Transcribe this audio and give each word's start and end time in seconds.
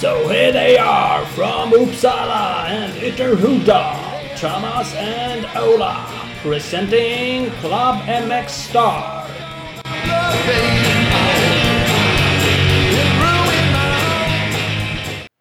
So 0.00 0.28
here 0.28 0.52
they 0.52 0.78
are 0.78 1.26
from 1.34 1.72
Uppsala 1.72 2.68
and 2.68 2.92
Ytterhuda, 3.02 4.38
Thomas 4.38 4.94
and 4.94 5.44
Ola, 5.56 6.06
presenting 6.40 7.50
Club 7.60 7.96
MX 8.06 8.48
Star. 8.48 9.26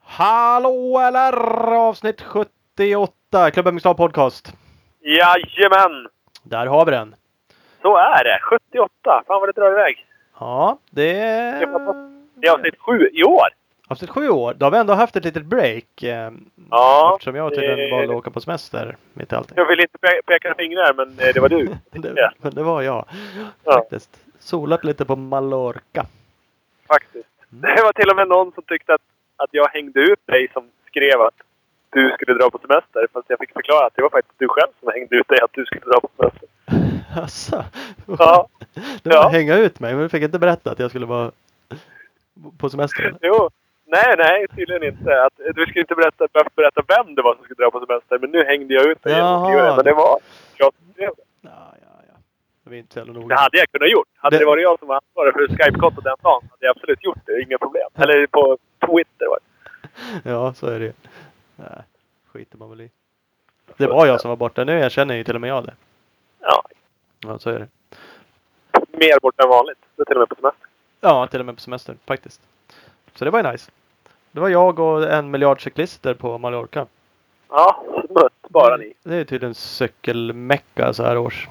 Hallå 0.04 1.00
eller 1.00 1.34
avsnitt 1.78 2.22
78, 2.76 3.54
Club 3.54 3.68
MX 3.74 3.80
Star 3.80 3.94
Podcast. 3.94 4.54
Jajamän! 5.08 6.08
Där 6.44 6.66
har 6.66 6.86
vi 6.86 6.92
den. 6.92 7.16
Så 7.82 7.98
är 7.98 8.24
det. 8.24 8.40
78. 8.42 8.90
Fan 9.28 9.40
vad 9.40 9.50
det 9.50 9.62
drar 9.62 9.72
iväg. 9.72 10.06
Ja, 10.40 10.78
det 10.90 11.14
Det 12.36 12.48
är 12.48 12.52
avsnitt 12.54 12.80
sju 12.80 13.10
i 13.14 13.24
år. 13.24 13.48
avsnitt 13.88 14.10
sju 14.10 14.30
år. 14.30 14.54
Då 14.54 14.66
har 14.66 14.72
vi 14.72 14.78
ändå 14.78 14.94
haft 14.94 15.16
ett 15.16 15.26
litet 15.26 15.46
break. 15.46 16.04
eh, 16.04 16.32
Ja, 16.72 17.12
Eftersom 17.16 17.36
jag 17.36 17.52
tydligen 17.52 17.78
det- 17.78 17.92
valde 17.92 18.14
att 18.14 18.20
åka 18.20 18.32
på 18.32 18.42
semester 18.42 18.96
mitt 19.14 19.32
i 19.32 19.36
allting. 19.36 19.54
Jag 19.58 19.66
vill 19.68 19.80
inte 19.80 19.98
pe- 19.98 20.22
peka 20.26 20.54
fingrar, 20.58 20.94
men 20.94 21.10
eh, 21.20 21.34
det 21.34 21.40
var 21.40 21.50
du. 21.50 21.66
Det, 21.92 22.32
men 22.42 22.54
det 22.54 22.64
var 22.64 22.82
jag. 22.82 23.06
Ja. 23.64 23.74
Faktiskt. 23.74 24.10
Solat 24.40 24.84
lite 24.84 25.06
på 25.06 25.16
Mallorca. 25.16 26.06
Faktiskt. 26.88 27.30
Det 27.50 27.82
var 27.84 27.94
till 27.94 28.10
och 28.10 28.16
med 28.16 28.28
någon 28.28 28.52
som 28.52 28.64
tyckte 28.64 28.94
att, 28.94 29.02
att 29.36 29.50
jag 29.52 29.68
hängde 29.70 30.00
ut 30.00 30.20
dig 30.26 30.48
som 30.54 30.70
skrev 30.88 31.22
att 31.22 31.34
du 31.90 32.12
skulle 32.12 32.34
dra 32.34 32.50
på 32.50 32.58
semester. 32.58 33.08
Fast 33.14 33.26
jag 33.30 33.40
fick 33.40 33.54
förklara 33.54 33.86
att 33.86 33.96
det 33.96 34.02
var 34.02 34.10
faktiskt 34.10 34.40
du 34.40 34.48
själv 34.48 34.72
som 34.80 34.90
hängde 34.94 35.16
ut 35.16 35.28
dig 35.28 35.40
att 35.44 35.54
du 35.54 35.66
skulle 35.66 35.82
dra 35.86 36.00
på 36.00 36.10
semester. 36.18 36.50
Asså? 37.24 37.64
Ja. 38.20 38.48
Du 39.04 39.10
Ja. 39.12 39.28
hänga 39.30 39.56
ut 39.58 39.80
mig, 39.80 39.94
men 39.94 40.04
du 40.04 40.10
fick 40.10 40.24
inte 40.24 40.40
berätta 40.40 40.72
att 40.72 40.80
jag 40.80 40.90
skulle 40.90 41.06
vara 41.06 41.32
på 42.58 42.70
semester. 42.70 43.16
Jo. 43.22 43.50
Nej, 43.86 44.16
nej, 44.18 44.48
tydligen 44.56 44.84
inte. 44.84 45.24
Att, 45.24 45.34
du 45.56 45.66
skulle 45.66 45.82
inte 45.82 45.96
berätta, 45.96 46.28
behöva 46.34 46.50
berätta 46.56 46.82
vem 46.88 47.16
det 47.16 47.22
var 47.22 47.36
som 47.36 47.44
skulle 47.44 47.64
dra 47.66 47.72
på 47.72 47.86
semester. 47.86 48.20
Men 48.20 48.30
nu 48.32 48.44
hängde 48.44 48.74
jag 48.74 48.86
ut 48.86 49.04
dig 49.04 49.14
genom 49.16 49.44
att. 49.44 49.76
Men 49.76 49.86
det 49.86 49.94
var 49.94 50.20
jag 50.58 50.74
som 50.74 50.94
skrev 50.94 51.10
det. 51.18 51.24
Ja, 51.42 51.74
ja, 51.82 51.94
ja. 52.08 52.14
Det 52.64 52.70
var 52.70 52.78
inte 52.78 52.94
så 52.94 53.00
jävla 53.00 53.14
Det 53.14 53.20
noga. 53.20 53.36
hade 53.36 53.58
jag 53.58 53.68
kunnat 53.72 53.92
gjort. 53.92 54.08
Hade 54.18 54.36
Det- 54.36 54.40
det, 54.42 54.46
varit 54.46 54.64
jag 54.64 54.80
som 54.80 54.88
var 54.88 54.96
ansvarig 54.96 55.34
för 55.34 55.48
Skype-kontot 55.48 56.04
den 56.04 56.16
dagen 56.24 56.42
hade 56.52 56.66
jag 56.66 56.72
absolut 56.78 57.04
gjort 57.04 57.20
det. 57.26 57.42
Inga 57.42 57.58
problem. 57.58 57.90
Eller 57.96 58.28
på 58.28 58.58
Twitter 58.86 59.28
var 59.28 59.40
det. 59.42 59.48
Ja, 60.30 60.54
så 60.54 60.68
är 60.68 60.80
det 60.80 60.86
ju. 60.86 60.94
Nej, 61.58 61.82
skiter 62.32 62.58
man 62.58 62.70
väl 62.70 62.82
i. 62.82 62.90
Det 63.78 63.88
var 63.88 64.06
jag 64.08 64.22
som 64.22 64.30
var 64.30 64.36
borta. 64.36 64.64
Nu 64.64 64.80
erkänner 64.80 65.16
ju 65.16 65.24
till 65.24 65.36
och 65.36 65.42
med 65.42 65.50
jag 65.50 65.66
det. 65.66 65.74
Ja, 66.40 66.64
Ja, 67.20 67.40
så 67.40 67.50
är 67.50 67.60
det. 67.60 67.68
mer 68.92 69.20
borta 69.22 69.44
än 69.44 69.50
vanligt. 69.50 69.78
Det 69.96 70.02
är 70.02 70.06
till 70.06 70.16
och 70.16 70.20
med 70.20 70.30
på 70.30 70.36
semester. 70.36 70.68
Ja, 71.02 71.28
till 71.28 71.40
och 71.40 71.46
med 71.46 71.56
på 71.56 71.62
semester 71.62 71.96
faktiskt. 72.06 72.42
Så 73.16 73.26
det 73.26 73.32
var 73.32 73.44
ju 73.44 73.52
nice. 73.52 73.72
Det 74.32 74.40
var 74.40 74.50
jag 74.50 74.80
och 74.80 75.04
en 75.12 75.32
miljard 75.32 75.64
cyklister 75.64 76.14
på 76.14 76.38
Mallorca. 76.38 76.86
Ja, 77.50 77.84
smutt 78.08 78.34
bara 78.50 78.78
ni. 78.78 78.94
Det 79.04 79.16
är 79.16 79.24
tydligen 79.26 79.54
cykelmecka 79.56 80.94
så 80.94 81.04
här 81.04 81.18
års. 81.18 81.48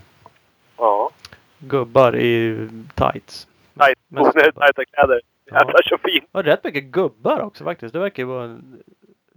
Ja. 0.77 1.11
Gubbar 1.59 2.17
i 2.17 2.69
tights. 2.95 3.49
Onödigt 3.75 3.99
gubbar. 4.09 4.51
tajta 4.53 4.85
kläder. 4.85 5.21
Jävlar 5.47 5.83
så 5.83 5.99
fint. 5.99 6.25
Det 6.25 6.29
var 6.39 6.43
rätt 6.43 6.65
mycket 6.65 6.85
gubbar 6.85 7.41
också 7.41 7.65
faktiskt. 7.65 7.93
Det 7.93 7.99
verkar 7.99 8.23
ju 8.23 8.27
vara 8.27 8.45
en, 8.45 8.83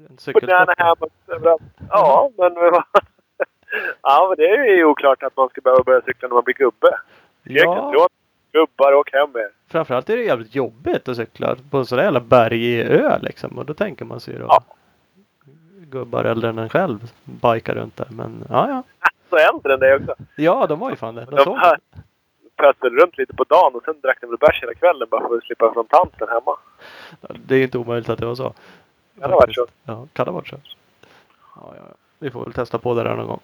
en 0.09 0.17
cykelsport. 0.17 0.79
hammocks 0.79 1.13
överallt. 1.27 1.61
Ja, 1.89 2.31
men... 2.37 2.53
ja, 4.01 4.25
men 4.29 4.37
det 4.37 4.49
är 4.49 4.77
ju 4.77 4.85
oklart 4.85 5.23
att 5.23 5.37
man 5.37 5.49
ska 5.49 5.61
behöva 5.61 5.83
börja 5.83 6.01
cykla 6.01 6.27
när 6.27 6.35
man 6.35 6.43
blir 6.43 6.55
gubbe. 6.55 6.99
Ja, 7.43 7.91
Ja. 7.93 8.07
Gubbar, 8.51 8.93
åk 8.93 9.13
hem 9.13 9.31
med 9.31 9.49
framförallt 9.71 10.09
är 10.09 10.17
det 10.17 10.23
jävligt 10.23 10.55
jobbigt 10.55 11.07
att 11.07 11.15
cykla 11.15 11.55
på 11.71 11.77
en 11.77 11.85
sån 11.85 11.97
där 11.97 12.03
jävla 12.03 12.19
bergig 12.19 12.79
ö 12.79 13.17
liksom. 13.21 13.57
Och 13.57 13.65
då 13.65 13.73
tänker 13.73 14.05
man 14.05 14.19
sig 14.19 14.33
då 14.39 14.45
Ja. 14.49 14.63
gubbar 15.77 16.23
äldre 16.23 16.49
än 16.49 16.57
en 16.57 16.69
själv 16.69 17.11
bikar 17.23 17.75
runt 17.75 17.97
där. 17.97 18.07
Men 18.09 18.43
ja, 18.49 18.69
ja. 18.69 18.83
Så 19.29 19.37
äldre 19.37 19.73
än 19.73 19.79
det 19.79 19.95
också. 19.95 20.15
Ja, 20.35 20.67
de 20.67 20.79
var 20.79 20.89
ju 20.89 20.95
fan 20.95 21.15
det. 21.15 21.25
De 21.25 21.35
De 21.35 21.43
såg 21.43 21.57
här 21.57 21.77
runt 22.81 23.17
lite 23.17 23.33
på 23.33 23.43
dagen 23.43 23.75
och 23.75 23.83
sen 23.85 23.99
drack 24.01 24.17
de 24.21 24.27
väl 24.27 24.37
bärs 24.37 24.61
hela 24.61 24.73
kvällen 24.73 25.07
bara 25.11 25.27
för 25.27 25.37
att 25.37 25.43
slippa 25.43 25.73
från 25.73 25.85
tanten 25.85 26.27
hemma. 26.27 26.57
Det 27.45 27.55
är 27.55 27.63
inte 27.63 27.77
omöjligt 27.77 28.09
att 28.09 28.19
det 28.19 28.25
var 28.25 28.35
så. 28.35 28.53
Kan 29.19 29.29
det 29.29 29.35
ha 29.35 29.39
varit 29.39 29.55
så? 29.55 29.65
Ja, 29.83 30.07
kan 30.13 30.25
det 30.25 30.31
ha 30.31 30.35
varit 30.35 30.47
så. 30.47 30.55
Ja, 31.55 31.73
ja. 31.77 31.83
Vi 32.19 32.31
får 32.31 32.43
väl 32.43 32.53
testa 32.53 32.79
på 32.79 32.93
det 32.93 33.03
där 33.03 33.15
någon 33.15 33.27
gång. 33.27 33.39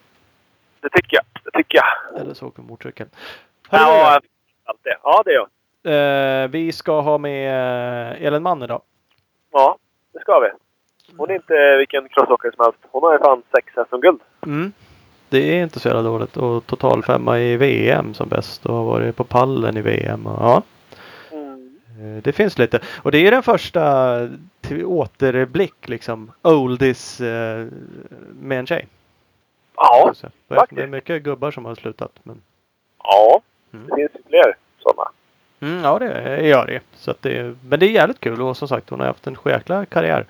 Det 0.79 0.89
tycker 0.89 1.17
jag. 1.17 1.25
Det 1.43 1.51
tycker 1.57 1.77
jag. 1.77 2.21
Eller 2.21 2.33
så 2.33 2.47
åker 2.47 2.61
vi 2.61 2.67
motorcykel. 2.67 3.07
Ja, 3.69 4.19
allt 4.65 4.79
det. 4.83 4.97
Ja, 5.03 5.23
det 5.25 5.33
gör 5.33 5.47
eh, 5.85 6.47
vi 6.47 6.71
ska 6.71 7.01
ha 7.01 7.17
med 7.17 7.49
eh, 8.11 8.27
Elin 8.27 8.43
Mann 8.43 8.63
idag. 8.63 8.81
Ja, 9.51 9.77
det 10.13 10.19
ska 10.19 10.39
vi. 10.39 10.49
Hon 11.17 11.29
är 11.29 11.35
inte 11.35 11.77
vilken 11.77 12.09
crossåkare 12.09 12.51
som 12.55 12.65
helst. 12.65 12.79
Hon 12.91 13.03
har 13.03 13.13
ju 13.13 13.19
fan 13.19 13.43
sex 13.51 13.73
SM-guld. 13.89 14.21
Mm. 14.45 14.73
Det 15.29 15.37
är 15.37 15.63
inte 15.63 15.79
så 15.79 15.87
jävla 15.87 16.03
dåligt. 16.03 16.37
Och 16.37 16.65
total 16.65 17.03
femma 17.03 17.39
i 17.39 17.57
VM 17.57 18.13
som 18.13 18.29
bäst. 18.29 18.65
Och 18.65 18.75
har 18.75 18.83
varit 18.83 19.15
på 19.15 19.23
pallen 19.23 19.77
i 19.77 19.81
VM. 19.81 20.27
Och, 20.27 20.41
ja. 20.41 20.61
Eh, 22.01 22.21
Det 22.23 22.31
finns 22.31 22.57
lite. 22.57 22.79
Och 23.03 23.11
det 23.11 23.17
är 23.27 23.31
den 23.31 23.43
första 23.43 24.17
till 24.61 24.85
återblick 24.85 25.89
liksom. 25.89 26.31
Oldies 26.41 27.21
eh, 27.21 27.67
med 28.41 28.59
en 28.59 28.65
tjej. 28.67 28.87
Ja, 29.75 30.11
Så, 30.15 30.27
Det 30.47 30.55
faktiskt. 30.55 30.81
är 30.81 30.87
mycket 30.87 31.23
gubbar 31.23 31.51
som 31.51 31.65
har 31.65 31.75
slutat. 31.75 32.11
Men... 32.23 32.41
ja. 33.03 33.41
Mm. 33.73 33.87
Det 33.87 33.95
finns 33.95 34.25
fler 34.29 34.55
sådana. 34.79 35.09
Mm, 35.59 35.83
ja 35.83 35.99
det 35.99 36.41
gör 36.47 36.65
det. 36.67 36.79
Så 36.95 37.13
det. 37.21 37.55
Men 37.69 37.79
det 37.79 37.85
är 37.85 37.89
jävligt 37.91 38.19
kul 38.19 38.41
och 38.41 38.57
som 38.57 38.67
sagt 38.67 38.89
hon 38.89 38.99
har 38.99 39.07
haft 39.07 39.27
en 39.27 39.37
jäkla 39.45 39.85
karriär. 39.85 40.25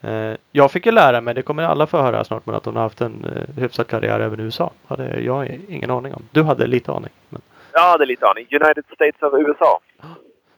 Eh, 0.00 0.34
jag 0.52 0.70
fick 0.70 0.86
ju 0.86 0.92
lära 0.92 1.20
mig, 1.20 1.34
det 1.34 1.42
kommer 1.42 1.62
alla 1.62 1.86
få 1.86 2.02
höra 2.02 2.24
snart, 2.24 2.46
men 2.46 2.54
att 2.54 2.64
hon 2.64 2.76
har 2.76 2.82
haft 2.82 3.00
en 3.00 3.46
hyfsad 3.56 3.86
karriär 3.86 4.20
även 4.20 4.40
i 4.40 4.42
USA. 4.42 4.70
Hade 4.86 5.20
jag 5.20 5.60
ingen 5.68 5.90
aning 5.90 6.14
om. 6.14 6.22
Du 6.32 6.42
hade 6.42 6.66
lite 6.66 6.92
aning. 6.92 7.10
Men 7.28 7.40
Ja, 7.72 7.96
det 7.98 8.04
är 8.04 8.06
lite 8.06 8.26
aning. 8.28 8.46
United 8.50 8.84
States 8.94 9.22
of 9.22 9.34
USA. 9.34 9.80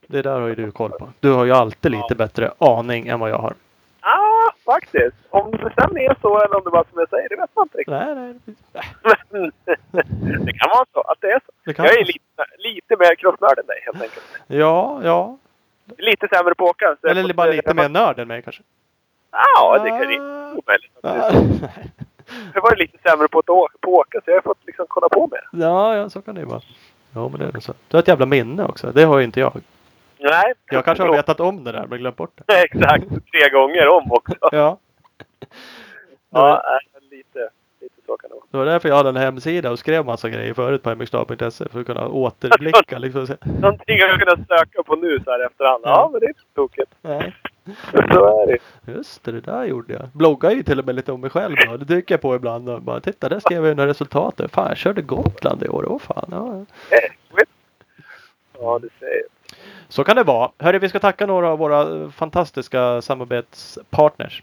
Det 0.06 0.22
där 0.22 0.41
har 0.41 0.48
ju 0.48 0.54
du 0.54 0.70
koll 0.70 0.91
på. 0.91 1.09
Du 1.20 1.32
har 1.32 1.44
ju 1.44 1.53
alltid 1.53 1.91
lite 1.92 2.15
bättre 2.15 2.53
aning 2.59 3.09
än 3.09 3.20
vad 3.20 3.31
jag 3.31 3.38
har. 3.38 3.54
Ja, 4.03 4.53
faktiskt. 4.65 5.16
Om 5.31 5.50
det 5.50 5.59
sen 5.59 5.98
är 5.98 6.16
så 6.20 6.41
eller 6.41 6.56
om 6.56 6.62
det 6.65 6.70
bara 6.70 6.84
som 6.91 6.98
jag 6.98 7.09
säger, 7.09 7.28
det 7.28 7.37
vet 7.37 7.50
man 7.56 7.65
inte 7.65 7.78
riktigt. 7.78 7.94
Nej, 7.94 8.14
nej. 8.14 8.34
det 10.47 10.53
kan 10.53 10.69
vara 10.75 10.87
så 10.93 11.00
att 11.00 11.19
det 11.20 11.31
är 11.31 11.41
så. 11.47 11.53
Det 11.64 11.78
Jag 11.78 11.87
är 11.87 11.91
vara 11.91 12.04
lite, 12.04 12.44
lite 12.59 12.97
mer 12.98 13.14
crossnörd 13.14 13.59
än 13.59 13.66
dig 13.66 13.81
helt 13.84 14.03
enkelt. 14.03 14.25
Ja, 14.47 15.00
ja. 15.04 15.38
Lite 15.98 16.28
sämre 16.28 16.54
på 16.54 16.64
att 16.64 16.70
åka. 16.70 16.97
Eller 17.10 17.34
bara 17.34 17.50
lite 17.50 17.75
mer 17.75 17.88
nörd 17.88 18.19
än 18.19 18.28
mig 18.28 18.43
kanske. 18.43 18.62
Ja, 19.31 19.78
det 19.84 19.91
kan 19.91 19.98
det 19.98 20.14
är 20.14 20.20
omöjligt. 20.50 20.93
Ja, 21.03 21.31
Jag 22.54 22.62
var 22.62 22.76
lite 22.76 22.98
sämre 23.10 23.28
på 23.28 23.38
att 23.38 23.48
åka, 23.48 23.75
på 23.81 23.94
åka 23.94 24.20
så 24.25 24.31
jag 24.31 24.34
har 24.34 24.43
fått 24.43 24.66
liksom 24.66 24.87
kolla 24.88 25.09
på 25.09 25.28
mer. 25.32 25.64
ja, 25.66 25.97
ja, 25.97 26.10
så 26.10 26.22
kan 26.22 26.34
det 26.34 26.41
ju 26.41 26.47
vara. 26.47 26.60
Ja, 27.14 27.28
men 27.28 27.41
det 27.41 27.56
är 27.59 27.60
så. 27.60 27.72
Du 27.88 27.97
har 27.97 28.03
ett 28.03 28.09
jävla 28.09 28.26
minne 28.26 28.64
också. 28.64 28.93
Det 28.93 29.03
har 29.04 29.19
ju 29.19 29.25
inte 29.25 29.41
jag. 29.41 29.60
Nej. 30.30 30.52
Jag 30.70 30.84
kanske 30.84 31.04
har 31.04 31.12
vetat 31.12 31.40
om 31.40 31.64
det 31.64 31.72
där 31.72 31.86
men 31.86 31.98
glömt 31.98 32.16
bort 32.16 32.40
det. 32.46 32.62
Exakt. 32.64 33.08
Tre 33.08 33.48
gånger 33.52 33.88
om 33.88 34.12
också. 34.12 34.34
Ja. 34.52 34.78
Ja, 36.30 36.54
äh, 36.56 37.02
lite, 37.10 37.48
lite 37.80 37.94
så 38.06 38.16
kan 38.16 38.30
det 38.30 38.34
vara. 38.34 38.44
Det 38.50 38.56
var 38.58 38.64
därför 38.66 38.88
jag 38.88 38.96
hade 38.96 39.08
en 39.08 39.16
hemsida 39.16 39.70
och 39.70 39.78
skrev 39.78 40.04
massa 40.04 40.28
grejer 40.30 40.54
förut 40.54 40.82
på 40.82 40.94
mxstar.se 40.94 41.68
för 41.68 41.80
att 41.80 41.86
kunna 41.86 42.08
återblicka. 42.08 42.98
Liksom. 42.98 43.26
Någonting 43.60 43.98
jag 43.98 44.18
kunnat 44.20 44.48
söka 44.48 44.82
på 44.82 44.96
nu 44.96 45.20
så 45.24 45.30
här 45.30 45.46
efterhand. 45.46 45.82
Ja, 45.84 45.90
Ja. 45.90 46.08
men 46.12 46.20
det 46.20 46.26
är 46.26 46.28
inte 46.28 46.40
tokigt. 46.54 46.90
Nej, 47.02 47.34
Så 47.92 48.42
är 48.42 48.46
det. 48.46 48.92
just 48.92 49.24
det, 49.24 49.32
det 49.32 49.40
där 49.40 49.64
gjorde 49.64 49.92
jag. 49.94 50.08
Bloggar 50.12 50.50
ju 50.50 50.62
till 50.62 50.78
och 50.78 50.86
med 50.86 50.94
lite 50.94 51.12
om 51.12 51.20
mig 51.20 51.30
själv. 51.30 51.56
Då. 51.68 51.76
Det 51.76 51.86
tycker 51.86 52.14
jag 52.14 52.20
på 52.22 52.34
ibland. 52.34 52.68
Och 52.68 52.82
bara, 52.82 53.00
Titta, 53.00 53.28
där 53.28 53.40
skrev 53.40 53.66
jag 53.66 53.76
några 53.76 53.90
resultat. 53.90 54.40
Fan, 54.52 54.68
jag 54.68 54.76
körde 54.76 55.02
Gotland 55.02 55.62
i 55.62 55.69
år. 55.69 55.84
Åh 55.88 55.99
fan. 55.99 56.28
Ja. 56.31 56.64
Ja, 58.60 58.78
det 58.78 58.88
säger 59.00 59.14
jag. 59.22 59.31
Så 59.94 60.05
kan 60.05 60.17
det 60.17 60.23
vara. 60.23 60.50
Hörru, 60.58 60.79
vi 60.79 60.88
ska 60.88 60.99
tacka 60.99 61.26
några 61.26 61.49
av 61.49 61.58
våra 61.58 62.11
fantastiska 62.11 63.02
samarbetspartners. 63.02 64.43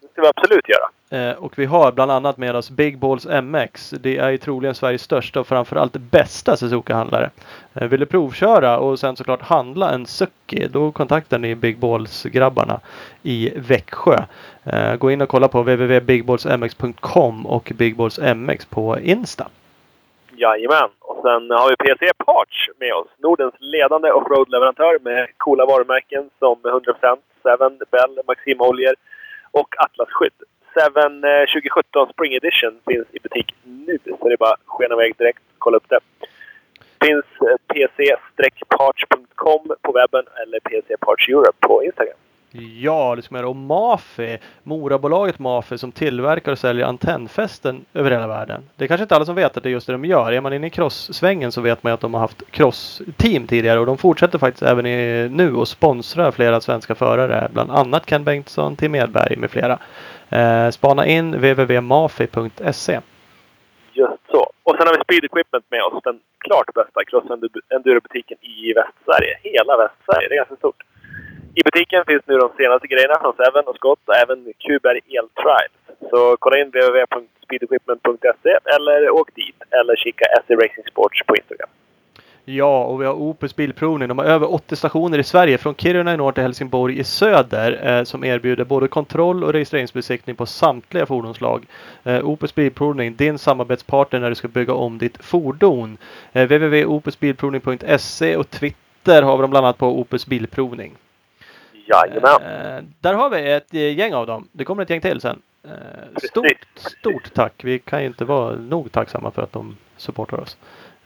Det 0.00 0.08
ska 0.12 0.22
vi 0.22 0.28
absolut 0.28 0.68
göra. 0.68 1.30
Eh, 1.30 1.36
och 1.36 1.58
vi 1.58 1.64
har 1.64 1.92
bland 1.92 2.10
annat 2.10 2.36
med 2.36 2.56
oss 2.56 2.70
Big 2.70 2.98
Balls 2.98 3.26
MX. 3.42 3.94
Det 4.00 4.16
är 4.16 4.30
ju 4.30 4.38
troligen 4.38 4.74
Sveriges 4.74 5.02
största 5.02 5.40
och 5.40 5.46
framförallt 5.46 5.92
bästa 5.92 6.56
Suzuka-handlare. 6.56 7.30
Eh, 7.74 7.88
vill 7.88 8.00
du 8.00 8.06
provköra 8.06 8.78
och 8.78 8.98
sen 8.98 9.16
såklart 9.16 9.42
handla 9.42 9.90
en 9.90 10.06
Suzuki 10.06 10.68
då 10.68 10.92
kontaktar 10.92 11.38
ni 11.38 11.54
Big 11.54 11.78
Balls-grabbarna 11.78 12.80
i 13.22 13.52
Växjö. 13.56 14.24
Eh, 14.64 14.96
gå 14.96 15.10
in 15.10 15.20
och 15.20 15.28
kolla 15.28 15.48
på 15.48 15.62
www.bigballsmx.com 15.62 17.46
och 17.46 17.72
Big 17.76 17.96
Balls 17.96 18.18
MX 18.36 18.64
på 18.64 19.00
Insta. 19.00 19.48
Jajamän. 20.38 20.90
Och 21.00 21.16
sen 21.22 21.50
har 21.50 21.68
vi 21.70 21.76
PC 21.76 22.12
Parts 22.26 22.70
med 22.78 22.92
oss. 22.94 23.08
Nordens 23.18 23.54
ledande 23.58 24.12
offroad-leverantör 24.12 24.98
med 25.02 25.28
coola 25.36 25.66
varumärken 25.66 26.30
som 26.38 26.56
100% 26.62 27.18
Seven, 27.42 27.78
Bell, 27.90 28.20
Maxim 28.26 28.60
Oljer 28.60 28.94
och 29.50 29.74
Atlas-skydd. 29.84 30.38
Seven 30.74 31.24
eh, 31.24 31.44
2017 31.54 32.08
Spring 32.12 32.34
Edition 32.34 32.80
finns 32.86 33.06
i 33.12 33.18
butik 33.22 33.54
nu. 33.62 33.98
Så 34.04 34.28
det 34.28 34.34
är 34.34 34.36
bara 34.36 34.52
att 34.52 34.66
skena 34.66 34.94
iväg 34.94 35.16
direkt 35.16 35.42
och 35.52 35.58
kolla 35.58 35.76
upp 35.76 35.88
det. 35.88 36.00
Finns 37.04 37.24
eh, 37.48 37.56
pc-parts.com 37.72 39.62
på 39.82 39.92
webben 39.92 40.24
eller 40.42 40.60
PC 40.60 40.96
Parts 41.00 41.28
Europe 41.28 41.58
på 41.60 41.84
Instagram. 41.84 42.16
Ja, 42.52 43.16
det 43.16 43.22
ska 43.22 43.34
man 43.34 43.40
göra. 43.40 43.48
Och 43.48 43.56
Mafi, 43.56 44.38
Morabolaget 44.62 45.38
Mafi 45.38 45.78
som 45.78 45.92
tillverkar 45.92 46.52
och 46.52 46.58
säljer 46.58 46.86
antennfästen 46.86 47.84
över 47.94 48.10
hela 48.10 48.26
världen. 48.26 48.62
Det 48.76 48.84
är 48.84 48.88
kanske 48.88 49.02
inte 49.02 49.16
alla 49.16 49.24
som 49.24 49.34
vet 49.34 49.56
att 49.56 49.62
det 49.62 49.68
är 49.68 49.70
just 49.70 49.86
det 49.86 49.92
de 49.92 50.04
gör. 50.04 50.32
Är 50.32 50.40
man 50.40 50.52
inne 50.52 50.66
i 50.66 50.70
cross-svängen 50.70 51.52
så 51.52 51.60
vet 51.60 51.82
man 51.82 51.90
ju 51.90 51.94
att 51.94 52.00
de 52.00 52.14
har 52.14 52.20
haft 52.20 52.50
cross-team 52.50 53.46
tidigare 53.46 53.80
och 53.80 53.86
de 53.86 53.98
fortsätter 53.98 54.38
faktiskt 54.38 54.62
även 54.62 54.86
i, 54.86 55.28
nu 55.32 55.54
och 55.54 55.68
sponsrar 55.68 56.30
flera 56.30 56.60
svenska 56.60 56.94
förare. 56.94 57.48
Bland 57.52 57.70
annat 57.70 58.06
Ken 58.06 58.24
Bengtsson, 58.24 58.76
Tim 58.76 58.94
Edberg 58.94 59.36
med 59.36 59.50
flera. 59.50 59.78
Eh, 60.30 60.70
spana 60.70 61.06
in 61.06 61.32
www.mafi.se. 61.32 63.00
Just 63.92 64.30
så. 64.30 64.50
Och 64.62 64.76
sen 64.78 64.86
har 64.86 64.94
vi 64.94 65.04
Speed 65.04 65.24
Equipment 65.24 65.64
med 65.70 65.82
oss. 65.82 66.02
Den 66.04 66.20
klart 66.38 66.74
bästa 66.74 67.04
cross-enduro-butiken 67.04 68.38
i 68.40 68.72
Västsverige. 68.72 69.38
Hela 69.42 69.76
Västsverige. 69.76 70.28
Det 70.28 70.34
är 70.34 70.36
ganska 70.36 70.56
stort. 70.56 70.87
I 71.58 71.62
butiken 71.64 72.04
finns 72.06 72.22
nu 72.26 72.36
de 72.38 72.50
senaste 72.56 72.86
grejerna 72.86 73.18
från 73.20 73.34
Seven 73.36 73.64
och 73.66 73.76
Scott 73.76 73.98
och 74.04 74.16
även 74.16 74.38
Kuberg 74.58 75.00
Eltrials. 75.18 75.74
Så 76.10 76.36
kolla 76.38 76.58
in 76.58 76.68
www.speedequipment.se 76.68 78.58
eller 78.74 79.10
åk 79.10 79.34
dit. 79.34 79.62
Eller 79.70 79.96
kika 79.96 80.24
SE 80.46 80.54
Racing 80.54 80.86
Sports 80.90 81.22
på 81.26 81.36
Instagram. 81.36 81.68
Ja, 82.44 82.84
och 82.84 83.00
vi 83.00 83.06
har 83.06 83.14
Opus 83.14 83.56
Bilprovning. 83.56 84.08
De 84.08 84.18
har 84.18 84.24
över 84.24 84.54
80 84.54 84.76
stationer 84.76 85.18
i 85.18 85.24
Sverige 85.24 85.58
från 85.58 85.74
Kiruna 85.74 86.14
i 86.14 86.16
norr 86.16 86.32
till 86.32 86.42
Helsingborg 86.42 86.98
i 86.98 87.04
söder 87.04 87.80
eh, 87.88 88.04
som 88.04 88.24
erbjuder 88.24 88.64
både 88.64 88.88
kontroll 88.88 89.44
och 89.44 89.52
registreringsbesiktning 89.52 90.36
på 90.36 90.46
samtliga 90.46 91.06
fordonslag. 91.06 91.66
Eh, 92.04 92.24
Opus 92.28 92.54
Bilprovning, 92.54 93.16
din 93.16 93.38
samarbetspartner 93.38 94.20
när 94.20 94.28
du 94.28 94.34
ska 94.34 94.48
bygga 94.48 94.74
om 94.74 94.98
ditt 94.98 95.24
fordon. 95.24 95.96
Eh, 96.32 96.42
www.opusbilprovning.se 96.42 98.36
och 98.36 98.50
Twitter 98.50 99.22
har 99.22 99.36
vi 99.36 99.40
dem 99.42 99.50
bland 99.50 99.66
annat 99.66 99.78
på 99.78 100.00
Opus 100.00 100.26
Bilprovning. 100.26 100.96
Jajamän. 101.88 102.42
Eh, 102.42 102.84
där 103.00 103.14
har 103.14 103.30
vi 103.30 103.52
ett 103.52 103.74
eh, 103.74 103.98
gäng 103.98 104.14
av 104.14 104.26
dem. 104.26 104.48
Det 104.52 104.64
kommer 104.64 104.82
ett 104.82 104.90
gäng 104.90 105.00
till 105.00 105.20
sen. 105.20 105.42
Eh, 105.64 106.28
stort, 106.28 106.66
stort 106.74 107.34
tack. 107.34 107.54
Vi 107.64 107.78
kan 107.78 108.00
ju 108.00 108.06
inte 108.06 108.24
vara 108.24 108.54
nog 108.56 108.92
tacksamma 108.92 109.30
för 109.30 109.42
att 109.42 109.52
de 109.52 109.76
supportar 109.96 110.40
oss. 110.40 110.56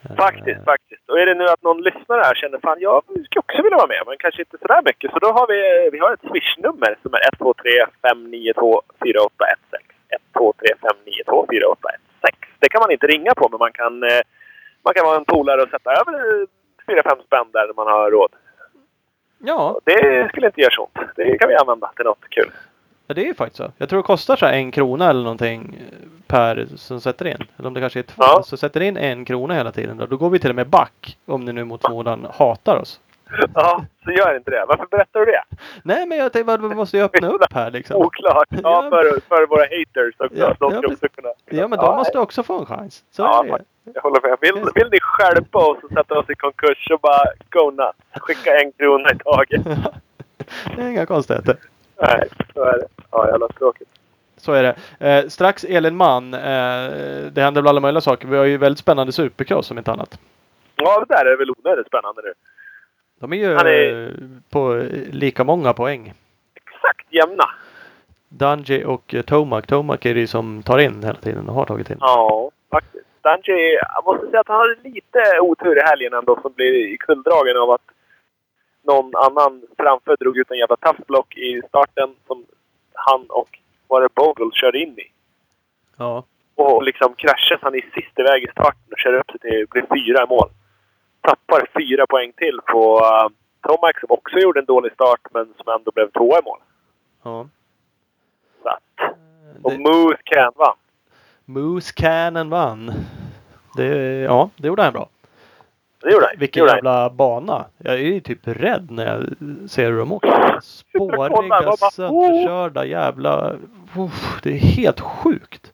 Eh, 0.03 0.17
Faktiskt, 0.17 0.65
faktiskt. 0.65 1.03
Och 1.11 1.19
är 1.21 1.27
det 1.27 1.35
nu 1.35 1.47
att 1.49 1.63
någon 1.63 1.83
lyssnare 1.83 2.23
här 2.25 2.35
känner 2.35 2.59
fan 2.59 2.81
jag 2.81 3.03
skulle 3.05 3.41
också 3.47 3.63
vilja 3.63 3.77
vara 3.77 3.87
med, 3.87 4.03
men 4.07 4.17
kanske 4.19 4.43
inte 4.43 4.59
sådär 4.63 4.83
mycket. 4.85 5.11
Så 5.13 5.19
då 5.19 5.29
har 5.39 5.47
vi, 5.53 5.91
vi 5.93 5.99
har 5.99 6.13
ett 6.15 6.29
swishnummer 6.31 6.97
som 7.03 7.15
är 7.15 7.21
123 7.33 7.87
592 8.03 8.83
4816. 8.99 9.81
123 10.35 10.75
592 10.81 11.47
4816. 11.51 12.01
Det 12.63 12.69
kan 12.69 12.81
man 12.85 12.91
inte 12.91 13.07
ringa 13.07 13.33
på, 13.35 13.49
men 13.51 13.59
man 13.59 13.73
kan, 13.81 13.95
eh, 14.03 14.23
man 14.85 14.95
kan 14.95 15.05
vara 15.09 15.17
en 15.17 15.25
polare 15.35 15.63
och 15.63 15.73
sätta 15.75 15.91
över 16.01 16.15
4-5 16.87 17.23
spänn 17.27 17.49
där 17.53 17.67
man 17.77 17.87
har 17.87 18.11
råd. 18.11 18.33
Ja, 19.45 19.81
Det 19.85 20.29
skulle 20.29 20.47
inte 20.47 20.61
göra 20.61 20.71
så 20.71 20.83
ont. 20.83 21.09
Det 21.17 21.39
kan 21.39 21.49
vi 21.49 21.55
använda 21.57 21.91
till 21.97 22.05
något 22.05 22.29
kul. 22.31 22.51
Ja, 23.07 23.15
det 23.15 23.21
är 23.21 23.27
ju 23.27 23.35
faktiskt 23.35 23.57
så. 23.57 23.73
Jag 23.79 23.89
tror 23.89 23.97
det 23.99 24.07
kostar 24.07 24.37
så 24.37 24.47
här 24.47 24.53
en 24.53 24.71
krona 24.71 25.11
eller 25.11 25.23
någonting 25.23 25.79
per 26.27 26.67
som 26.77 27.01
sätter 27.01 27.27
in. 27.27 27.37
Eller 27.59 27.69
om 27.69 27.75
det 27.75 27.81
kanske 27.81 27.99
är 27.99 28.03
två. 28.03 28.23
Ja. 28.23 28.43
Så 28.47 28.57
sätter 28.57 28.81
in 28.81 28.97
en 28.97 29.25
krona 29.25 29.55
hela 29.55 29.73
tiden. 29.73 29.97
Då, 29.97 30.07
då 30.07 30.17
går 30.17 30.31
vi 30.31 30.39
till 30.39 30.51
och 30.51 30.57
med 30.57 30.69
back. 30.69 31.19
Om 31.27 31.45
ni 31.45 31.53
nu 31.53 31.65
mot 31.65 31.83
förmodan 31.83 32.27
hatar 32.35 32.77
oss. 32.77 33.01
Ja, 33.55 33.85
så 34.05 34.11
gör 34.11 34.37
inte 34.37 34.51
det. 34.51 34.65
Varför 34.69 34.87
berättar 34.91 35.21
du 35.21 35.27
det? 35.27 35.43
Nej 35.85 36.07
men 36.07 36.19
jag 36.19 36.33
tänkte 36.33 36.53
att 36.55 36.61
vi 36.61 36.69
måste 36.75 36.97
ju 36.97 37.03
öppna 37.03 37.29
upp 37.29 37.53
här 37.53 37.71
liksom. 37.71 37.97
Oklart. 37.97 38.49
Ja, 38.51 38.59
Ja. 38.63 38.91
för, 38.91 39.21
för 39.29 39.47
våra 39.47 39.63
haters 39.63 40.15
också. 40.19 40.39
Ja, 40.39 40.55
De 40.61 40.73
ja, 40.75 40.79
ska 40.83 40.93
också 40.93 41.09
kunna... 41.09 41.29
Ja 41.47 41.69
men 41.69 41.79
de 41.79 41.97
måste 41.97 42.19
också 42.19 42.43
få 42.43 42.59
en 42.59 42.67
chans. 42.67 43.05
Så 43.11 43.23
Ja, 43.23 43.45
är 43.45 43.49
det. 43.59 43.65
Jag 43.95 44.03
håller 44.03 44.21
med. 44.29 44.39
Vill, 44.41 44.65
vill 44.75 44.89
ni 44.93 45.01
skärpa 45.01 45.59
oss 45.59 45.79
och 45.83 45.91
sätta 45.91 46.19
oss 46.19 46.31
i 46.31 46.35
konkurs 46.35 46.87
så 46.89 46.99
bara 46.99 47.25
go 47.51 47.71
nuts. 47.71 47.99
Skicka 48.25 48.61
en 48.61 48.73
krona 48.73 49.11
i 49.11 49.19
taget. 49.19 49.65
det 50.77 50.83
är 50.83 50.89
inga 50.89 51.07
konstigheter. 51.07 51.57
Nej, 52.01 52.29
så 52.55 52.63
är 52.65 52.79
det. 52.79 52.87
Ja, 53.11 53.29
jävla 53.29 53.49
tråkigt. 53.49 53.89
Så 54.37 54.53
är 54.53 54.63
det. 54.63 55.09
Eh, 55.09 55.29
strax 55.29 55.65
Elin 55.65 55.97
Mann. 55.97 56.35
Eh, 56.35 56.41
det 57.33 57.41
händer 57.43 57.53
väl 57.63 57.69
alla 57.69 57.81
möjliga 57.81 58.01
saker. 58.01 58.29
Vi 58.29 58.37
har 58.37 58.45
ju 58.45 58.57
väldigt 58.57 58.79
spännande 58.79 59.13
supercross 59.13 59.71
om 59.71 59.79
inte 59.79 59.93
annat. 59.93 60.19
Ja, 60.77 61.05
det 61.09 61.15
där 61.15 61.25
är 61.27 61.37
väl 61.37 61.51
onödigt 61.51 61.87
spännande 61.87 62.23
nu. 62.25 62.33
De 63.23 63.33
är 63.33 63.37
ju 63.37 63.53
är- 63.53 64.07
eh, 64.07 64.11
på 64.51 64.87
lika 65.13 65.45
många 65.45 65.73
poäng. 65.73 66.13
Exakt 66.55 67.07
jämna. 67.13 67.45
Dungy 68.29 68.85
och 68.85 69.15
eh, 69.15 69.23
Tomac. 69.23 69.67
Tomac 69.67 69.99
är 70.03 70.15
det 70.15 70.21
ju 70.21 70.27
som 70.27 70.63
tar 70.63 70.79
in 70.79 71.03
hela 71.05 71.19
tiden 71.19 71.49
och 71.49 71.55
har 71.55 71.65
tagit 71.67 71.91
in. 71.91 71.97
Ja, 72.01 72.51
faktiskt. 72.71 73.05
Danji, 73.23 73.79
jag 73.95 74.05
måste 74.05 74.27
säga 74.27 74.41
att 74.41 74.49
han 74.49 74.57
hade 74.59 74.77
lite 74.83 75.41
otur 75.41 75.79
i 75.79 75.81
helgen 75.81 76.13
ändå 76.15 76.39
som 76.43 76.53
blev 76.53 76.69
i 76.75 76.97
kulldragen 77.01 77.57
av 77.57 77.71
att 77.71 77.87
någon 78.83 79.13
annan 79.17 79.63
framför 79.77 80.17
drog 80.21 80.39
ut 80.39 80.51
en 80.51 80.59
jävla 80.59 80.77
tough 80.77 81.01
block 81.09 81.37
i 81.37 81.63
starten 81.69 82.15
som 82.27 82.45
han 82.95 83.27
och 83.29 83.59
var 83.89 84.01
det 84.03 84.09
Bogle 84.15 84.51
körde 84.53 84.79
in 84.79 84.99
i. 84.99 85.07
Ja. 85.97 86.25
Och 86.55 86.83
liksom 86.83 87.15
kraschade 87.15 87.61
han 87.63 87.75
i 87.75 87.83
sist 87.95 88.19
iväg 88.19 88.43
i 88.45 88.51
starten 88.51 88.93
och 88.93 88.99
körde 88.99 89.19
upp 89.19 89.31
sig 89.31 89.41
till 89.41 89.67
blev 89.71 89.83
fyra 89.83 90.25
i 90.25 90.27
mål. 90.29 90.49
Tappar 91.23 91.67
fyra 91.79 92.07
poäng 92.07 92.33
till 92.37 92.59
på 92.73 92.99
uh, 92.99 93.29
Tomac 93.69 93.93
som 94.01 94.07
också 94.11 94.39
gjorde 94.39 94.61
en 94.61 94.67
dålig 94.67 94.93
start 94.93 95.21
men 95.31 95.55
som 95.57 95.75
ändå 95.75 95.91
blev 95.95 96.11
tvåa 96.11 96.39
i 96.39 96.43
mål. 96.45 96.59
ja. 97.23 97.47
Så 98.63 98.69
att, 98.69 99.17
och 99.63 99.71
Det, 99.71 99.79
Moose 99.79 100.21
Can 100.25 100.53
vann. 100.57 100.77
Moose 101.45 101.93
Cannon 101.97 102.51
vann. 102.51 102.93
Det, 103.77 103.87
ja, 104.21 104.51
det 104.57 104.67
gjorde 104.69 104.83
han 104.83 104.93
bra. 104.93 105.09
Det 106.03 106.11
gjorde 106.13 106.27
han. 106.27 106.35
Det 106.35 106.41
Vilken 106.41 106.67
han. 106.69 106.77
jävla 106.77 107.11
bana. 107.11 107.65
Jag 107.79 107.95
är 107.95 107.99
ju 107.99 108.21
typ 108.21 108.39
rädd 108.43 108.91
när 108.91 109.07
jag 109.07 109.25
ser 109.71 109.91
hur 109.91 109.99
de 109.99 110.13
åker. 110.13 110.61
Spåriga, 110.63 111.77
sönderkörda 111.91 112.85
jävla... 112.85 113.55
Det 114.43 114.51
är 114.51 114.59
helt 114.59 115.01
sjukt. 115.01 115.73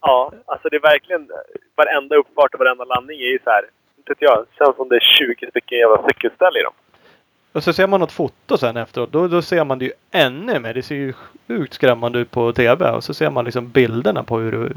Ja, 0.00 0.32
alltså 0.44 0.68
det 0.68 0.76
är 0.76 0.80
verkligen 0.80 1.28
varenda 1.76 2.16
uppfart 2.16 2.54
och 2.54 2.60
varenda 2.60 2.84
landning 2.84 3.20
är 3.20 3.32
ju 3.32 3.38
så 3.44 3.50
här. 3.50 3.64
Inte 4.10 4.12
vet 4.20 4.22
jag. 4.30 4.46
Känns 4.58 4.76
som 4.76 4.88
det 4.88 4.96
är 4.96 5.00
20 5.00 5.50
stycken 5.50 5.78
jävla 5.78 6.02
cykelställ 6.08 6.56
i 6.56 6.62
dem. 6.62 6.72
Och 7.52 7.62
så 7.64 7.72
ser 7.72 7.86
man 7.86 8.00
något 8.00 8.12
foto 8.12 8.58
sen 8.58 8.76
efteråt. 8.76 9.12
Då, 9.12 9.28
då 9.28 9.42
ser 9.42 9.64
man 9.64 9.78
det 9.78 9.84
ju 9.84 9.92
ännu 10.10 10.58
mer. 10.60 10.74
Det 10.74 10.82
ser 10.82 10.94
ju 10.94 11.12
sjukt 11.48 11.74
skrämmande 11.74 12.18
ut 12.18 12.30
på 12.30 12.52
TV. 12.52 12.90
Och 12.90 13.04
så 13.04 13.14
ser 13.14 13.30
man 13.30 13.44
liksom 13.44 13.68
bilderna 13.70 14.22
på 14.22 14.38
hur 14.38 14.52
det 14.52 14.72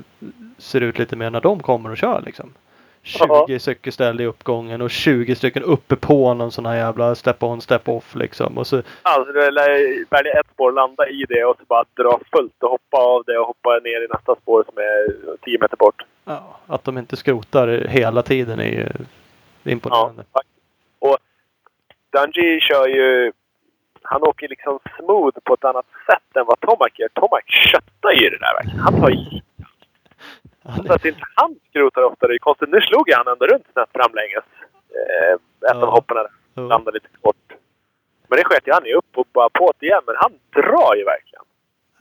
ser 0.57 0.81
ut 0.81 0.99
lite 0.99 1.15
mer 1.15 1.29
när 1.29 1.41
de 1.41 1.59
kommer 1.59 1.91
och 1.91 1.97
kör 1.97 2.21
liksom. 2.25 2.53
20 3.03 3.25
Ja. 3.47 3.59
cykelställ 3.59 4.21
i 4.21 4.25
uppgången 4.25 4.81
och 4.81 4.89
20 4.89 5.35
stycken 5.35 5.63
uppe 5.63 5.95
på 5.95 6.33
någon 6.33 6.51
sån 6.51 6.65
här 6.65 6.75
jävla 6.75 7.15
step 7.15 7.43
on 7.43 7.61
step 7.61 7.89
off 7.89 8.15
liksom. 8.15 8.57
Och 8.57 8.67
så, 8.67 8.81
Alltså 9.01 9.31
du 9.33 9.39
välja 10.09 10.39
ett 10.39 10.47
spår, 10.53 10.71
landa 10.71 11.09
i 11.09 11.25
det 11.29 11.43
och 11.45 11.55
så 11.59 11.63
bara 11.67 11.83
dra 11.97 12.19
fullt 12.31 12.63
och 12.63 12.69
hoppa 12.69 12.97
av 12.97 13.23
det 13.25 13.37
och 13.37 13.47
hoppa 13.47 13.69
ner 13.83 14.05
i 14.05 14.07
nästa 14.13 14.35
spår 14.35 14.63
som 14.69 14.77
är 14.77 15.37
10 15.45 15.57
meter 15.61 15.77
bort. 15.77 16.01
ja, 16.25 16.57
att 16.67 16.83
de 16.83 16.97
inte 16.97 17.15
skrotar 17.15 17.67
hela 17.89 18.21
tiden 18.21 18.59
är 18.59 18.71
ju 18.71 18.87
Ja, 19.63 19.71
imponerande. 19.71 20.23
faktiskt. 20.33 20.55
Och 20.99 21.17
Dungey 22.11 22.59
kör 22.59 22.87
ju... 22.87 23.31
Han 24.01 24.23
åker 24.23 24.47
liksom 24.47 24.79
smooth 24.97 25.37
på 25.43 25.53
ett 25.53 25.63
annat 25.63 25.85
sätt 26.05 26.35
än 26.37 26.45
vad 26.45 26.59
Tomac 26.59 26.89
gör. 26.93 27.07
Tomac 27.13 27.41
köttar 27.45 28.11
ju 28.11 28.29
det 28.29 28.37
där 28.37 28.53
verkligen. 28.53 28.79
Han 28.79 29.01
tar 29.01 29.11
i. 29.11 29.41
Så 30.87 30.93
att 30.93 31.05
inte 31.05 31.21
han 31.35 31.55
skrotar 31.69 32.03
ofta, 32.03 32.27
det 32.27 32.33
är 32.33 32.37
konstigt. 32.39 32.69
Nu 32.69 32.81
slog 32.81 33.09
ju 33.09 33.15
han 33.15 33.27
ändå 33.27 33.45
runt 33.47 33.65
snett 33.73 33.89
framlänges. 33.93 34.43
Eh, 34.97 35.33
ett 35.33 35.39
Ja. 35.61 35.85
av 35.85 35.89
hoppen 35.91 36.17
där. 36.17 36.27
Ja. 36.53 36.61
Landade 36.61 36.91
lite 36.95 37.09
kort. 37.21 37.35
Men 38.27 38.37
det 38.37 38.43
sket 38.45 38.67
ju 38.67 38.71
han 38.73 38.85
ju 38.85 38.93
upp 38.93 39.17
och 39.17 39.27
bara 39.33 39.49
på 39.49 39.73
det 39.79 39.85
igen. 39.85 40.01
Men 40.05 40.15
han 40.17 40.31
drar 40.55 40.95
ju 40.95 41.03
verkligen. 41.03 41.43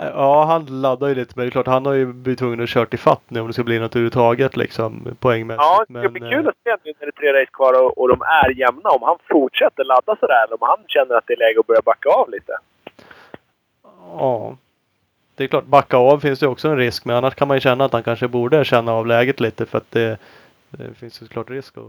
Ja, 0.00 0.44
han 0.44 0.66
laddar 0.82 1.08
ju 1.08 1.14
lite. 1.14 1.32
Men 1.36 1.44
det 1.44 1.48
är 1.48 1.50
klart, 1.50 1.66
han 1.66 1.86
har 1.86 1.92
ju 1.92 2.06
blivit 2.06 2.38
tvungen 2.38 2.60
att 2.60 2.68
kört 2.68 2.94
i 2.94 2.96
fatt 2.96 3.22
nu 3.28 3.40
om 3.40 3.46
det 3.46 3.52
ska 3.52 3.64
bli 3.64 3.78
något 3.78 3.96
överhuvudtaget 3.96 4.56
liksom 4.56 5.16
poängmässigt. 5.20 5.62
Ja, 5.62 5.84
det 5.88 6.08
blir 6.08 6.24
eh, 6.24 6.30
kul 6.30 6.48
att 6.48 6.54
se 6.64 6.76
nu 6.84 6.92
när 7.00 7.06
det 7.06 7.06
är 7.06 7.10
tre 7.10 7.42
race 7.42 7.50
kvar 7.52 7.82
och, 7.82 7.98
och 7.98 8.08
de 8.08 8.22
är 8.22 8.50
jämna. 8.50 8.90
Om 8.90 9.02
han 9.02 9.18
fortsätter 9.28 9.84
ladda 9.84 10.16
sådär 10.20 10.44
eller 10.44 10.62
om 10.62 10.68
han 10.68 10.78
känner 10.88 11.14
att 11.14 11.24
det 11.26 11.32
är 11.32 11.38
läge 11.38 11.60
att 11.60 11.66
börja 11.66 11.82
backa 11.84 12.08
av 12.08 12.30
lite. 12.30 12.52
Ja. 14.18 14.56
Det 15.34 15.44
är 15.44 15.48
klart, 15.48 15.64
backa 15.64 15.96
av 15.96 16.18
finns 16.18 16.40
det 16.40 16.46
också 16.46 16.68
en 16.68 16.76
risk. 16.76 17.04
Men 17.04 17.16
annars 17.16 17.34
kan 17.34 17.48
man 17.48 17.56
ju 17.56 17.60
känna 17.60 17.84
att 17.84 17.92
han 17.92 18.02
kanske 18.02 18.28
borde 18.28 18.64
känna 18.64 18.92
av 18.92 19.06
läget 19.06 19.40
lite. 19.40 19.66
För 19.66 19.78
att 19.78 19.90
det, 19.90 20.18
det 20.70 20.94
finns 20.94 21.22
ju 21.22 21.26
såklart 21.26 21.50
risk 21.50 21.78
att 21.78 21.84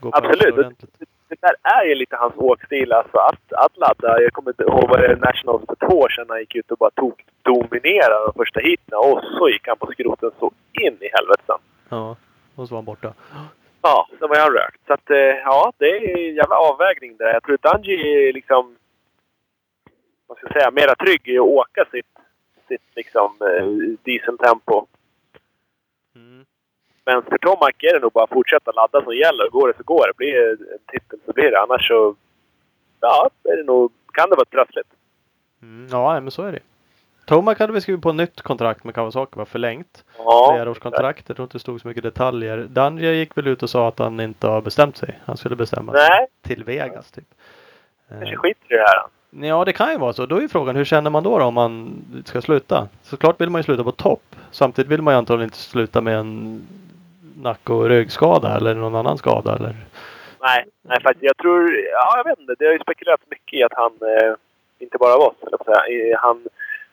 gå 0.00 0.10
på 0.10 0.16
Absolut. 0.16 0.40
det 0.40 0.52
ordentligt. 0.52 1.08
Det 1.28 1.40
där 1.40 1.54
är 1.62 1.84
ju 1.84 1.94
lite 1.94 2.16
hans 2.16 2.34
åkstil, 2.36 2.92
alltså 2.92 3.18
att, 3.18 3.52
att 3.52 3.76
ladda. 3.76 4.22
Jag 4.22 4.32
kommer 4.32 4.50
inte 4.50 4.62
ihåg 4.62 4.88
vad 4.88 5.00
det 5.00 5.06
är 5.06 5.16
Nationals 5.16 5.64
för 5.66 5.88
två 5.88 5.98
år 5.98 6.08
sedan 6.08 6.26
han 6.28 6.40
gick 6.40 6.54
ut 6.54 6.70
och 6.70 6.78
bara 6.78 6.90
tog 6.90 7.24
dominerade 7.42 8.24
de 8.26 8.32
första 8.36 8.60
heaten 8.60 8.98
och 8.98 9.20
så 9.38 9.48
gick 9.48 9.68
han 9.68 9.78
på 9.78 9.86
skroten 9.92 10.30
så 10.38 10.52
in 10.72 10.96
i 11.00 11.08
helvete 11.16 11.42
sen. 11.46 11.58
Ja, 11.88 12.16
och 12.54 12.68
så 12.68 12.74
var 12.74 12.78
han 12.78 12.84
borta. 12.84 13.14
Ja, 13.82 14.08
sen 14.18 14.28
var 14.28 14.36
han 14.36 14.52
rökt. 14.52 14.80
Så 14.86 14.92
att, 14.92 15.10
eh, 15.10 15.36
ja, 15.50 15.72
det 15.78 15.88
är 15.90 16.28
en 16.28 16.34
jävla 16.34 16.56
avvägning 16.56 17.16
där. 17.16 17.32
Jag 17.32 17.42
tror 17.42 17.58
Dungey 17.62 18.28
är 18.28 18.32
liksom, 18.32 18.76
vad 20.26 20.38
ska 20.38 20.46
jag 20.46 20.52
säga, 20.52 20.70
mera 20.70 20.94
trygg 20.94 21.28
i 21.28 21.38
att 21.38 21.44
åka 21.44 21.84
sitt 21.90 22.06
mässigt 22.68 22.96
liksom 22.96 23.36
eh, 23.40 23.66
dieseltempo. 24.04 24.86
Mm. 26.14 26.46
Men 27.06 27.22
för 27.22 27.38
Tomac 27.38 27.72
är 27.78 27.94
det 27.94 28.00
nog 28.00 28.12
bara 28.12 28.24
att 28.24 28.30
fortsätta 28.30 28.72
ladda 28.72 29.02
som 29.04 29.16
gäller. 29.16 29.48
Går 29.50 29.68
det 29.68 29.74
så 29.76 29.82
går 29.82 30.06
det. 30.06 30.12
Blir 30.16 30.32
det 30.32 30.50
en 30.50 30.78
titel 30.92 31.18
så 31.26 31.32
blir 31.32 31.50
det. 31.50 31.60
Annars 31.60 31.88
så... 31.88 32.14
Ja, 33.00 33.30
är 33.44 33.56
det 33.56 33.62
nog, 33.62 33.92
kan 34.12 34.30
det 34.30 34.36
vara 34.36 34.44
trassligt. 34.44 34.88
Mm. 35.62 35.88
Ja, 35.90 36.20
men 36.20 36.30
så 36.30 36.42
är 36.42 36.52
det. 36.52 36.58
Tomac 37.26 37.58
hade 37.58 37.72
vi 37.72 37.80
skrivit 37.80 38.02
på 38.02 38.12
nytt 38.12 38.42
kontrakt 38.42 38.84
med 38.84 38.94
Kawasaki, 38.94 39.32
var 39.38 39.44
förlängt. 39.44 40.04
Ja, 40.18 40.52
Flerårskontrakt. 40.54 41.24
Jag 41.28 41.36
tror 41.36 41.44
inte 41.44 41.54
det 41.54 41.60
stod 41.60 41.80
så 41.80 41.88
mycket 41.88 42.02
detaljer. 42.02 42.66
Danje 42.70 43.12
gick 43.12 43.36
väl 43.36 43.46
ut 43.46 43.62
och 43.62 43.70
sa 43.70 43.88
att 43.88 43.98
han 43.98 44.20
inte 44.20 44.46
har 44.46 44.60
bestämt 44.60 44.96
sig. 44.96 45.18
Han 45.24 45.36
skulle 45.36 45.56
bestämma 45.56 45.92
sig 45.92 46.08
Nej, 46.10 46.26
till 46.42 46.64
Vegas 46.64 47.10
typ. 47.10 47.24
kanske 48.08 48.34
Eh, 48.34 48.38
skiter 48.38 48.74
i 48.74 48.76
det 48.76 48.86
här. 48.86 49.02
Ja, 49.48 49.64
det 49.64 49.72
kan 49.72 49.92
ju 49.92 49.98
vara 49.98 50.12
så. 50.12 50.26
Då 50.26 50.36
är 50.36 50.40
ju 50.40 50.48
frågan, 50.48 50.76
hur 50.76 50.84
känner 50.84 51.10
man 51.10 51.22
då, 51.22 51.38
då 51.38 51.44
om 51.44 51.54
man 51.54 52.04
ska 52.24 52.42
sluta? 52.42 52.88
Såklart 53.02 53.40
vill 53.40 53.50
man 53.50 53.58
ju 53.58 53.62
sluta 53.62 53.84
på 53.84 53.92
topp. 53.92 54.36
Samtidigt 54.50 54.90
vill 54.90 55.02
man 55.02 55.14
ju 55.14 55.18
antagligen 55.18 55.46
inte 55.46 55.56
sluta 55.56 56.00
med 56.00 56.18
en 56.18 56.62
nack 57.42 57.70
och 57.70 57.88
ryggskada 57.88 58.56
eller 58.56 58.74
någon 58.74 58.94
annan 58.94 59.18
skada. 59.18 59.56
Eller... 59.56 59.76
Nej, 60.40 60.64
nej 60.82 61.00
faktiskt. 61.02 61.24
Jag 61.24 61.36
tror... 61.36 61.76
Ja, 61.76 62.16
jag 62.16 62.24
vet 62.24 62.38
inte. 62.38 62.54
Det 62.58 62.66
har 62.66 62.72
ju 62.72 62.78
spekulerats 62.78 63.22
mycket 63.30 63.58
i 63.58 63.62
att 63.62 63.74
han... 63.76 63.92
Eh, 63.92 64.34
inte 64.78 64.98
bara 64.98 65.14
av 65.14 65.20
oss, 65.20 65.36
eller 65.46 65.58
säga. 65.64 66.18
Han, 66.18 66.44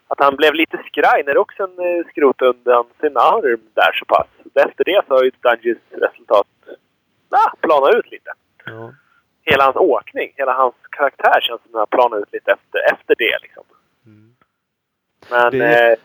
att 0.08 0.20
han 0.20 0.36
blev 0.36 0.54
lite 0.54 0.78
skraj 0.88 1.24
när 1.26 1.38
Oxen 1.38 1.70
eh, 1.80 2.08
skrotade 2.10 2.52
undan 2.52 2.86
sin 3.00 3.18
arm 3.18 3.62
där 3.74 3.92
så 3.94 4.06
pass. 4.06 4.28
Efter 4.56 4.84
det 4.84 5.02
så 5.08 5.14
har 5.14 5.24
ju 5.24 5.32
Dungeons 5.42 5.80
resultat 5.92 6.48
ah, 7.30 7.52
planat 7.62 7.96
ut 7.96 8.12
lite. 8.12 8.32
Ja. 8.66 8.94
Hela 9.42 9.64
hans 9.64 9.76
åkning, 9.76 10.34
hela 10.36 10.54
hans 10.54 10.76
karaktär 10.90 11.42
känns 11.42 11.62
som 11.62 11.70
att 11.70 11.72
den 11.72 11.80
har 11.80 11.86
planat 11.86 12.20
ut 12.20 12.34
lite 12.34 12.52
efter, 12.52 12.80
efter 12.94 13.16
det. 13.18 13.38
Liksom. 13.42 13.64
Mm. 14.06 14.36
Men... 15.30 15.60
Det- 15.60 15.92
eh, 15.92 15.98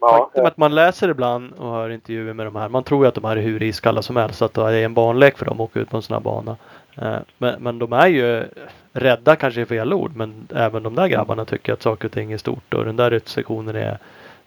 ja, 0.00 0.18
Faktum 0.18 0.44
är 0.44 0.48
att 0.48 0.56
man 0.56 0.74
läser 0.74 1.08
ibland 1.08 1.52
och 1.58 1.70
hör 1.70 1.90
intervjuer 1.90 2.32
med 2.32 2.46
de 2.46 2.56
här. 2.56 2.68
Man 2.68 2.84
tror 2.84 3.04
ju 3.04 3.08
att 3.08 3.14
de 3.14 3.24
här 3.24 3.36
är 3.36 3.40
hur 3.40 3.62
iskalla 3.62 4.02
som 4.02 4.16
helst. 4.16 4.42
Att 4.42 4.54
det 4.54 4.62
är 4.62 4.84
en 4.84 4.94
banlek 4.94 5.38
för 5.38 5.44
dem 5.44 5.60
att 5.60 5.60
åka 5.70 5.80
ut 5.80 5.90
på 5.90 5.96
en 5.96 6.02
sån 6.02 6.14
här 6.14 6.20
bana. 6.20 6.56
Eh, 7.02 7.18
Men, 7.38 7.62
men 7.62 7.78
de 7.78 7.92
är 7.92 8.06
ju 8.06 8.44
rädda 8.92 9.36
kanske 9.36 9.60
är 9.60 9.64
fel 9.64 9.92
ord. 9.92 10.16
Men 10.16 10.48
även 10.54 10.82
de 10.82 10.94
där 10.94 11.08
grabbarna 11.08 11.44
tycker 11.44 11.72
att 11.72 11.82
saker 11.82 12.08
och 12.08 12.12
ting 12.12 12.32
är 12.32 12.38
stort. 12.38 12.74
Och 12.74 12.84
den 12.84 12.96
där 12.96 13.10
utsektionen 13.10 13.76
är 13.76 13.98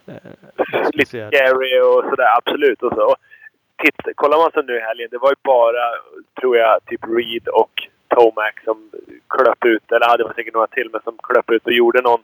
eh, 0.07 0.13
lite 0.93 1.27
scary 1.27 1.79
och 1.79 2.03
sådär. 2.09 2.37
Absolut. 2.37 2.83
Och 2.83 2.93
så. 2.95 3.15
Titta, 3.83 4.13
kollar 4.15 4.37
man 4.37 4.51
så 4.53 4.61
nu 4.61 4.77
i 4.77 4.79
helgen. 4.79 5.07
Det 5.11 5.17
var 5.17 5.29
ju 5.29 5.35
bara, 5.43 5.83
tror 6.41 6.57
jag, 6.57 6.85
typ 6.85 7.01
Reed 7.03 7.47
och 7.47 7.87
Tomac 8.07 8.53
som 8.63 8.89
klöp 9.29 9.65
ut. 9.65 9.91
Eller 9.91 10.05
ja, 10.05 10.17
det 10.17 10.23
var 10.23 10.33
säkert 10.33 10.53
några 10.53 10.67
till, 10.67 10.89
men 10.91 11.01
som 11.01 11.17
klöp 11.23 11.51
ut 11.51 11.65
och 11.65 11.71
gjorde 11.73 12.01
någon 12.01 12.21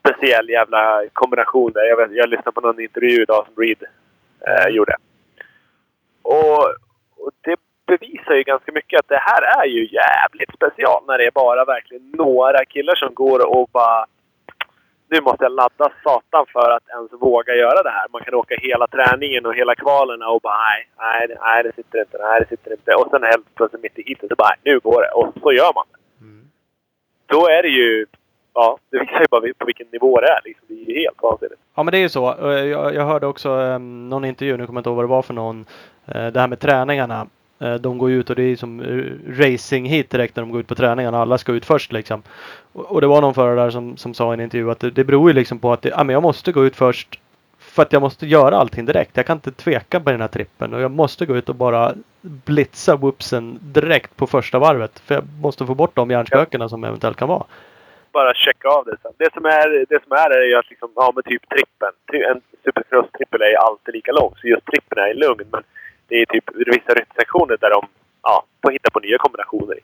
speciell 0.00 0.48
jävla 0.48 1.02
kombination 1.12 1.72
där. 1.72 1.84
Jag, 1.84 1.96
vet, 1.96 2.12
jag 2.12 2.28
lyssnade 2.28 2.52
på 2.52 2.60
någon 2.60 2.80
intervju 2.80 3.22
idag 3.22 3.46
som 3.46 3.62
Reed 3.62 3.82
eh, 4.46 4.68
gjorde. 4.68 4.96
Och, 6.22 6.64
och 7.16 7.30
det 7.40 7.56
bevisar 7.86 8.34
ju 8.34 8.42
ganska 8.42 8.72
mycket 8.72 9.00
att 9.00 9.08
det 9.08 9.18
här 9.20 9.42
är 9.62 9.66
ju 9.66 9.88
jävligt 9.92 10.54
special 10.54 11.02
när 11.06 11.18
det 11.18 11.26
är 11.26 11.30
bara 11.30 11.64
verkligen 11.64 12.10
några 12.10 12.64
killar 12.64 12.94
som 12.94 13.14
går 13.14 13.46
och 13.56 13.68
bara 13.72 14.06
nu 15.12 15.20
måste 15.20 15.44
jag 15.44 15.52
ladda 15.52 15.92
satan 16.04 16.46
för 16.52 16.70
att 16.70 16.88
ens 16.88 17.12
våga 17.12 17.54
göra 17.54 17.82
det 17.82 17.90
här. 17.90 18.06
Man 18.12 18.22
kan 18.22 18.34
åka 18.34 18.54
hela 18.58 18.86
träningen 18.86 19.46
och 19.46 19.54
hela 19.54 19.74
kvalerna 19.74 20.28
och 20.28 20.40
bara 20.40 20.58
nej, 20.58 20.88
nej, 20.98 21.28
det- 21.28 21.38
nej 21.40 21.62
det 21.62 21.72
sitter 21.74 21.98
inte, 22.00 22.18
nej 22.20 22.40
det 22.40 22.48
sitter 22.48 22.70
inte. 22.72 22.94
Och 22.94 23.08
sen 23.10 23.22
helt 23.22 23.54
plötsligt 23.54 23.82
mitt 23.82 23.98
i 23.98 24.02
heatet 24.06 24.28
så 24.28 24.34
bara 24.36 24.54
nu 24.64 24.78
går 24.78 25.02
det. 25.02 25.08
Och 25.10 25.32
så 25.42 25.52
gör 25.52 25.72
man 25.74 25.84
det. 25.92 26.24
Mm. 26.24 26.44
Då 27.26 27.48
är 27.48 27.62
det 27.62 27.68
ju, 27.68 28.06
ja, 28.54 28.78
det 28.90 28.98
visar 28.98 29.20
ju 29.20 29.26
bara 29.30 29.40
på 29.58 29.66
vilken 29.66 29.86
nivå 29.92 30.20
det 30.20 30.28
är. 30.28 30.40
Liksom. 30.44 30.66
Det 30.68 30.74
är 30.74 30.94
ju 30.94 31.00
helt 31.00 31.22
vansinnigt. 31.22 31.60
Ja 31.74 31.82
men 31.82 31.92
det 31.92 31.98
är 31.98 32.02
ju 32.02 32.08
så. 32.08 32.34
Jag, 32.40 32.94
jag 32.94 33.06
hörde 33.06 33.26
också 33.26 33.50
um, 33.50 34.08
någon 34.08 34.24
intervju, 34.24 34.56
nu 34.56 34.66
kommer 34.66 34.78
jag 34.78 34.80
inte 34.80 34.90
ihåg 34.90 34.96
vad 34.96 35.04
det 35.04 35.08
var 35.08 35.22
för 35.22 35.34
någon. 35.34 35.66
Eh, 36.06 36.26
det 36.26 36.40
här 36.40 36.48
med 36.48 36.60
träningarna. 36.60 37.26
Eh, 37.60 37.74
de 37.74 37.98
går 37.98 38.10
ju 38.10 38.20
ut 38.20 38.30
och 38.30 38.36
det 38.36 38.42
är 38.42 38.56
som 38.56 38.80
eh, 38.80 39.38
racing 39.38 39.88
hit 39.90 40.10
direkt 40.10 40.36
när 40.36 40.42
de 40.42 40.50
går 40.50 40.60
ut 40.60 40.66
på 40.66 40.74
träningarna. 40.74 41.18
Alla 41.18 41.38
ska 41.38 41.52
ut 41.52 41.64
först 41.64 41.92
liksom. 41.92 42.22
Och, 42.72 42.92
och 42.92 43.00
det 43.00 43.06
var 43.06 43.20
någon 43.20 43.34
förare 43.34 43.60
där 43.60 43.70
som, 43.70 43.96
som 43.96 44.14
sa 44.14 44.32
i 44.32 44.34
en 44.34 44.40
intervju 44.40 44.70
att 44.70 44.80
det, 44.80 44.90
det 44.90 45.04
beror 45.04 45.30
ju 45.30 45.34
liksom 45.34 45.58
på 45.58 45.72
att 45.72 45.82
det, 45.82 45.88
ja, 45.88 46.04
men 46.04 46.12
jag 46.12 46.22
måste 46.22 46.52
gå 46.52 46.64
ut 46.64 46.76
först. 46.76 47.20
För 47.58 47.82
att 47.82 47.92
jag 47.92 48.02
måste 48.02 48.26
göra 48.26 48.56
allting 48.56 48.84
direkt. 48.84 49.16
Jag 49.16 49.26
kan 49.26 49.36
inte 49.36 49.52
tveka 49.52 50.00
på 50.00 50.10
den 50.10 50.20
här 50.20 50.28
trippen. 50.28 50.74
Och 50.74 50.80
jag 50.80 50.90
måste 50.90 51.26
gå 51.26 51.36
ut 51.36 51.48
och 51.48 51.54
bara 51.54 51.94
blitza 52.20 52.96
whoopsen 52.96 53.58
direkt 53.62 54.16
på 54.16 54.26
första 54.26 54.58
varvet. 54.58 54.98
För 54.98 55.14
jag 55.14 55.24
måste 55.40 55.66
få 55.66 55.74
bort 55.74 55.96
de 55.96 56.10
hjärnspökena 56.10 56.68
som 56.68 56.84
eventuellt 56.84 57.16
kan 57.16 57.28
vara. 57.28 57.44
Bara 58.12 58.34
checka 58.34 58.68
av 58.68 58.84
det 58.84 58.96
sen. 59.02 59.12
Det 59.16 59.32
som 59.32 59.44
är, 59.44 59.86
det 59.88 60.02
som 60.04 60.12
är, 60.12 60.30
är 60.30 60.46
ju 60.46 60.54
att 60.54 60.70
liksom, 60.70 60.90
ja 60.96 61.12
men 61.14 61.22
typ 61.22 61.48
trippen. 61.48 61.92
En 62.30 62.40
supercross-trippel 62.64 63.42
är 63.42 63.56
alltid 63.56 63.94
lika 63.94 64.12
lång. 64.12 64.34
Så 64.40 64.46
just 64.48 64.66
trippen 64.66 64.98
är 64.98 65.14
lugn. 65.14 65.44
Men 65.50 65.62
det 66.08 66.14
är 66.14 66.26
typ 66.26 66.44
vissa 66.54 66.94
ryttsektioner 66.94 67.56
där 67.60 67.70
de 67.70 67.86
ja, 68.22 68.44
får 68.62 68.70
hitta 68.70 68.90
på 68.90 69.00
nya 69.00 69.18
kombinationer. 69.18 69.78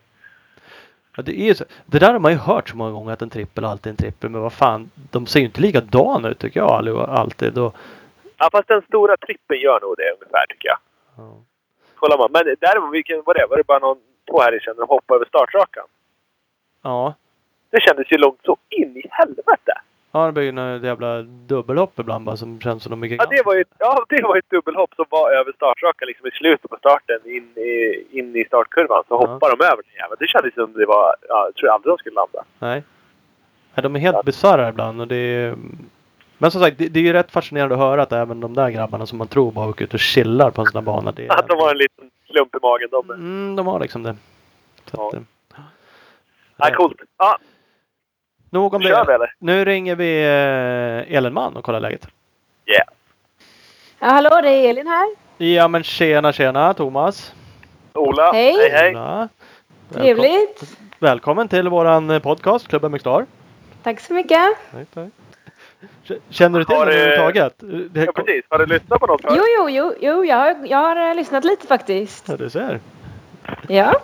Ja, 1.17 1.23
det, 1.23 1.41
är 1.41 1.55
så, 1.55 1.65
det 1.87 1.99
där 1.99 2.13
har 2.13 2.19
man 2.19 2.33
ju 2.33 2.39
hört 2.39 2.69
så 2.69 2.77
många 2.77 2.91
gånger 2.91 3.13
att 3.13 3.23
en 3.23 3.31
trippel 3.31 3.65
alltid 3.65 3.87
är 3.87 3.91
en 3.91 3.97
trippel. 3.97 4.31
Men 4.31 4.41
vad 4.41 4.53
fan, 4.53 4.91
de 5.11 5.27
ser 5.27 5.41
ju 5.41 5.47
inte 5.47 5.61
likadana 5.61 6.29
ut 6.29 6.39
tycker 6.39 6.61
jag 6.61 6.99
alltid. 7.11 7.59
Och, 7.59 7.77
Ja, 8.39 8.49
fast 8.53 8.69
den 8.69 8.83
stora 8.83 9.17
trippen 9.17 9.61
gör 9.61 9.81
nog 9.81 9.95
det 9.97 10.11
ungefär 10.21 10.47
tycker 10.49 10.69
jag. 10.69 10.79
ja. 11.17 11.35
Kollar 11.95 12.19
man. 12.19 12.29
Men 12.33 12.57
däremot, 12.61 12.95
vilken 12.95 13.23
var 13.23 13.35
det? 13.35 13.47
Var 13.51 13.57
det 13.57 13.67
bara 13.67 13.79
någon, 13.79 13.99
två 14.31 14.41
här 14.41 14.55
i 14.55 14.61
sedan 14.61 14.77
de 14.77 14.89
hoppade 14.89 15.17
över 15.17 15.27
startrakan? 15.27 15.85
ja. 16.83 17.15
Det 17.77 17.81
kändes 17.81 18.13
ju 18.13 18.17
långt 18.19 18.41
så 18.45 18.57
in 18.71 18.97
i 18.97 19.03
helvete! 19.11 19.73
Ja, 20.13 20.27
det 20.27 20.33
blir 20.33 20.43
ju 20.45 20.53
några 20.53 20.77
jävla 20.77 21.23
dubbelhopp 21.23 21.99
ibland 21.99 22.25
bara 22.25 22.37
som 22.37 22.61
känns 22.61 22.83
som 22.83 22.91
de 22.91 23.05
är 23.05 23.17
Ja, 23.17 23.27
det 23.31 23.43
var 23.47 23.55
ju, 23.55 23.65
ja, 23.79 24.05
det 24.09 24.23
var 24.23 24.37
ett 24.37 24.51
dubbelhopp 24.51 24.95
som 24.97 25.05
var 25.11 25.31
över 25.31 25.53
startrakan 25.53 26.07
liksom 26.09 26.27
i 26.27 26.31
slutet 26.31 26.71
på 26.71 26.77
starten 26.77 27.19
in 27.25 27.49
i, 27.57 28.07
in 28.11 28.37
i 28.37 28.45
startkurvan. 28.45 29.03
Så 29.09 29.15
Ja. 29.15 29.17
hoppade 29.17 29.57
de 29.57 29.65
över 29.65 29.83
den 29.83 29.93
jäveln. 30.03 30.17
Det 30.19 30.27
kändes 30.27 30.55
som 30.55 30.73
det 30.73 30.87
var... 30.87 31.15
Ja, 31.29 31.45
jag 31.45 31.55
tror 31.55 31.71
aldrig 31.71 31.91
de 31.93 31.99
skulle 31.99 32.15
landa. 32.15 32.45
Nej. 32.59 32.83
Nej, 33.75 33.83
de 33.83 33.97
är 33.97 34.01
helt 34.01 34.15
Ja. 34.17 34.23
bisarra 34.23 34.69
ibland 34.69 35.01
och 35.01 35.09
det 35.09 35.17
är... 35.17 35.57
Men 36.39 36.51
som 36.51 36.61
sagt, 36.61 36.79
det, 36.79 36.89
det 36.89 37.01
är 37.01 37.05
ju 37.05 37.13
rätt 37.13 37.31
fascinerande 37.31 37.75
att 37.75 37.81
höra 37.81 38.03
att 38.03 38.13
även 38.13 38.41
de 38.41 38.55
där 38.55 38.71
grabbarna 38.71 39.07
som 39.07 39.19
man 39.19 39.29
tror 39.29 39.53
bara 39.53 39.69
åker 39.69 39.85
ut 39.85 39.95
och 39.95 40.01
chillar 40.01 40.51
på 40.51 40.61
en 40.61 40.67
sån 40.67 40.79
här 40.79 40.85
bana. 40.93 41.13
Det 41.13 41.29
Att 41.31 41.49
de 41.49 41.53
är... 41.59 41.61
har 41.63 41.71
en 41.71 41.79
liten 41.79 42.11
klump 42.31 42.55
i 42.55 42.59
magen. 42.63 42.89
De, 42.91 43.11
Mm, 43.11 43.57
de 43.57 43.67
har 43.67 43.81
liksom 43.81 44.03
det. 44.03 44.17
Så 44.91 44.97
Ja. 44.97 45.09
att, 45.09 45.15
eh, 45.15 45.21
ja, 46.57 46.71
coolt. 46.77 47.01
Ja, 47.19 47.39
Nog 48.51 48.75
om 48.75 48.83
kör 48.83 48.89
vi 49.05 49.07
det. 49.07 49.15
eller? 49.15 49.33
Nu 49.39 49.65
ringer 49.65 49.97
vi 49.97 50.23
eh, 51.09 51.17
Elenman 51.17 51.57
och 51.57 51.65
kollar 51.65 51.81
läget. 51.81 52.09
Yeah. 52.67 52.87
Ja, 53.99 54.07
hallå, 54.07 54.41
det 54.43 54.49
är 54.51 54.71
Elin 54.71 54.87
här. 54.87 55.09
Ja 55.39 55.69
men 55.69 55.83
tjena 55.83 56.33
tjena 56.33 56.75
Thomas. 56.75 57.35
Ola, 57.93 58.33
Hej. 58.33 58.53
hej 58.59 58.71
hej. 58.71 58.91
Ola. 58.91 59.29
Välkom- 59.89 60.03
Trevligt. 60.03 60.63
Välkommen 60.99 61.49
till 61.49 61.69
våran 61.69 62.11
eh, 62.11 62.19
podcast 62.19 62.69
Klubben 62.69 62.91
med 62.91 63.01
Star. 63.01 63.27
Tack 63.83 64.01
så 64.01 64.15
mycket. 64.15 64.39
Tack, 64.73 64.89
tack. 64.95 65.09
Känner 66.31 66.59
du 66.59 66.65
till 66.65 66.77
Har 66.77 66.87
det 66.87 66.93
överhuvudtaget? 66.95 67.55
Ja, 68.07 68.13
precis. 68.13 68.45
Har 68.49 68.59
du 68.59 68.67
lyssnat 68.67 69.01
på 69.01 69.07
något 69.07 69.21
Jo, 69.25 69.29
förut? 69.31 69.43
jo, 69.59 69.69
jo, 69.71 69.93
jo 70.01 70.25
jag, 70.25 70.37
har, 70.37 70.57
jag 70.67 70.79
har 70.79 71.09
eh, 71.11 71.15
lyssnat 71.15 71.45
lite 71.45 71.67
faktiskt. 71.67 72.29
Ja, 72.29 72.37
du 72.37 72.51
ser. 72.51 72.81
Ja, 73.69 74.01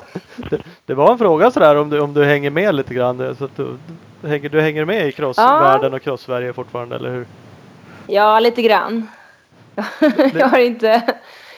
Det, 0.51 0.61
det 0.87 0.95
var 0.95 1.13
en 1.13 1.19
fråga 1.19 1.51
sådär 1.51 1.77
om 1.77 1.91
du, 1.91 2.01
om 2.01 2.15
du 2.15 2.25
hänger 2.25 2.51
med 2.51 2.75
lite 2.75 2.95
grann. 2.95 3.37
Så 3.39 3.45
att 3.45 3.57
du, 3.57 3.77
du, 4.21 4.29
hänger, 4.29 4.49
du 4.49 4.61
hänger 4.61 4.85
med 4.85 5.09
i 5.09 5.13
crossvärlden 5.13 5.95
och 5.95 6.03
cross-Sverige 6.03 6.53
fortfarande, 6.53 6.97
eller 6.97 7.11
hur? 7.11 7.27
ja 8.07 8.41
lite 8.41 8.63
grann. 8.63 9.09
jag, 10.35 10.49
har 10.49 10.59
inte, 10.59 10.87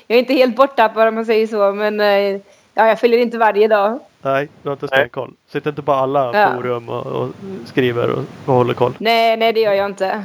jag 0.06 0.16
är 0.16 0.18
inte 0.20 0.34
helt 0.34 0.56
borttappad 0.56 1.08
om 1.08 1.14
man 1.14 1.26
säger 1.26 1.46
så, 1.46 1.72
men 1.72 2.00
eh, 2.00 2.40
ja, 2.74 2.86
jag 2.88 3.00
följer 3.00 3.18
inte 3.18 3.38
varje 3.38 3.68
dag. 3.68 3.98
Nej, 4.22 4.48
du 4.62 4.68
har 4.68 4.72
inte 4.72 4.86
stenkoll. 4.88 5.32
Sitter 5.48 5.70
inte 5.70 5.82
på 5.82 5.92
alla 5.92 6.30
Ja. 6.40 6.52
forum 6.54 6.88
och, 6.88 7.06
och 7.06 7.30
skriver 7.66 8.10
och, 8.10 8.24
och 8.46 8.54
håller 8.54 8.74
koll. 8.74 8.94
Nej, 8.98 9.36
nej, 9.36 9.52
det 9.52 9.60
gör 9.60 9.72
jag 9.72 9.86
inte. 9.86 10.22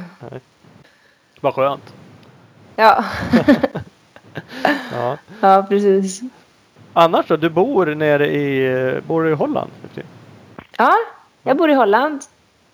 Vad 1.40 1.54
skönt. 1.54 1.94
Ja, 2.76 3.04
Ja. 4.92 5.16
ja 5.40 5.66
precis. 5.68 6.20
Annars 6.92 7.26
då? 7.26 7.36
Du 7.36 7.48
bor 7.50 7.86
nere 7.86 8.26
i, 8.26 9.00
bor 9.06 9.22
du 9.22 9.30
i 9.30 9.34
Holland? 9.34 9.70
Ja, 10.78 10.94
jag 11.42 11.56
bor 11.56 11.70
i 11.70 11.74
Holland 11.74 12.20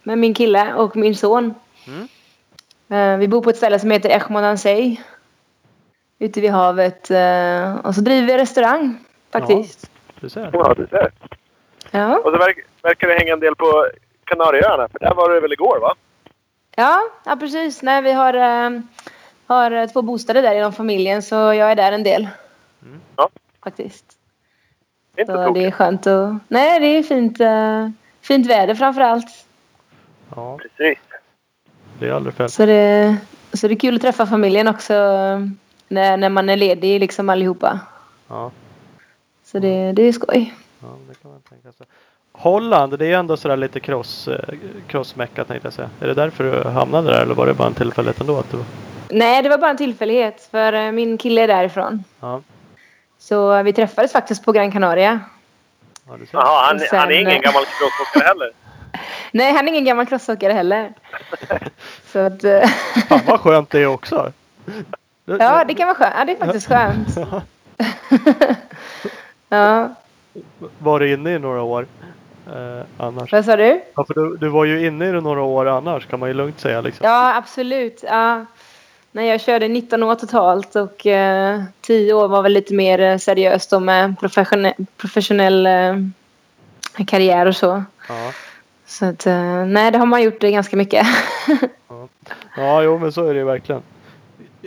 med 0.02 0.18
min 0.18 0.34
kille 0.34 0.74
och 0.74 0.96
min 0.96 1.14
son. 1.16 1.54
Mm. 1.86 2.08
Eh, 2.88 3.18
Vi 3.18 3.28
bor 3.28 3.42
på 3.42 3.50
ett 3.50 3.56
ställe 3.56 3.78
som 3.78 3.90
heter 3.90 4.08
Echmonansey. 4.10 5.00
Ute 6.18 6.40
vid 6.40 6.50
havet. 6.50 7.10
eh, 7.10 7.76
Och 7.76 7.94
så 7.94 8.00
driver 8.00 8.26
vi 8.26 8.38
restaurang 8.38 8.98
faktiskt. 9.32 9.90
Du 10.20 10.28
ser. 10.28 10.50
Ja, 10.52 10.74
du 10.76 10.86
ser. 10.86 11.12
Ja. 11.90 12.16
Och 12.18 12.32
så 12.32 12.38
verk, 12.38 12.58
verkar 12.82 13.08
det 13.08 13.14
hänga 13.14 13.32
en 13.32 13.40
del 13.40 13.54
på 13.54 13.86
Kanarieöarna. 14.24 14.88
För 14.88 14.98
där 14.98 15.14
var 15.14 15.30
det 15.34 15.40
väl 15.40 15.52
igår 15.52 15.78
va? 15.80 15.94
Ja, 16.76 17.00
ja 17.24 17.36
precis. 17.36 17.82
Nej, 17.82 18.02
vi 18.02 18.12
har, 18.12 18.34
eh, 18.34 18.80
har 19.46 19.86
två 19.86 20.02
bostäder 20.02 20.42
där 20.42 20.54
inom 20.54 20.72
familjen 20.72 21.22
så 21.22 21.34
jag 21.34 21.70
är 21.70 21.74
där 21.74 21.92
en 21.92 22.02
del. 22.02 22.28
Mm. 22.82 23.00
Ja. 23.16 23.28
Faktiskt. 23.66 24.04
Det 25.14 25.20
är 25.20 25.22
inte 25.22 25.34
Så 25.34 25.50
det 25.50 25.64
är 25.64 25.70
skönt 25.70 26.06
att... 26.06 26.34
Nej, 26.48 26.80
det 26.80 26.86
är 26.86 27.02
fint, 27.02 27.40
eh, 27.40 27.88
fint 28.20 28.46
väder 28.46 28.74
framför 28.74 29.00
allt. 29.00 29.46
Ja. 30.36 30.58
Precis. 30.58 30.98
Det 31.98 32.08
är 32.08 32.12
aldrig 32.12 32.34
fel. 32.34 32.50
Så 32.50 32.66
det, 32.66 33.16
så 33.52 33.68
det 33.68 33.74
är 33.74 33.78
kul 33.78 33.94
att 33.96 34.02
träffa 34.02 34.26
familjen 34.26 34.68
också 34.68 34.92
när, 35.88 36.16
när 36.16 36.28
man 36.28 36.48
är 36.48 36.56
ledig 36.56 37.00
liksom 37.00 37.28
allihopa. 37.28 37.80
Ja, 38.28 38.50
Så 39.44 39.58
det, 39.58 39.92
det 39.92 40.02
är 40.02 40.12
skoj. 40.12 40.54
ja 40.80 40.88
det 41.08 41.14
kan 41.22 41.30
man 41.30 41.40
tänka 41.40 41.72
sig. 41.72 41.86
Holland, 42.32 42.98
det 42.98 43.06
är 43.06 43.18
ändå 43.18 43.36
sådär 43.36 43.56
lite 43.56 43.80
cross, 43.80 44.28
eh, 44.28 44.54
crossmecka 44.86 45.44
tänkte 45.44 45.66
jag 45.66 45.72
säga. 45.72 45.90
Är 46.00 46.06
det 46.06 46.14
därför 46.14 46.44
du 46.44 46.68
hamnade 46.68 47.10
där 47.10 47.22
eller 47.22 47.34
var 47.34 47.46
det 47.46 47.54
bara 47.54 47.68
en 47.68 47.74
tillfällighet 47.74 48.20
ändå? 48.20 48.38
Att 48.38 48.50
du... 48.50 48.58
Nej, 49.10 49.42
det 49.42 49.48
var 49.48 49.58
bara 49.58 49.70
en 49.70 49.76
tillfällighet 49.76 50.48
för 50.50 50.72
eh, 50.72 50.92
min 50.92 51.18
kille 51.18 51.42
är 51.42 51.48
därifrån. 51.48 52.04
Ja, 52.20 52.40
Så 53.18 53.62
vi 53.62 53.72
träffades 53.72 54.12
faktiskt 54.12 54.44
på 54.44 54.52
Gran 54.52 54.72
Canaria. 54.72 55.20
ja. 56.08 56.16
Jaha, 56.32 56.66
han, 56.66 56.78
sen- 56.80 56.98
han 56.98 57.10
är 57.10 57.14
ingen 57.20 57.40
gammal 57.40 57.64
crossåkare 57.64 58.28
heller. 58.28 58.50
Nej, 59.32 59.52
han 59.52 59.68
är 59.68 59.72
ingen 59.72 59.84
gammal 59.84 60.06
crossåkare 60.06 60.52
heller. 60.52 60.92
Så 62.12 62.18
att, 62.18 62.44
eh, 62.44 62.68
Fan 63.08 63.20
vad 63.26 63.40
skönt 63.40 63.70
det 63.70 63.80
är 63.80 63.86
också. 63.86 64.32
ja, 65.24 65.64
det 65.64 65.74
kan 65.74 65.86
vara 65.86 65.96
skönt. 65.96 66.14
Ja, 66.18 66.24
det 66.24 66.32
är 66.32 66.36
faktiskt 66.36 66.68
skönt. 66.68 67.08
ja, 69.48 69.88
Var 70.78 71.00
du 71.00 71.12
inne 71.12 71.30
i 71.34 71.38
några 71.38 71.62
år 71.62 71.86
eh, 72.46 72.84
annars? 72.98 73.32
vad 73.32 73.44
sa 73.44 73.56
du? 73.56 73.80
Ja, 73.96 74.04
för 74.04 74.14
du, 74.14 74.36
du 74.36 74.48
var 74.48 74.64
ju 74.64 74.86
inne 74.86 75.08
i 75.08 75.12
det 75.12 75.20
några 75.20 75.42
år 75.42 75.66
annars 75.66 76.06
kan 76.06 76.20
man 76.20 76.28
ju 76.28 76.34
lugnt 76.34 76.60
säga 76.60 76.80
liksom. 76.80 77.06
Ja, 77.06 77.36
absolut. 77.36 78.04
Ja. 78.06 78.44
Nej, 79.12 79.28
jag 79.28 79.40
körde 79.40 79.68
19 79.68 80.02
år 80.02 80.14
totalt 80.14 80.76
och 80.76 81.06
eh, 81.06 81.62
10 81.80 82.12
år 82.14 82.28
var 82.28 82.42
väl 82.42 82.52
lite 82.52 82.74
mer 82.74 82.98
eh, 83.00 83.18
seriöst 83.18 83.72
och 83.72 83.82
med 83.82 84.20
professionell, 84.20 84.74
professionell 84.96 85.66
eh, 85.66 85.96
karriär 87.06 87.46
och 87.46 87.56
så. 87.56 87.84
Ja. 88.08 88.32
Så 88.86 89.04
att, 89.04 89.26
eh, 89.26 89.64
nej, 89.66 89.90
det 89.90 89.98
har 89.98 90.06
man 90.06 90.22
gjort 90.22 90.40
det 90.40 90.50
ganska 90.50 90.76
mycket. 90.76 91.06
ja, 92.56 92.82
jo 92.82 92.98
men 92.98 93.12
så 93.12 93.24
är 93.26 93.34
det 93.34 93.38
ju 93.38 93.44
verkligen. 93.46 93.82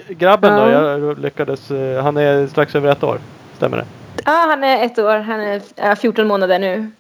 Grabben 0.08 0.56
då, 0.56 0.72
Ja. 0.72 0.98
jag 0.98 1.20
lyckades, 1.20 1.72
eh, 1.72 2.04
han 2.04 2.18
är 2.18 2.48
strax 2.48 2.76
över 2.76 2.92
ett 2.92 3.04
år. 3.04 3.20
Stämmer 3.58 3.78
det? 3.78 3.86
ja, 4.26 4.32
han 4.50 4.64
är 4.64 4.86
ett 4.86 5.00
år. 5.00 5.18
Han 5.18 5.40
är 5.40 5.62
ja, 5.76 5.96
14 5.96 6.28
månader 6.28 6.60
nu. 6.60 6.92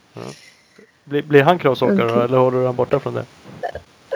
Blir, 1.04 1.22
blir 1.22 1.44
han 1.44 1.60
crossåkare 1.60 1.98
då, 1.98 2.14
Okej. 2.14 2.24
eller 2.24 2.38
håller 2.38 2.60
du 2.60 2.66
han 2.66 2.76
borta 2.76 3.00
från 3.00 3.14
det? 3.14 3.26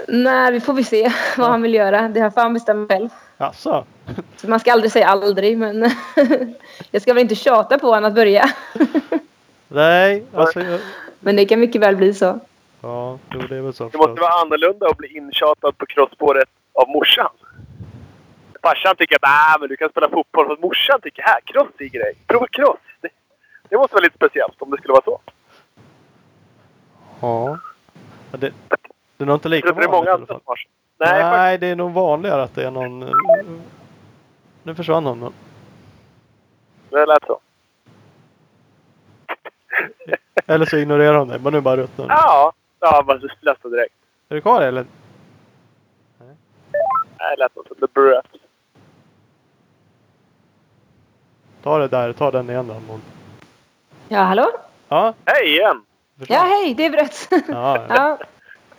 Nej, 0.08 0.52
vi 0.52 0.60
får 0.60 0.74
vi 0.74 0.84
se 0.84 1.12
vad 1.38 1.50
han 1.50 1.62
vill 1.62 1.74
göra. 1.74 2.08
Det 2.08 2.32
får 2.32 2.42
han 2.42 2.54
bestämma 2.54 2.88
själv. 2.88 3.10
Jaså? 3.38 3.86
Så 4.38 4.50
man 4.50 4.60
ska 4.60 4.74
aldrig 4.74 4.92
säga 4.92 5.08
aldrig, 5.08 5.58
men 5.58 5.82
jag 6.92 7.02
ska 7.02 7.14
väl 7.14 7.22
inte 7.22 7.36
tjata 7.36 7.80
på 7.80 7.88
honom 7.88 8.06
att 8.06 8.16
börja. 8.16 8.50
Nej, 9.68 10.24
alltså 10.34 10.62
jag, 10.62 10.80
Men 11.20 11.36
det 11.36 11.46
kan 11.46 11.60
mycket 11.60 11.82
väl 11.82 11.96
bli 11.96 12.14
så. 12.14 12.40
Ja, 12.82 13.20
jo 13.34 13.42
det 13.42 13.58
är 13.58 13.62
väl 13.62 13.74
så. 13.74 13.90
Det 13.90 13.98
måste 13.98 14.22
vara 14.22 14.42
annorlunda 14.42 14.88
att 14.88 14.98
bli 14.98 15.18
intjatad 15.18 15.78
på 15.78 15.86
crossspåret 15.86 16.50
av 16.74 16.90
morsan. 16.90 17.30
Farsan 18.62 18.96
tycker 18.96 19.16
att 19.16 19.22
ah, 19.24 19.58
men 19.60 19.70
du 19.70 19.76
kan 19.76 19.90
spela 19.90 20.10
fotboll, 20.10 20.48
för 20.48 20.58
morsan 20.62 21.02
tycker 21.02 21.24
här, 21.24 21.40
cross 21.46 21.68
är 21.78 21.86
grej. 21.86 22.14
Prova 22.28 22.48
cross. 22.48 22.80
Det, 23.02 23.10
det 23.70 23.78
måste 23.78 23.96
vara 23.96 24.04
lite 24.04 24.16
speciellt 24.16 24.62
om 24.62 24.72
det 24.72 24.78
skulle 24.78 24.92
vara 24.92 25.04
så. 25.06 25.20
Ja. 27.22 27.58
Ja, 28.32 28.38
Det, 28.38 28.54
det 29.24 29.26
är 29.26 29.28
nog 29.28 29.36
inte 29.36 29.50
lika 29.50 29.72
det 29.72 29.84
är 29.84 29.88
vanligt 29.88 29.90
i 29.90 29.92
många 29.92 30.12
alla 30.12 30.14
andra 30.14 30.40
fall. 30.46 30.58
Nej. 30.98 31.24
Nej, 31.24 31.58
det 31.58 31.68
är 31.68 31.76
nog 31.76 31.92
vanligare 31.92 32.44
att 32.44 32.56
det 32.56 32.64
är 32.68 32.72
någon... 32.72 33.04
eh, 33.04 33.10
Nu 34.64 34.76
försvann 34.76 35.06
hon. 35.06 35.34
Det 36.90 37.06
lät 37.06 37.24
så. 37.28 37.40
Eller 40.48 40.66
så 40.66 40.78
ignorerar 40.78 41.18
hon 41.18 41.28
dig. 41.28 41.40
Men 41.40 41.54
nu 41.54 41.62
bara 41.62 41.78
ruttnar 41.78 42.06
hon. 42.06 42.10
Ja, 42.10 42.54
ja 42.80 43.04
man 43.08 43.30
läste 43.42 43.70
direkt. 43.70 43.94
Är 44.30 44.36
du 44.36 44.42
kvar 44.42 44.62
eller? 44.62 44.86
Nej, 46.20 47.36
det 47.36 47.36
lät 47.44 47.54
som 47.54 47.64
the 47.64 47.88
breath. 47.94 48.30
Ta 51.64 51.78
det 51.78 51.88
där. 51.88 52.14
Ta 52.14 52.32
den 52.32 52.50
igen 52.50 52.68
då. 52.68 52.74
Mon. 52.88 53.02
Ja, 54.10 54.20
hallå? 54.20 54.46
Ja, 54.90 55.14
Hej 55.26 55.50
igen! 55.50 55.86
försvann. 56.20 56.38
Ja, 56.38 56.44
hej, 56.44 56.74
det 56.74 56.86
är 56.86 56.90
brött. 56.90 57.28
Ja, 57.48 57.86
ja. 57.90 58.18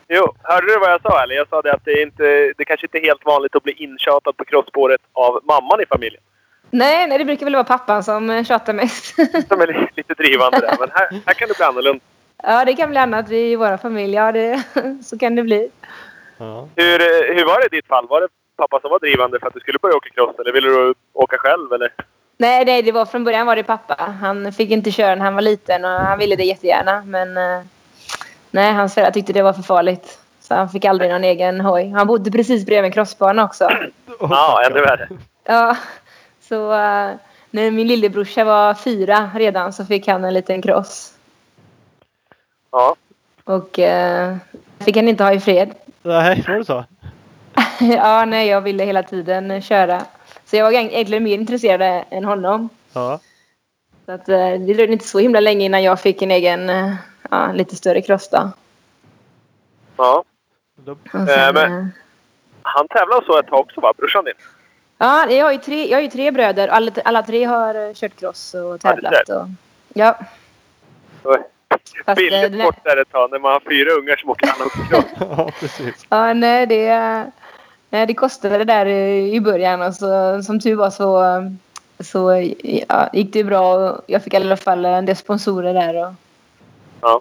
Jo, 0.08 0.34
hörde 0.42 0.66
du 0.66 0.78
vad 0.78 0.90
jag 0.92 1.02
sa 1.02 1.22
eller? 1.22 1.34
Jag 1.34 1.48
sa 1.48 1.62
det 1.62 1.72
att 1.72 1.84
det, 1.84 1.90
är 1.92 2.02
inte, 2.02 2.52
det 2.58 2.64
kanske 2.64 2.86
inte 2.86 2.98
är 2.98 3.02
helt 3.02 3.24
vanligt 3.24 3.56
att 3.56 3.62
bli 3.62 3.72
intjatad 3.72 4.36
på 4.36 4.44
crossspåret 4.44 5.00
av 5.12 5.40
mamman 5.44 5.80
i 5.80 5.86
familjen. 5.86 6.22
Nej, 6.70 7.06
nej, 7.08 7.18
det 7.18 7.24
brukar 7.24 7.46
väl 7.46 7.52
vara 7.54 7.64
pappan 7.64 8.04
som 8.04 8.30
eh, 8.30 8.44
tjatar 8.44 8.72
mest. 8.72 9.14
Som 9.48 9.60
är 9.60 9.66
li- 9.66 9.88
lite 9.96 10.14
drivande 10.14 10.58
där. 10.60 10.76
Men 10.80 10.88
här, 10.92 11.08
här 11.26 11.34
kan 11.34 11.48
det 11.48 11.56
bli 11.56 11.64
annorlunda. 11.64 12.00
ja, 12.42 12.64
det 12.64 12.74
kan 12.74 12.88
bli 12.90 12.98
annat 12.98 13.30
i 13.30 13.56
vår 13.56 13.76
familj. 13.76 14.14
Ja, 14.14 14.32
det, 14.32 14.62
så 15.04 15.18
kan 15.18 15.34
det 15.34 15.42
bli. 15.42 15.70
ja. 16.38 16.68
Hur, 16.76 17.00
eh, 17.00 17.34
hur 17.36 17.44
var 17.44 17.60
det 17.60 17.66
i 17.66 17.76
ditt 17.76 17.86
fall? 17.86 18.06
Var 18.08 18.20
det 18.20 18.28
pappa 18.56 18.80
som 18.80 18.90
var 18.90 18.98
drivande 18.98 19.40
för 19.40 19.46
att 19.46 19.54
du 19.54 19.60
skulle 19.60 19.78
börja 19.82 19.96
åka 19.96 20.08
cross? 20.10 20.38
Eller 20.38 20.52
ville 20.52 20.68
du 20.68 20.94
åka 21.12 21.36
själv? 21.38 21.72
Eller? 21.72 21.92
Nej, 22.36 22.64
nej, 22.64 22.82
det 22.82 22.92
var 22.92 23.06
från 23.06 23.24
början 23.24 23.46
var 23.46 23.56
det 23.56 23.62
pappa. 23.62 23.94
Han 24.20 24.52
fick 24.52 24.70
inte 24.70 24.90
köra 24.90 25.14
när 25.14 25.24
han 25.24 25.34
var 25.34 25.42
liten 25.42 25.84
och 25.84 25.90
han 25.90 26.18
ville 26.18 26.36
det 26.36 26.44
jättegärna. 26.44 27.02
Men 27.06 27.36
eh, 27.36 27.60
nej, 28.54 28.72
hans 28.72 28.94
föräldrar 28.94 29.12
tyckte 29.12 29.32
det 29.32 29.42
var 29.42 29.52
för 29.52 29.62
farligt. 29.62 30.18
Så 30.40 30.54
han 30.54 30.68
fick 30.68 30.84
aldrig 30.84 31.10
någon 31.10 31.24
egen 31.24 31.60
hoj. 31.60 31.88
Han 31.88 32.06
bodde 32.06 32.30
precis 32.30 32.66
bredvid 32.66 32.84
en 32.84 32.92
crossbana 32.92 33.44
också. 33.44 33.68
Ja, 34.20 34.62
ännu 34.66 34.80
värre. 34.80 35.08
Ja, 35.44 35.76
så 36.40 36.72
eh, 36.72 37.10
när 37.50 37.70
min 37.70 37.86
lillebrorsa 37.86 38.44
var 38.44 38.74
fyra 38.74 39.30
redan 39.34 39.72
så 39.72 39.84
fick 39.84 40.08
han 40.08 40.24
en 40.24 40.34
liten 40.34 40.62
cross. 40.62 41.12
Ja. 42.72 42.96
Och 43.44 43.78
eh, 43.78 44.36
fick 44.78 44.96
han 44.96 45.08
inte 45.08 45.24
ha 45.24 45.32
i 45.32 45.40
fred. 45.40 45.74
Nej, 46.02 46.44
var 46.48 46.54
det 46.54 46.64
så? 46.64 46.84
ja, 47.80 48.24
nej, 48.24 48.48
jag 48.48 48.60
ville 48.60 48.84
hela 48.84 49.02
tiden 49.02 49.62
köra. 49.62 50.02
Så 50.44 50.56
jag 50.56 50.64
var 50.64 50.72
egentligen 50.72 51.24
mer 51.24 51.34
intresserad 51.34 52.04
än 52.10 52.24
honom. 52.24 52.68
Ja. 52.92 53.20
Så 54.06 54.12
att, 54.12 54.28
eh, 54.28 54.36
det 54.36 54.74
dröjde 54.74 54.92
inte 54.92 55.08
så 55.08 55.18
himla 55.18 55.40
länge 55.40 55.64
innan 55.64 55.82
jag 55.82 56.00
fick 56.00 56.22
en 56.22 56.30
egen, 56.30 56.70
ja, 57.30 57.52
lite 57.52 57.76
större 57.76 58.02
cross 58.02 58.28
då. 58.28 58.50
ja. 59.96 60.24
Sen, 61.12 61.54
men- 61.54 61.78
eh, 61.78 61.86
Han 62.62 62.88
tävlade 62.88 63.26
så 63.26 63.38
ett 63.38 63.46
tag 63.46 63.60
också 63.60 63.80
va? 63.80 63.92
Brorsan 63.96 64.24
din? 64.24 64.34
Ja, 64.98 65.30
jag 65.30 65.44
har 65.44 65.52
ju 65.52 65.58
tre, 65.58 65.90
jag 65.90 65.96
har 65.98 66.02
ju 66.02 66.08
tre 66.10 66.30
bröder. 66.30 66.68
Alla, 66.68 66.92
alla 67.04 67.22
tre 67.22 67.44
har 67.44 67.74
eh, 67.88 67.94
kört 67.94 68.16
cross 68.20 68.54
och 68.54 68.60
Ja, 68.60 68.72
det 68.72 68.78
tävlat. 68.80 69.28
Och, 69.28 69.46
ja, 69.94 70.18
fast, 71.68 71.94
eh, 72.06 72.14
Billigt 72.14 72.32
är- 72.60 72.64
bort 72.64 72.84
där 72.84 72.96
ett 73.02 73.10
tag 73.12 73.30
när 73.30 73.38
man 73.38 73.52
har 73.52 73.60
fyra 73.60 73.90
ungar 73.90 74.16
som 74.16 74.30
åker 74.30 74.46
annan 74.54 74.70
cross. 74.88 75.04
ja, 75.36 75.50
precis. 75.60 76.06
Ja, 76.08 76.32
nej, 76.34 76.66
det, 76.66 76.88
nej, 77.90 78.06
det 78.06 78.14
kostade 78.14 78.58
det 78.58 78.64
där 78.64 78.86
i 78.86 79.40
början 79.40 79.82
och 79.82 79.94
så, 79.94 80.42
som 80.42 80.60
tur 80.60 80.74
var 80.74 80.90
så, 80.90 81.22
så 82.04 82.52
ja, 82.88 83.08
gick 83.12 83.32
det 83.32 83.44
bra 83.44 83.74
och 83.74 84.00
jag 84.06 84.22
fick 84.24 84.34
i 84.34 84.36
alla 84.36 84.56
fall 84.56 84.84
en 84.84 85.06
del 85.06 85.16
sponsorer 85.16 85.74
där. 85.74 86.06
Och, 86.06 86.12
Ja. 87.04 87.20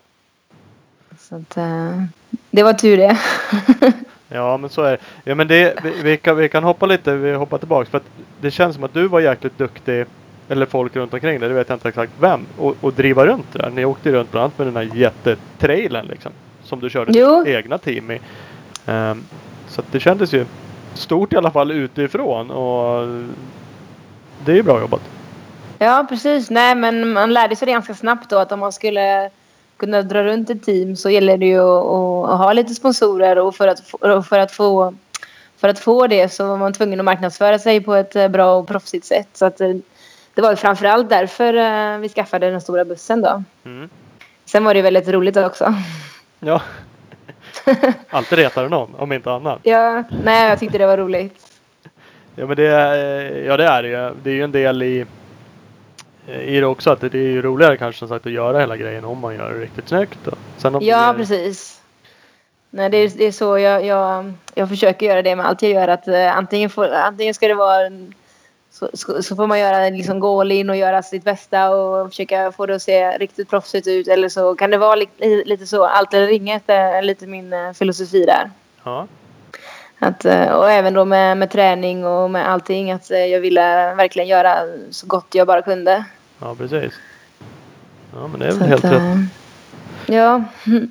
så 1.20 1.36
att, 1.36 1.58
eh, 1.58 2.04
det 2.52 2.64
var 2.64 2.74
tur 2.74 2.98
det. 2.98 3.18
Ja, 4.30 4.58
men 4.58 4.70
så 4.70 4.82
är 4.82 4.92
det. 4.92 4.98
Ja, 5.24 5.36
men 5.36 5.48
det, 5.48 5.80
vi, 5.84 5.92
vi, 6.02 6.18
kan, 6.18 6.38
vi 6.38 6.50
kan 6.50 6.64
hoppa 6.64 6.86
lite, 6.86 7.16
vi 7.16 7.34
hoppar 7.34 7.58
tillbaks. 7.58 7.90
För 7.90 7.98
att 7.98 8.04
det 8.42 8.52
känns 8.52 8.76
som 8.76 8.84
att 8.84 8.94
du 8.94 9.08
var 9.08 9.20
jäkligt 9.20 9.58
duktig, 9.58 10.06
eller 10.50 10.66
folk 10.66 10.96
runt 10.96 11.14
omkring 11.14 11.40
dig, 11.40 11.50
det 11.50 11.56
vet 11.56 11.70
jag 11.70 11.76
inte 11.76 11.90
exakt 11.90 12.12
vem, 12.20 12.46
och, 12.58 12.76
och 12.82 12.94
driva 12.94 13.26
runt 13.26 13.46
det 13.54 13.60
där. 13.60 13.70
Ni 13.70 13.86
åkte 13.86 14.12
runt 14.12 14.32
bland 14.32 14.44
annat 14.44 14.58
med 14.58 14.68
den 14.68 14.76
här 14.76 14.96
jättetrailern 14.96 16.06
liksom. 16.06 16.32
Som 16.64 16.80
du 16.80 16.90
körde 16.90 17.12
Jo. 17.20 17.44
ditt 17.44 17.56
egna 17.56 17.78
team 17.78 18.12
i. 18.12 18.20
Ehm, 18.86 19.24
så 19.68 19.82
att 19.82 19.92
det 19.92 20.00
kändes 20.00 20.34
ju 20.34 20.46
stort 20.94 21.34
i 21.34 21.38
alla 21.38 21.52
fall 21.52 21.72
utifrån 21.72 22.52
och 22.52 23.08
det 24.46 24.52
är 24.52 24.56
ju 24.56 24.64
bra 24.64 24.80
jobbat. 24.80 25.02
Ja, 25.80 26.06
precis. 26.10 26.50
Nej, 26.50 26.76
men 26.76 27.14
man 27.14 27.34
lärde 27.34 27.56
sig 27.56 27.66
det 27.66 27.72
ganska 27.72 27.94
snabbt 27.94 28.30
då 28.30 28.38
att 28.38 28.52
om 28.52 28.60
man 28.60 28.72
skulle 28.74 29.30
kunna 29.78 30.02
dra 30.02 30.24
runt 30.24 30.50
ett 30.50 30.64
team 30.64 30.96
så 30.96 31.10
gäller 31.10 31.38
det 31.38 31.46
ju 31.46 31.60
att, 31.60 32.30
att 32.30 32.38
ha 32.38 32.54
lite 32.54 32.74
sponsorer 32.76 33.38
och 33.38 33.56
för 33.56 33.68
att, 33.68 33.80
för 34.28 34.40
att 34.40 34.52
få 34.52 34.94
för 35.64 35.70
att 35.70 35.80
få 35.80 36.08
det 36.08 36.30
så 36.30 36.48
var 36.48 36.58
man 36.58 36.74
tvungen 36.74 37.00
att 37.00 37.06
marknadsföra 37.06 37.60
sig 37.60 37.82
på 37.82 37.94
ett 37.96 38.16
eh, 38.16 38.28
bra 38.28 38.56
och 38.56 38.68
proffsigt 38.68 39.06
sätt. 39.06 39.28
Så 39.34 39.46
att 39.46 39.62
eh, 39.62 39.70
det 40.34 40.42
var 40.42 40.50
ju 40.50 40.56
framförallt 40.56 41.10
därför 41.10 41.54
eh, 41.54 41.98
vi 41.98 42.10
skaffade 42.10 42.52
den 42.52 42.62
stora 42.62 42.86
bussen 42.86 43.22
då. 43.22 43.44
Mm. 43.66 43.90
Sen 44.46 44.64
var 44.64 44.74
det 44.74 44.82
väldigt 44.82 45.08
roligt 45.08 45.38
också. 45.38 45.74
Ja. 46.40 46.62
Alltid 48.10 48.40
retade 48.40 48.70
någon, 48.70 48.96
om 48.96 49.12
inte 49.12 49.32
annat. 49.32 49.60
Ja, 49.64 50.04
nej, 50.24 50.50
jag 50.50 50.60
tyckte 50.60 50.78
det 50.78 50.86
var 50.86 50.98
roligt. 50.98 51.48
Ja 52.36 52.46
men 52.46 52.56
det 52.56 52.68
är, 52.68 53.46
ja, 53.46 53.58
det 53.58 53.66
är 53.66 53.84
det 53.84 53.90
ju. 53.90 54.14
Det 54.24 54.30
är 54.30 54.34
ju 54.34 54.44
en 54.44 54.52
del 54.52 54.84
i, 54.84 55.06
i 56.28 56.60
det 56.60 56.66
också. 56.66 56.90
Att 56.92 57.02
det 57.02 57.14
är 57.14 57.16
ju 57.16 57.42
roligare 57.42 57.78
kanske 57.78 58.00
som 58.00 58.08
sagt 58.08 58.26
att 58.26 58.32
göra 58.32 58.60
hela 58.60 58.78
grejen 58.78 59.06
om 59.06 59.20
man 59.20 59.36
gör 59.36 59.54
det 59.54 59.60
riktigt 59.60 59.88
snyggt. 59.90 60.20
Sen 60.58 60.78
Ja, 60.82 61.12
det, 61.12 61.18
precis. 61.18 61.82
Nej, 62.70 62.90
det 62.90 62.98
är, 62.98 63.12
det 63.18 63.26
är 63.26 63.32
så 63.32 63.58
jag, 63.58 63.86
jag, 63.86 64.34
jag 64.56 64.70
försöker 64.70 65.06
göra 65.06 65.22
det 65.22 65.36
med 65.36 65.46
allt 65.46 65.62
jag 65.62 65.72
gör. 65.72 65.88
Att, 65.88 66.08
eh, 66.08 66.38
antingen, 66.38 66.70
får, 66.70 66.88
antingen 66.94 67.34
ska 67.34 67.48
det 67.48 67.54
vara 67.54 67.90
så, 68.72 68.90
så, 68.94 69.24
så 69.24 69.36
får 69.36 69.48
man 69.48 69.60
göra 69.60 69.90
liksom 69.90 70.20
gå 70.20 70.42
all 70.42 70.52
in 70.52 70.70
och 70.70 70.76
göra 70.76 71.04
sitt 71.04 71.24
bästa 71.24 71.70
och 71.70 72.10
försöka 72.10 72.52
få 72.52 72.66
det 72.66 72.76
att 72.76 72.82
se 72.82 73.18
riktigt 73.18 73.50
proffsigt 73.50 73.88
ut. 73.88 74.08
Eller 74.08 74.30
så 74.30 74.56
kan 74.56 74.72
det 74.72 74.78
vara 74.78 74.96
li, 74.96 75.08
li- 75.18 75.44
lite 75.46 75.66
så, 75.66 75.86
allt 75.86 76.14
eller 76.14 76.28
inget 76.28 76.64
är 76.68 77.02
lite 77.02 77.28
min 77.28 77.54
eh, 77.54 77.74
filosofi 77.74 78.26
där. 78.26 78.52
Ja. 78.84 79.08
Att, 80.04 80.26
eh, 80.26 80.46
och 80.48 80.72
även 80.72 80.94
då 80.94 81.06
med, 81.06 81.38
med 81.38 81.52
träning 81.52 82.06
och 82.06 82.32
med 82.32 82.50
allting. 82.50 82.92
Att 82.92 83.12
eh, 83.12 83.18
jag 83.26 83.40
ville 83.40 83.94
verkligen 83.96 84.28
göra 84.28 84.56
så 84.92 85.08
gott 85.08 85.28
jag 85.32 85.48
bara 85.48 85.62
kunde. 85.62 86.04
Ja, 86.42 86.56
precis. 86.58 86.94
Ja, 88.16 88.28
men 88.28 88.40
det 88.40 88.46
är 88.48 88.52
Så 88.52 88.58
väl 88.60 88.68
helt 88.68 88.86
att, 88.86 88.92
rätt. 88.92 89.02
eh, 89.02 89.20
Ja. 90.16 90.44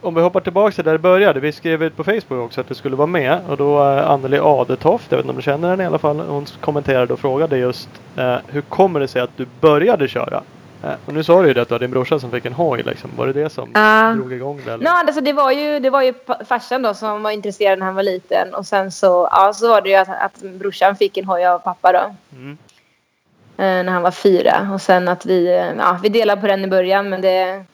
Om 0.00 0.14
vi 0.14 0.20
hoppar 0.20 0.40
tillbaka 0.40 0.74
till 0.74 0.84
där 0.84 0.92
det 0.92 0.98
började. 0.98 1.40
Vi 1.40 1.52
skrev 1.52 1.82
ut 1.82 1.96
på 1.96 2.04
Facebook 2.04 2.44
också 2.44 2.60
att 2.60 2.68
du 2.68 2.74
skulle 2.74 2.96
vara 2.96 3.06
med. 3.06 3.38
Och 3.48 3.56
då 3.56 3.78
Anneli 3.82 4.38
Adetoft, 4.38 5.06
jag 5.10 5.16
vet 5.18 5.24
inte 5.24 5.30
om 5.30 5.36
du 5.36 5.42
känner 5.42 5.70
henne 5.70 5.82
i 5.82 5.86
alla 5.86 5.98
fall. 5.98 6.20
Hon 6.20 6.46
kommenterade 6.60 7.12
och 7.12 7.18
frågade 7.20 7.58
just 7.58 7.88
eh, 8.16 8.36
hur 8.46 8.60
kommer 8.60 9.00
det 9.00 9.08
sig 9.08 9.22
att 9.22 9.30
du 9.36 9.46
började 9.60 10.08
köra? 10.08 10.42
Eh, 10.84 10.92
och 11.06 11.14
nu 11.14 11.22
sa 11.24 11.42
du 11.42 11.48
ju 11.48 11.54
det 11.54 11.62
att 11.62 11.68
du 11.68 11.74
hade 11.74 11.84
din 11.84 11.90
brorsa 11.90 12.18
som 12.18 12.30
fick 12.30 12.44
en 12.44 12.52
hoj 12.52 12.82
liksom. 12.82 13.10
Var 13.16 13.26
det 13.26 13.32
det 13.32 13.50
som 13.50 13.70
Ja. 13.74 14.12
drog 14.16 14.32
igång 14.32 14.60
det? 14.64 14.72
Eller? 14.72 14.84
Ja, 14.84 14.90
alltså 15.06 15.20
det 15.20 15.32
var 15.32 15.50
ju, 15.50 15.78
det 15.78 15.90
var 15.90 16.02
ju 16.02 16.14
farsan 16.46 16.82
då 16.82 16.94
som 16.94 17.22
var 17.22 17.30
intresserad 17.30 17.78
när 17.78 17.86
han 17.86 17.94
var 17.94 18.02
liten. 18.02 18.54
Och 18.54 18.66
sen 18.66 18.92
så, 18.92 19.28
ja, 19.32 19.52
så 19.52 19.68
var 19.68 19.80
det 19.80 19.88
ju 19.88 19.94
att, 19.94 20.08
att 20.08 20.42
brorsan 20.42 20.96
fick 20.96 21.16
en 21.16 21.24
hoj 21.24 21.44
av 21.46 21.58
pappa 21.58 21.92
då. 21.92 22.14
Mm. 22.36 22.58
eh, 23.56 23.84
när 23.84 23.92
han 23.92 24.02
var 24.02 24.10
fyra. 24.10 24.70
Och 24.74 24.82
sen 24.82 25.08
att 25.08 25.26
vi, 25.26 25.46
eh, 25.48 25.72
ja, 25.78 25.98
vi 26.02 26.08
delade 26.08 26.40
på 26.40 26.46
den 26.46 26.64
i 26.64 26.68
början 26.68 27.08
men 27.08 27.20
det, 27.20 27.64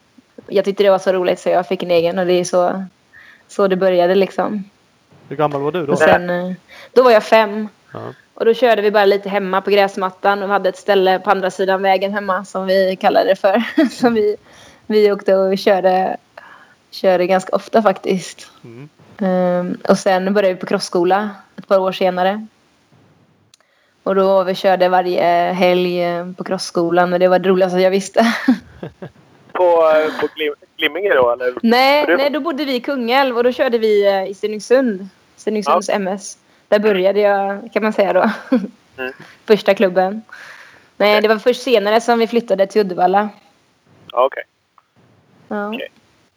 jag 0.47 0.65
tyckte 0.65 0.83
det 0.83 0.89
var 0.89 0.99
så 0.99 1.11
roligt 1.13 1.39
så 1.39 1.49
jag 1.49 1.67
fick 1.67 1.83
en 1.83 1.91
egen 1.91 2.19
och 2.19 2.25
det 2.25 2.33
är 2.33 2.43
så, 2.43 2.83
så 3.47 3.67
det 3.67 3.75
började 3.75 4.15
liksom. 4.15 4.63
Hur 5.29 5.35
gammal 5.35 5.61
var 5.61 5.71
du 5.71 5.85
då? 5.85 5.91
Och 5.91 5.99
sen, 5.99 6.29
eh, 6.29 6.51
då 6.93 7.03
var 7.03 7.11
jag 7.11 7.23
fem. 7.23 7.67
Ja. 7.93 7.99
Och 8.37 8.45
då 8.45 8.53
körde 8.53 8.81
vi 8.81 8.91
bara 8.91 9.05
lite 9.05 9.29
hemma 9.29 9.61
på 9.61 9.69
gräsmattan 9.69 10.43
och 10.43 10.49
hade 10.49 10.69
ett 10.69 10.77
ställe 10.77 11.19
på 11.19 11.31
andra 11.31 11.51
sidan 11.51 11.81
vägen 11.81 12.13
hemma 12.13 12.45
som 12.45 12.65
vi 12.65 12.95
kallade 13.01 13.29
det 13.29 13.35
för. 13.35 13.63
som 13.91 14.13
vi, 14.13 14.35
vi 14.85 15.11
åkte 15.11 15.35
och 15.35 15.57
körde, 15.57 16.17
körde 16.91 17.27
ganska 17.27 17.55
ofta 17.55 17.81
faktiskt. 17.81 18.51
Mm. 18.63 18.89
Ehm, 19.17 19.77
och 19.89 19.97
sen 19.97 20.33
började 20.33 20.53
vi 20.53 20.59
på 20.59 20.65
crossskola 20.65 21.29
ett 21.57 21.67
par 21.67 21.79
år 21.79 21.91
senare. 21.91 22.47
Och 24.03 24.15
då 24.15 24.43
vi 24.43 24.55
körde 24.55 24.89
varje 24.89 25.53
helg 25.53 26.03
eh, 26.03 26.31
på 26.31 26.43
crossskolan 26.43 27.13
och 27.13 27.19
det 27.19 27.27
var 27.27 27.39
det 27.39 27.49
roligaste 27.49 27.79
jag 27.79 27.91
visste. 27.91 28.33
På, 29.51 29.93
på 30.21 30.27
Glim, 30.35 30.53
Glimminge 30.77 31.13
då 31.13 31.31
eller? 31.31 31.53
nej, 31.61 32.17
nej, 32.17 32.29
då 32.29 32.39
bodde 32.39 32.65
vi 32.65 32.75
i 32.75 32.79
Kungälv 32.79 33.37
och 33.37 33.43
då 33.43 33.51
körde 33.51 33.77
vi 33.77 34.07
eh, 34.07 34.29
i 34.29 34.33
Stenungsund. 34.33 35.07
Stenungsunds 35.35 35.89
MS. 35.89 36.37
Där 36.67 36.79
började 36.79 37.19
jag 37.19 37.73
kan 37.73 37.83
man 37.83 37.93
säga 37.93 38.13
då. 38.13 38.29
Mm. 38.97 39.13
Första 39.45 39.73
klubben. 39.73 40.21
Nej, 40.97 41.21
det 41.21 41.27
var 41.27 41.37
först 41.37 41.61
senare 41.61 42.01
som 42.01 42.19
vi 42.19 42.27
flyttade 42.27 42.67
till 42.67 42.81
Uddevalla. 42.81 43.29
Ja, 44.11 44.25
okej. 44.25 44.43
Ja. 45.47 45.67
Okej. 45.67 45.87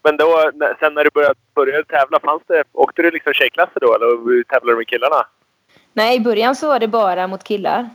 Men 0.03 0.17
då, 0.17 0.51
sen 0.81 0.95
när 0.95 1.05
du 1.05 1.11
började, 1.15 1.35
började 1.55 1.85
tävla, 1.85 2.21
fanns 2.21 2.43
det, 2.47 2.65
åkte 2.73 3.03
du 3.03 3.11
liksom 3.11 3.33
tjejklasser 3.33 3.81
då 3.81 3.95
eller 3.95 4.45
tävlade 4.45 4.73
du 4.73 4.77
med 4.77 4.89
killarna? 4.89 5.27
Nej, 5.93 6.17
i 6.17 6.21
början 6.21 6.57
så 6.57 6.69
var 6.69 6.79
det 6.79 6.89
bara 6.89 7.27
mot 7.27 7.45
killar. 7.45 7.89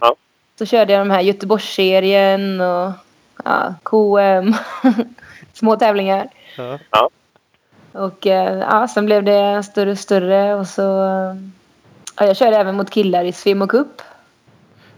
Ja. 0.00 0.16
Så 0.58 0.66
körde 0.66 0.92
jag 0.92 1.00
de 1.00 1.10
här 1.10 1.20
Göteborgsserien 1.20 2.60
och 2.60 2.92
ja, 3.44 3.74
KM. 3.82 4.54
Små 5.52 5.76
tävlingar. 5.76 6.28
Ja. 6.90 7.10
Och 7.92 8.26
eh, 8.26 8.58
ja, 8.58 8.88
sen 8.88 9.06
blev 9.06 9.24
det 9.24 9.62
större 9.62 9.90
och 9.90 9.98
större 9.98 10.54
och 10.54 10.66
så... 10.66 11.06
Ja, 12.20 12.26
jag 12.26 12.36
körde 12.36 12.56
även 12.56 12.76
mot 12.76 12.90
killar 12.90 13.24
i 13.24 13.32
Svim 13.32 13.62
och 13.62 13.70
Cup. 13.70 14.02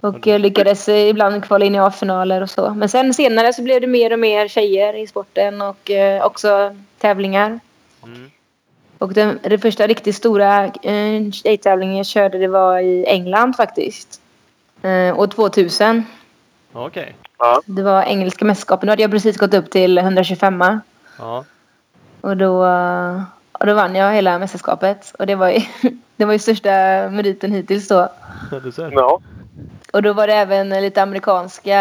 Och 0.00 0.28
eh, 0.28 0.38
lyckades 0.38 0.88
ibland 0.88 1.44
kvala 1.44 1.64
in 1.64 1.74
i 1.74 1.78
A-finaler 1.78 2.40
och 2.40 2.50
så. 2.50 2.74
Men 2.74 2.88
sen 2.88 3.14
senare 3.14 3.52
så 3.52 3.62
blev 3.62 3.80
det 3.80 3.86
mer 3.86 4.12
och 4.12 4.18
mer 4.18 4.48
tjejer 4.48 4.94
i 4.96 5.06
sporten 5.06 5.62
och 5.62 5.90
eh, 5.90 6.24
också 6.24 6.76
tävlingar. 6.98 7.60
Mm. 8.04 8.30
Och 8.98 9.12
den, 9.12 9.38
den 9.42 9.58
första 9.58 9.86
riktigt 9.86 10.16
stora 10.16 10.64
eh, 10.64 11.30
tjejtävlingen 11.32 11.96
jag 11.96 12.06
körde 12.06 12.38
det 12.38 12.48
var 12.48 12.78
i 12.78 13.04
England 13.06 13.56
faktiskt. 13.56 14.20
Eh, 14.82 15.18
år 15.18 15.26
2000. 15.26 16.04
Okej. 16.72 17.14
Ja. 17.38 17.60
Det 17.66 17.82
var 17.82 18.02
engelska 18.02 18.44
mästerskapen. 18.44 18.86
Då 18.86 18.92
hade 18.92 19.02
jag 19.02 19.10
precis 19.10 19.36
gått 19.36 19.54
upp 19.54 19.70
till 19.70 19.98
125 19.98 20.64
Ja. 21.18 21.44
och 22.20 22.36
då, 22.36 22.66
och 23.52 23.66
då 23.66 23.74
vann 23.74 23.94
jag 23.94 24.12
hela 24.12 24.38
mästerskapet. 24.38 25.14
Och 25.18 25.26
det 25.26 25.34
var 25.34 25.48
ju, 25.50 25.60
det 26.22 26.26
var 26.26 26.32
ju 26.32 26.38
största 26.38 26.70
meriten 27.10 27.52
hittills 27.52 27.88
då. 27.88 28.08
Du 28.64 28.72
ser. 28.72 28.90
Ja. 28.92 29.20
Och 29.92 30.02
då 30.02 30.12
var 30.12 30.26
det 30.26 30.34
även 30.34 30.68
lite 30.68 31.02
amerikanska, 31.02 31.78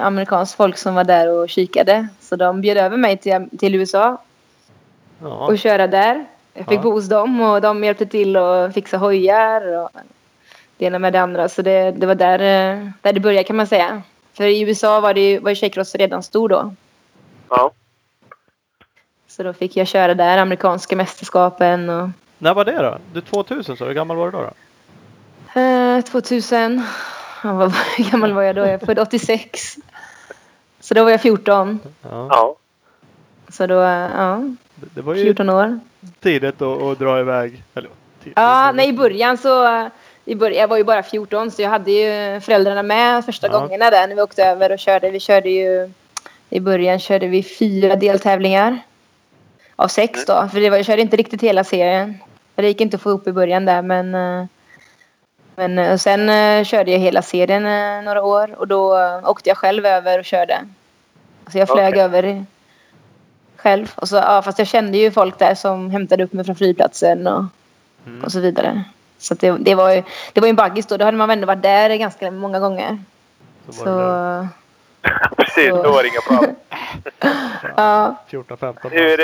amerikanskt 0.00 0.56
folk 0.56 0.78
som 0.78 0.94
var 0.94 1.04
där 1.04 1.28
och 1.28 1.48
kikade. 1.48 2.08
Så 2.20 2.36
de 2.36 2.60
bjöd 2.60 2.76
över 2.76 2.96
mig 2.96 3.16
till, 3.16 3.48
till 3.58 3.74
USA 3.74 4.22
Ja. 5.22 5.46
och 5.46 5.58
köra 5.58 5.86
där. 5.86 6.24
Jag 6.54 6.66
fick 6.66 6.78
Ja. 6.78 6.82
bo 6.82 6.90
hos 6.92 7.08
dem 7.08 7.40
och 7.40 7.60
de 7.60 7.84
hjälpte 7.84 8.06
till 8.06 8.36
att 8.36 8.74
fixa 8.74 8.96
hojar 8.96 9.78
och 9.78 9.90
det 10.78 10.84
ena 10.84 10.98
med 10.98 11.12
det 11.12 11.20
andra. 11.20 11.48
Så 11.48 11.62
det, 11.62 11.90
det 11.90 12.06
var 12.06 12.14
där, 12.14 12.38
eh, 12.38 12.88
där 13.00 13.12
det 13.12 13.20
började 13.20 13.44
kan 13.44 13.56
man 13.56 13.66
säga. 13.66 14.02
För 14.34 14.44
i 14.44 14.60
USA 14.60 15.00
var, 15.00 15.14
det 15.14 15.30
ju, 15.30 15.38
var 15.38 15.50
ju 15.50 15.56
tjejcross 15.56 15.94
redan 15.94 16.22
stor 16.22 16.48
då. 16.48 16.74
Ja. 17.48 17.70
Så 19.28 19.42
då 19.42 19.52
fick 19.52 19.76
jag 19.76 19.86
köra 19.86 20.14
där, 20.14 20.38
amerikanska 20.38 20.96
mästerskapen 20.96 21.90
och 21.90 22.08
När 22.42 22.54
var 22.54 22.64
det 22.64 22.72
då? 22.82 22.98
Du 23.12 23.20
2000 23.20 23.76
så 23.76 23.84
hur 23.84 23.92
gammal 23.94 24.16
var 24.16 24.26
du 24.26 24.32
då? 24.32 24.50
då? 25.54 25.60
eh, 25.60 26.00
2000. 26.00 26.82
Ja, 27.44 27.52
vad, 27.52 27.72
hur 27.96 28.10
gammal 28.10 28.32
var 28.32 28.42
jag 28.42 28.54
då? 28.56 28.60
Jag 28.60 28.70
är 28.70 28.78
född 28.78 28.98
86. 28.98 29.76
Så 30.80 30.94
då 30.94 31.04
var 31.04 31.10
jag 31.10 31.20
14. 31.20 31.80
Ja. 32.02 32.56
Så 33.48 33.66
då, 33.66 33.80
eh, 33.80 33.88
ja, 34.16 34.40
Det, 34.74 34.86
det 34.94 35.00
var 35.02 35.14
ju 35.14 35.22
14 35.22 35.50
år. 35.50 35.80
tidigt 36.20 36.62
att, 36.62 36.82
att 36.82 36.98
dra 36.98 37.20
iväg. 37.20 37.62
Eller, 37.74 37.90
tidigt. 38.22 38.32
Ja, 38.36 38.72
nej 38.74 38.88
i 38.88 38.92
början 38.92 39.38
så... 39.38 39.88
I 40.24 40.34
början, 40.34 40.60
jag 40.60 40.68
var 40.68 40.76
ju 40.76 40.84
bara 40.84 41.02
14 41.02 41.50
så 41.50 41.62
jag 41.62 41.70
hade 41.70 41.90
ju 41.92 42.40
föräldrarna 42.40 42.82
med 42.82 43.24
första 43.24 43.46
Ja. 43.46 43.58
gångerna 43.58 43.90
där 43.90 44.08
när 44.08 44.14
vi 44.14 44.22
åkte 44.22 44.44
över 44.44 44.72
och 44.72 44.78
körde. 44.78 45.10
Vi 45.10 45.20
körde 45.20 45.50
ju... 45.50 45.90
I 46.50 46.60
början 46.60 46.98
körde 46.98 47.26
vi 47.26 47.42
fyra 47.42 47.96
deltävlingar. 47.96 48.78
Av 49.76 49.88
sex 49.88 50.26
då. 50.26 50.48
För 50.52 50.60
det 50.60 50.70
var, 50.70 50.76
jag 50.76 50.86
körde 50.86 51.02
inte 51.02 51.16
riktigt 51.16 51.42
hela 51.42 51.64
serien. 51.64 52.18
Det 52.54 52.66
gick 52.68 52.80
inte 52.80 52.96
att 52.96 53.02
få 53.02 53.08
ihop 53.08 53.26
i 53.26 53.32
början 53.32 53.64
där 53.64 53.82
men... 53.82 54.14
eh, 54.14 54.46
Men 55.56 55.78
eh, 55.78 55.92
och 55.92 56.00
sen 56.00 56.28
eh, 56.28 56.64
körde 56.64 56.90
jag 56.90 56.98
hela 56.98 57.22
serien 57.22 57.62
några 58.04 58.22
år 58.22 58.54
och 58.58 58.68
då 58.68 58.98
åkte 59.24 59.48
jag 59.50 59.56
själv 59.56 59.86
över 59.86 60.18
och 60.18 60.24
körde. 60.24 60.58
Så 61.52 61.58
jag 61.58 61.68
flög 61.68 61.88
Okej. 61.92 62.02
över 62.02 62.44
själv. 63.56 63.92
Och 63.96 64.08
så, 64.08 64.16
ja, 64.16 64.42
fast 64.42 64.58
jag 64.58 64.68
kände 64.68 64.98
ju 64.98 65.10
folk 65.10 65.38
där 65.38 65.54
som 65.54 65.90
hämtade 65.90 66.24
upp 66.24 66.32
mig 66.32 66.44
från 66.44 66.56
flygplatsen 66.56 67.26
och 67.26 67.44
Mm. 68.06 68.24
och 68.24 68.32
så 68.32 68.40
vidare. 68.40 68.82
Så 69.18 69.34
att 69.34 69.40
det, 69.40 69.56
det, 69.60 69.74
var 69.74 69.90
ju, 69.90 70.02
det 70.32 70.40
var 70.40 70.46
ju 70.48 70.50
en 70.50 70.56
baggis 70.56 70.86
då. 70.86 70.96
Då 70.96 71.04
hade 71.04 71.16
man 71.16 71.30
ändå 71.30 71.46
varit 71.46 71.62
där 71.62 71.94
ganska 71.96 72.30
många 72.30 72.60
gånger. 72.60 72.98
Så 73.66 73.72
Så 73.72 74.48
Precis, 75.36 75.70
Så. 75.70 75.82
då 75.82 75.92
var 75.92 76.02
det 76.02 76.08
inga 76.08 76.20
problem. 76.20 76.56
ja. 77.76 78.16
14, 78.28 78.56
15. 78.56 78.90
Hur, 78.90 79.18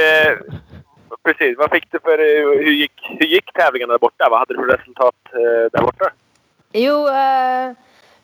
precis, 1.23 1.59
vad 1.59 1.71
fick 1.71 1.93
du 1.93 1.99
för... 2.01 2.19
eh, 2.19 2.65
Hur 2.65 2.73
gick, 2.73 2.93
hur 3.19 3.27
gick 3.27 3.53
tävlingarna 3.53 3.93
där 3.93 3.99
borta? 3.99 4.29
Vad 4.31 4.39
hade 4.39 4.55
du 4.55 4.61
för 4.61 4.77
resultat 4.79 5.15
eh, 5.33 5.71
där 5.73 5.83
borta? 5.83 6.11
Jo, 6.73 7.09
eh, 7.09 7.73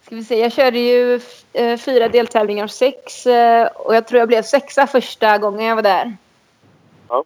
ska 0.03 0.15
vi 0.15 0.25
se. 0.25 0.41
Jag 0.41 0.53
körde 0.53 0.79
ju 0.79 1.21
eh, 1.53 1.79
fyra 1.79 2.09
deltävlingar 2.09 2.65
av 2.65 2.69
sex. 2.69 3.27
Och 3.75 3.95
jag 3.97 4.07
tror 4.07 4.19
jag 4.19 4.29
blev 4.29 4.43
sexa 4.43 4.87
första 4.87 5.39
gången 5.39 5.67
jag 5.67 5.77
var 5.77 5.83
där. 5.83 6.17
Ja. 7.09 7.25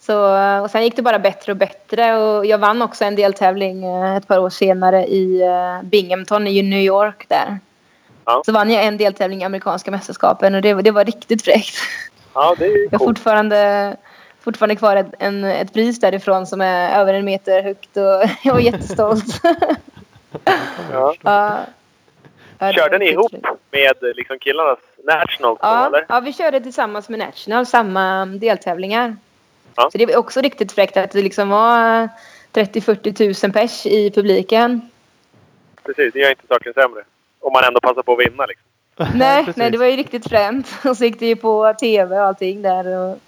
Så, 0.00 0.36
och 0.62 0.70
sen 0.70 0.82
gick 0.82 0.96
det 0.96 1.02
bara 1.02 1.18
bättre 1.18 1.52
och 1.52 1.58
bättre. 1.58 2.16
Och 2.16 2.46
jag 2.46 2.58
vann 2.58 2.82
också 2.82 3.04
en 3.04 3.16
deltävling 3.16 3.84
ett 4.16 4.28
par 4.28 4.38
år 4.38 4.50
senare 4.50 5.06
i 5.06 5.42
Binghamton 5.82 6.46
i 6.46 6.62
New 6.62 6.80
York 6.80 7.24
där. 7.28 7.58
Ja. 8.24 8.42
Så 8.46 8.52
vann 8.52 8.70
jag 8.70 8.84
en 8.84 8.96
deltävling 8.96 9.40
i 9.42 9.44
amerikanska 9.44 9.90
mästerskapen 9.90 10.54
och 10.54 10.62
det, 10.62 10.74
var- 10.74 10.82
det 10.82 10.90
var 10.90 11.04
riktigt 11.04 11.44
fräckt. 11.44 11.76
Ja, 12.34 12.54
det 12.58 12.64
är 12.64 12.68
ju 12.68 12.84
Jag 12.84 12.90
har 12.90 12.98
coolt. 12.98 13.18
fortfarande, 13.18 13.96
fortfarande 14.44 14.76
kvar 14.76 14.96
ett, 14.96 15.14
en, 15.18 15.44
ett 15.44 15.72
pris 15.72 16.00
därifrån 16.00 16.46
som 16.46 16.60
är 16.60 17.00
över 17.00 17.14
en 17.14 17.24
meter 17.24 17.62
högt 17.62 17.96
och 17.96 18.30
jag 18.42 18.52
var 18.52 18.60
jättestolt. 18.60 19.40
Ja. 20.92 21.14
ja. 21.22 22.72
Körde 22.72 22.98
ni 22.98 23.08
ihop 23.10 23.32
med 23.70 23.92
liksom 24.00 24.38
killarnas 24.38 24.78
nationals 25.04 25.58
då, 25.60 25.66
Ja, 25.66 25.86
eller? 25.86 26.06
ja, 26.08 26.20
vi 26.20 26.32
körde 26.32 26.60
tillsammans 26.60 27.08
med 27.08 27.18
National 27.18 27.66
samma 27.66 28.26
deltävlingar. 28.26 29.16
Ja. 29.74 29.88
Så 29.92 29.98
det 29.98 30.06
var 30.06 30.16
också 30.16 30.40
riktigt 30.40 30.72
fräckt 30.72 30.96
att 30.96 31.10
det 31.10 31.22
liksom 31.22 31.48
var 31.48 32.08
30-40 32.52 33.44
000 33.46 33.52
pers 33.52 33.86
i 33.86 34.10
publiken. 34.10 34.90
Precis, 35.84 36.12
det 36.12 36.18
gör 36.18 36.30
inte 36.30 36.46
saken 36.46 36.72
sämre. 36.74 37.02
Om 37.40 37.52
man 37.52 37.64
ändå 37.64 37.80
passar 37.80 38.02
på 38.02 38.12
att 38.12 38.18
vinna 38.18 38.46
liksom. 38.46 38.66
Nej, 39.14 39.46
nej, 39.56 39.70
det 39.70 39.78
var 39.78 39.86
ju 39.86 39.96
riktigt 39.96 40.28
fränt. 40.28 40.68
Och 40.84 40.96
så 40.96 41.04
gick 41.04 41.20
det 41.20 41.26
ju 41.26 41.36
på 41.36 41.74
tv 41.80 42.20
och 42.20 42.26
allting 42.26 42.62
där. 42.62 42.98
Och... 42.98 43.18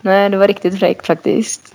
Nej, 0.00 0.28
det 0.30 0.36
var 0.36 0.48
riktigt 0.48 0.78
fräckt 0.78 1.06
faktiskt. 1.06 1.74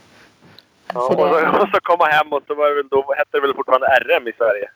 Ja, 0.94 1.00
och, 1.00 1.14
så, 1.14 1.26
det- 1.40 1.50
och 1.50 1.68
så 1.74 1.80
komma 1.82 2.06
hem 2.06 2.34
och 2.34 2.42
så 2.48 2.56
var 2.56 2.70
det 2.70 2.76
väl, 2.76 2.88
då 2.88 3.14
hette 3.18 3.30
det 3.32 3.40
väl 3.42 3.54
fortfarande 3.54 3.88
RM 3.88 4.28
i 4.28 4.34
Sverige? 4.38 4.70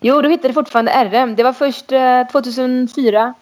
Jo, 0.00 0.22
då 0.22 0.28
hittade 0.28 0.48
det 0.48 0.54
fortfarande 0.54 0.92
RM. 1.04 1.36
Det 1.36 1.42
var 1.42 1.52
först 1.52 1.92
eh, 1.92 2.26
2004 2.32 3.34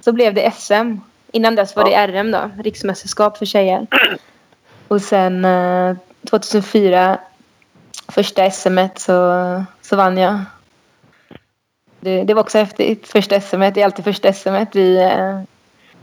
så 0.00 0.12
blev 0.12 0.34
det 0.34 0.50
SM. 0.54 0.96
Innan 1.32 1.54
dess 1.54 1.76
var 1.76 1.84
det 1.84 2.06
RM 2.06 2.30
då, 2.30 2.50
riksmästerskap 2.62 3.38
för 3.38 3.46
tjejer. 3.46 3.86
Och 4.88 5.02
sen, 5.02 5.44
eh, 5.44 5.96
2004, 6.30 7.18
första 8.08 8.50
SM 8.50 8.78
så, 8.96 9.14
så 9.82 9.96
vann 9.96 10.18
jag. 10.18 10.38
Det, 12.00 12.22
det 12.24 12.34
var 12.34 12.42
också 12.42 12.58
häftigt. 12.58 13.08
Första 13.08 13.40
SM 13.40 13.62
är 13.62 13.84
alltid 13.84 14.04
första 14.04 14.32
SM 14.32 14.54
i, 14.78 14.96
eh, 14.96 15.40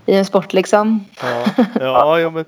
i 0.06 0.18
en 0.18 0.26
sport 0.26 0.54
liksom. 0.54 1.06
Ja, 1.22 1.44
ja, 1.80 2.20
ja 2.20 2.30
men 2.30 2.46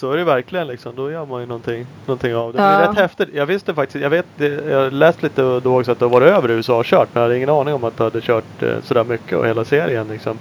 så 0.00 0.12
är 0.12 0.16
det 0.16 0.24
verkligen 0.24 0.66
liksom. 0.66 0.96
Då 0.96 1.10
gör 1.10 1.26
man 1.26 1.40
ju 1.40 1.46
någonting, 1.46 1.86
någonting 2.06 2.34
av 2.34 2.52
det. 2.52 2.58
Men 2.58 2.68
det 2.70 2.76
är 2.76 2.82
Ja. 2.84 2.90
rätt 2.90 2.96
häftigt. 2.98 3.28
Jag 3.34 3.46
visste 3.46 3.74
faktiskt, 3.74 4.02
jag 4.02 4.10
vet, 4.10 4.26
det, 4.36 4.46
jag 4.70 4.92
läste 4.92 5.22
lite 5.22 5.42
då 5.42 5.78
också 5.78 5.92
att 5.92 5.98
du 5.98 6.04
har 6.04 6.10
varit 6.12 6.28
över 6.28 6.50
i 6.50 6.54
USA 6.54 6.76
och 6.78 6.84
kört. 6.84 7.08
Men 7.12 7.20
jag 7.20 7.28
hade 7.28 7.36
ingen 7.36 7.48
aning 7.50 7.74
om 7.74 7.84
att 7.84 7.96
du 7.96 8.02
hade 8.02 8.20
kört 8.20 8.62
eh, 8.62 8.80
sådär 8.84 9.04
mycket 9.04 9.38
och 9.38 9.46
hela 9.46 9.64
serien 9.64 10.08
liksom. 10.08 10.38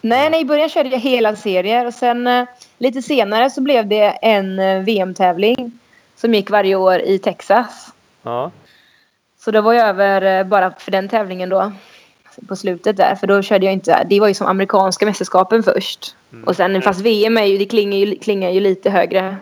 Nej, 0.00 0.30
nej, 0.30 0.40
i 0.40 0.44
början 0.44 0.68
körde 0.68 0.88
jag 0.88 0.98
hela 0.98 1.36
serier 1.36 1.86
och 1.86 1.94
sen 1.94 2.26
eh, 2.26 2.44
lite 2.78 3.02
senare 3.02 3.50
så 3.50 3.60
blev 3.60 3.86
det 3.88 4.10
en 4.22 4.58
eh, 4.58 4.82
VM-tävling 4.82 5.78
som 6.16 6.34
gick 6.34 6.50
varje 6.50 6.76
år 6.76 7.00
i 7.00 7.18
Texas. 7.18 7.88
Ja, 8.22 8.50
Så 9.38 9.50
då 9.50 9.60
var 9.60 9.72
jag 9.72 9.88
över 9.88 10.44
bara 10.44 10.70
för 10.78 10.90
den 10.90 11.08
tävlingen 11.08 11.48
då. 11.48 11.72
På 12.48 12.56
slutet 12.56 12.96
där. 12.96 13.14
För 13.14 13.26
då 13.26 13.42
körde 13.42 13.64
jag 13.64 13.72
inte. 13.72 14.06
Det 14.10 14.20
var 14.20 14.28
ju 14.28 14.34
som 14.34 14.46
amerikanska 14.46 15.06
mästerskapen 15.06 15.62
först. 15.62 16.16
Och 16.46 16.56
sen 16.56 16.82
fast 16.82 17.00
VM 17.00 17.36
är 17.36 17.44
ju, 17.44 17.58
det 17.58 17.66
klingar 17.66 17.98
ju, 17.98 18.16
klingar 18.16 18.50
ju 18.50 18.60
lite 18.60 18.90
högre. 18.90 19.36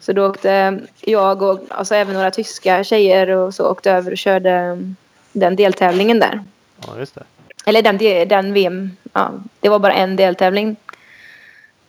Så 0.00 0.12
då 0.12 0.26
åkte 0.26 0.80
jag 1.00 1.42
och 1.42 1.60
alltså 1.68 1.94
även 1.94 2.14
några 2.14 2.30
tyska 2.30 2.84
tjejer 2.84 3.28
och 3.28 3.54
så 3.54 3.70
åkte 3.70 3.90
över 3.92 4.12
och 4.12 4.18
körde 4.18 4.50
mm, 4.50 4.96
den 5.32 5.56
deltävlingen 5.56 6.18
där. 6.18 6.42
ja 6.86 6.98
just 6.98 7.14
det. 7.14 7.22
Eller 7.66 7.82
den, 7.82 7.98
de- 7.98 8.24
den 8.24 8.52
VM. 8.52 8.90
Ja, 9.12 9.32
det 9.60 9.68
var 9.68 9.78
bara 9.78 9.92
en 9.92 10.16
deltävling. 10.16 10.76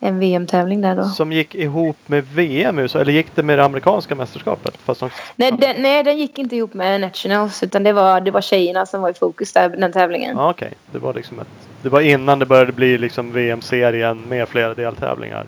En 0.04 0.20
VM-tävling 0.20 0.82
där 0.82 0.96
då. 0.96 1.04
Som 1.04 1.32
gick 1.32 1.56
ihop 1.56 1.98
med 2.06 2.24
VM 2.24 2.80
i 2.80 2.82
USA, 2.82 3.00
eller 3.00 3.14
gick 3.14 3.36
det 3.36 3.44
med 3.44 3.60
det 3.60 3.66
amerikanska 3.66 4.16
mästerskapet? 4.16 4.78
Fast 4.78 5.00
de, 5.00 5.10
Nej 5.36 5.52
den, 5.52 5.82
nej, 5.82 6.04
den 6.04 6.18
gick 6.18 6.38
inte 6.38 6.56
ihop 6.56 6.74
med 6.74 7.02
Nationals. 7.02 7.64
Utan 7.64 7.84
det 7.84 7.94
var, 7.94 8.22
det 8.22 8.32
var 8.32 8.42
tjejerna 8.42 8.86
som 8.86 9.02
var 9.02 9.10
i 9.10 9.14
fokus 9.14 9.54
där, 9.54 9.70
den 9.70 9.92
tävlingen. 9.92 10.38
Ja 10.38 10.50
okej, 10.50 10.74
det 10.92 11.00
var 11.00 11.14
liksom 11.14 11.40
ett, 11.40 11.48
Det 11.82 11.90
var 11.90 12.02
innan 12.02 12.40
det 12.40 12.46
började 12.46 12.72
bli 12.72 12.98
liksom 12.98 13.32
VM-serien 13.32 14.22
med 14.28 14.50
flera 14.50 14.74
deltävlingar. 14.74 15.46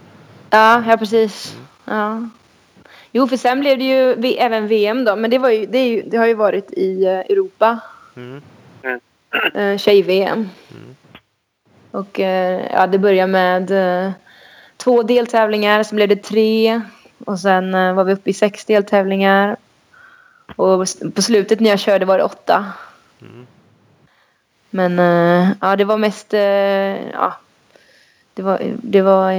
Ja, 0.50 0.84
ja 0.88 0.98
precis. 0.98 1.58
Ja. 1.86 2.30
Jo, 3.12 3.28
för 3.28 3.38
sen 3.38 3.60
blev 3.60 3.78
det 3.78 3.84
ju 3.84 4.34
även 4.38 4.68
VM 4.68 5.06
då. 5.06 5.16
Men 5.16 5.32
det, 5.32 5.38
var 5.38 5.50
ju, 5.50 5.66
det, 5.66 5.88
ju, 5.88 6.02
det 6.02 6.18
har 6.18 6.26
ju 6.26 6.34
varit 6.34 6.72
i 6.72 7.06
eh, 7.06 7.20
Europa. 7.20 7.80
Mm. 8.16 8.42
Eh, 9.54 9.78
Tjej-VM. 9.78 10.50
Och 11.92 12.20
eh, 12.20 12.62
ja, 12.72 12.88
det 12.88 13.00
började 13.00 13.32
med 13.32 13.72
två 14.84 15.04
deltävlingar. 15.04 15.84
Sen 15.84 15.96
blev 15.96 16.10
det 16.10 16.24
tre. 16.24 16.82
Och 17.26 17.39
sen 17.39 17.74
eh, 17.74 17.93
var 17.93 18.04
vi 18.04 18.13
uppe 18.13 18.30
i 18.30 18.34
sex 18.34 18.65
deltävlingar. 18.65 19.58
Och 20.56 20.88
på 21.15 21.22
slutet 21.22 21.60
när 21.60 21.69
jag 21.69 21.80
körde 21.80 22.06
var 22.06 22.17
det 22.17 22.24
åtta. 22.24 22.65
Mm. 23.22 23.48
Men 24.69 25.00
eh, 25.00 25.50
ja, 25.62 25.76
det 25.76 25.84
var 25.84 25.98
mest... 25.98 26.34
eh, 26.34 27.12
ja, 27.12 27.34
det 28.34 28.41
var, 28.41 28.60
det 28.63 29.02
var 29.02 29.32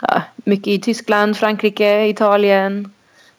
ja, 0.00 0.22
mycket 0.36 0.68
i 0.68 0.80
Tyskland, 0.80 1.36
Frankrike, 1.36 2.06
Italien. 2.06 2.92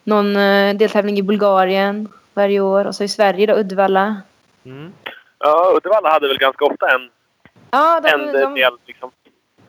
Någon 0.03 0.33
deltävling 0.77 1.17
i 1.17 1.23
Bulgarien 1.23 2.07
varje 2.33 2.59
år. 2.59 2.85
Och 2.85 2.95
så 2.95 3.03
i 3.03 3.07
Sverige 3.07 3.45
då, 3.45 3.53
Uddevalla. 3.53 4.21
Mm. 4.65 4.93
Ja, 5.39 5.73
Uddevalla 5.77 6.09
hade 6.09 6.27
väl 6.27 6.37
ganska 6.37 6.65
ofta 6.65 6.85
en, 6.89 7.09
Ja, 7.71 7.99
de, 7.99 8.09
en 8.09 8.33
de, 8.33 8.53
del 8.53 8.73
liksom. 8.85 9.11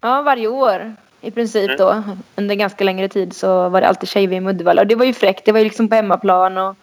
ja, 0.01 0.23
varje 0.23 0.49
år 0.49 0.97
i 1.23 1.31
princip 1.31 1.65
Mm. 1.65 1.77
då. 1.77 2.03
Under 2.37 2.55
ganska 2.55 2.85
längre 2.85 3.09
tid 3.09 3.33
så 3.33 3.69
var 3.69 3.81
det 3.81 3.89
alltid 3.89 4.09
tjej-VM 4.09 4.47
i 4.47 4.51
Uddevalla. 4.51 4.81
Och 4.83 4.87
det 4.87 4.95
var 4.95 5.05
ju 5.05 5.13
fräckt. 5.13 5.45
Det 5.45 5.53
var 5.53 5.59
ju 5.59 5.65
liksom 5.65 5.89
på 5.89 5.95
hemmaplan. 5.95 6.59
Och, 6.59 6.77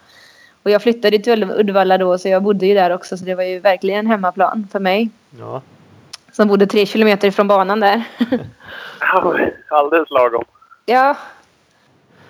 och 0.62 0.70
jag 0.70 0.82
flyttade 0.82 1.18
till 1.18 1.50
Uddevalla 1.50 1.98
då 1.98 2.18
så 2.18 2.28
jag 2.28 2.42
bodde 2.42 2.66
ju 2.66 2.74
där 2.74 2.90
också. 2.94 3.16
Så 3.16 3.24
det 3.24 3.34
var 3.34 3.42
ju 3.44 3.58
verkligen 3.58 4.06
hemmaplan 4.06 4.68
för 4.72 4.80
mig. 4.80 5.10
Ja. 5.38 5.62
Som 6.32 6.48
bodde 6.48 6.66
tre 6.66 6.86
kilometer 6.86 7.28
ifrån 7.28 7.48
banan 7.48 7.80
där. 7.80 8.02
Alldeles 9.68 10.10
lagom. 10.10 10.44
ja. 10.86 11.16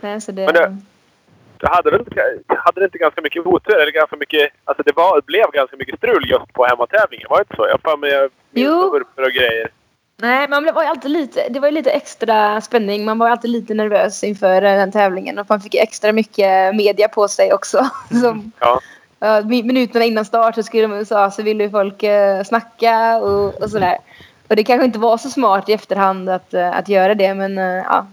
Nej, 0.01 0.21
så 0.21 0.33
det... 0.33 0.45
Men 0.47 0.55
det- 0.55 0.77
Du 1.59 1.67
hade 1.67 1.91
väl 1.91 2.05
hade 2.49 2.81
det 2.81 2.85
inte 2.85 2.99
ganska 2.99 3.21
mycket 3.21 3.47
otur? 3.47 3.81
Eller 3.81 3.93
ganska 3.93 4.17
mycket, 4.17 4.51
alltså 4.65 4.83
det, 4.83 4.93
var, 4.97 5.17
det 5.17 5.27
blev 5.27 5.51
ganska 5.53 5.77
mycket 5.77 5.99
strul 5.99 6.31
just 6.31 6.53
på 6.53 6.65
hemmatävlingen. 6.67 7.27
Var 7.31 7.37
det 7.39 7.43
inte 7.43 7.57
så? 7.57 7.67
Jag 7.67 7.73
har 7.73 7.91
för 7.91 7.97
mig 7.97 8.29
Jo. 8.53 9.03
och 9.17 9.33
grejer. 9.33 9.69
Nej, 10.21 10.49
man 10.49 10.63
blev- 10.63 10.79
alltid 10.79 11.11
lite, 11.11 11.49
det 11.49 11.61
var 11.61 11.69
ju 11.69 11.75
lite 11.75 11.91
extra 11.91 12.61
spänning. 12.61 13.05
Man 13.05 13.19
var 13.19 13.29
alltid 13.31 13.51
lite 13.51 13.75
nervös 13.75 14.25
inför 14.25 14.61
den 14.61 14.93
tävlingen. 14.93 15.39
Och 15.39 15.47
man 15.49 15.61
fick 15.61 15.75
extra 15.75 16.13
mycket 16.13 16.75
media 16.75 17.09
på 17.09 17.29
sig 17.29 17.53
också. 17.53 17.89
Som, 18.23 18.53
Ja. 18.61 18.81
mi- 19.21 19.63
minuterna 19.65 20.05
innan 20.05 20.25
start 20.25 20.55
så 20.55 20.63
skulle 20.63 20.83
de 20.83 20.93
USA 20.93 21.31
så 21.31 21.43
ville 21.43 21.71
folk 21.71 22.03
eh, 22.03 22.43
snacka 22.45 23.17
och, 23.19 23.63
och 23.63 23.71
sådär. 23.71 23.99
Och 24.49 24.57
det 24.57 24.65
kanske 24.65 24.85
inte 24.85 24.99
var 24.99 25.17
så 25.19 25.31
smart 25.31 25.69
i 25.69 25.73
efterhand 25.73 26.29
att, 26.29 26.55
eh, 26.55 26.77
att 26.77 26.89
göra 26.89 27.15
det. 27.15 27.35
Men 27.35 27.59
eh, 27.59 27.65
ja. 27.65 28.07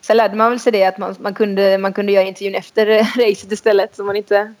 Sen 0.00 0.16
lärde 0.16 0.36
man 0.36 0.50
väl 0.50 0.60
sig 0.60 0.72
det 0.72 0.84
att 0.84 0.98
man, 0.98 1.14
man, 1.20 1.34
kunde, 1.34 1.78
man 1.78 1.92
kunde 1.92 2.12
göra 2.12 2.24
intervjun 2.24 2.54
efter 2.54 2.86
racet 3.28 3.52
istället. 3.52 3.96
Så 3.96 4.04
man 4.04 4.16
inte 4.16 4.54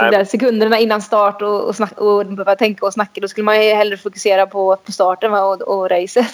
Nej. 0.00 0.10
där 0.10 0.24
sekunderna 0.24 0.78
innan 0.78 1.02
start 1.02 1.42
och, 1.42 1.60
och, 1.60 1.76
snack, 1.76 1.92
och 2.00 2.26
började 2.26 2.56
tänka 2.56 2.86
och 2.86 2.92
snacka. 2.92 3.20
Då 3.20 3.28
skulle 3.28 3.44
man 3.44 3.64
ju 3.66 3.72
hellre 3.74 3.96
fokusera 3.96 4.46
på, 4.46 4.76
på 4.76 4.92
starten 4.92 5.30
va, 5.30 5.40
och, 5.44 5.60
och 5.62 5.90
racet. 5.90 6.26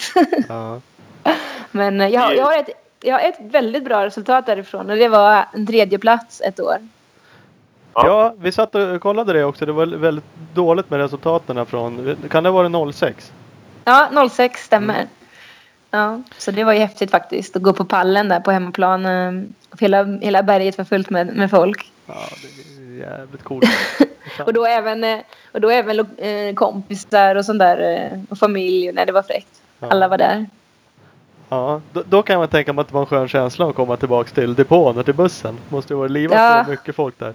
Ja. 0.49 0.81
Men 1.71 2.01
eh, 2.01 2.07
jag, 2.07 2.21
har- 2.21 2.33
jag, 2.33 2.45
har 2.45 2.57
ett, 2.57 2.69
jag 3.01 3.13
har 3.15 3.19
ett 3.29 3.37
väldigt 3.39 3.85
bra 3.85 4.05
resultat 4.05 4.45
därifrån 4.45 4.89
och 4.89 4.97
det 4.97 5.07
var 5.07 5.45
en 5.53 5.67
tredje 5.67 5.99
plats 5.99 6.41
ett 6.41 6.59
år. 6.59 6.75
Ja. 7.93 8.07
ja, 8.07 8.33
vi 8.39 8.51
satt 8.51 8.75
och 8.75 9.01
kollade 9.01 9.33
det 9.33 9.43
också. 9.43 9.65
Det 9.65 9.71
var 9.71 9.85
väldigt 9.85 10.25
dåligt 10.53 10.89
med 10.89 10.99
resultaten 10.99 11.65
från, 11.65 12.17
kan 12.29 12.43
det 12.43 12.49
ha 12.49 12.63
varit 12.69 12.95
06? 12.95 13.31
Ja, 13.85 14.29
06 14.31 14.63
stämmer. 14.63 15.07
Ja, 15.91 16.21
så 16.37 16.51
det 16.51 16.63
var 16.63 16.73
ju 16.73 16.79
häftigt 16.79 17.11
faktiskt 17.11 17.55
att 17.55 17.61
gå 17.61 17.73
på 17.73 17.85
pallen 17.85 18.29
där 18.29 18.39
på 18.39 18.51
hemmaplan. 18.51 19.05
eh, 19.05 19.31
Hela, 19.79 20.03
hela 20.03 20.43
berget 20.43 20.77
var 20.77 20.85
fullt 20.85 21.09
med, 21.09 21.35
med 21.35 21.49
folk. 21.49 21.91
Ja, 22.05 22.13
det 22.41 22.78
jävligt 22.99 23.43
coolt. 23.43 23.65
Och 24.45 24.53
då 24.53 24.65
även, 24.65 25.03
eh, 25.03 25.19
och 25.51 25.61
då 25.61 25.69
även 25.69 25.99
eh, 26.17 26.53
kompisar 26.55 27.35
och 27.35 27.45
sånt 27.45 27.59
där. 27.59 27.95
eh, 28.13 28.19
Och 28.29 28.37
familj. 28.37 28.91
Nej, 28.91 29.05
det 29.05 29.11
var 29.11 29.21
fräckt. 29.23 29.61
Ja. 29.79 29.87
Alla 29.89 30.07
var 30.07 30.17
där. 30.17 30.45
Ja, 31.49 31.81
då, 31.93 32.03
då 32.09 32.23
kan 32.23 32.39
man 32.39 32.47
tänka 32.47 32.73
mig 32.73 32.81
att 32.81 32.87
det 32.87 32.93
var 32.93 33.01
en 33.01 33.07
skön 33.07 33.27
känsla 33.27 33.69
att 33.69 33.75
komma 33.75 33.97
tillbaks 33.97 34.31
till 34.31 34.55
depån 34.55 34.97
och 34.97 35.05
till 35.05 35.13
bussen. 35.13 35.57
Måste 35.69 35.93
ju 35.93 35.97
vara 35.97 36.07
livat 36.07 36.37
Ja. 36.37 36.63
så 36.65 36.71
mycket 36.71 36.95
folk 36.95 37.19
där. 37.19 37.33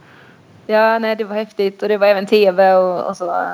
Ja, 0.67 0.99
nej, 0.99 1.17
det 1.17 1.25
var 1.25 1.35
häftigt. 1.37 1.83
Och 1.83 1.89
det 1.89 1.97
var 1.97 2.07
även 2.07 2.27
tv 2.27 2.75
och, 2.75 3.09
och 3.09 3.17
så. 3.17 3.45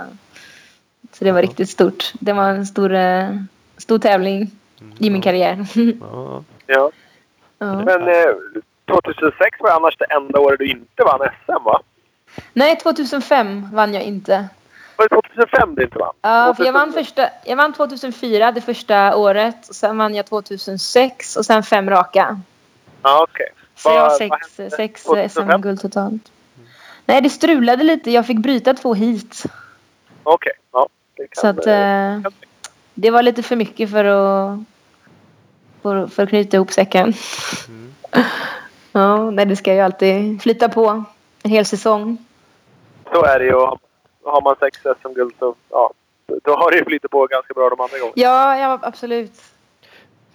Så 1.12 1.24
det 1.24 1.32
var 1.32 1.42
riktigt 1.42 1.70
stort. 1.70 2.12
Det 2.20 2.32
var 2.32 2.48
en 2.48 2.66
stor, 2.66 2.94
eh, 2.94 3.28
stor 3.76 3.98
tävling 3.98 4.50
i 4.98 5.10
min 5.10 5.22
karriär. 5.22 5.66
Ja. 6.00 6.42
ja. 6.66 6.90
ja. 7.58 7.74
Men 7.84 8.08
eh, 8.08 8.34
2006 8.90 9.60
var 9.60 9.70
annars 9.70 9.96
det 9.96 10.04
enda 10.04 10.38
året 10.40 10.58
du 10.58 10.66
inte 10.70 11.02
vann 11.04 11.20
SM 11.46 11.64
va? 11.64 11.80
Nej, 12.52 12.78
2005 12.78 13.68
vann 13.72 13.94
jag 13.94 14.02
inte. 14.02 14.48
Var 14.96 15.08
det 15.08 15.22
2005 15.34 15.74
du 15.74 15.82
inte 15.82 15.98
vann? 15.98 16.12
Ja, 16.22 16.54
för 16.56 16.64
jag 16.64 16.72
vann, 16.72 16.92
första, 16.92 17.28
jag 17.44 17.56
vann 17.56 17.72
2004, 17.72 18.52
det 18.52 18.60
första 18.60 19.16
året. 19.16 19.68
Och 19.68 19.74
sen 19.74 19.98
vann 19.98 20.14
jag 20.14 20.26
2006 20.26 21.36
och 21.36 21.46
sen 21.46 21.62
fem 21.62 21.90
raka. 21.90 22.40
Ja, 23.02 23.26
okej. 23.30 23.48
Så 23.76 23.88
jag 23.88 24.00
har 24.00 24.10
sex, 24.10 24.76
sex 24.76 25.04
2005? 25.04 25.48
SM-guld 25.48 25.80
totalt. 25.80 26.32
Nej, 27.06 27.20
det 27.20 27.30
strulade 27.30 27.84
lite. 27.84 28.10
Jag 28.10 28.26
fick 28.26 28.38
bryta 28.38 28.74
två 28.74 28.94
hit. 28.94 29.44
Okej, 30.22 30.52
ja. 30.72 30.88
Det 31.16 31.26
kan, 31.26 31.40
Så 31.40 31.46
att 31.46 31.66
eh, 31.66 32.14
eh, 32.14 32.20
det 32.94 33.10
var 33.10 33.22
lite 33.22 33.42
för 33.42 33.56
mycket 33.56 33.90
för 33.90 34.04
att, 34.04 34.58
för, 35.82 36.06
för 36.06 36.22
att 36.22 36.28
knyta 36.28 36.56
ihop 36.56 36.72
säcken. 36.72 37.14
Mm. 37.68 37.94
Ja, 38.92 39.30
nej, 39.30 39.46
det 39.46 39.56
ska 39.56 39.74
ju 39.74 39.80
alltid 39.80 40.42
flyta 40.42 40.68
på 40.68 41.04
en 41.42 41.50
hel 41.50 41.64
säsong. 41.64 42.18
Så 43.12 43.24
är 43.24 43.38
det 43.38 43.44
ju. 43.44 43.52
Har 44.24 44.42
man 44.42 44.56
sex 44.60 44.78
SM-guld 45.02 45.34
så 45.38 45.54
ja, 45.70 45.90
då 46.44 46.54
har 46.56 46.70
det 46.70 46.76
ju 46.76 46.84
flyttat 46.84 47.10
på 47.10 47.26
ganska 47.26 47.54
bra 47.54 47.68
de 47.70 47.80
andra 47.80 47.98
gångerna. 47.98 48.12
Ja, 48.16 48.58
ja 48.58 48.78
absolut. 48.82 49.32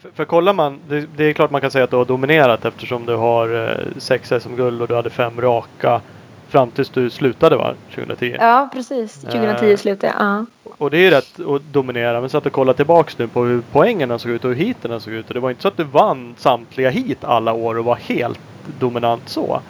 För, 0.02 0.10
för 0.12 0.26
kollar 0.26 0.54
man, 0.54 0.80
det, 0.90 1.06
det 1.18 1.24
är 1.24 1.34
klart 1.34 1.52
man 1.52 1.62
kan 1.62 1.72
säga 1.72 1.84
att 1.84 1.90
du 1.90 1.96
har 1.98 2.06
dominerat 2.06 2.66
eftersom 2.66 3.06
du 3.06 3.16
har 3.16 3.70
eh, 3.70 3.88
sex 3.98 4.30
SM-guld 4.42 4.82
och 4.82 4.88
du 4.88 4.96
hade 4.96 5.10
fem 5.10 5.42
raka 5.42 6.02
fram 6.50 6.72
tills 6.72 6.90
du 6.90 7.10
slutade 7.10 7.56
va? 7.58 7.74
2010. 7.96 8.36
Ja, 8.40 8.70
precis. 8.74 9.22
2010 9.22 9.66
Eh. 9.72 9.78
slutade 9.78 10.14
jag. 10.18 10.26
Ja. 10.26 10.46
Och 10.78 10.92
det 10.92 10.98
är 10.98 11.02
ju 11.02 11.10
rätt 11.10 11.40
att 11.40 11.62
dominera. 11.62 12.22
Men 12.22 12.30
så 12.30 12.38
att 12.38 12.44
du 12.44 12.50
kollar 12.50 12.74
tillbaks 12.74 13.18
nu 13.18 13.28
på 13.28 13.44
hur 13.44 13.62
poängerna 13.72 14.20
såg 14.20 14.32
ut 14.32 14.46
och 14.46 14.54
hur 14.54 14.66
heaten 14.66 15.02
såg 15.02 15.14
ut. 15.14 15.28
Och 15.28 15.34
det 15.34 15.40
var 15.40 15.50
inte 15.50 15.62
så 15.62 15.68
att 15.68 15.78
du 15.78 15.84
vann 15.84 16.36
samtliga 16.38 16.90
hit 16.90 17.24
alla 17.24 17.54
år 17.54 17.78
och 17.78 17.86
var 17.86 17.96
helt 17.96 18.40
dominant 18.80 19.30
så. 19.30 19.62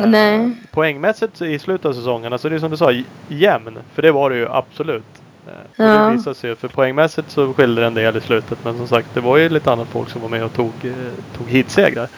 Eh, 0.00 0.06
Nej. 0.06 0.50
Poängmässigt 0.70 1.42
i 1.42 1.58
slutet 1.58 1.86
av 1.86 1.92
säsongerna 1.92 2.38
så 2.38 2.48
är 2.48 2.50
det 2.52 2.60
som 2.60 2.70
du 2.70 2.76
sa 2.76 2.92
jämn. 3.28 3.78
För 3.94 4.02
det 4.02 4.12
var 4.12 4.30
det 4.30 4.36
ju 4.36 4.48
absolut. 4.50 5.04
Eh, 5.46 5.52
Och 5.52 5.76
Ja. 5.76 5.84
det 6.08 6.10
visade 6.16 6.34
sig 6.36 6.50
ju. 6.50 6.56
För 6.56 6.68
poängmässigt 6.68 7.30
så 7.30 7.52
skilde 7.52 7.80
det 7.80 7.86
en 7.86 7.94
del 7.94 8.16
i 8.16 8.20
slutet. 8.20 8.58
Men 8.64 8.76
som 8.76 8.88
sagt 8.88 9.08
det 9.14 9.20
var 9.20 9.36
ju 9.36 9.48
lite 9.48 9.72
annat 9.72 9.88
folk 9.88 10.10
som 10.10 10.22
var 10.22 10.28
med 10.28 10.44
och 10.44 10.52
tog, 10.52 10.72
eh, 10.84 10.92
tog 11.36 11.48
heatsegrar. 11.48 12.08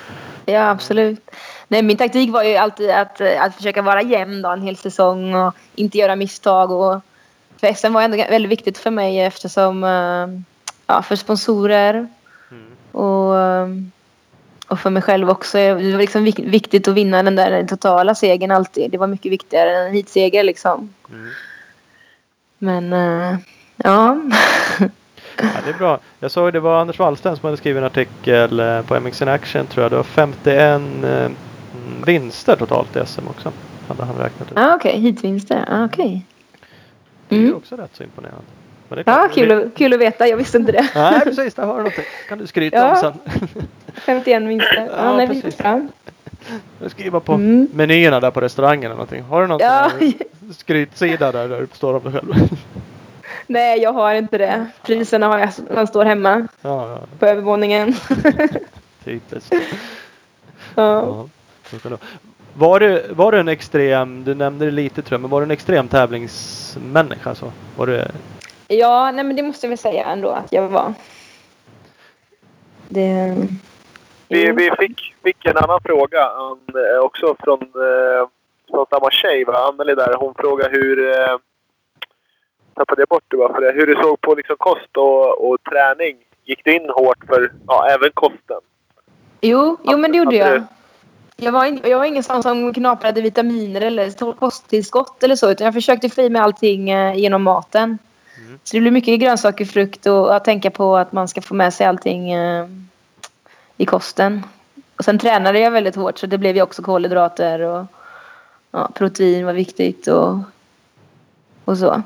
Ja, 0.47 0.71
absolut. 0.71 1.31
Nej, 1.69 1.83
min 1.83 1.97
taktik 1.97 2.33
var 2.33 2.43
ju 2.43 2.57
alltid 2.57 2.91
att, 2.91 3.21
att 3.21 3.55
försöka 3.55 3.83
vara 3.83 4.03
jämn 4.03 4.43
då, 4.43 4.49
en 4.51 4.63
hel 4.63 4.77
säsong 4.77 5.35
och 5.35 5.55
inte 5.75 5.99
göra 5.99 6.17
misstag. 6.17 6.71
Och, 6.71 7.01
för 7.61 7.73
SM 7.73 7.93
var 7.93 8.03
ändå 8.03 8.17
väldigt 8.17 8.51
viktigt 8.53 8.79
för 8.79 8.91
mig 8.91 9.21
eftersom 9.21 9.83
ja, 10.87 11.03
för 11.03 11.17
sponsorer 11.17 12.09
och, 12.93 13.39
eh, 13.39 13.67
och 14.69 14.79
för 14.81 14.91
mig 14.91 15.03
själv 15.03 15.31
också. 15.31 15.59
Det 15.59 15.73
var 15.75 15.99
liksom 15.99 16.25
vik- 16.25 16.39
viktigt 16.45 16.89
att 16.89 16.95
vinna 16.95 17.23
den 17.23 17.37
där 17.37 17.67
totala 17.67 18.15
segern 18.15 18.51
alltid. 18.51 18.91
Det 18.91 18.99
var 18.99 19.07
mycket 19.07 19.33
viktigare 19.33 19.77
än 19.77 19.87
en 19.87 19.95
heatseger 19.95 20.45
liksom. 20.45 20.95
Mm. 21.11 21.29
Men 22.59 22.93
eh, 22.93 23.39
ja. 23.77 24.21
Ja, 25.41 25.49
det 25.65 25.71
är 25.71 25.79
bra. 25.79 25.99
Jag 26.21 26.31
såg 26.31 26.53
det 26.53 26.61
var 26.61 26.81
Anders 26.81 26.99
Wallsten 26.99 27.37
som 27.37 27.45
hade 27.47 27.57
skrivit 27.57 27.79
en 27.81 27.85
artikel 27.87 28.61
eh, 28.61 28.83
på 28.83 29.01
MX 29.01 29.23
in 29.23 29.29
Action 29.29 29.67
tror 29.67 29.83
jag. 29.85 29.93
Det 29.93 29.97
var 29.97 30.03
51 30.05 30.81
eh, 31.05 31.29
vinster 32.07 32.57
totalt 32.57 32.97
i 32.97 33.03
SM 33.07 33.29
också. 33.29 33.53
Hade 33.89 34.05
han 34.05 34.17
räknat 34.17 34.53
ut. 34.53 34.59
ah, 34.59 34.75
okej. 34.75 35.01
Heatvinster. 35.01 35.65
Ah, 35.69 35.85
okej. 35.85 36.27
Det 37.29 37.37
är 37.37 37.41
Mm. 37.41 37.55
också 37.57 37.77
rätt 37.77 37.91
så 37.97 38.03
imponerande. 38.03 38.43
Men 38.89 39.03
Ja, 39.07 39.29
kul, 39.35 39.53
att- 39.53 39.75
kul 39.75 39.93
att 39.95 40.01
veta. 40.01 40.29
Jag 40.29 40.37
visste 40.37 40.59
inte 40.59 40.73
det. 40.73 40.89
Nej 40.95 41.21
precis, 41.21 41.55
där 41.55 41.63
har 41.63 41.73
du 41.73 41.79
någonting. 41.79 42.05
kan 42.29 42.39
du 42.39 42.47
skryta 42.47 42.77
Ja. 42.77 42.91
om 42.91 42.97
sen. 42.97 43.41
51 43.95 44.43
vinster. 44.49 44.89
Ja, 44.97 45.21
Ja, 45.21 45.27
precis. 45.27 45.57
Du 46.83 46.89
skriver 46.89 47.21
på 47.21 47.33
Mm. 47.33 47.69
menyerna 47.75 48.21
där 48.21 48.31
på 48.31 48.41
restaurangen 48.41 48.85
eller 48.85 48.95
någonting. 48.95 49.23
Har 49.23 49.41
du 49.41 49.47
någon 49.47 49.61
Ja. 49.63 49.91
skrytsida 50.57 51.33
där, 51.33 51.49
där 51.49 51.61
du 51.61 51.67
står 51.73 51.95
om 51.95 52.03
dig 52.03 52.13
själv? 52.13 52.35
Nej, 53.47 53.81
jag 53.81 53.93
har 53.93 54.15
inte 54.15 54.39
det. 54.39 54.67
Priserna 54.83 55.27
har 55.29 55.39
jag, 55.39 55.49
man 55.75 55.87
står 55.87 56.05
hemma 56.05 56.47
ja, 56.61 56.89
ja, 56.89 56.99
på 57.19 57.27
övervåningen. 57.27 57.95
typiskt. 59.05 59.55
ja. 60.75 61.29
Var 62.55 62.81
du, 62.81 63.03
var 63.11 63.33
du 63.33 63.39
en 63.41 63.49
extrem, 63.49 64.25
du 64.25 64.35
nämnde 64.35 64.65
det 64.65 64.71
lite 64.71 65.03
tror 65.03 65.15
jag, 65.15 65.21
men 65.21 65.31
var 65.31 65.41
du 65.41 65.45
en 65.45 65.51
extrem 65.51 65.89
tävlingsmänniska? 65.89 67.35
Så? 67.35 67.53
Var 67.77 67.87
du, 67.87 68.05
ja, 68.69 69.11
nej 69.11 69.25
men 69.25 69.37
det 69.37 69.43
måste 69.43 69.67
jag 69.67 69.69
väl 69.69 69.79
säga 69.79 70.05
ändå 70.05 70.31
att 70.31 70.53
jag 70.53 70.69
var. 70.69 70.95
Det... 72.89 73.37
Vi, 74.29 74.53
vi 74.53 74.71
fick, 74.79 75.15
fick 75.25 75.47
en 75.47 75.57
annan 75.57 75.81
fråga 75.85 76.23
eh, 76.23 77.05
också 77.05 77.37
från, 77.41 77.63
uh, 77.63 78.29
från 78.71 78.87
samma 78.91 79.11
tjej, 79.11 79.45
va? 79.45 79.59
Anneli 79.69 79.95
där. 79.95 80.15
Hon 80.15 80.35
frågade 80.35 80.71
hur... 80.71 80.99
Uh, 80.99 81.39
tappade 82.75 83.03
jag 83.03 83.09
bort 83.09 83.25
det 83.29 83.37
bara 83.37 83.55
för 83.55 83.61
det. 83.61 83.73
Hur 83.73 83.87
du 83.87 83.95
såg 83.95 84.21
på 84.21 84.35
liksom 84.35 84.57
kost 84.59 84.97
och, 84.97 85.51
och 85.51 85.57
träning. 85.71 86.17
Gick 86.45 86.65
du 86.65 86.77
in 86.77 86.91
hårt 86.91 87.25
för 87.27 87.53
ja, 87.67 87.89
även 87.91 88.11
kosten? 88.15 88.61
Jo, 89.41 89.77
jo, 89.85 89.99
men 89.99 90.13
det 90.13 90.19
gjorde 90.19 90.37
jag. 90.37 90.63
Jag 91.37 91.53
var, 91.53 91.65
in, 91.65 91.81
jag 91.85 91.99
var 91.99 92.05
ingen 92.05 92.23
sån 92.23 92.43
som 92.43 92.75
knaprade 92.75 93.21
vitaminer 93.21 93.81
eller 93.81 94.35
kosttillskott 94.35 95.23
eller 95.23 95.37
så. 95.37 95.51
Utan 95.51 95.65
jag 95.65 95.75
försökte 95.75 96.09
få 96.09 96.21
i 96.21 96.31
mig 96.31 96.43
allting 96.43 96.91
eh, 96.91 97.15
genom 97.15 97.43
maten. 97.43 97.99
Mm. 98.49 98.61
Så 98.65 98.77
det 98.77 98.81
blir 98.81 98.91
mycket 98.91 99.21
grönsaker, 99.21 99.65
frukt 99.65 100.07
och 100.07 100.37
att 100.37 100.45
tänka 100.45 100.71
på 100.71 100.97
att 100.97 101.13
man 101.13 101.29
ska 101.29 101.41
få 101.41 101.55
med 101.55 101.75
sig 101.75 101.87
allting 101.87 102.31
eh, 102.31 102.67
i 103.77 103.87
kosten. 103.87 104.43
Och 104.97 105.05
sen 105.05 105.19
tränade 105.19 105.59
jag 105.59 105.71
väldigt 105.71 105.97
hårt 105.97 106.19
så 106.19 106.27
det 106.27 106.39
blev 106.39 106.57
ju 106.57 106.63
också 106.63 106.83
kolhydrater 106.83 107.61
och 107.61 107.87
ja, 108.71 108.91
protein 108.95 109.47
var 109.47 109.53
viktigt 109.53 110.07
och, 110.07 110.39
och 111.65 111.79
så. 111.79 112.03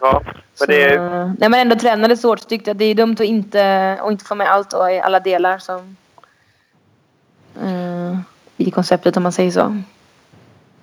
Ja, 0.00 0.22
men 0.24 0.34
så 0.54 0.66
det 0.66 0.84
är, 0.84 0.98
När 1.38 1.48
man 1.48 1.60
ändå 1.60 1.76
tränade 1.76 2.16
så 2.16 2.28
hårt 2.28 2.40
så 2.40 2.48
tyckte 2.48 2.70
jag 2.70 2.74
att 2.74 2.78
det 2.78 2.84
är 2.84 2.94
dumt 2.94 3.12
att 3.12 3.20
inte, 3.20 3.92
att 4.00 4.10
inte 4.10 4.24
få 4.24 4.34
med 4.34 4.50
allt 4.50 4.72
i 4.72 5.00
alla 5.00 5.20
delar 5.20 5.58
som 5.58 5.96
eh, 7.62 8.18
i 8.56 8.70
konceptet 8.70 9.16
om 9.16 9.22
man 9.22 9.32
säger 9.32 9.50
så. 9.50 9.82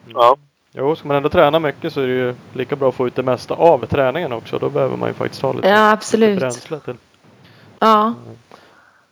ja. 0.05 0.37
Jo, 0.77 0.95
ska 0.95 1.07
man 1.07 1.17
ändå 1.17 1.29
träna 1.29 1.59
mycket 1.59 1.93
så 1.93 2.01
är 2.01 2.07
det 2.07 2.13
ju 2.13 2.35
lika 2.53 2.75
bra 2.75 2.89
att 2.89 2.95
få 2.95 3.07
ut 3.07 3.15
det 3.15 3.23
mesta 3.23 3.53
av 3.53 3.85
träningen 3.85 4.33
också. 4.33 4.59
Då 4.59 4.69
behöver 4.69 4.97
man 4.97 5.09
ju 5.09 5.13
faktiskt 5.13 5.41
ha 5.41 5.53
lite, 5.53 5.67
Ja, 5.67 5.91
absolut. 5.91 6.39
bränsle 6.39 6.79
till. 6.79 6.95
Ja, 7.79 8.13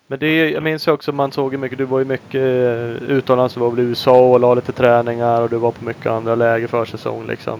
Men 0.07 0.19
det 0.19 0.49
jag 0.49 0.63
minns 0.63 0.87
ju 0.87 0.91
också 0.91 1.11
man 1.11 1.31
såg 1.31 1.51
ju 1.51 1.57
mycket, 1.57 1.77
du 1.77 1.85
var 1.85 1.99
ju 1.99 2.05
mycket 2.05 2.35
eh, 2.41 3.09
utomlands, 3.09 3.53
du 3.53 3.59
var 3.59 3.69
väl 3.69 3.79
i 3.79 3.83
USA 3.83 4.19
och 4.31 4.39
la 4.39 4.53
lite 4.53 4.71
träningar 4.71 5.41
och 5.41 5.49
du 5.49 5.57
var 5.57 5.71
på 5.71 5.85
mycket 5.85 6.05
andra 6.11 6.35
läger 6.35 6.67
för 6.67 6.85
säsong 6.85 7.25
liksom. 7.27 7.59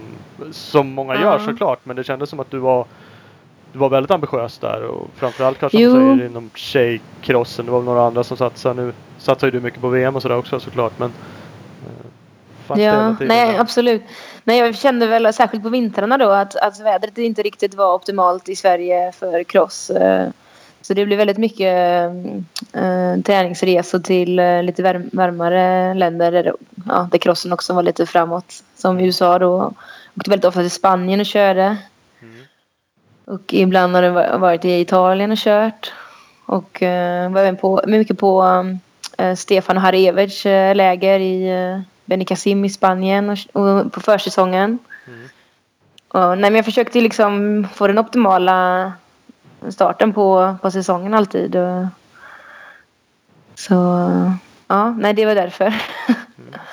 Som 0.52 0.88
många 0.88 1.14
gör 1.14 1.38
Ja. 1.38 1.38
såklart 1.46 1.78
men 1.82 1.96
det 1.96 2.04
kändes 2.04 2.30
som 2.30 2.40
att 2.40 2.50
du 2.50 2.58
var 2.58 2.84
du 3.72 3.78
var 3.78 3.88
väldigt 3.88 4.10
ambitiös 4.10 4.58
där 4.58 4.82
och 4.84 5.08
framförallt 5.14 5.58
kanske 5.58 5.78
Jo. 5.78 5.92
säger 5.94 6.26
inom 6.26 6.50
tjejkrossen. 6.54 7.66
Det 7.66 7.72
var 7.72 7.78
väl 7.78 7.84
några 7.86 8.02
andra 8.06 8.24
som 8.24 8.36
satsade. 8.36 8.82
Nu 8.82 8.92
satsar 9.18 9.46
ju 9.46 9.50
du 9.50 9.60
mycket 9.60 9.80
på 9.80 9.88
VM 9.88 10.16
och 10.16 10.22
sådär 10.22 10.36
också 10.36 10.60
såklart 10.60 10.92
men 10.98 11.12
ja 12.76 13.16
nej 13.20 13.56
absolut. 13.58 14.02
Nej, 14.44 14.58
jag 14.58 14.76
kände 14.76 15.06
väl 15.06 15.32
särskilt 15.32 15.62
på 15.62 15.68
vintrarna 15.68 16.18
då 16.18 16.30
att, 16.30 16.56
att 16.56 16.80
vädret 16.80 17.18
inte 17.18 17.42
riktigt 17.42 17.74
var 17.74 17.94
optimalt 17.94 18.48
i 18.48 18.56
Sverige 18.56 19.12
för 19.12 19.44
cross. 19.44 19.90
eh, 19.90 20.28
Så 20.82 20.94
det 20.94 21.06
blev 21.06 21.18
väldigt 21.18 21.38
mycket 21.38 22.10
eh, 22.72 23.22
träningsresor 23.24 23.98
till 23.98 24.38
eh, 24.38 24.62
lite 24.62 24.82
värm- 24.82 25.10
varmare 25.12 25.94
länder 25.94 26.32
där, 26.32 26.52
ja, 26.88 27.08
där 27.12 27.18
crossen 27.18 27.52
också 27.52 27.72
var 27.72 27.82
lite 27.82 28.06
framåt. 28.06 28.54
Som 28.76 29.00
USA 29.00 29.38
då. 29.38 29.72
Åkte 30.16 30.30
väldigt 30.30 30.44
ofta 30.44 30.60
till 30.60 30.70
Spanien 30.70 31.20
och 31.20 31.26
körde. 31.26 31.76
Mm. 32.22 32.34
Och 33.24 33.54
ibland 33.54 33.94
har 33.94 34.02
det 34.02 34.10
va- 34.10 34.36
varit 34.38 34.64
i 34.64 34.80
Italien 34.80 35.30
och 35.30 35.38
kört. 35.38 35.92
Och 36.46 36.82
eh, 36.82 37.30
var 37.30 37.40
även 37.40 37.56
på, 37.56 37.80
mycket 37.86 38.18
på 38.18 38.64
Stefan 39.36 39.76
och 39.76 39.82
Harry 39.82 40.06
Everts 40.06 40.44
läger 40.74 41.20
i 41.20 41.48
eh, 42.04 42.08
Benicassim 42.08 42.64
i 42.64 42.70
Spanien 42.70 43.30
och, 43.30 43.62
och 43.62 43.92
på 43.92 44.00
försäsongen. 44.00 44.78
Mm. 45.06 45.28
Och, 46.08 46.38
nej, 46.38 46.50
men 46.50 46.54
jag 46.54 46.64
försökte 46.64 47.00
liksom 47.00 47.66
få 47.74 47.86
den 47.86 47.98
optimala 47.98 48.92
starten 49.68 50.12
på, 50.12 50.56
på 50.62 50.70
säsongen 50.70 51.14
alltid. 51.14 51.56
Och, 51.56 51.86
så 53.54 53.74
ja, 54.66 54.90
nej 54.90 55.14
det 55.14 55.26
var 55.26 55.34
därför. 55.34 55.74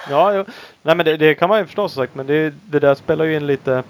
Ja, 0.10 0.34
jo. 0.34 0.46
Nej 0.82 0.96
men 0.96 1.06
det, 1.06 1.18
det 1.18 1.36
kan 1.36 1.50
man 1.50 1.60
ju 1.60 1.66
förstå 1.66 1.90
som 1.90 2.04
sagt 2.04 2.16
men 2.16 2.28
det, 2.28 2.54
det 2.66 2.80
där 2.80 2.96
spelar 2.96 3.26
ju 3.26 3.36
in 3.36 3.48
lite 3.48 3.84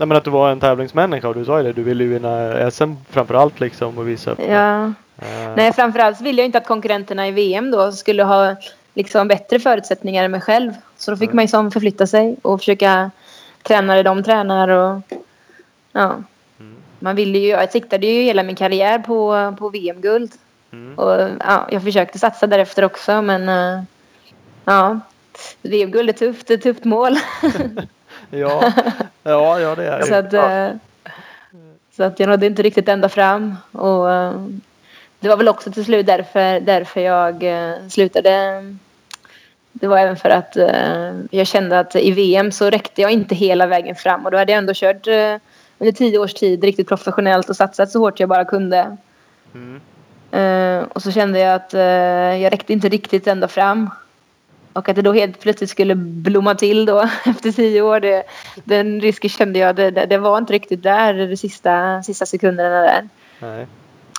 Nej 0.00 0.06
men 0.06 0.16
att 0.16 0.24
du 0.24 0.30
var 0.30 0.50
en 0.50 0.60
tävlingsmänniska 0.60 1.28
och 1.28 1.34
du 1.34 1.44
sa 1.44 1.58
ju 1.58 1.64
det. 1.64 1.72
Du 1.72 1.82
ville 1.82 2.04
ju 2.04 2.10
vinna 2.10 2.70
SM 2.70 2.92
framförallt 3.10 3.60
liksom 3.60 3.98
och 3.98 4.08
visa 4.08 4.30
upp. 4.30 4.38
ja. 4.48 4.92
Eh, 5.18 5.54
Nej, 5.56 5.72
framförallt 5.72 6.18
så 6.18 6.24
ville 6.24 6.42
jag 6.42 6.46
inte 6.46 6.58
att 6.58 6.66
konkurrenterna 6.66 7.28
i 7.28 7.30
VM 7.30 7.70
då 7.70 7.92
skulle 7.92 8.22
ha 8.22 8.56
liksom 9.02 9.28
bättre 9.28 9.58
förutsättningar 9.58 10.24
än 10.24 10.30
mig 10.30 10.40
själv. 10.40 10.72
Så 10.96 11.10
då 11.10 11.16
fick 11.16 11.28
Nej. 11.28 11.34
man 11.34 11.44
ju 11.44 11.48
som 11.48 11.70
förflytta 11.70 12.06
sig 12.06 12.36
och 12.42 12.60
försöka 12.60 13.10
träna 13.62 13.94
det 13.94 14.02
de 14.02 14.22
tränar 14.22 14.68
och 14.68 15.00
ja. 15.92 16.16
Mm. 16.60 16.76
Man 16.98 17.16
ville 17.16 17.38
ju, 17.38 17.48
jag 17.48 17.72
siktade 17.72 18.06
ju 18.06 18.22
hela 18.22 18.42
min 18.42 18.56
karriär 18.56 18.98
på, 18.98 19.54
på 19.58 19.68
VM-guld. 19.68 20.32
Mm. 20.72 20.98
Och 20.98 21.28
ja, 21.40 21.68
jag 21.70 21.82
försökte 21.82 22.18
satsa 22.18 22.46
därefter 22.46 22.84
också 22.84 23.22
men 23.22 23.48
eh, 23.48 23.82
ja. 24.64 25.00
VM-guld 25.62 26.08
är 26.08 26.12
tufft, 26.12 26.46
det 26.46 26.54
är 26.54 26.58
ett 26.58 26.62
tufft 26.62 26.84
mål. 26.84 27.16
Ja, 28.30 28.72
ja, 29.22 29.60
ja 29.60 29.74
det 29.74 29.86
är 29.86 30.02
så, 30.02 30.10
det. 30.10 30.18
att, 30.18 30.32
eh, 30.32 30.76
så 31.96 32.02
att 32.02 32.20
jag 32.20 32.28
nådde 32.28 32.46
inte 32.46 32.62
riktigt 32.62 32.88
ända 32.88 33.08
fram. 33.08 33.56
Och, 33.72 34.12
eh, 34.12 34.46
det 35.20 35.28
var 35.28 35.36
väl 35.36 35.48
också 35.48 35.72
till 35.72 35.84
slut 35.84 36.06
därför, 36.06 36.60
därför 36.60 37.00
jag 37.00 37.44
slutade. 37.92 38.62
Det 39.72 39.86
var 39.86 39.98
även 39.98 40.16
för 40.16 40.30
att 40.30 40.56
eh, 40.56 41.12
jag 41.30 41.46
kände 41.46 41.78
att 41.78 41.96
i 41.96 42.10
VM 42.10 42.52
så 42.52 42.70
räckte 42.70 43.02
jag 43.02 43.10
inte 43.10 43.34
hela 43.34 43.66
vägen 43.66 43.96
fram. 43.96 44.24
Och 44.24 44.30
då 44.30 44.38
hade 44.38 44.52
jag 44.52 44.58
ändå 44.58 44.72
kört 44.76 45.06
eh, 45.06 45.36
under 45.78 45.92
tio 45.92 46.18
års 46.18 46.34
tid 46.34 46.64
riktigt 46.64 46.88
professionellt 46.88 47.50
och 47.50 47.56
satsat 47.56 47.90
så 47.90 47.98
hårt 47.98 48.20
jag 48.20 48.28
bara 48.28 48.44
kunde. 48.44 48.96
Mm. 49.54 49.80
Eh, 50.30 50.88
och 50.88 51.02
så 51.02 51.12
kände 51.12 51.38
jag 51.38 51.54
att 51.54 51.74
eh, 51.74 51.80
jag 52.42 52.52
räckte 52.52 52.72
inte 52.72 52.88
riktigt 52.88 53.26
ända 53.26 53.48
fram. 53.48 53.90
Och 54.72 54.88
att 54.88 54.96
det 54.96 55.02
då 55.02 55.12
helt 55.12 55.40
plötsligt 55.40 55.70
skulle 55.70 55.94
blomma 55.94 56.54
till 56.54 56.86
då 56.86 57.00
efter 57.24 57.52
tio 57.52 57.82
år. 57.82 58.00
Det, 58.00 58.22
den 58.64 59.00
risken 59.00 59.30
kände 59.30 59.58
jag, 59.58 59.76
det, 59.76 59.90
det, 59.90 60.06
det 60.06 60.18
var 60.18 60.38
inte 60.38 60.52
riktigt 60.52 60.82
där 60.82 61.28
de 61.28 61.36
sista, 61.36 62.02
sista 62.02 62.26
sekunderna 62.26 62.80
där. 62.80 63.08
Nej. 63.38 63.66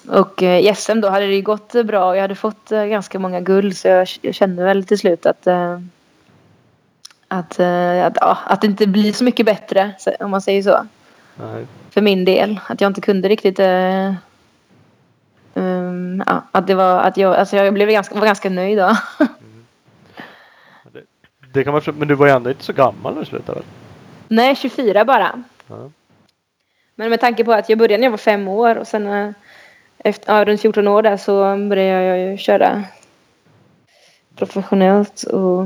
Och 0.08 0.43
eh, 0.43 0.60
i 0.60 0.76
SM 0.76 0.99
då 1.02 1.10
hade 1.10 1.28
det 1.28 1.36
ju 1.36 1.41
gått 1.41 1.72
bra 1.86 2.10
och 2.10 2.16
jag 2.16 2.22
hade 2.22 2.36
fått 2.36 2.72
eh, 2.72 2.86
ganska 2.86 3.20
många 3.20 3.39
guld 3.41 3.78
så 3.78 3.88
jag, 4.22 4.36
kände 4.36 4.64
väl 4.64 4.84
till 4.84 4.99
slut 4.99 5.26
att 5.26 5.47
eh, 5.47 5.80
att, 7.28 7.60
att, 7.60 8.18
ja, 8.22 8.38
att 8.45 8.62
det 8.62 8.68
inte 8.68 8.88
blir 8.88 9.14
så 9.14 9.24
mycket 9.24 9.45
bättre 9.45 9.95
om 10.20 10.32
man 10.32 10.41
säger 10.41 10.64
så. 10.64 10.86
Nej. 11.36 11.66
För 11.89 12.02
min 12.02 12.26
del. 12.26 12.60
Att 12.68 12.82
jag 12.82 12.89
inte 12.89 13.02
kunde 13.02 13.30
riktigt 13.30 13.60
eh, 13.60 14.14
um, 15.54 16.24
ja, 16.28 16.43
att 16.52 16.68
det 16.68 16.76
var 16.76 16.99
att 16.99 17.18
jag, 17.18 17.36
alltså 17.36 17.56
jag 17.56 17.74
blev 17.74 17.89
ganska, 17.89 18.16
var 18.16 18.26
ganska 18.26 18.49
nöjd 18.49 18.78
då. 18.78 18.97
Det, 20.91 21.04
det 21.54 21.64
kan 21.64 21.74
man 21.74 21.82
men 21.86 22.08
du 22.08 22.16
var 22.16 22.28
ju 22.28 22.32
ändå 22.32 22.49
inte 22.49 22.64
så 22.64 22.74
gammal 22.74 23.14
när 23.14 23.20
du 23.20 23.26
slutade 23.26 23.60
väl? 23.60 23.68
Nej, 24.28 24.56
24 24.56 25.06
bara. 25.06 25.43
Ja. 25.68 25.89
Men 26.95 27.10
med 27.10 27.20
tanke 27.20 27.43
på 27.43 27.54
att 27.54 27.70
jag 27.70 27.78
började 27.78 27.97
när 27.97 28.06
jag 28.06 28.12
var 28.12 28.18
fem 28.18 28.47
år 28.47 28.76
och 28.76 28.88
sen 28.88 29.34
efter, 30.04 30.34
ja, 30.38 30.45
runt 30.45 30.62
14 30.62 30.88
år 30.88 31.02
där 31.02 31.18
så 31.18 31.34
började 31.70 32.04
jag 32.04 32.20
ju 32.32 32.38
köra 32.38 32.84
professionellt. 34.36 35.24
Och 35.24 35.66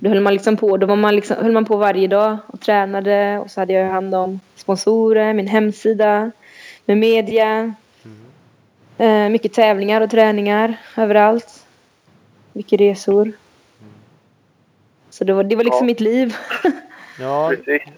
då 0.00 0.08
höll 0.08 0.20
man 0.20 0.32
liksom 0.32 0.56
på. 0.56 0.76
Då 0.76 0.86
var 0.86 0.96
man 0.96 1.16
liksom, 1.16 1.36
höll 1.36 1.52
man 1.52 1.64
på 1.64 1.76
varje 1.76 2.08
dag 2.08 2.36
och 2.46 2.60
tränade. 2.60 3.38
Och 3.38 3.50
så 3.50 3.60
hade 3.60 3.72
jag 3.72 3.90
hand 3.90 4.14
om 4.14 4.40
sponsorer, 4.56 5.32
min 5.34 5.46
hemsida, 5.46 6.30
med 6.84 6.98
media. 6.98 7.74
Eh, 8.98 9.28
mycket 9.28 9.52
tävlingar 9.52 10.00
och 10.00 10.10
träningar 10.10 10.76
överallt. 10.96 11.66
Mycket 12.52 12.80
resor. 12.80 13.32
Så 15.10 15.24
det 15.24 15.32
var, 15.32 15.44
det 15.44 15.56
var 15.56 15.64
liksom 15.64 15.80
Ja. 15.80 15.86
mitt 15.86 16.00
liv. 16.00 16.36
Ja, 17.20 17.52
Precis. 17.64 17.88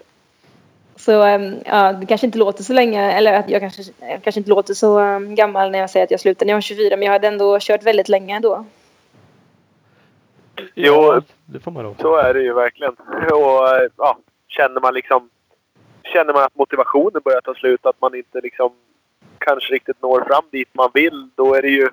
Så 1.01 1.23
ehm, 1.23 1.55
ja, 1.65 1.93
det 1.93 2.05
kanske 2.05 2.27
inte 2.27 2.37
låter 2.37 2.63
så 2.63 2.73
länge, 2.73 3.11
eller 3.11 3.33
att 3.33 3.49
jag 3.49 3.61
kanske, 3.61 3.81
jag 3.99 4.23
kanske 4.23 4.39
inte 4.39 4.49
låter 4.49 4.73
så 4.73 4.99
ehm, 4.99 5.35
gammal 5.35 5.71
när 5.71 5.79
jag 5.79 5.89
säger 5.89 6.03
att 6.03 6.11
jag 6.11 6.19
slutade 6.19 6.45
när 6.45 6.51
jag 6.51 6.57
var 6.57 6.61
24, 6.61 6.97
men 6.97 7.05
jag 7.05 7.11
hade 7.11 7.27
ändå 7.27 7.57
kört 7.61 7.83
väldigt 7.83 8.09
länge 8.09 8.39
då. 8.39 8.65
Jo. 10.75 11.21
det 11.45 11.59
får 11.59 11.71
man 11.71 11.95
Så 12.01 12.15
är 12.15 12.33
det 12.33 12.41
ju 12.41 12.53
verkligen. 12.53 12.93
Och 13.33 13.89
ja, 13.97 14.17
känner 14.47 14.81
man 14.81 14.93
liksom... 14.93 15.29
Känner 16.03 16.33
man 16.33 16.43
att 16.43 16.55
motivationen 16.55 17.21
börjar 17.23 17.41
ta 17.41 17.53
slut, 17.53 17.85
att 17.85 18.01
man 18.01 18.15
inte 18.15 18.41
liksom 18.43 18.71
kanske 19.37 19.73
riktigt 19.73 20.01
når 20.01 20.21
fram 20.21 20.43
dit 20.51 20.69
man 20.71 20.89
vill, 20.93 21.29
då 21.35 21.55
är 21.55 21.61
det 21.61 21.69
ju 21.69 21.89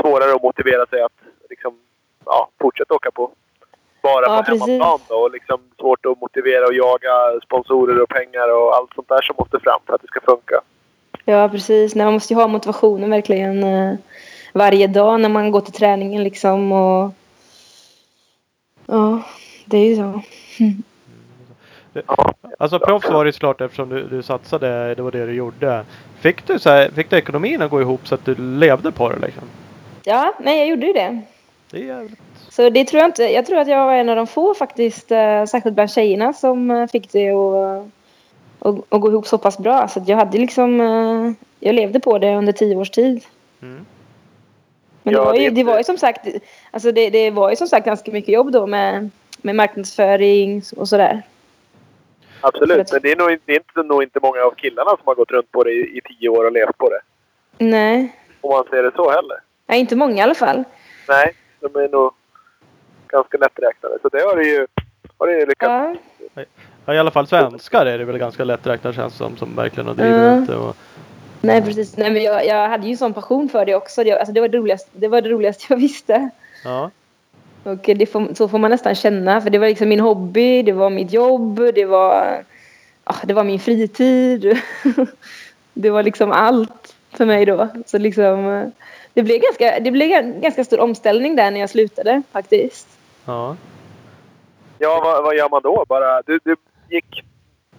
svårare 0.00 0.34
att 0.34 0.42
motivera 0.42 0.86
sig 0.86 1.02
att 1.02 1.18
liksom, 1.50 1.78
ja, 2.24 2.48
fortsätta 2.60 2.94
åka 2.94 3.10
på. 3.10 3.30
Bara 4.14 4.26
Ja, 4.26 4.42
på 4.42 4.44
precis. 4.44 4.68
hemmaplan 4.68 5.00
då. 5.08 5.14
Och 5.14 5.30
liksom 5.32 5.60
svårt 5.80 6.06
att 6.06 6.20
motivera 6.20 6.66
och 6.66 6.74
jaga 6.74 7.40
sponsorer 7.44 8.02
och 8.02 8.08
pengar 8.08 8.54
och 8.56 8.74
allt 8.76 8.94
sånt 8.94 9.08
där 9.08 9.22
som 9.22 9.34
måste 9.38 9.60
fram 9.60 9.80
för 9.86 9.94
att 9.94 10.02
det 10.02 10.06
ska 10.08 10.20
funka. 10.20 10.60
Ja, 11.24 11.48
precis. 11.48 11.94
Nej, 11.94 12.04
man 12.04 12.14
måste 12.14 12.32
ju 12.34 12.40
ha 12.40 12.46
motivationen 12.48 13.10
verkligen 13.10 13.64
eh, 13.64 13.94
varje 14.52 14.86
dag 14.86 15.20
när 15.20 15.28
man 15.28 15.50
går 15.50 15.60
till 15.60 15.72
träningen 15.72 16.24
liksom. 16.24 16.72
Och, 16.72 17.10
ja, 18.86 19.22
det 19.64 19.78
är 19.78 19.86
ju 19.86 19.96
så. 19.96 20.20
Ja. 22.06 22.34
Alltså 22.58 22.78
proffs 22.78 23.08
var 23.10 23.24
det 23.24 23.28
ju 23.28 23.32
såklart 23.32 23.60
eftersom 23.60 23.88
du, 23.88 24.02
du 24.08 24.22
satsade, 24.22 24.94
det 24.94 25.02
var 25.02 25.10
det 25.10 25.26
du 25.26 25.32
gjorde. 25.32 25.84
Fick 26.20 26.46
du, 26.46 26.58
så 26.58 26.70
här, 26.70 26.90
fick 26.90 27.10
du 27.10 27.16
ekonomin 27.16 27.62
att 27.62 27.70
gå 27.70 27.80
ihop 27.80 28.08
så 28.08 28.14
att 28.14 28.24
du 28.24 28.34
levde 28.34 28.92
på 28.92 29.08
det 29.08 29.18
liksom? 29.18 29.42
Ja, 30.04 30.34
nej, 30.40 30.58
jag 30.58 30.68
gjorde 30.68 30.86
ju 30.86 30.92
det. 30.92 31.20
Det 31.70 31.76
är 31.78 31.84
jävligt... 31.84 32.20
Så 32.58 32.70
det 32.70 32.84
tror 32.84 33.00
jag 33.00 33.08
inte. 33.08 33.22
Jag 33.22 33.46
tror 33.46 33.58
att 33.58 33.68
jag 33.68 33.86
var 33.86 33.94
en 33.94 34.08
av 34.08 34.16
de 34.16 34.26
få 34.26 34.54
faktiskt, 34.54 35.10
eh, 35.12 35.44
särskilt 35.44 35.74
bland 35.74 35.90
tjejerna, 35.90 36.32
som 36.32 36.70
eh, 36.70 36.86
fick 36.86 37.12
det 37.12 37.30
att, 37.30 37.86
att, 38.58 38.74
att 38.88 39.00
gå 39.00 39.08
ihop 39.08 39.26
så 39.26 39.38
pass 39.38 39.58
bra. 39.58 39.88
Så 39.88 40.02
jag 40.06 40.16
hade 40.16 40.38
liksom, 40.38 40.80
eh, 40.80 41.32
jag 41.60 41.74
levde 41.74 42.00
på 42.00 42.18
det 42.18 42.34
under 42.36 42.52
tio 42.52 42.76
års 42.76 42.90
tid. 42.90 43.24
Mm. 43.62 43.86
Men 45.02 45.14
Ja, 45.14 45.20
det, 45.20 45.26
var 45.26 45.34
ju, 45.34 45.50
det 45.50 45.64
var 45.64 45.78
ju 45.78 45.84
som 45.84 45.98
sagt, 45.98 46.26
alltså 46.70 46.92
det, 46.92 47.10
det 47.10 47.30
var 47.30 47.50
ju 47.50 47.56
som 47.56 47.68
sagt 47.68 47.86
ganska 47.86 48.10
mycket 48.10 48.34
jobb 48.34 48.52
då 48.52 48.66
med, 48.66 49.10
med 49.38 49.54
marknadsföring 49.54 50.62
och 50.76 50.88
sådär. 50.88 51.22
Absolut, 52.40 52.92
men 52.92 53.02
det 53.02 53.12
är, 53.12 53.16
nog, 53.16 53.38
det 53.44 53.52
är 53.52 53.56
inte, 53.56 53.82
nog 53.82 54.02
inte 54.02 54.18
många 54.22 54.40
av 54.40 54.50
killarna 54.50 54.90
som 54.90 55.02
har 55.04 55.14
gått 55.14 55.30
runt 55.30 55.52
på 55.52 55.64
det 55.64 55.70
i, 55.70 55.98
i 55.98 56.00
tio 56.00 56.28
år 56.28 56.44
och 56.44 56.52
levt 56.52 56.78
på 56.78 56.90
det. 56.90 57.00
Nej, 57.64 58.16
Om 58.40 58.50
man 58.50 58.64
ser 58.70 58.82
det 58.82 58.92
så 58.96 59.10
heller. 59.10 59.36
nej 59.66 59.80
inte 59.80 59.96
många 59.96 60.16
i 60.16 60.20
alla 60.20 60.34
fall. 60.34 60.64
Nej, 61.08 61.34
de 61.60 61.76
är 61.76 61.88
nog 61.88 62.12
ganska 63.08 63.38
lätträknade. 63.38 63.98
Så 64.02 64.08
det 64.08 64.20
har 64.20 64.36
det 64.36 64.44
ju, 64.44 64.66
har 65.18 65.26
det 65.26 65.38
ju 65.38 65.46
lyckats. 65.46 66.00
Ja. 66.34 66.44
Ja, 66.84 66.94
i 66.94 66.98
alla 66.98 67.10
fall 67.10 67.26
svenskar 67.26 67.86
är 67.86 67.98
det 67.98 68.04
väl 68.04 68.18
ganska 68.18 68.44
lätträknat 68.44 68.94
känns 68.94 69.12
det 69.12 69.18
som, 69.18 69.36
som 69.36 69.56
verkligen 69.56 69.86
har 69.86 69.94
drivit 69.94 70.20
runt 70.20 70.46
det. 70.46 70.56
Och, 70.56 70.76
Nej 71.40 71.62
precis, 71.62 71.96
nej, 71.96 72.10
men 72.10 72.22
jag, 72.22 72.46
jag 72.46 72.68
hade 72.68 72.88
ju 72.88 72.96
sån 72.96 73.14
passion 73.14 73.48
för 73.48 73.66
det 73.66 73.74
också. 73.74 74.04
Det, 74.04 74.12
alltså, 74.12 74.32
det, 74.32 74.40
var 74.40 74.48
det, 74.48 74.58
roligaste, 74.58 74.90
det 74.92 75.08
var 75.08 75.20
det 75.20 75.28
roligaste 75.28 75.64
jag 75.68 75.76
visste. 75.76 76.30
ja. 76.64 76.90
Och 77.64 77.90
det 77.96 78.06
får, 78.06 78.34
så 78.34 78.48
får 78.48 78.58
man 78.58 78.70
nästan 78.70 78.94
känna. 78.94 79.40
För 79.40 79.50
det 79.50 79.58
var 79.58 79.68
liksom 79.68 79.88
min 79.88 80.00
hobby, 80.00 80.62
det 80.62 80.72
var 80.72 80.90
mitt 80.90 81.12
jobb, 81.12 81.60
det 81.74 81.84
var, 81.84 82.44
ja, 83.04 83.14
det 83.24 83.34
var 83.34 83.44
min 83.44 83.60
fritid. 83.60 84.58
det 85.72 85.90
var 85.90 86.02
liksom 86.02 86.32
allt 86.32 86.94
för 87.10 87.26
mig 87.26 87.46
då. 87.46 87.68
Så 87.86 87.98
liksom, 87.98 88.48
eh, 88.48 88.68
det 89.14 89.22
blev, 89.22 89.40
ganska, 89.40 89.80
det 89.80 89.90
blev 89.90 90.12
en 90.12 90.40
ganska 90.40 90.64
stor 90.64 90.80
omställning 90.80 91.36
där 91.36 91.50
när 91.50 91.60
jag 91.60 91.70
slutade 91.70 92.22
faktiskt. 92.32 92.97
Ja. 93.28 93.56
Ja, 94.78 95.00
vad, 95.04 95.24
vad 95.24 95.36
gör 95.36 95.48
man 95.48 95.62
då? 95.62 95.84
Bara, 95.88 96.22
du, 96.22 96.38
du 96.44 96.56
gick 96.88 97.24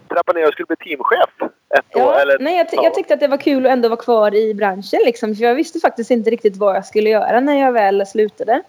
trappade 0.09 0.39
ner 0.39 0.47
och 0.47 0.53
skulle 0.53 0.65
bli 0.65 0.75
teamchef 0.75 1.51
ett 1.77 1.95
år? 1.95 2.01
Ja, 2.01 2.19
Eller, 2.21 2.39
nej, 2.39 2.57
jag, 2.57 2.67
ja. 2.71 2.83
jag 2.83 2.93
tyckte 2.93 3.13
att 3.13 3.19
det 3.19 3.27
var 3.27 3.37
kul 3.37 3.65
att 3.65 3.71
ändå 3.71 3.89
vara 3.89 3.99
kvar 3.99 4.35
i 4.35 4.53
branschen. 4.53 4.99
Liksom, 5.05 5.35
för 5.35 5.43
jag 5.43 5.55
visste 5.55 5.79
faktiskt 5.79 6.11
inte 6.11 6.29
riktigt 6.29 6.57
vad 6.57 6.75
jag 6.75 6.85
skulle 6.85 7.09
göra 7.09 7.39
när 7.39 7.59
jag 7.59 7.71
väl 7.71 8.05
slutade. 8.07 8.61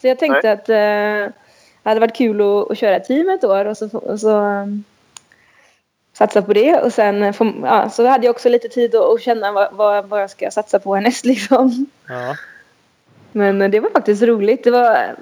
Så 0.00 0.06
jag 0.06 0.18
tänkte 0.18 0.52
att 0.52 0.68
eh, 0.68 0.74
det 1.82 1.90
hade 1.90 2.00
varit 2.00 2.16
kul 2.16 2.40
att, 2.40 2.70
att 2.70 2.78
köra 2.78 3.00
team 3.00 3.28
ett 3.28 3.44
år 3.44 3.64
och 3.64 3.76
så, 3.76 3.98
och 3.98 4.20
så 4.20 4.38
um, 4.38 4.84
satsa 6.12 6.42
på 6.42 6.52
det. 6.52 6.80
Och 6.80 6.92
sen 6.92 7.22
eh, 7.22 7.34
ja, 7.62 7.90
så 7.90 8.06
hade 8.06 8.26
jag 8.26 8.34
också 8.34 8.48
lite 8.48 8.68
tid 8.68 8.94
att, 8.94 9.14
att 9.14 9.20
känna 9.20 9.52
vad, 9.52 9.72
vad, 9.72 10.08
vad 10.08 10.22
jag 10.22 10.30
ska 10.30 10.50
satsa 10.50 10.78
på 10.78 10.94
härnäst. 10.94 11.24
Liksom. 11.32 11.86
ja. 12.08 12.36
Men 13.32 13.62
eh, 13.62 13.70
det 13.70 13.80
var 13.80 13.90
faktiskt 13.90 14.22
roligt. 14.22 14.64
Det 14.64 14.70
var, 14.70 15.16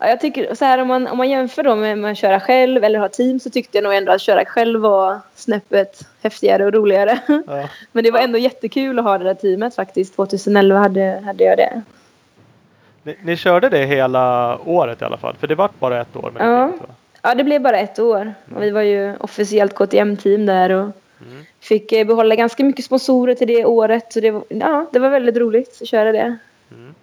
ja, 0.00 0.08
jag 0.08 0.20
tycker 0.20 0.54
så 0.54 0.64
här 0.64 0.78
om 0.78 0.88
man, 0.88 1.06
om 1.06 1.18
man 1.18 1.28
jämför 1.28 1.62
då 1.62 1.76
med, 1.76 1.98
med 1.98 2.10
att 2.12 2.18
köra 2.18 2.40
själv 2.40 2.84
eller 2.84 2.98
ha 2.98 3.08
team 3.08 3.40
så 3.40 3.50
tyckte 3.50 3.78
jag 3.78 3.82
nog 3.84 3.94
ändå 3.94 4.12
att 4.12 4.20
köra 4.20 4.44
själv 4.44 4.80
var 4.80 5.18
snäppet 5.34 6.00
häftigare 6.22 6.64
och 6.66 6.72
roligare. 6.72 7.18
ja. 7.46 7.68
Men 7.92 8.04
det 8.04 8.10
var 8.10 8.20
ändå 8.20 8.38
jättekul 8.38 8.98
att 8.98 9.04
ha 9.04 9.18
det 9.18 9.24
där 9.24 9.34
teamet 9.34 9.74
faktiskt. 9.74 10.16
2011 10.16 10.78
hade, 10.78 11.22
hade 11.24 11.44
jag 11.44 11.56
det. 11.58 11.82
Ni, 13.02 13.16
ni 13.22 13.36
körde 13.36 13.68
det 13.68 13.84
hela 13.84 14.58
året 14.64 15.02
i 15.02 15.04
alla 15.04 15.16
fall? 15.16 15.36
För 15.40 15.46
det 15.46 15.54
vart 15.54 15.78
bara 15.80 16.00
ett 16.00 16.16
år 16.16 16.30
med 16.30 16.42
Ja. 16.42 16.46
det 16.66 16.72
teamet? 16.72 16.96
Ja, 17.22 17.34
det 17.34 17.44
blev 17.44 17.60
bara 17.62 17.78
ett 17.78 17.98
år. 17.98 18.34
Och 18.56 18.62
vi 18.62 18.70
var 18.70 18.82
ju 18.82 19.16
officiellt 19.16 19.74
KTM-team 19.74 20.46
där 20.46 20.70
och 20.70 20.88
Mm. 21.26 21.44
fick 21.60 21.92
eh, 21.92 22.06
behålla 22.06 22.34
ganska 22.34 22.64
mycket 22.64 22.84
sponsorer 22.84 23.34
till 23.34 23.48
det 23.48 23.64
året. 23.64 24.12
Så 24.12 24.20
det, 24.20 24.30
var- 24.30 24.42
ja, 24.48 24.86
det 24.92 24.98
var 24.98 25.08
väldigt 25.08 25.36
roligt 25.36 25.78
att 25.82 25.88
köra 25.88 26.12
det. 26.12 26.36
Mm. 26.70 26.94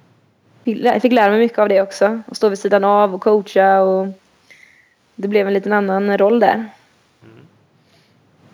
Fick 0.67 0.77
lä- 0.77 0.99
fick 0.99 1.11
lära 1.13 1.29
mig 1.29 1.39
mycket 1.39 1.59
av 1.59 1.69
det 1.69 1.81
också. 1.81 2.19
Att 2.27 2.37
stå 2.37 2.49
vid 2.49 2.59
sidan 2.59 2.83
av 2.83 3.15
och 3.15 3.21
coacha 3.21 3.81
och 3.81 4.07
det 5.15 5.27
blev 5.27 5.47
en 5.47 5.53
liten 5.53 5.73
annan 5.73 6.17
roll 6.17 6.39
där. 6.39 6.65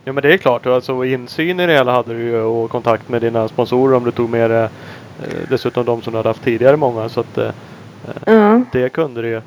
Ja 0.04 0.14
men 0.14 0.22
det 0.22 0.34
är 0.34 0.38
klart, 0.38 0.66
alltså 0.66 1.06
insyn 1.06 1.60
i 1.60 1.68
det 1.68 1.74
hela 1.74 1.92
hade 1.92 2.14
du 2.14 2.20
ju 2.22 2.42
och 2.42 2.70
kontakt 2.70 3.10
med 3.10 3.22
dina 3.22 3.48
sponsorer 3.48 3.96
om 3.98 4.04
du 4.04 4.12
tog 4.12 4.30
med 4.30 4.50
det. 4.50 4.70
Eh, 5.24 5.50
dessutom 5.50 5.86
de 5.86 6.02
som 6.02 6.14
du 6.14 6.18
hade 6.20 6.30
haft 6.30 6.44
tidigare 6.44 6.78
många 6.78 7.10
så 7.10 7.20
att 7.20 7.38
Ja, 8.26 8.62
det 8.72 8.90
kunde 8.90 9.22
du 9.22 9.28
ju. 9.28 9.38
Eh, 9.38 9.42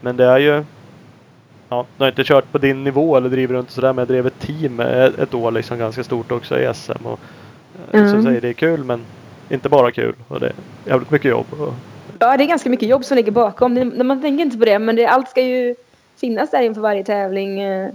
Men 0.00 0.16
det 0.16 0.24
är 0.24 0.38
ju 0.38 0.64
Ja, 1.68 1.86
du 1.96 2.04
har 2.04 2.08
inte 2.08 2.24
kört 2.24 2.52
på 2.52 2.58
din 2.58 2.84
nivå 2.84 3.16
eller 3.16 3.28
driver 3.28 3.54
runt 3.54 3.70
sådär 3.70 3.92
men 3.92 3.98
jag 4.02 4.08
drev 4.08 4.26
ett 4.26 4.40
team 4.40 4.80
ett, 4.80 5.34
år 5.34 5.50
liksom 5.50 5.78
ganska 5.78 6.04
stort 6.04 6.32
också 6.32 6.60
i 6.60 6.74
SM. 6.74 7.06
Och, 7.06 7.20
eh, 7.92 8.00
Som 8.00 8.10
Mm. 8.10 8.22
säger 8.24 8.40
det 8.40 8.48
är 8.48 8.52
kul 8.52 8.84
men 8.84 9.00
inte 9.48 9.68
bara 9.68 9.90
kul 9.92 10.14
och 10.28 10.40
det 10.40 10.46
är 10.46 10.52
jävligt 10.86 11.10
mycket 11.10 11.30
jobb. 11.30 11.46
Och, 11.60 11.74
ja 12.18 12.36
det 12.36 12.44
är 12.44 12.48
ganska 12.48 12.70
mycket 12.70 12.88
jobb 12.88 13.04
som 13.04 13.16
ligger 13.16 13.32
bakom. 13.32 13.92
Man 14.06 14.22
tänker 14.22 14.44
inte 14.44 14.58
på 14.58 14.64
det 14.64 14.78
men 14.78 14.96
det, 14.96 15.06
allt 15.06 15.28
ska 15.30 15.42
ju 15.42 15.74
finnas 16.20 16.50
där 16.50 16.62
inför 16.62 16.80
varje 16.80 17.04
tävling. 17.04 17.60
eh. 17.60 17.90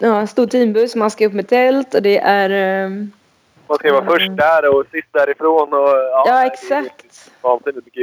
Ja, 0.00 0.26
stor 0.26 0.46
teambuss, 0.46 0.94
man 0.96 1.10
ska 1.10 1.26
upp 1.26 1.32
med 1.32 1.48
tält 1.48 1.94
och 1.94 2.02
det 2.02 2.18
är... 2.18 2.50
eh, 2.84 2.90
Man 3.66 3.78
ska 3.78 3.92
vara 3.92 4.04
först 4.04 4.36
där 4.36 4.74
och 4.78 4.84
sist 4.92 5.08
därifrån. 5.12 5.72
Och, 5.72 5.78
ja, 5.88 6.24
Ja, 6.26 6.32
det 6.34 6.40
är 6.40 6.46
exakt. 6.46 7.30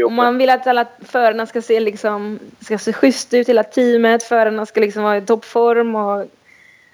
Och 0.06 0.12
man 0.12 0.38
vill 0.38 0.50
att 0.50 0.68
alla 0.68 0.86
förarna 1.06 1.45
ska 1.45 1.62
se 1.62 1.80
liksom, 1.80 2.39
ska 2.62 2.78
se 2.78 2.93
schysst 2.93 3.34
ut, 3.34 3.50
hela 3.50 3.64
teamet. 3.64 4.24
Förarna 4.24 4.66
ska 4.66 4.80
liksom 4.82 5.04
vara 5.04 5.18
i 5.18 5.22
toppform 5.22 5.95
och 5.95 6.26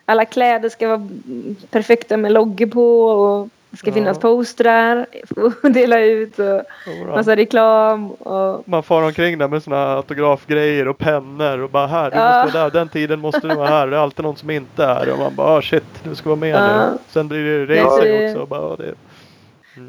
alla 0.05 0.25
kläder 0.25 0.69
ska 0.69 0.87
vara 0.87 1.07
perfekta 1.71 2.17
med 2.17 2.31
loggor 2.31 2.65
på 2.65 3.01
och 3.05 3.49
det 3.75 3.79
ska 3.79 3.89
Ja. 3.89 3.93
finnas 3.93 4.19
postrar 4.19 5.05
att 5.63 5.73
dela 5.73 5.99
ut 5.99 6.39
och 6.39 6.45
Jodå. 6.45 7.11
massa 7.15 7.35
reklam 7.35 8.11
och 8.11 8.63
Man 8.69 8.83
far 8.83 9.01
omkring 9.03 9.37
där 9.37 9.47
med 9.47 9.63
såna 9.63 9.95
autografgrejer 9.95 10.87
och 10.87 10.97
pennor 10.97 11.59
och 11.59 11.69
bara 11.69 11.87
här, 11.87 12.11
du 12.11 12.17
Ja. 12.17 12.43
måste 12.43 12.57
vara 12.59 12.69
där, 12.69 12.79
den 12.79 12.89
tiden 12.89 13.19
måste 13.19 13.47
du 13.47 13.55
vara 13.55 13.67
här. 13.67 13.87
Det 13.87 13.95
är 13.97 13.99
alltid 13.99 14.25
någon 14.25 14.35
som 14.35 14.49
inte 14.49 14.83
är 14.85 15.11
och 15.11 15.19
man 15.19 15.35
bara 15.35 15.47
ah, 15.47 15.61
shit, 15.61 15.83
du 16.03 16.15
ska 16.15 16.29
vara 16.29 16.39
med 16.39 16.49
Ja. 16.55 16.89
nu. 16.91 16.97
Sen 17.07 17.27
blir 17.27 17.67
det 17.67 17.75
Ja, 17.75 17.83
racing 17.85 18.03
det- 18.11 18.29
också. 18.31 18.45
Bara, 18.45 18.61
ah, 18.61 18.75
det, 18.75 18.93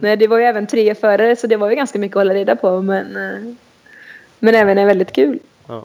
Nej, 0.01 0.17
det 0.17 0.27
var 0.27 0.39
ju 0.39 0.45
även 0.45 0.67
tre 0.67 0.95
förare 0.95 1.37
så 1.37 1.47
det 1.47 1.57
var 1.57 1.71
ju 1.71 1.77
ganska 1.77 1.99
mycket 1.99 2.17
att 2.17 2.21
hålla 2.21 2.35
reda 2.35 2.57
på 2.57 2.83
men, 2.83 3.17
eh, 3.17 3.55
men 4.39 4.55
även 4.55 4.79
är 4.79 4.87
väldigt 4.87 5.13
kul. 5.13 5.39
ja. 5.67 5.85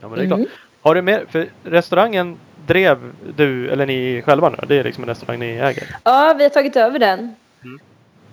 ja 0.00 0.08
men 0.08 0.18
det 0.18 0.24
är 0.24 0.26
klart. 0.26 0.38
Mm. 0.38 0.50
Har 0.82 0.94
du 0.94 1.02
mer, 1.02 1.24
för 1.30 1.46
restaurangen 1.64 2.36
drev 2.66 2.98
du, 3.36 3.70
eller 3.70 3.86
ni 3.86 4.22
själva 4.26 4.48
nu? 4.48 4.56
Det 4.66 4.76
är 4.76 4.84
liksom 4.84 5.04
en 5.04 5.08
restaurang 5.08 5.38
ni 5.38 5.46
äger? 5.56 5.96
Ja, 6.04 6.34
vi 6.38 6.42
har 6.42 6.50
tagit 6.50 6.76
över 6.76 6.98
den. 6.98 7.34
Mm. 7.64 7.78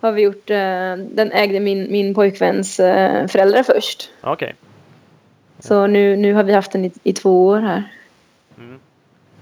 Har 0.02 0.12
vi 0.12 0.22
gjort. 0.22 0.50
eh, 0.50 0.58
Den 1.16 1.32
ägde 1.32 1.60
min, 1.60 1.92
min 1.92 2.14
pojkväns 2.16 2.80
eh, 2.80 3.28
föräldrar 3.28 3.64
först. 3.64 4.10
Okej. 4.22 4.56
Så 5.60 5.88
nu, 5.88 6.16
nu 6.16 6.34
har 6.34 6.44
vi 6.44 6.54
haft 6.54 6.72
den 6.72 6.86
i, 6.86 6.92
i 7.04 7.14
två 7.14 7.46
år 7.48 7.60
här. 7.60 7.84
Mm. 8.58 8.80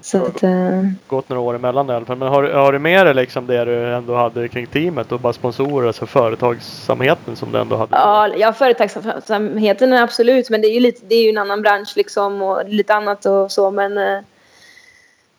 Så 0.02 0.26
att, 0.26 0.44
eh, 0.44 0.84
Gått 1.08 1.30
några 1.30 1.42
år 1.42 1.56
emellan 1.56 1.90
i 1.90 1.94
alla 1.94 2.06
fall. 2.06 2.18
Men 2.18 2.28
har, 2.28 2.44
har 2.44 2.74
du 2.74 2.80
med 2.80 3.06
dig 3.06 3.14
liksom 3.14 3.48
det 3.48 3.66
du 3.66 3.94
ändå 3.94 4.16
hade 4.16 4.48
kring 4.48 4.68
teamet 4.68 5.12
och 5.12 5.20
bara 5.20 5.34
sponsorer, 5.34 5.88
alltså 5.88 6.06
företagsamheten 6.06 7.36
som 7.36 7.52
du 7.52 7.60
ändå 7.60 7.76
hade? 7.76 7.96
ja, 7.96 8.28
ja, 8.38 8.54
företagsamheten 8.54 9.94
är 9.94 10.02
absolut, 10.04 10.50
men 10.50 10.62
det 10.62 10.68
är 10.68 10.74
ju 10.74 10.80
lite, 10.80 11.06
det 11.06 11.16
är 11.16 11.24
ju 11.24 11.30
en 11.30 11.38
annan 11.38 11.62
bransch 11.62 11.94
liksom 11.96 12.42
och 12.42 12.70
lite 12.70 12.94
annat 12.96 13.26
och 13.26 13.52
så, 13.52 13.72
men 13.72 14.24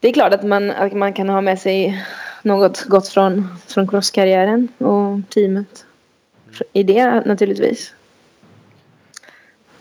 det 0.00 0.08
är 0.08 0.12
klart 0.12 0.34
att 0.34 0.42
man, 0.44 0.70
att 0.70 0.92
man 0.92 1.12
kan 1.12 1.28
ha 1.28 1.40
med 1.40 1.58
sig 1.58 2.04
något 2.42 2.84
gott 2.84 3.08
från, 3.08 3.48
från 3.66 3.88
crosskarriären 3.88 4.68
och 4.78 5.20
teamet 5.34 5.84
i 6.72 6.82
det 6.82 7.26
naturligtvis. 7.26 7.94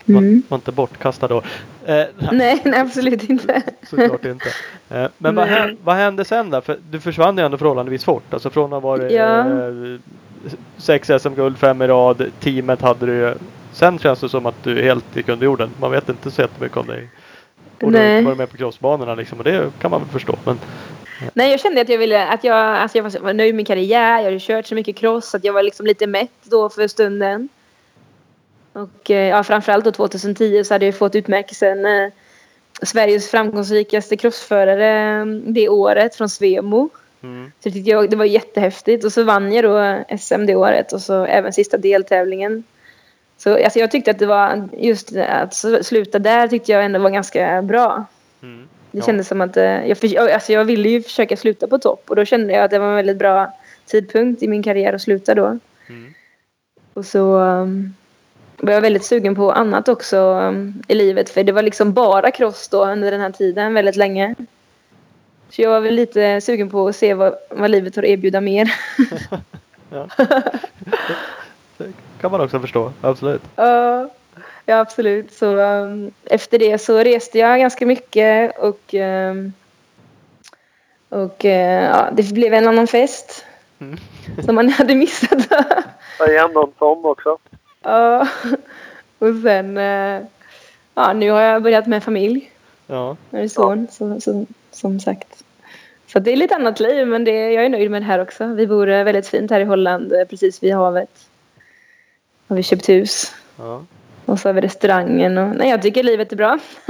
Var, 0.04 0.18
Mm. 0.18 0.42
var 0.48 0.56
inte 0.58 0.72
bortkastad 0.72 1.28
då. 1.28 1.36
Eh, 1.86 2.04
Nej, 2.32 2.60
nej, 2.64 2.80
absolut 2.80 3.30
inte. 3.30 3.62
Såklart 3.90 4.24
inte. 4.24 4.48
Eh, 4.90 5.06
men 5.18 5.34
vad, 5.34 5.46
hände, 5.48 5.76
vad 5.84 5.96
hände 5.96 6.24
sen 6.24 6.50
då? 6.50 6.60
För 6.60 6.78
du 6.90 7.00
försvann 7.00 7.38
ju 7.38 7.44
ändå 7.44 7.58
förhållandevis 7.58 8.04
fort. 8.04 8.34
Alltså 8.34 8.50
från 8.50 8.64
att 8.72 8.82
ha 8.82 8.90
varit 8.90 9.12
Ja. 9.12 9.38
eh, 9.40 10.00
sex 10.76 11.10
SM-guld, 11.20 11.58
fem 11.58 11.82
i 11.82 11.86
rad. 11.86 12.24
Teamet 12.40 12.80
hade 12.82 13.06
du. 13.06 13.34
Sen 13.72 13.98
känns 13.98 14.20
det 14.20 14.28
som 14.28 14.46
att 14.46 14.62
du 14.64 14.82
helt 14.82 15.16
gick 15.16 15.28
under 15.28 15.44
jorden. 15.44 15.70
Man 15.80 15.90
vet 15.90 16.08
inte 16.08 16.30
så 16.30 16.42
jättemycket 16.42 16.76
om 16.76 16.86
dig. 16.86 17.08
Och 17.82 17.92
du 17.92 17.98
har 17.98 18.04
Nej. 18.04 18.18
inte 18.18 18.26
varit 18.26 18.38
med 18.38 18.50
på 18.50 18.56
crossbanorna 18.56 19.14
liksom. 19.14 19.38
Och 19.38 19.44
det 19.44 19.70
kan 19.80 19.90
man 19.90 20.00
väl 20.00 20.08
förstå. 20.10 20.34
Men 20.44 20.58
Nej, 21.34 21.50
jag 21.50 21.60
kände 21.60 21.80
att 21.80 21.88
jag 21.88 21.98
ville 21.98 22.26
att 22.28 22.44
jag, 22.44 22.56
alltså 22.56 22.98
jag 22.98 23.02
var- 23.20 23.32
nöjd 23.32 23.54
med 23.54 23.56
min 23.56 23.66
karriär. 23.66 24.16
Jag 24.18 24.24
hade 24.24 24.40
kört 24.40 24.66
så 24.66 24.74
mycket 24.74 24.96
cross 24.96 25.34
att 25.34 25.44
jag 25.44 25.52
var 25.52 25.62
liksom 25.62 25.86
lite 25.86 26.06
mätt 26.06 26.30
då 26.42 26.68
för 26.68 26.88
stunden. 26.88 27.48
Och 28.72 29.10
eh, 29.10 29.28
ja, 29.28 29.44
framförallt 29.44 29.84
då 29.84 29.90
2010 29.92 30.64
så 30.64 30.74
hade 30.74 30.86
jag 30.86 30.94
fått 30.98 31.14
utmärkelsen 31.14 31.86
eh, 31.86 32.08
Sveriges 32.82 33.30
framgångsrikaste 33.30 34.16
crossförare 34.16 35.20
eh, 35.20 35.26
det 35.26 35.68
året 35.68 36.14
från 36.14 36.28
Svemo. 36.28 36.88
mm, 37.22 37.52
Så 37.62 37.68
det 37.68 37.78
jag 37.78 38.10
det 38.10 38.16
var 38.16 38.24
jättehäftigt. 38.24 39.04
Och 39.04 39.12
så 39.12 39.22
vann 39.22 39.52
jag 39.52 39.64
då 39.64 40.04
SM 40.18 40.46
det 40.46 40.54
året 40.56 40.92
och 40.92 41.00
så 41.02 41.24
även 41.24 41.52
sista 41.52 41.76
deltävlingen. 41.76 42.64
Så 43.38 43.64
alltså 43.64 43.78
jag 43.78 43.90
tyckte 43.90 44.10
att 44.10 44.18
det 44.18 44.26
var 44.26 44.68
just 44.78 45.16
att 45.16 45.54
sluta 45.82 46.18
där 46.18 46.48
tyckte 46.48 46.72
jag 46.72 46.84
ändå 46.84 46.98
var 46.98 47.10
ganska 47.10 47.62
bra. 47.62 48.04
mm, 48.42 48.68
Det 48.90 48.98
ja. 48.98 49.04
kändes 49.04 49.28
som 49.28 49.40
att 49.40 49.56
eh, 49.56 49.86
jag, 49.86 49.98
för, 49.98 50.28
alltså 50.32 50.52
jag 50.52 50.64
ville 50.64 50.88
ju 50.88 51.02
försöka 51.02 51.36
sluta 51.36 51.66
på 51.66 51.78
topp 51.78 52.04
och 52.06 52.16
då 52.16 52.24
kände 52.24 52.52
jag 52.52 52.64
att 52.64 52.70
det 52.70 52.78
var 52.78 52.88
en 52.88 52.96
väldigt 52.96 53.16
bra 53.18 53.52
tidpunkt 53.86 54.42
i 54.42 54.48
min 54.48 54.62
karriär 54.62 54.92
att 54.92 55.02
sluta 55.02 55.34
då. 55.34 55.58
Mm. 55.88 56.14
Och 56.94 57.06
så 57.06 57.38
um, 57.38 57.94
var 58.56 58.72
jag 58.72 58.80
väldigt 58.80 59.04
sugen 59.04 59.34
på 59.34 59.52
annat 59.52 59.88
också 59.88 60.16
um, 60.18 60.82
i 60.88 60.94
livet 60.94 61.30
för 61.30 61.44
det 61.44 61.52
var 61.52 61.62
liksom 61.62 61.92
bara 61.92 62.30
cross 62.30 62.68
då 62.68 62.86
under 62.86 63.10
den 63.10 63.20
här 63.20 63.30
tiden 63.30 63.74
väldigt 63.74 63.96
länge. 63.96 64.34
Så 65.50 65.62
jag 65.62 65.70
var 65.70 65.80
väl 65.80 65.94
lite 65.94 66.40
sugen 66.40 66.70
på 66.70 66.88
att 66.88 66.96
se 66.96 67.14
vad, 67.14 67.34
vad 67.50 67.70
livet 67.70 67.96
har 67.96 68.02
att 68.02 68.08
erbjuda 68.08 68.40
mer. 68.40 68.72
Ja. 69.90 70.08
det 72.18 72.22
kan 72.22 72.30
man 72.30 72.40
också 72.40 72.60
förstå. 72.60 72.92
Absolut. 73.00 73.42
Ja, 73.56 74.08
ja 74.66 74.80
absolut. 74.80 75.32
Så 75.32 75.46
um, 75.56 76.10
efter 76.24 76.58
det 76.58 76.78
så 76.78 76.98
reste 76.98 77.38
jag 77.38 77.58
ganska 77.58 77.86
mycket 77.86 78.58
och 78.58 78.94
um, 78.94 79.52
och 81.08 81.44
eh, 81.44 81.84
ja, 81.84 82.08
det 82.12 82.32
blev 82.32 82.54
en 82.54 82.68
annan 82.68 82.86
fest 82.86 83.44
Mm. 83.80 83.96
som 84.44 84.54
man 84.54 84.68
hade 84.68 84.94
missat. 84.94 85.48
Ta 86.18 86.26
igen 86.26 86.50
någon 86.54 86.72
sån 86.78 87.04
också. 87.04 87.38
ja. 87.82 88.28
Och 89.18 89.34
sen 89.42 89.76
eh, 89.78 90.22
ja, 90.94 91.12
nu 91.12 91.30
har 91.30 91.40
jag 91.40 91.62
börjat 91.62 91.86
med 91.86 92.04
familj. 92.04 92.50
Ja. 92.86 93.16
Jag 93.30 93.42
är 93.42 93.48
son, 93.48 93.86
så, 93.90 94.20
så, 94.20 94.46
som 94.70 95.00
sagt. 95.00 95.44
Så 96.06 96.18
det 96.18 96.32
är 96.32 96.36
lite 96.36 96.54
annat 96.54 96.80
liv, 96.80 97.06
men 97.06 97.24
det, 97.24 97.52
jag 97.52 97.64
är 97.64 97.68
nöjd 97.68 97.90
med 97.90 98.02
det 98.02 98.06
här 98.06 98.18
också. 98.18 98.46
Vi 98.46 98.66
bor 98.66 98.88
eh, 98.88 99.04
väldigt 99.04 99.28
fint 99.28 99.50
här 99.50 99.60
i 99.60 99.64
Holland, 99.64 100.12
precis 100.30 100.62
vid 100.62 100.74
havet. 100.74 101.27
Har 102.48 102.56
vi 102.56 102.62
köpt 102.62 102.88
hus. 102.88 103.34
Ja. 103.56 103.84
Och 104.24 104.38
så 104.40 104.48
har 104.48 104.52
vi 104.54 104.60
restaurangen. 104.60 105.38
Och, 105.38 105.56
nej, 105.56 105.70
jag 105.70 105.82
tycker 105.82 106.02
livet 106.02 106.32
är 106.32 106.36
bra. 106.36 106.58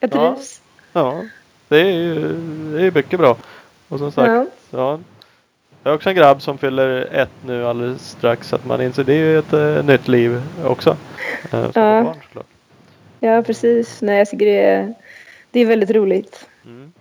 jag 0.00 0.14
Ja. 0.14 0.34
trivs. 0.34 0.60
ja. 0.92 1.22
Det 1.68 1.80
är 1.80 1.92
ju 1.92 2.14
det 2.76 2.86
är 2.86 2.90
mycket 2.90 3.18
bra. 3.20 3.36
Och 3.88 3.98
som 3.98 4.12
sagt. 4.12 4.28
Ja. 4.28 4.46
Ja. 4.70 5.00
Jag 5.82 5.90
har 5.90 5.96
också 5.96 6.08
en 6.08 6.16
grabb 6.16 6.42
som 6.42 6.58
fyller 6.58 7.08
ett 7.12 7.30
nu 7.46 7.66
alldeles 7.66 8.10
strax. 8.10 8.48
Så 8.48 8.56
att 8.56 8.66
man 8.66 8.82
inser 8.82 9.04
det 9.04 9.12
är 9.12 9.16
ju 9.16 9.38
ett 9.38 9.52
eh, 9.52 9.84
nytt 9.84 10.08
liv 10.08 10.42
också. 10.64 10.96
Som 11.50 11.60
Ja. 11.74 12.02
barn 12.02 12.16
ja, 13.20 13.42
precis. 13.42 14.02
Nej, 14.02 14.18
jag 14.18 14.28
tycker 14.30 14.46
det 14.46 14.60
är, 14.64 14.94
det 15.50 15.60
är 15.60 15.66
väldigt 15.66 15.90
roligt. 15.90 16.46
Mm. 16.64 16.92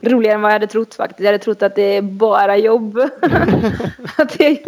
Roligare 0.00 0.34
än 0.34 0.40
vad 0.42 0.50
jag 0.50 0.54
hade 0.54 0.66
trott 0.66 0.94
faktiskt. 0.94 1.20
Jag 1.20 1.26
hade 1.26 1.38
trott 1.38 1.62
att 1.62 1.74
det 1.74 1.82
är 1.96 2.02
bara 2.02 2.56
jobb. 2.56 2.98
att 4.18 4.38
det, 4.38 4.64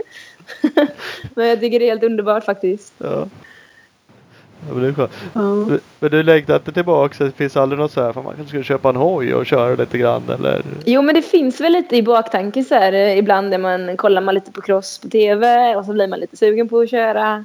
men 1.34 1.46
jag 1.49 1.61
tycker 1.61 1.78
det 1.78 1.84
är 1.84 1.90
helt 1.90 2.03
underbart 2.03 2.44
faktiskt. 2.44 2.92
Ja. 2.99 3.26
Ja, 4.68 4.74
men 4.74 4.82
det 4.82 4.88
är 4.88 4.92
skönt. 4.92 5.12
Men- 6.01 6.11
du 6.11 6.22
längtar 6.22 6.57
inte 6.57 6.72
tillbaka? 6.72 7.24
Det 7.24 7.30
finns 7.32 7.57
aldrig 7.57 7.78
något 7.78 7.92
så 7.92 8.03
här. 8.03 8.12
För 8.12 8.22
man 8.22 8.32
kanske 8.34 8.49
skulle 8.49 8.64
köpa 8.64 8.88
en 8.88 8.96
hoj 8.96 9.34
och 9.34 9.46
köra 9.46 9.74
lite 9.74 9.99
grann 9.99 10.22
eller? 10.28 10.62
Jo, 10.84 11.03
men 11.03 11.14
det 11.14 11.22
finns 11.22 11.61
väl 11.61 11.72
lite 11.72 11.96
i 11.96 12.03
baktanken 12.03 12.64
så 12.64 12.74
här. 12.74 12.92
eh, 12.92 13.18
Ibland 13.18 13.51
när 13.51 13.59
man 13.59 13.96
kollar 13.96 14.20
man 14.22 14.34
lite 14.34 14.53
på 14.53 14.61
cross 14.61 14.99
på 14.99 15.09
tv 15.09 15.76
och 15.76 15.84
så 15.84 15.92
blir 15.92 16.07
man 16.07 16.20
lite 16.20 16.36
sugen 16.36 16.68
på 16.68 16.78
att 16.80 16.90
köra. 16.90 17.44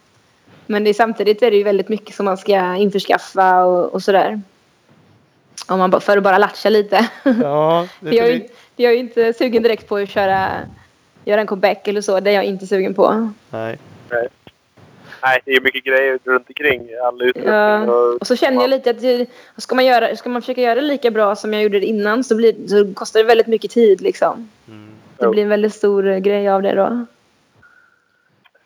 Men 0.65 0.83
det 0.83 0.89
är, 0.89 0.93
samtidigt 0.93 1.43
är 1.43 1.51
det 1.51 1.57
ju 1.57 1.63
väldigt 1.63 1.89
mycket 1.89 2.15
som 2.15 2.25
man 2.25 2.37
ska 2.37 2.75
införskaffa 2.75 3.63
och, 3.65 3.93
och 3.93 4.03
sådär. 4.03 4.41
Om 5.67 5.79
man, 5.79 5.89
bara- 5.91 6.01
för 6.01 6.17
att 6.17 6.23
bara 6.23 6.37
latcha 6.37 6.69
lite. 6.69 7.07
Ja. 7.23 7.87
Det 7.99 8.09
För 8.09 8.15
jag, 8.15 8.25
är, 8.27 8.31
är 8.31 8.35
ju- 8.35 8.47
jag 8.75 8.91
är 8.91 8.95
ju 8.95 8.99
inte 9.01 9.33
sugen 9.33 9.63
direkt 9.63 9.87
på 9.89 9.95
att 9.97 10.09
köra, 10.09 10.49
göra 11.26 11.41
en 11.41 11.47
comeback 11.47 11.88
eller 11.88 12.01
så. 12.01 12.19
Det 12.19 12.30
är 12.30 12.34
jag 12.36 12.45
inte 12.45 12.67
sugen 12.67 12.93
på. 12.93 13.30
Nej. 13.49 13.78
Nej, 15.26 15.39
det 15.45 15.51
är 15.51 15.61
mycket 15.61 15.84
grejer 15.84 16.19
runt 16.24 16.47
omkring. 16.49 16.89
All 17.05 17.21
utrustning 17.21 17.53
Ja. 17.53 17.82
och... 17.84 18.21
Och 18.21 18.28
så 18.28 18.36
känner 18.36 18.61
jag 18.61 18.69
lite 18.69 18.89
att 18.89 19.01
det, 19.01 19.28
ska, 19.57 19.76
man 19.76 19.86
göra, 19.86 20.15
ska 20.15 20.30
man 20.30 20.41
försöka 20.41 20.61
göra 20.61 20.76
det 20.76 20.82
lika 20.82 21.11
bra 21.11 21.36
som 21.36 21.53
jag 21.53 21.63
gjorde 21.63 21.80
det 21.80 21.86
innan 21.86 22.24
så, 22.24 22.36
blir, 22.36 22.67
så 22.67 22.93
kostar 22.93 23.19
det 23.19 23.26
väldigt 23.26 23.47
mycket 23.47 23.71
tid 23.71 24.01
liksom. 24.01 24.49
Mm. 24.67 24.89
Det 25.17 25.28
blir 25.30 25.43
en 25.43 25.49
väldigt 25.49 25.74
stor 25.74 26.19
grej 26.19 26.49
av 26.49 26.61
det 26.61 26.76
då. 26.76 27.05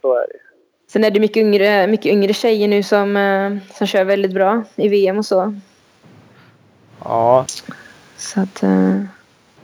Så 0.01 0.13
är 0.13 0.19
det. 0.27 0.39
Sen 0.87 1.03
är 1.03 1.11
det 1.11 1.19
mycket 1.19 1.37
yngre, 1.37 1.87
mycket 1.87 2.05
yngre 2.05 2.33
tjejer 2.33 2.67
nu 2.67 2.83
som, 2.83 3.17
eh, 3.17 3.57
som 3.77 3.87
kör 3.87 4.03
väldigt 4.03 4.33
bra 4.33 4.63
i 4.75 4.87
VM 4.87 5.17
och 5.17 5.25
så. 5.25 5.55
Ja. 7.03 7.45
Så 8.17 8.41
att... 8.41 8.63
eh, 8.63 9.01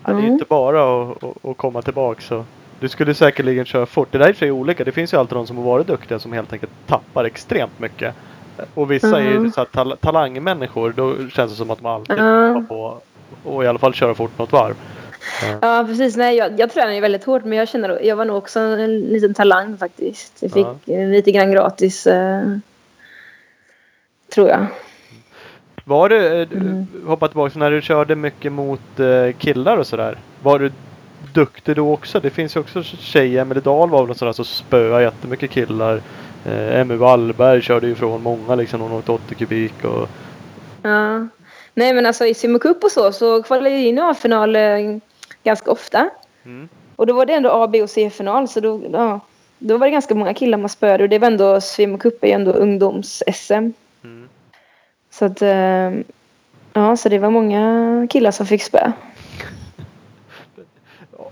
Ja, 0.06 0.14
det 0.14 0.20
är 0.20 0.22
ju 0.22 0.28
inte 0.28 0.46
bara 0.46 1.02
att, 1.04 1.24
att, 1.24 1.46
att 1.46 1.58
komma 1.58 1.82
tillbaka 1.82 2.22
så. 2.22 2.46
Du 2.84 2.90
skulle 2.90 3.14
säkerligen 3.14 3.66
köra 3.66 3.86
fort. 3.86 4.08
Det 4.12 4.18
där 4.18 4.30
är 4.30 4.34
för 4.34 4.52
olika. 4.52 4.84
Det 4.84 4.92
finns 4.92 5.14
ju 5.14 5.18
alltid 5.18 5.38
de 5.38 5.48
som 5.48 5.58
har 5.58 5.64
varit 5.64 5.88
duktiga 5.88 6.20
som 6.20 6.34
helt 6.34 6.54
enkelt 6.54 6.72
tappar 6.88 7.24
extremt 7.26 7.80
mycket. 7.80 8.16
Och 8.74 8.92
vissa 8.92 9.20
är 9.22 9.24
ju 9.32 9.40
Mhm. 9.40 9.52
så 9.52 9.60
här 9.62 9.66
tal- 9.66 9.98
talangmänniskor. 10.02 10.94
Då 10.98 11.30
känns 11.30 11.52
det 11.52 11.58
som 11.58 11.72
att 11.72 11.82
man 11.82 11.94
alltid 11.94 12.18
Ja. 12.18 12.48
hoppar 12.48 12.62
på 12.68 13.02
och 13.44 13.64
i 13.64 13.68
alla 13.68 13.80
fall 13.80 13.94
köra 13.94 14.14
fort 14.14 14.38
något 14.40 14.52
varv. 14.52 14.76
Ja, 15.62 15.84
precis. 15.88 16.16
Nej, 16.18 16.36
jag, 16.38 16.60
jag 16.60 16.72
tränar 16.72 16.92
ju 16.94 17.00
väldigt 17.00 17.24
hårt 17.24 17.44
men 17.46 17.58
jag 17.58 17.68
känner 17.70 18.00
jag 18.06 18.16
var 18.16 18.26
nog 18.26 18.38
också 18.38 18.60
en 18.60 19.00
liten 19.00 19.34
talang 19.34 19.78
faktiskt. 19.78 20.34
Jag 20.44 20.52
fick 20.52 20.88
eh, 20.90 21.08
lite 21.10 21.32
grann 21.32 21.52
gratis. 21.52 22.08
Eh, 22.08 22.42
tror 24.34 24.50
jag. 24.50 24.66
Var 25.86 26.10
du, 26.10 26.26
eh, 26.42 26.48
Mm. 26.52 26.88
hoppa 27.06 27.28
tillbaka, 27.28 27.60
när 27.60 27.72
du 27.72 27.82
körde 27.82 28.16
mycket 28.16 28.52
mot 28.52 29.00
eh, 29.00 29.32
killar 29.38 29.78
och 29.78 29.88
sådär. 29.88 30.18
Var 30.42 30.60
du 30.60 30.72
duktig 31.34 31.76
då 31.76 31.94
också? 31.94 32.20
Det 32.20 32.30
finns 32.30 32.56
ju 32.56 32.60
också 32.60 32.84
tjejer, 32.84 33.42
Emelie 33.42 33.64
Dahl 33.64 33.90
var 33.90 34.00
väl 34.00 34.08
någon 34.08 34.16
sån 34.16 34.26
där 34.26 34.34
som 34.34 34.46
spöade 34.46 35.04
jättemycket 35.04 35.52
killar. 35.52 36.02
Eh, 36.46 36.80
Emmy 36.80 36.96
Wallberg 36.96 37.62
körde 37.62 37.88
ju 37.88 37.94
ifrån 37.94 38.24
många 38.24 38.56
liksom. 38.56 38.82
Hon 38.82 38.92
åkte 38.92 39.12
80 39.12 39.36
kubik 39.36 39.84
och 39.84 40.10
Ja. 40.84 41.28
Nej 41.74 41.94
men 41.94 42.06
alltså 42.06 42.26
i 42.26 42.34
Sumo 42.34 42.60
Cup 42.60 42.84
och 42.84 42.92
så 42.92 43.12
så 43.12 43.44
kvalade 43.44 43.70
jag 43.70 43.82
in 43.82 43.98
i 43.98 44.02
A-final 44.02 44.56
eh, 44.56 44.98
ganska 45.44 45.72
ofta. 45.72 46.10
Mm. 46.46 46.70
Och 46.96 47.08
då 47.08 47.14
var 47.14 47.26
det 47.26 47.34
ändå 47.34 47.50
A, 47.50 47.68
B 47.68 47.84
och 47.84 47.90
C-final 47.90 48.48
så 48.48 48.60
då, 48.60 48.82
ja, 48.92 49.20
då 49.58 49.78
var 49.78 49.88
det 49.88 49.92
ganska 49.92 50.16
många 50.16 50.34
killar 50.34 50.58
man 50.58 50.70
spöade 50.70 51.04
och 51.04 51.10
det 51.10 51.20
var 51.20 51.28
ändå 51.28 51.62
Sumo 51.62 51.98
Cup 51.98 52.24
är 52.24 52.28
ju 52.28 52.34
ändå 52.34 52.52
ungdoms-SM. 52.52 53.74
Mm. 54.04 54.30
Så 55.12 55.26
att 55.26 55.42
eh, 55.42 55.92
ja 56.74 56.98
så 56.98 57.10
det 57.10 57.20
var 57.20 57.30
många 57.30 58.08
killar 58.10 58.32
som 58.32 58.46
fick 58.46 58.64
spö. 58.64 58.92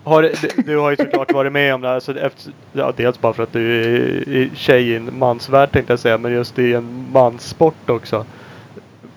Har, 0.04 0.32
du, 0.66 0.78
har 0.78 0.90
ju 0.90 0.96
såklart 0.98 1.32
varit 1.34 1.52
med 1.52 1.76
om 1.76 1.82
det 1.82 1.88
här. 1.88 2.00
Så 2.00 2.12
efter, 2.12 2.54
ja, 2.74 2.94
dels 2.98 3.22
bara 3.22 3.34
för 3.34 3.44
att 3.44 3.54
du 3.54 3.82
är 4.44 4.50
tjej 4.56 4.90
i 4.90 4.96
en 4.96 5.10
mansvärld 5.20 5.72
tänkte 5.72 5.94
jag 5.94 6.00
säga. 6.00 6.18
Men 6.18 6.32
just 6.34 6.60
i 6.60 6.74
en 6.74 7.06
manssport 7.14 7.90
också. 7.90 8.26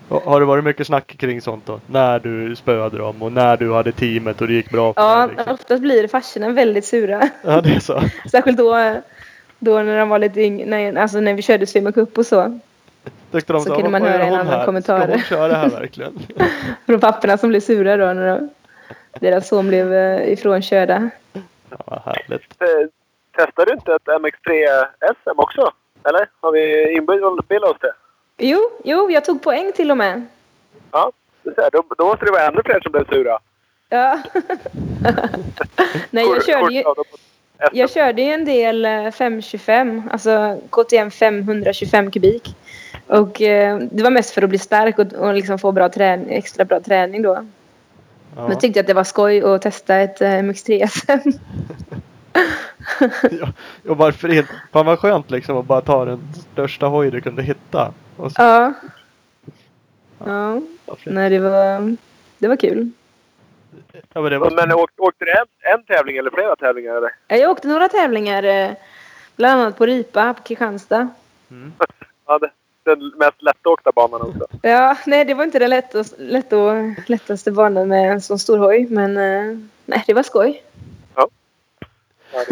Har 0.08 0.40
det 0.40 0.46
varit 0.46 0.64
mycket 0.64 0.86
snack 0.86 1.14
kring 1.18 1.40
sånt 1.40 1.66
då? 1.66 1.80
När 1.86 2.18
du 2.18 2.56
spöade 2.56 2.98
dem 2.98 3.22
och 3.22 3.32
när 3.32 3.56
du 3.56 3.72
hade 3.72 3.92
teamet 3.92 4.40
och 4.40 4.46
det 4.48 4.54
gick 4.54 4.70
bra 4.70 4.92
Ja, 4.96 5.26
liksom. 5.36 5.54
oftast 5.54 5.82
blir 5.82 6.08
farsorna 6.08 6.50
väldigt 6.50 6.84
sura. 6.84 7.28
ja, 7.44 7.60
det 7.60 7.74
är 7.74 7.80
så. 7.80 8.02
Särskilt 8.30 8.58
då, 8.58 8.96
då 9.58 9.78
när 9.82 9.98
de 9.98 10.08
var 10.08 10.18
lite 10.18 10.40
yngre, 10.40 10.66
när, 10.66 10.96
alltså 11.02 11.20
när 11.20 11.34
vi 11.34 11.42
körde 11.42 11.66
Sumo 11.66 11.92
Cup 11.92 12.18
och 12.18 12.26
så. 12.26 12.60
Tyckte 13.32 13.52
de 13.52 13.62
Så 13.62 13.74
kunde 13.74 13.90
man 13.90 14.02
"Vad 14.02 14.10
höra 14.10 14.22
en 14.22 14.34
annan 14.34 14.46
här? 14.46 14.64
kommentar." 14.66 15.00
Ska 15.02 15.10
hon 15.12 15.20
köra 15.22 15.54
här 15.54 15.70
verkligen? 15.70 16.12
Från 16.86 17.00
papporna 17.00 17.36
som 17.38 17.48
blev 17.48 17.60
sura 17.60 17.96
då 17.96 18.04
när 18.12 18.26
de, 18.26 18.48
deras 19.20 19.48
son 19.48 19.68
blev 19.68 19.94
eh, 19.94 20.32
ifrånkörda. 20.32 21.10
Ja, 21.70 21.78
vad 21.86 22.02
härligt. 22.04 22.62
Eh, 22.62 22.88
Testar 23.36 23.66
du 23.66 23.72
inte 23.72 23.94
ett 23.94 24.04
MX3 24.04 24.66
SM 25.14 25.38
också? 25.38 25.72
Eller? 26.08 26.28
Har 26.40 26.52
vi 26.52 26.92
inbillat 26.92 27.70
oss 27.70 27.76
det? 27.80 27.92
Jo, 28.36 28.70
jo, 28.84 29.10
jag 29.10 29.24
tog 29.24 29.42
poäng 29.42 29.72
till 29.72 29.90
och 29.90 29.96
med. 29.96 30.26
Ja, 30.92 31.12
då, 31.72 31.84
då 31.98 32.06
måste 32.06 32.24
det 32.24 32.30
vara 32.30 32.46
ännu 32.46 32.62
fler 32.64 32.80
som 32.80 32.92
blev 32.92 33.04
sura. 33.08 33.38
Ja. 33.88 34.22
Nej, 36.10 36.24
jag 36.24 36.44
körde 36.44 36.74
ju, 36.74 36.84
jag 37.72 37.90
körde 37.90 38.22
ju 38.22 38.32
en 38.32 38.44
del 38.44 38.84
eh, 38.84 39.10
525, 39.10 40.02
alltså 40.10 40.60
KTM 40.70 41.10
525 41.10 42.10
kubik. 42.10 42.56
Och 43.06 43.42
eh, 43.42 43.78
det 43.78 44.02
var 44.02 44.10
mest 44.10 44.34
för 44.34 44.42
att 44.42 44.48
bli 44.48 44.58
stark 44.58 44.98
och, 44.98 45.12
och 45.12 45.34
liksom 45.34 45.58
få 45.58 45.72
bra 45.72 45.88
träning, 45.88 46.34
extra 46.34 46.64
bra 46.64 46.80
träning 46.80 47.22
då. 47.22 47.46
Ja. 48.36 48.48
Men 48.48 48.58
tyckte 48.58 48.80
att 48.80 48.86
det 48.86 48.94
var 48.94 49.04
skoj 49.04 49.42
att 49.42 49.62
testa 49.62 49.96
ett 49.96 50.20
eh, 50.20 50.26
MX3 50.28 50.86
SM. 50.86 51.30
ja, 53.40 53.48
och 53.88 53.96
varför 53.96 54.28
inte? 54.32 54.48
Fan 54.72 54.86
vad 54.86 54.98
skönt 54.98 55.30
liksom 55.30 55.56
att 55.56 55.64
bara 55.66 55.80
ta 55.80 56.04
den 56.04 56.20
största 56.52 56.86
hoj 56.86 57.10
du 57.10 57.20
kunde 57.20 57.42
hitta. 57.42 57.92
Och 58.16 58.32
så, 58.32 58.42
ja. 58.42 58.72
Ja, 60.18 60.60
varför- 60.86 61.10
nej 61.10 61.30
det 61.30 61.38
var, 61.38 61.96
det 62.38 62.48
var 62.48 62.56
kul. 62.56 62.90
ja, 64.12 64.20
men 64.20 64.30
det 64.32 64.38
var, 64.38 64.50
Men 64.50 64.72
åkte, 64.72 65.02
åkte 65.02 65.24
du 65.24 65.30
en, 65.30 65.46
en 65.78 65.84
tävling 65.84 66.16
eller 66.16 66.30
flera 66.30 66.56
tävlingar? 66.56 66.94
Eller? 66.94 67.10
Jag 67.28 67.50
åkte 67.50 67.68
några 67.68 67.88
tävlingar, 67.88 68.42
eh, 68.42 68.70
bland 69.36 69.60
annat 69.60 69.78
på 69.78 69.86
Ripa 69.86 70.34
på 70.34 70.42
Kristianstad. 70.42 71.08
mm. 71.50 71.72
Ja, 72.26 72.38
det, 72.38 72.50
den 72.84 73.12
mest 73.18 73.42
lättåkta 73.42 73.92
banan 73.94 74.20
också. 74.20 74.46
Ja, 74.62 74.96
nej 75.06 75.24
det 75.24 75.34
var 75.34 75.44
inte 75.44 75.58
den 75.58 75.70
lättaste, 75.70 76.22
lätt 76.22 76.52
och, 76.52 76.72
lättaste 77.06 77.52
banan 77.52 77.88
med 77.88 78.12
en 78.12 78.20
sån 78.20 78.38
stor 78.38 78.58
hoj. 78.58 78.86
Men 78.90 79.16
eh, 79.16 79.58
nej, 79.86 80.04
det 80.06 80.14
var 80.14 80.22
skoj. 80.22 80.62
Ja. 81.16 81.28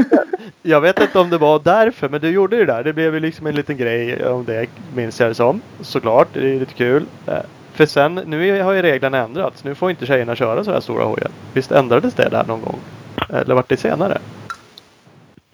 Jag 0.62 0.80
vet 0.80 1.00
inte 1.00 1.18
om 1.18 1.30
det 1.30 1.38
var 1.38 1.58
därför, 1.58 2.08
men 2.08 2.20
du 2.20 2.30
gjorde 2.30 2.56
det 2.56 2.64
där. 2.64 2.84
Det 2.84 2.92
blev 2.92 3.14
ju 3.14 3.20
liksom 3.20 3.46
en 3.46 3.54
liten 3.54 3.76
grej 3.76 4.26
om 4.26 4.44
det, 4.44 4.66
minns 4.94 5.20
jag 5.20 5.30
det 5.30 5.34
som. 5.34 5.62
Såklart, 5.80 6.28
det 6.32 6.40
är 6.40 6.60
lite 6.60 6.74
kul. 6.74 7.06
Eh, 7.26 7.34
För 7.72 7.86
sen, 7.86 8.14
nu 8.14 8.62
har 8.62 8.72
ju 8.72 8.82
reglerna 8.82 9.18
ändrats. 9.18 9.64
Nu 9.64 9.74
får 9.74 9.90
inte 9.90 10.06
tjejerna 10.06 10.36
köra 10.36 10.64
så 10.64 10.72
här 10.72 10.80
stora 10.80 11.04
hojar. 11.04 11.30
Visst 11.52 11.72
ändrades 11.72 12.14
det 12.14 12.28
där 12.28 12.44
någon 12.44 12.62
gång? 12.62 12.80
Eller 13.28 13.54
vart 13.54 13.68
det 13.68 13.76
senare? 13.76 14.18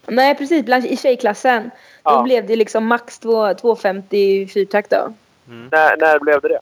Nej, 0.07 0.35
precis. 0.35 0.65
Bland, 0.65 0.87
I 0.87 0.97
tjejklassen. 0.97 1.71
Då 2.09 2.15
Ja. 2.15 2.23
blev 2.23 2.47
det 2.47 2.57
liksom 2.57 2.87
max 2.87 3.19
två- 3.19 3.55
250 3.55 4.47
fyrtakt 4.47 4.91
då. 4.91 5.13
när, 5.47 5.97
när 5.97 6.19
blev 6.19 6.41
det 6.41 6.49
det? 6.49 6.61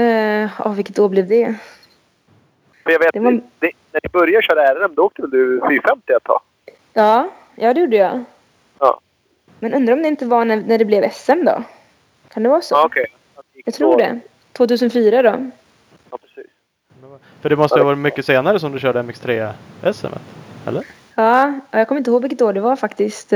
Eh, 0.00 0.50
ja, 0.58 0.68
vilket 0.68 0.98
år 0.98 1.08
blev 1.08 1.28
det? 1.28 1.54
För 2.82 2.90
jag 2.90 2.98
vet, 2.98 3.12
Det 3.12 3.20
var- 3.20 3.32
det, 3.58 3.70
när 3.92 4.00
ni 4.02 4.08
började 4.12 4.42
köra 4.42 4.74
RM, 4.74 4.94
då 4.94 5.02
åkte 5.02 5.22
väl 5.22 5.30
du 5.30 5.60
450 5.68 6.12
ett 6.12 6.24
tag? 6.24 6.40
Ja, 6.92 7.28
ja 7.54 7.74
det 7.74 7.80
gjorde 7.80 7.96
jag. 7.96 8.24
Ja. 8.78 9.00
Men 9.58 9.74
undrar 9.74 9.94
om 9.94 10.02
det 10.02 10.08
inte 10.08 10.26
var 10.26 10.44
när, 10.44 10.56
när 10.56 10.78
det 10.78 10.84
blev 10.84 11.10
SM 11.10 11.44
då? 11.44 11.62
Kan 12.28 12.42
det 12.42 12.48
vara 12.48 12.60
så? 12.60 12.74
Ja, 12.74 12.90
gick 13.54 13.66
Jag 13.66 13.74
tror 13.74 13.98
det. 13.98 14.20
2004 14.52 15.22
då. 15.22 15.50
Ja, 16.10 16.18
precis. 16.18 16.50
För 17.40 17.48
det 17.48 17.56
måste 17.56 17.78
ha 17.78 17.84
varit 17.84 17.98
mycket 17.98 18.26
senare 18.26 18.58
som 18.60 18.72
du 18.72 18.78
körde 18.78 19.02
MX3 19.02 19.52
SM? 19.92 20.06
Eller? 20.66 20.86
Ja, 21.14 21.52
ja, 21.70 21.78
jag 21.78 21.88
kommer 21.88 21.98
inte 21.98 22.10
ihåg 22.10 22.22
vilket 22.22 22.42
år 22.42 22.52
det 22.52 22.60
var 22.60 22.76
faktiskt. 22.76 23.32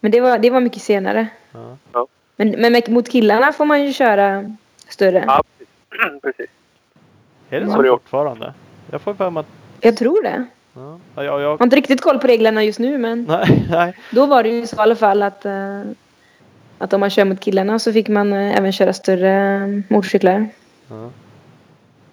Men 0.00 0.10
det 0.10 0.20
var, 0.20 0.38
det 0.38 0.50
var 0.50 0.60
mycket 0.60 0.82
senare. 0.82 1.26
Ja. 1.92 2.06
Men, 2.36 2.50
men 2.50 2.72
med- 2.72 2.88
mot 2.88 3.08
killarna 3.08 3.52
får 3.52 3.64
man 3.64 3.84
ju 3.84 3.92
köra 3.92 4.54
större. 4.88 5.24
Ja, 5.26 5.42
precis. 6.22 6.46
Är 7.50 7.60
det 7.60 7.66
Ja. 7.66 7.72
så 7.76 7.82
fortfarande? 7.82 8.54
Jag 8.90 9.00
får 9.00 9.14
för 9.14 9.30
mig 9.30 9.40
att... 9.40 9.46
Jag 9.80 9.96
tror 9.96 10.22
det. 10.22 10.44
Ja, 10.74 10.98
ja, 11.14 11.22
jag, 11.22 11.40
Jag 11.40 11.58
har 11.58 11.64
inte 11.66 11.76
riktigt 11.76 12.00
koll 12.00 12.18
på 12.18 12.26
reglerna 12.26 12.64
just 12.64 12.78
nu 12.78 12.98
men 12.98 13.24
nej, 13.28 13.66
nej. 13.70 13.94
då 14.10 14.26
var 14.26 14.42
det 14.42 14.48
ju 14.48 14.66
så 14.66 14.76
i 14.76 14.78
alla 14.78 14.96
fall 14.96 15.22
att, 15.22 15.44
eh, 15.44 15.82
att 16.78 16.92
om 16.92 17.00
man 17.00 17.10
kör 17.10 17.24
mot 17.24 17.40
killarna 17.40 17.78
så 17.78 17.92
fick 17.92 18.08
man 18.08 18.32
eh, 18.32 18.56
även 18.58 18.72
köra 18.72 18.92
större 18.92 19.54
eh, 19.54 19.94
motorcyklar. 19.94 20.48
Ja. 20.88 21.10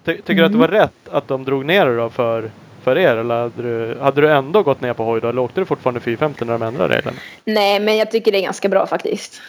Ty, 0.04 0.16
tycker 0.16 0.34
du 0.34 0.44
att 0.44 0.52
det 0.52 0.58
var 0.58 0.68
rätt 0.68 1.08
att 1.10 1.28
de 1.28 1.44
drog 1.44 1.64
ner 1.64 1.86
det 1.86 1.96
då 1.96 2.10
för, 2.10 2.50
för 2.86 2.98
er? 2.98 3.16
Eller 3.16 3.34
hade 3.34 3.62
du, 3.62 3.98
hade 4.00 4.20
du 4.20 4.30
ändå 4.30 4.62
gått 4.62 4.80
ner 4.80 4.92
på 4.92 5.04
hoj 5.04 5.20
då? 5.20 5.28
Eller 5.28 5.42
åkte 5.42 5.60
du 5.60 5.64
fortfarande 5.64 6.00
450 6.00 6.44
när 6.44 6.52
de 6.52 6.62
ändrade 6.62 6.96
reglerna? 6.96 7.16
Nej 7.44 7.80
men 7.80 7.96
jag 7.96 8.10
tycker 8.10 8.32
det 8.32 8.38
är 8.38 8.42
ganska 8.42 8.68
bra 8.68 8.86
faktiskt. 8.86 9.40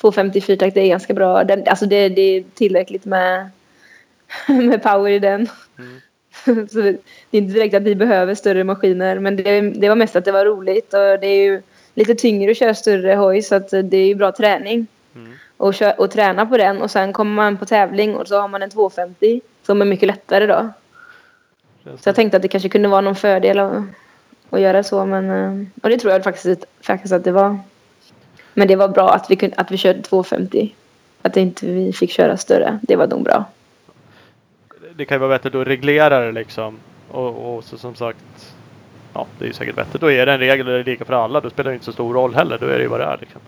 254 0.00 0.56
takt 0.56 0.76
är 0.76 0.86
ganska 0.86 1.14
bra. 1.14 1.44
Den, 1.44 1.64
alltså 1.66 1.86
det, 1.86 2.08
det 2.08 2.22
är 2.22 2.44
tillräckligt 2.54 3.04
med, 3.04 3.50
med 4.48 4.82
power 4.82 5.10
i 5.10 5.18
den. 5.18 5.46
så 6.44 6.78
det 6.80 6.88
är 6.88 6.98
inte 7.30 7.52
direkt 7.52 7.74
att 7.74 7.82
vi 7.82 7.94
behöver 7.94 8.34
större 8.34 8.64
maskiner 8.64 9.18
men 9.18 9.36
det, 9.36 9.60
det 9.60 9.88
var 9.88 9.96
mest 9.96 10.16
att 10.16 10.24
det 10.24 10.32
var 10.32 10.44
roligt 10.44 10.94
och 10.94 11.20
det 11.20 11.26
är 11.26 11.44
ju 11.44 11.62
lite 11.94 12.14
tyngre 12.14 12.50
att 12.50 12.56
köra 12.56 12.74
större 12.74 13.14
hoj 13.14 13.42
så 13.42 13.54
att 13.54 13.70
det 13.70 13.96
är 13.96 14.06
ju 14.06 14.14
bra 14.14 14.32
träning. 14.32 14.86
Mm. 15.14 15.32
Och, 15.56 15.74
kö- 15.74 15.94
och 15.98 16.10
träna 16.10 16.46
på 16.46 16.56
den 16.56 16.82
och 16.82 16.90
sen 16.90 17.12
kommer 17.12 17.34
man 17.34 17.56
på 17.56 17.66
tävling 17.66 18.16
och 18.16 18.28
så 18.28 18.40
har 18.40 18.48
man 18.48 18.62
en 18.62 18.70
250 18.70 19.40
som 19.66 19.80
är 19.82 19.86
mycket 19.86 20.06
lättare 20.06 20.46
då. 20.46 20.72
Så 21.96 22.08
jag 22.08 22.16
tänkte 22.16 22.36
att 22.36 22.42
det 22.42 22.48
kanske 22.48 22.68
kunde 22.68 22.88
vara 22.88 23.00
någon 23.00 23.16
fördel 23.16 23.58
att, 23.58 23.82
att 24.50 24.60
göra 24.60 24.82
så 24.82 25.06
men 25.06 25.30
eh, 25.30 25.66
och 25.82 25.88
det 25.90 25.98
tror 25.98 26.12
jag 26.12 26.24
faktiskt, 26.24 26.64
faktiskt 26.80 27.14
att 27.14 27.24
det 27.24 27.32
var. 27.32 27.58
Men 28.54 28.68
det 28.68 28.76
var 28.76 28.88
bra 28.88 29.10
att 29.10 29.30
vi, 29.30 29.36
kunde, 29.36 29.56
att 29.56 29.70
vi 29.70 29.76
körde 29.76 30.02
250. 30.02 30.74
Att 31.22 31.36
inte 31.36 31.66
vi 31.66 31.92
fick 31.92 32.10
köra 32.10 32.36
större. 32.36 32.78
Det 32.82 32.96
var 32.96 33.06
nog 33.06 33.22
bra. 33.22 33.44
det 34.94 35.04
kan 35.04 35.14
ju 35.14 35.18
vara 35.18 35.30
vettigt 35.30 35.54
att 35.54 35.66
reglera 35.66 36.20
det 36.20 36.32
liksom. 36.32 36.78
Och, 37.10 37.56
och 37.56 37.64
så 37.64 37.78
som 37.78 37.94
sagt. 37.94 38.54
Ja, 39.14 39.26
det 39.38 39.44
är 39.44 39.46
ju 39.46 39.52
säkert 39.52 39.78
vettigt. 39.78 40.00
Då 40.00 40.10
är 40.10 40.26
det 40.26 40.32
en 40.32 40.38
regel 40.38 40.66
och 40.66 40.72
det 40.72 40.78
är 40.78 40.84
lika 40.84 41.04
för 41.04 41.14
alla. 41.14 41.40
Då 41.40 41.50
spelar 41.50 41.70
det 41.70 41.74
inte 41.74 41.84
så 41.84 41.92
stor 41.92 42.14
roll 42.14 42.34
heller. 42.34 42.58
Då 42.58 42.66
är 42.66 42.76
det 42.76 42.82
ju 42.82 42.88
vad 42.88 43.00
det 43.00 43.06
är 43.06 43.16
liksom. 43.20 43.40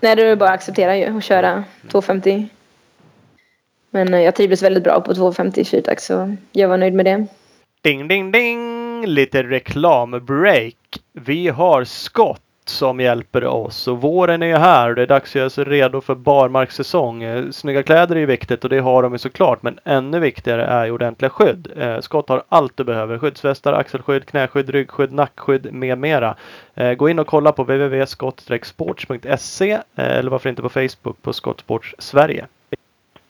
Nej, 0.00 0.16
det 0.16 0.22
är 0.22 0.36
bara 0.36 0.48
att 0.48 0.54
acceptera 0.54 0.96
ju 0.96 1.16
och 1.16 1.22
köra 1.22 1.64
250. 1.90 2.48
Men 3.90 4.14
eh, 4.14 4.20
jag 4.20 4.34
trivdes 4.34 4.62
väldigt 4.62 4.84
bra 4.84 5.00
på 5.00 5.14
250 5.14 5.64
fyrtakt 5.64 6.02
så 6.02 6.36
jag 6.52 6.68
var 6.68 6.76
nöjd 6.76 6.94
med 6.94 7.04
det. 7.06 7.26
Ding, 7.88 8.08
ding, 8.08 8.32
ding! 8.32 9.06
Lite 9.06 9.42
reklambreak. 9.42 10.74
Vi 11.12 11.48
har 11.48 11.84
Scott 11.84 12.42
som 12.64 13.00
hjälper 13.00 13.44
oss 13.44 13.88
och 13.88 14.00
våren 14.00 14.42
är 14.42 14.46
ju 14.46 14.56
här 14.56 14.88
och 14.88 14.94
det 14.94 15.02
är 15.02 15.06
dags 15.06 15.30
att 15.30 15.34
göra 15.34 15.50
sig 15.50 15.64
redo 15.64 16.00
för 16.00 16.14
barmarkssäsong. 16.14 17.22
Eh, 17.22 17.50
snygga 17.50 17.82
kläder 17.82 18.16
är 18.16 18.20
ju 18.20 18.26
viktigt 18.26 18.64
och 18.64 18.70
det 18.70 18.78
har 18.78 19.02
de 19.02 19.12
ju 19.12 19.18
såklart 19.18 19.62
men 19.62 19.78
ännu 19.84 20.20
viktigare 20.20 20.64
är 20.64 20.84
ju 20.84 20.90
ordentliga 20.90 21.30
skydd. 21.30 21.68
Skott 21.76 22.04
Scott 22.04 22.28
har 22.28 22.42
allt 22.48 22.76
du 22.76 22.84
behöver. 22.84 23.18
Skyddsvästar, 23.18 23.72
axelskydd, 23.72 24.26
knäskydd, 24.26 24.70
ryggskydd, 24.70 25.12
nackskydd 25.12 25.72
med 25.72 25.98
mera. 25.98 26.36
Eh, 26.74 26.92
gå 26.92 27.08
in 27.08 27.18
och 27.18 27.26
kolla 27.26 27.52
på 27.52 27.62
www.skott-sports.se 27.62 29.78
eller 29.96 30.30
varför 30.30 30.50
inte 30.50 30.62
på 30.62 30.68
Facebook 30.68 31.22
på 31.22 31.32
Skottsports 31.32 31.94
Sverige. 31.98 32.46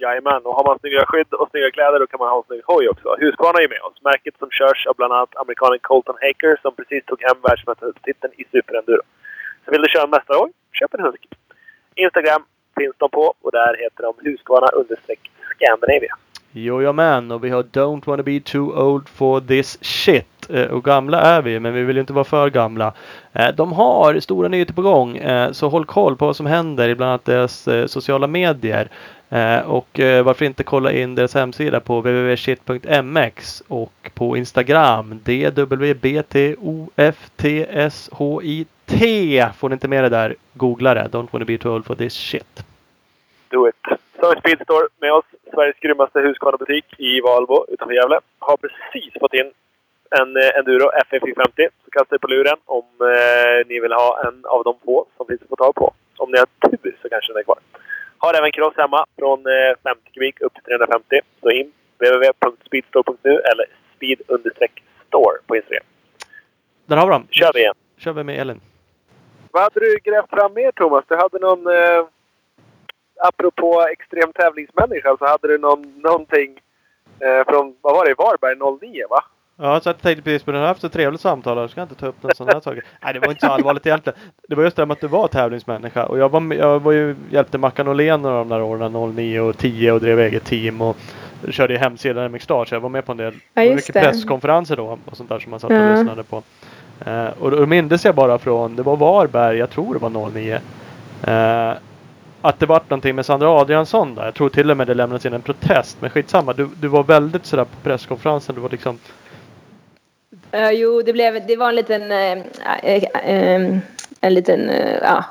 Jajamän, 0.00 0.42
och 0.46 0.54
har 0.54 0.64
man 0.64 0.78
snygga 0.78 1.04
skydd 1.06 1.32
och 1.40 1.50
snygga 1.50 1.70
kläder 1.70 1.98
då 2.00 2.06
kan 2.06 2.20
man 2.22 2.28
ha 2.28 2.38
en 2.38 2.48
snygg 2.48 2.62
hoj 2.64 2.88
också. 2.88 3.16
Husqvarna 3.22 3.58
är 3.58 3.62
ju 3.62 3.68
med 3.68 3.82
oss. 3.88 4.02
Märket 4.10 4.34
som 4.38 4.50
körs 4.50 4.86
av 4.86 4.94
bland 4.96 5.12
annat 5.12 5.36
amerikanen 5.42 5.78
Colton 5.82 6.18
Haker 6.22 6.58
som 6.62 6.72
precis 6.78 7.04
tog 7.04 7.20
hem 7.22 7.38
världsmästartiteln 7.42 8.32
i 8.40 8.44
superenduro. 8.52 9.02
Så 9.64 9.70
vill 9.70 9.82
du 9.82 9.88
köra 9.88 10.04
en 10.04 10.10
mästarhoj, 10.10 10.50
köp 10.72 10.94
en 10.94 11.04
Husky. 11.04 11.28
Instagram 11.94 12.42
finns 12.78 12.96
de 12.98 13.10
på 13.10 13.34
och 13.42 13.52
där 13.52 13.72
heter 13.82 14.02
de 14.08 14.12
Husqvarna 14.24 14.68
understreck 14.80 15.22
Scandinavia. 15.52 16.14
Jojomän, 16.52 17.30
och 17.30 17.44
vi 17.44 17.50
har 17.50 17.62
Don't 17.62 18.06
wanna 18.06 18.22
be 18.22 18.40
too 18.40 18.66
old 18.86 19.08
for 19.08 19.40
this 19.40 19.84
shit. 19.84 20.50
Eh, 20.50 20.66
och 20.66 20.84
gamla 20.84 21.20
är 21.20 21.42
vi, 21.42 21.60
men 21.60 21.74
vi 21.74 21.82
vill 21.82 21.96
ju 21.96 22.00
inte 22.00 22.12
vara 22.12 22.24
för 22.24 22.50
gamla. 22.50 22.92
Eh, 23.32 23.48
de 23.54 23.72
har 23.72 24.20
stora 24.20 24.48
nyheter 24.48 24.74
på 24.74 24.82
gång, 24.82 25.16
eh, 25.16 25.52
så 25.52 25.68
håll 25.68 25.84
koll 25.84 26.16
på 26.16 26.26
vad 26.26 26.36
som 26.36 26.46
händer 26.46 26.88
i 26.88 26.94
bland 26.94 27.10
annat 27.10 27.24
deras 27.24 27.68
sociala 27.86 28.26
medier. 28.26 28.88
Eh, 29.30 29.70
och 29.70 30.00
eh, 30.00 30.24
varför 30.24 30.44
inte 30.44 30.64
kolla 30.64 30.92
in 30.92 31.14
deras 31.14 31.34
hemsida 31.34 31.80
på 31.80 31.98
www.shit.mx 32.00 33.62
och 33.68 34.10
på 34.14 34.36
Instagram 34.36 35.20
DWBTOFTSHIT. 35.24 36.28
Får 39.58 39.68
ni 39.68 39.72
inte 39.72 39.88
med 39.88 40.04
det 40.04 40.08
där, 40.08 40.34
googla 40.54 40.94
det. 40.94 41.08
Don't 41.12 41.28
wanna 41.30 41.44
be 41.44 41.58
too 41.58 41.74
old 41.74 41.86
for 41.86 41.94
this 41.94 42.14
shit. 42.14 42.64
Do 43.48 43.68
it! 43.68 43.74
Service 44.20 44.38
Speedstore 44.38 44.86
med 45.00 45.12
oss. 45.12 45.24
Sveriges 45.54 45.78
grymmaste 45.80 46.20
Husqvarna-butik 46.20 46.84
i 46.98 47.20
Valbo 47.20 47.66
utanför 47.68 47.94
Gävle. 47.94 48.20
Har 48.38 48.56
precis 48.56 49.12
fått 49.20 49.34
in 49.34 49.50
en 50.10 50.36
eh, 50.36 50.58
Enduro 50.58 50.90
FF450. 51.10 51.68
Så 51.84 51.90
kasta 51.90 52.14
er 52.14 52.18
på 52.18 52.26
luren 52.26 52.56
om 52.64 52.84
eh, 53.00 53.66
ni 53.68 53.80
vill 53.80 53.92
ha 53.92 54.22
en 54.26 54.44
av 54.44 54.64
de 54.64 54.74
två 54.84 55.06
som 55.16 55.26
finns 55.26 55.42
att 55.42 55.48
få 55.48 55.56
tag 55.56 55.74
på. 55.74 55.92
Om 56.16 56.30
ni 56.30 56.38
har 56.38 56.46
tur 56.70 56.96
så 57.02 57.08
kanske 57.08 57.32
den 57.32 57.40
är 57.40 57.44
kvar. 57.44 57.58
Har 58.18 58.34
även 58.34 58.52
cross 58.52 58.74
hemma 58.76 59.06
från 59.18 59.38
eh, 59.46 59.76
50 59.82 60.10
kubik 60.12 60.40
upp 60.40 60.54
till 60.54 60.62
350. 60.62 61.20
Så 61.40 61.50
in 61.50 61.72
www.speedstore.nu 61.98 63.30
eller 63.30 63.66
speed-store 63.96 65.38
på 65.46 65.56
Instagram. 65.56 65.84
Där 66.86 66.96
har 66.96 67.06
vi 67.06 67.12
dem. 67.12 67.26
kör 67.30 67.50
vi 67.54 67.60
igen. 67.60 67.74
kör 67.98 68.12
vi 68.12 68.24
med 68.24 68.40
Elin. 68.40 68.60
Vad 69.50 69.62
hade 69.62 69.80
du 69.80 69.98
grävt 70.04 70.30
fram 70.30 70.54
mer 70.54 70.72
Thomas? 70.72 71.04
Du 71.08 71.16
hade 71.16 71.38
någon... 71.38 71.66
Eh, 71.66 72.06
apropå 73.20 73.86
extrem 73.92 74.32
tävlingsmänniska 74.32 75.16
så 75.18 75.26
hade 75.26 75.48
du 75.48 75.58
någon, 75.58 76.00
någonting 76.00 76.60
eh, 77.20 77.44
från, 77.48 77.76
vad 77.80 77.94
var 77.94 78.04
det, 78.06 78.14
Varberg 78.14 78.78
09 78.80 79.06
va? 79.10 79.24
Ja, 79.60 79.80
så 79.80 79.88
jag 79.88 79.98
tänkte 80.02 80.22
precis 80.22 80.42
på. 80.42 80.52
Jag 80.52 80.58
har 80.60 80.66
haft 80.66 80.84
ett 80.84 80.92
trevligt 80.92 81.20
samtal 81.20 81.58
här. 81.58 81.68
Ska 81.68 81.80
jag 81.80 81.84
inte 81.84 81.94
ta 81.94 82.06
upp 82.06 82.22
någon 82.22 82.34
sån 82.34 82.48
här 82.48 82.60
sak? 82.60 82.74
Nej, 83.04 83.12
det 83.14 83.20
var 83.20 83.28
inte 83.30 83.46
så 83.46 83.52
allvarligt 83.52 83.86
egentligen. 83.86 84.18
Det 84.48 84.54
var 84.54 84.64
just 84.64 84.76
det 84.76 84.86
med 84.86 84.92
att 84.94 85.00
du 85.00 85.06
var 85.06 85.28
tävlingsmänniska. 85.28 86.06
Och 86.06 86.18
jag 86.18 86.28
var, 86.28 86.54
jag 86.54 86.80
var 86.80 86.92
ju, 86.92 87.16
hjälpte 87.30 87.58
Mackan 87.58 87.88
Åhlén 87.88 88.22
några 88.22 88.36
av 88.36 88.48
de 88.48 88.54
där 88.54 88.62
åren, 88.62 89.14
09 89.14 89.40
och 89.40 89.56
10 89.58 89.92
och 89.92 90.00
drev 90.00 90.20
eget 90.20 90.44
team 90.44 90.80
och 90.80 90.96
körde 91.50 91.74
i 91.74 91.76
hemsidan 91.76 92.32
MX 92.32 92.44
Star. 92.44 92.64
Så 92.64 92.74
jag 92.74 92.80
var 92.80 92.88
med 92.88 93.06
på 93.06 93.12
en 93.12 93.18
del 93.18 93.34
Ja, 93.54 93.62
just 93.62 93.74
mycket 93.76 93.94
det. 93.94 94.00
presskonferenser 94.00 94.76
då 94.76 94.98
och 95.04 95.16
sånt 95.16 95.28
där 95.28 95.38
som 95.38 95.50
man 95.50 95.60
satt 95.60 95.70
och 95.70 95.76
Ja. 95.76 95.94
lyssnade 95.94 96.22
på. 96.22 96.42
Eh, 97.06 97.26
och 97.40 97.50
då 97.50 97.66
mindes 97.66 98.04
jag 98.04 98.14
bara 98.14 98.38
från, 98.38 98.76
det 98.76 98.82
var 98.82 98.96
Varberg, 98.96 99.58
jag 99.58 99.70
tror 99.70 99.94
det 99.94 100.00
var 100.00 100.30
09. 100.30 100.60
Eh, 101.24 101.72
att 102.42 102.58
det 102.60 102.66
var 102.66 102.80
någonting 102.88 103.14
med 103.14 103.26
Sandra 103.26 103.48
Adriansson 103.48 104.14
där. 104.14 104.24
Jag 104.24 104.34
tror 104.34 104.48
till 104.48 104.70
och 104.70 104.76
med 104.76 104.86
det 104.86 104.94
lämnades 104.94 105.26
in 105.26 105.32
en 105.32 105.42
protest. 105.42 105.96
Men 106.00 106.10
skitsamma, 106.10 106.52
du, 106.52 106.68
du 106.80 106.88
var 106.88 107.02
väldigt 107.02 107.46
sådär 107.46 107.64
på 107.64 107.76
presskonferensen. 107.82 108.54
Du 108.54 108.60
var 108.60 108.70
liksom 108.70 108.98
Ja, 110.50 110.72
jo, 110.72 111.02
det, 111.02 111.12
blev, 111.12 111.46
det 111.46 111.56
var 111.56 111.68
en 111.68 111.74
liten... 111.74 112.12
eh, 112.12 112.38
eh, 113.24 113.78
en 114.20 114.34
liten, 114.34 114.70
ja... 115.02 115.24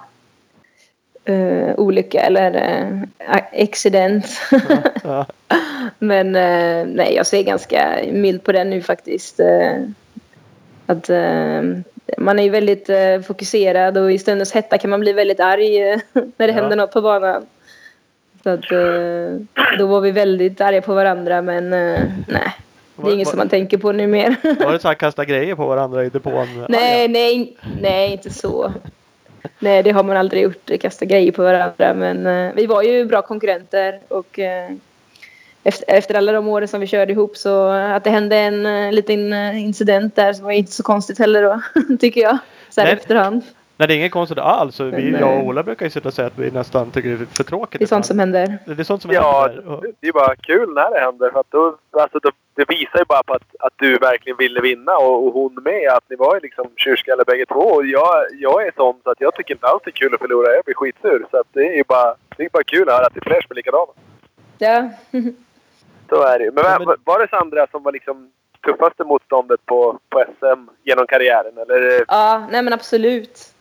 olycka 1.78 2.20
eller 2.22 3.07
accident. 3.53 4.26
Men 5.99 6.32
nej, 6.95 7.13
jag 7.15 7.28
ser 7.28 7.43
ganska 7.43 7.99
mild 8.11 8.43
på 8.43 8.51
den 8.51 8.70
nu 8.70 8.82
faktiskt. 8.82 9.39
Att 10.86 11.09
man 12.18 12.39
är 12.39 12.43
ju 12.43 12.49
väldigt 12.49 12.89
fokuserad 13.28 13.97
och 13.97 14.11
i 14.11 14.20
stundens 14.20 14.53
hetta 14.53 14.78
kan 14.78 14.89
man 14.89 14.99
bli 14.99 15.13
väldigt 15.13 15.39
arg 15.39 15.80
när 16.13 16.32
det 16.38 16.45
Ja. 16.47 16.51
händer 16.53 16.76
något 16.76 16.91
på 16.93 17.01
banan. 17.01 17.45
Så 18.43 18.49
att 18.49 18.70
då 19.80 19.88
var 19.88 20.01
vi 20.01 20.11
väldigt 20.11 20.61
arga 20.61 20.82
på 20.82 20.93
varandra 20.93 21.41
men 21.41 21.70
nej. 22.28 22.53
Det 22.98 23.02
är 23.02 23.04
Var- 23.06 23.12
inget 23.14 23.26
var- 23.28 23.32
som 23.32 23.38
man 23.38 23.50
tänker 23.50 23.78
på 23.78 23.91
nu 23.91 24.08
mer. 24.08 24.36
Var 24.66 24.72
det 24.72 24.80
så 24.80 24.88
här 24.88 24.95
kasta 24.95 25.26
grejer 25.26 25.56
på 25.56 25.68
varandra 25.68 26.06
i 26.06 26.10
depån? 26.10 26.66
nej, 26.70 27.08
nej, 27.08 27.58
nej, 27.82 28.12
inte 28.12 28.30
så. 28.30 28.74
Nej, 29.60 29.84
det 29.84 29.91
har 29.91 30.04
man 30.04 30.18
aldrig 30.18 30.43
gjort. 30.43 30.70
Kasta 30.82 31.06
grejer 31.06 31.32
på 31.32 31.43
varandra. 31.43 31.93
Men 31.93 32.26
eh, 32.26 32.54
vi 32.56 32.66
var 32.66 32.82
ju 32.84 33.06
bra 33.06 33.22
konkurrenter 33.22 34.00
och 34.08 34.39
eh, 34.39 34.72
efter, 35.64 35.86
efter 35.95 36.16
alla 36.16 36.32
de 36.32 36.48
åren 36.48 36.68
som 36.68 36.80
vi 36.80 36.88
körde 36.88 37.12
ihop 37.12 37.38
så 37.38 37.68
att 37.68 38.04
det 38.04 38.10
hände 38.10 38.36
en 38.38 38.66
eh, 38.66 38.91
liten 38.91 39.34
eh, 39.34 39.64
incident 39.64 40.16
där 40.16 40.34
så 40.34 40.43
var 40.43 40.52
inte 40.52 40.72
så 40.72 40.84
konstigt 40.84 41.20
heller 41.20 41.43
då, 41.43 41.62
tycker 42.00 42.22
jag. 42.22 42.38
Så 42.70 42.82
här 42.82 42.88
Nej. 42.88 42.98
efterhand. 42.98 43.41
Nej, 43.78 43.88
det 43.88 43.93
är 43.93 43.98
inget 43.98 44.12
konstigt 44.12 44.38
alls. 44.38 44.80
Vi, 44.80 44.91
Men, 44.91 45.14
jag 45.14 45.30
och 45.30 45.36
eh, 45.39 45.43
Ola 45.48 45.64
brukar 45.64 45.86
ju 45.86 45.89
sitta 45.89 46.08
och 46.08 46.14
säga 46.14 46.28
att 46.28 46.38
vi 46.39 46.52
nästan 46.52 46.91
tycker 46.91 47.10
det 47.10 47.16
är 47.16 47.26
för 47.26 47.43
tråkigt. 47.43 47.80
Det 47.80 47.86
är 47.86 47.88
sånt 47.88 48.06
som 48.06 48.20
händer. 48.20 48.58
Det 48.66 48.80
är 48.80 48.84
sånt 48.84 49.02
som 49.02 49.12
Ja, 49.12 49.48
händer. 49.48 49.68
Och- 49.72 49.86
det 50.00 50.08
är 50.08 50.12
bara 50.14 50.36
kul 50.36 50.74
när 50.74 50.91
det 50.91 51.00
händer. 51.00 51.30
För 51.32 51.39
att 51.39 51.52
då, 51.52 51.78
alltså, 52.02 52.20
då, 52.20 52.30
det 52.58 52.70
visar 52.70 52.99
ju 52.99 53.05
bara 53.05 53.24
på 53.24 53.34
att, 53.34 53.55
att 53.60 53.74
du 53.76 53.97
verkligen 53.97 54.38
ville 54.38 54.62
vinna 54.62 54.97
och, 54.97 55.26
och 55.28 55.34
hon 55.34 55.53
med. 55.64 55.88
Att 55.91 56.10
ni 56.10 56.16
var 56.16 56.36
ju 56.36 56.39
liksom 56.41 56.66
tjurskallar 56.76 57.26
bägge 57.26 57.45
två. 57.45 57.60
Och 57.60 57.86
jag, 57.86 58.26
jag 58.34 58.68
är 58.68 58.72
sån 58.76 58.99
så 59.03 59.10
att 59.10 59.22
jag 59.22 59.36
tycker 59.36 59.53
inte 59.53 59.68
alls 59.68 59.82
det 59.86 59.89
är 59.89 60.01
kul 60.01 60.14
att 60.14 60.20
förlora. 60.20 60.53
Jag 60.55 60.66
blir 60.66 60.76
skitsur. 60.76 61.26
Så 61.32 61.38
att 61.39 61.47
det 61.53 61.68
är 61.68 61.76
ju 61.76 61.84
bara, 61.88 62.16
det 62.38 62.43
är 62.45 62.49
bara 62.49 62.64
kul 62.64 62.89
att 62.89 62.95
höra 62.95 63.05
att 63.05 63.14
det 63.14 63.20
är 63.20 63.30
fler 63.30 63.41
som 63.41 63.51
är 63.51 63.55
likadana. 63.55 63.91
Ja. 64.58 64.89
Så 66.10 66.24
är 66.24 66.39
det 66.39 66.45
ju. 66.45 66.51
Men, 66.51 66.64
Ja, 66.66 66.80
men- 66.80 66.95
var 67.03 67.20
det 67.20 67.28
Sandra 67.30 67.68
som 67.72 67.84
var 67.84 67.91
liksom 67.91 68.32
tuffaste 68.66 69.03
motståndet 69.03 69.66
på, 69.66 69.99
på 70.10 70.24
SM 70.39 70.62
genom 70.84 71.08
karriären? 71.08 71.58
Eller? 71.58 72.05
ja, 72.08 72.47
nej 72.51 72.62
men 72.64 72.74
absolut. 72.74 73.53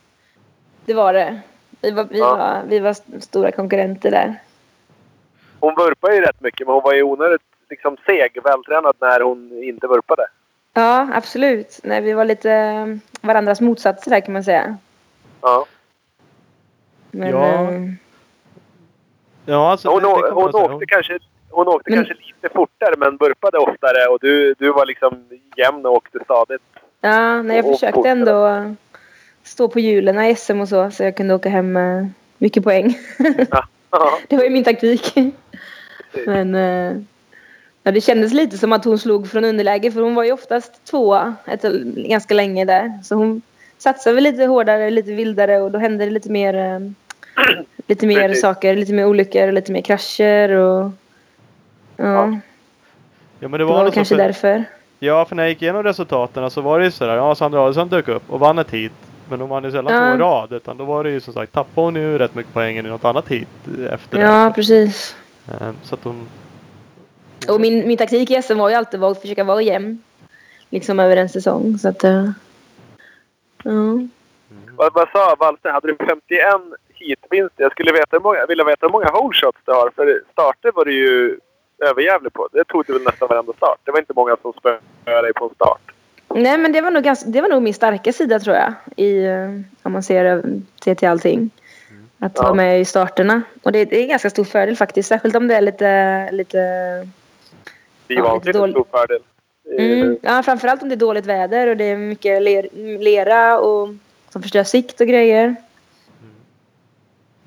Det 0.85 0.93
var 0.93 1.13
det. 1.13 1.39
Vi 1.81 1.91
var, 1.91 2.03
vi 2.03 2.19
Ja. 2.19 2.35
var, 2.35 2.61
vi 2.67 2.79
var 2.79 2.89
st- 2.89 3.21
stora 3.21 3.51
konkurrenter 3.51 4.11
där. 4.11 4.35
Hon 5.59 5.75
vurpade 5.75 6.15
ju 6.15 6.21
rätt 6.21 6.41
mycket 6.41 6.67
men 6.67 6.73
hon 6.73 6.83
var 6.83 6.93
ju 6.93 7.03
onödigt 7.03 7.41
liksom, 7.69 7.97
seg, 8.05 8.37
vältränad 8.43 8.95
när 9.01 9.19
hon 9.21 9.63
inte 9.63 9.87
vurpade. 9.87 10.27
Ja, 10.73 11.07
absolut. 11.13 11.79
Nej, 11.83 12.01
vi 12.01 12.13
var 12.13 12.25
lite 12.25 12.51
eh, 12.51 12.85
varandras 13.21 13.61
motsatser 13.61 14.11
där 14.11 14.19
kan 14.19 14.33
man 14.33 14.43
säga. 14.43 14.77
Ja. 15.41 15.65
Men, 17.11 17.29
Ja. 17.29 17.71
eh, 17.71 17.81
Ja, 19.49 19.71
alltså, 19.71 19.89
Hon, 19.89 20.03
det- 20.03 20.07
det 20.27 20.31
hon 20.33 20.55
åkte, 20.55 20.85
kanske, 20.85 21.19
hon 21.49 21.67
åkte 21.67 21.89
Men- 21.89 21.97
kanske 22.05 22.13
lite 22.13 22.55
fortare 22.55 22.95
men 22.97 23.17
vurpade 23.17 23.57
oftare 23.57 24.07
och 24.07 24.17
du, 24.21 24.53
du 24.53 24.71
var 24.71 24.85
liksom 24.85 25.23
jämn 25.57 25.85
och 25.85 25.93
åkte 25.93 26.19
stadigt. 26.23 26.61
Ja, 27.01 27.41
nej, 27.41 27.55
jag 27.57 27.65
Och 27.65 27.71
försökte 27.73 27.93
fortare. 27.93 28.11
ändå 28.11 28.75
stå 29.43 29.67
på 29.67 29.79
hjulen 29.79 30.19
i 30.21 30.35
SM 30.35 30.61
och 30.61 30.67
så, 30.69 30.91
så 30.91 31.03
jag 31.03 31.17
kunde 31.17 31.35
åka 31.35 31.49
hem 31.49 31.71
med 31.71 32.09
mycket 32.37 32.63
poäng. 32.63 32.97
Ja. 33.51 33.63
Ja. 33.91 34.19
det 34.27 34.37
var 34.37 34.43
ju 34.43 34.49
min 34.49 34.63
taktik. 34.63 35.13
Men 36.25 36.55
eh, 36.55 36.93
ja, 37.87 37.91
det 37.91 38.01
kändes 38.01 38.33
lite 38.33 38.57
som 38.57 38.73
att 38.73 38.85
hon 38.85 38.99
slog 38.99 39.29
från 39.29 39.45
underläge, 39.45 39.91
för 39.91 40.01
hon 40.01 40.15
var 40.15 40.23
ju 40.23 40.31
oftast 40.31 40.85
tvåa 40.85 41.35
ett, 41.45 41.61
ganska 41.95 42.33
länge 42.33 42.65
där. 42.65 42.99
Så 43.03 43.15
hon 43.15 43.41
satsade 43.77 44.13
väl 44.15 44.23
lite 44.23 44.45
hårdare, 44.45 44.89
lite 44.89 45.11
vildare 45.11 45.59
och 45.61 45.71
då 45.71 45.79
hände 45.79 46.05
det 46.05 46.11
lite 46.11 46.29
mer, 46.31 46.53
eh, 46.53 46.79
lite 47.87 48.07
mer 48.07 48.27
Precis. 48.27 48.41
saker, 48.41 48.75
lite 48.75 48.93
mer 48.93 49.05
olyckor 49.05 49.51
lite 49.51 49.71
mer 49.71 49.81
krascher 49.81 50.49
och 50.49 50.91
ja, 51.97 52.05
Ja. 52.05 52.39
Ja, 53.39 53.47
men 53.47 53.51
det 53.51 53.57
det 53.57 53.63
var, 53.65 53.73
var 53.73 53.83
nog 53.83 53.93
så 53.93 53.95
kanske 53.95 54.15
för, 54.15 54.23
därför. 54.23 54.63
Ja, 54.99 55.25
för 55.25 55.35
när 55.35 55.43
jag 55.43 55.49
gick 55.49 55.61
igenom 55.61 55.83
resultaten 55.83 56.51
så 56.51 56.61
var 56.61 56.79
det 56.79 56.85
ju 56.85 56.91
sådär. 56.91 57.15
Ja, 57.15 57.35
Sandra 57.35 57.61
Adelsson 57.61 57.89
dök 57.89 58.07
upp 58.07 58.23
och 58.31 58.39
vann 58.39 58.57
ett 58.59 58.71
hit. 58.71 58.91
Men 59.29 59.39
hon 59.41 59.49
vann 59.49 59.63
ju 59.63 59.71
sällan 59.71 59.93
Ja. 59.93 59.99
två 60.11 60.15
i 60.15 60.19
rad. 60.19 60.53
Utan 60.53 60.77
då 60.77 60.85
var 60.85 61.03
det 61.03 61.09
ju 61.09 61.19
som 61.19 61.33
sagt, 61.33 61.53
tappade 61.53 61.87
hon 61.87 61.95
ju 61.95 62.17
rätt 62.17 62.35
mycket 62.35 62.53
poäng 62.53 62.77
i 62.77 62.81
något 62.81 63.05
annat 63.05 63.27
hit 63.27 63.47
efter 63.91 64.19
Ja, 64.19 64.51
precis. 64.55 65.15
det. 65.45 65.53
Eh, 65.65 65.71
Så 65.83 65.95
att 65.95 66.03
hon... 66.03 66.27
Och 67.49 67.61
min, 67.61 67.87
min 67.87 67.97
taktik 67.97 68.31
i 68.31 68.41
SM 68.41 68.57
var 68.57 68.69
ju 68.69 68.75
alltid 68.75 69.03
att 69.03 69.21
försöka 69.21 69.43
vara 69.43 69.61
jämn. 69.61 70.03
Liksom 70.69 70.99
över 70.99 71.17
en 71.17 71.29
säsong. 71.29 71.77
Så 71.77 71.89
att... 71.89 72.03
eh, 72.03 72.29
ja. 73.63 73.99
Vad, 74.75 74.93
vad 74.93 75.09
sa 75.09 75.35
Walter? 75.39 75.69
Hade 75.69 75.87
du 75.87 75.95
51 76.07 76.45
heatvinster? 76.93 77.63
Jag 77.63 77.71
skulle 77.71 77.91
veta 77.91 78.19
många, 78.19 78.45
vilja 78.45 78.63
veta 78.63 78.85
hur 78.85 78.91
många 78.91 79.09
hole 79.09 79.33
shots 79.37 79.57
du 79.65 79.71
har. 79.71 79.91
För 79.95 80.21
starter 80.31 80.71
var 80.71 80.85
du 80.85 80.93
ju 80.93 81.39
överjävlig 81.89 82.33
på. 82.33 82.47
Det 82.51 82.63
tog 82.63 82.83
du 82.87 82.93
väl 82.93 83.01
nästan 83.01 83.27
varenda 83.27 83.53
start. 83.53 83.79
Det 83.83 83.91
var 83.91 83.99
inte 83.99 84.13
många 84.15 84.35
som 84.41 84.53
spöade 84.53 85.21
dig 85.21 85.33
på 85.33 85.45
en 85.45 85.55
start. 85.55 85.81
Nej 86.29 86.57
men 86.57 86.71
det 86.71 86.81
var, 86.81 86.91
nog 86.91 87.03
ganska, 87.03 87.29
det 87.29 87.41
var 87.41 87.49
nog 87.49 87.61
min 87.63 87.73
starka 87.73 88.13
sida 88.13 88.39
tror 88.39 88.55
jag. 88.55 88.73
I, 88.95 89.25
eh, 89.25 89.49
om 89.83 89.91
man 89.91 90.03
ser, 90.03 90.43
ser 90.83 90.95
till 90.95 91.07
allting. 91.07 91.49
Att 92.19 92.31
Ja. 92.35 92.43
vara 92.43 92.53
med 92.53 92.81
i 92.81 92.85
starterna. 92.85 93.41
Och 93.63 93.71
det, 93.71 93.85
det 93.85 93.97
är 93.99 94.01
en 94.01 94.09
ganska 94.09 94.29
stor 94.29 94.43
fördel 94.43 94.75
faktiskt. 94.75 95.09
Särskilt 95.09 95.35
om 95.35 95.47
det 95.47 95.55
är 95.55 95.61
lite... 95.61 96.29
lite 96.31 96.59
Det 98.07 98.13
är 98.13 98.17
Ja, 98.17 98.33
ju 98.33 98.39
lite 98.45 98.59
vansinnigt 98.59 98.59
dåligt. 98.59 98.75
stor 98.75 98.85
fördel. 98.99 99.21
Mm, 99.79 100.17
ja, 100.21 100.43
framförallt 100.43 100.81
om 100.83 100.89
det 100.89 100.95
är 100.95 100.97
dåligt 100.97 101.25
väder 101.25 101.67
och 101.67 101.77
det 101.77 101.83
är 101.83 101.97
mycket 101.97 102.41
ler, 102.41 102.67
lera 102.97 103.59
och 103.59 103.89
som 104.29 104.41
förstör 104.41 104.63
sikt 104.63 105.01
och 105.01 105.07
grejer. 105.07 105.55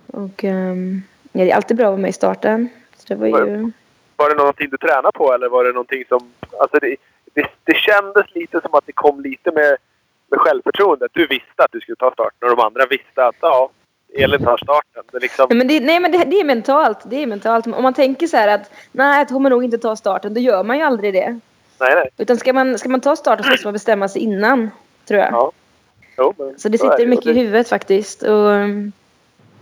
Och 0.07 0.45
ehm, 0.45 1.03
ja, 1.33 1.45
det 1.45 1.51
är 1.51 1.57
alltid 1.57 1.77
bra 1.77 1.87
att 1.87 1.91
vara 1.93 2.01
med 2.01 2.09
i 2.11 2.13
starten. 2.13 2.69
Så 2.97 3.05
det 3.15 3.15
var 3.15 3.27
ju... 3.27 3.73
Var 4.17 4.29
det 4.29 4.35
någonting 4.35 4.69
du 4.71 4.77
tränade 4.77 5.13
på 5.15 5.33
eller 5.33 5.49
var 5.49 5.65
det 5.65 5.73
någonting 5.73 6.05
som... 6.09 6.33
Alltså 6.61 6.79
det, 6.79 6.97
det, 7.35 7.47
det 7.65 7.75
kändes 7.77 8.35
lite 8.35 8.61
som 8.61 8.75
att 8.75 8.87
det 8.87 8.93
kom 8.93 9.21
lite 9.21 9.53
med, 9.53 9.77
med 10.31 10.41
självförtroende. 10.41 11.09
Du 11.13 11.27
visste 11.27 11.65
att 11.65 11.73
du 11.73 11.81
skulle 11.81 11.97
ta 11.97 12.11
starten 12.13 12.49
och 12.51 12.57
de 12.57 12.63
andra 12.63 12.87
visste 12.87 13.25
att 13.25 13.37
ja, 13.41 13.71
Elin 14.15 14.45
tar 14.45 14.57
starten. 14.57 15.03
Det 15.13 15.19
liksom, 15.19 15.47
Nej 15.51 15.59
men, 15.59 15.69
det, 15.69 15.81
nej, 15.81 16.01
men 16.01 16.13
det, 16.13 16.25
det 16.25 16.41
är 16.41 16.45
mentalt. 16.45 16.99
Det 17.05 17.17
är 17.23 17.27
mentalt. 17.27 17.67
Om 17.67 17.83
man 17.83 17.95
tänker 17.95 18.27
så 18.27 18.37
här 18.37 18.49
att 18.49 18.71
nej, 18.93 19.19
jag 19.19 19.29
kommer 19.29 19.51
nog 19.51 19.65
inte 19.65 19.79
ta 19.79 19.97
starten, 19.97 20.35
då 20.35 20.41
gör 20.41 20.65
man 20.65 20.77
ju 20.79 20.83
aldrig 20.83 21.15
det. 21.15 21.39
nej, 21.81 21.95
nej. 21.95 22.09
Utan 22.19 22.37
ska 22.37 22.53
man, 22.53 22.79
ska 22.79 22.89
man 22.89 23.01
ta 23.01 23.17
starten 23.17 23.45
så 23.45 23.51
måste 23.51 23.67
man 23.67 23.73
bestämma 23.73 24.09
sig 24.09 24.23
innan, 24.23 24.71
tror 25.09 25.21
jag. 25.21 25.33
Ja. 25.33 25.53
Jo, 26.19 26.35
Så 26.57 26.69
det 26.69 26.79
så 26.79 26.85
sitter 26.85 26.99
ju. 27.01 27.07
mycket 27.07 27.27
i 27.27 27.33
det- 27.33 27.41
huvudet 27.41 27.69
faktiskt. 27.69 28.23
Och, 28.23 28.47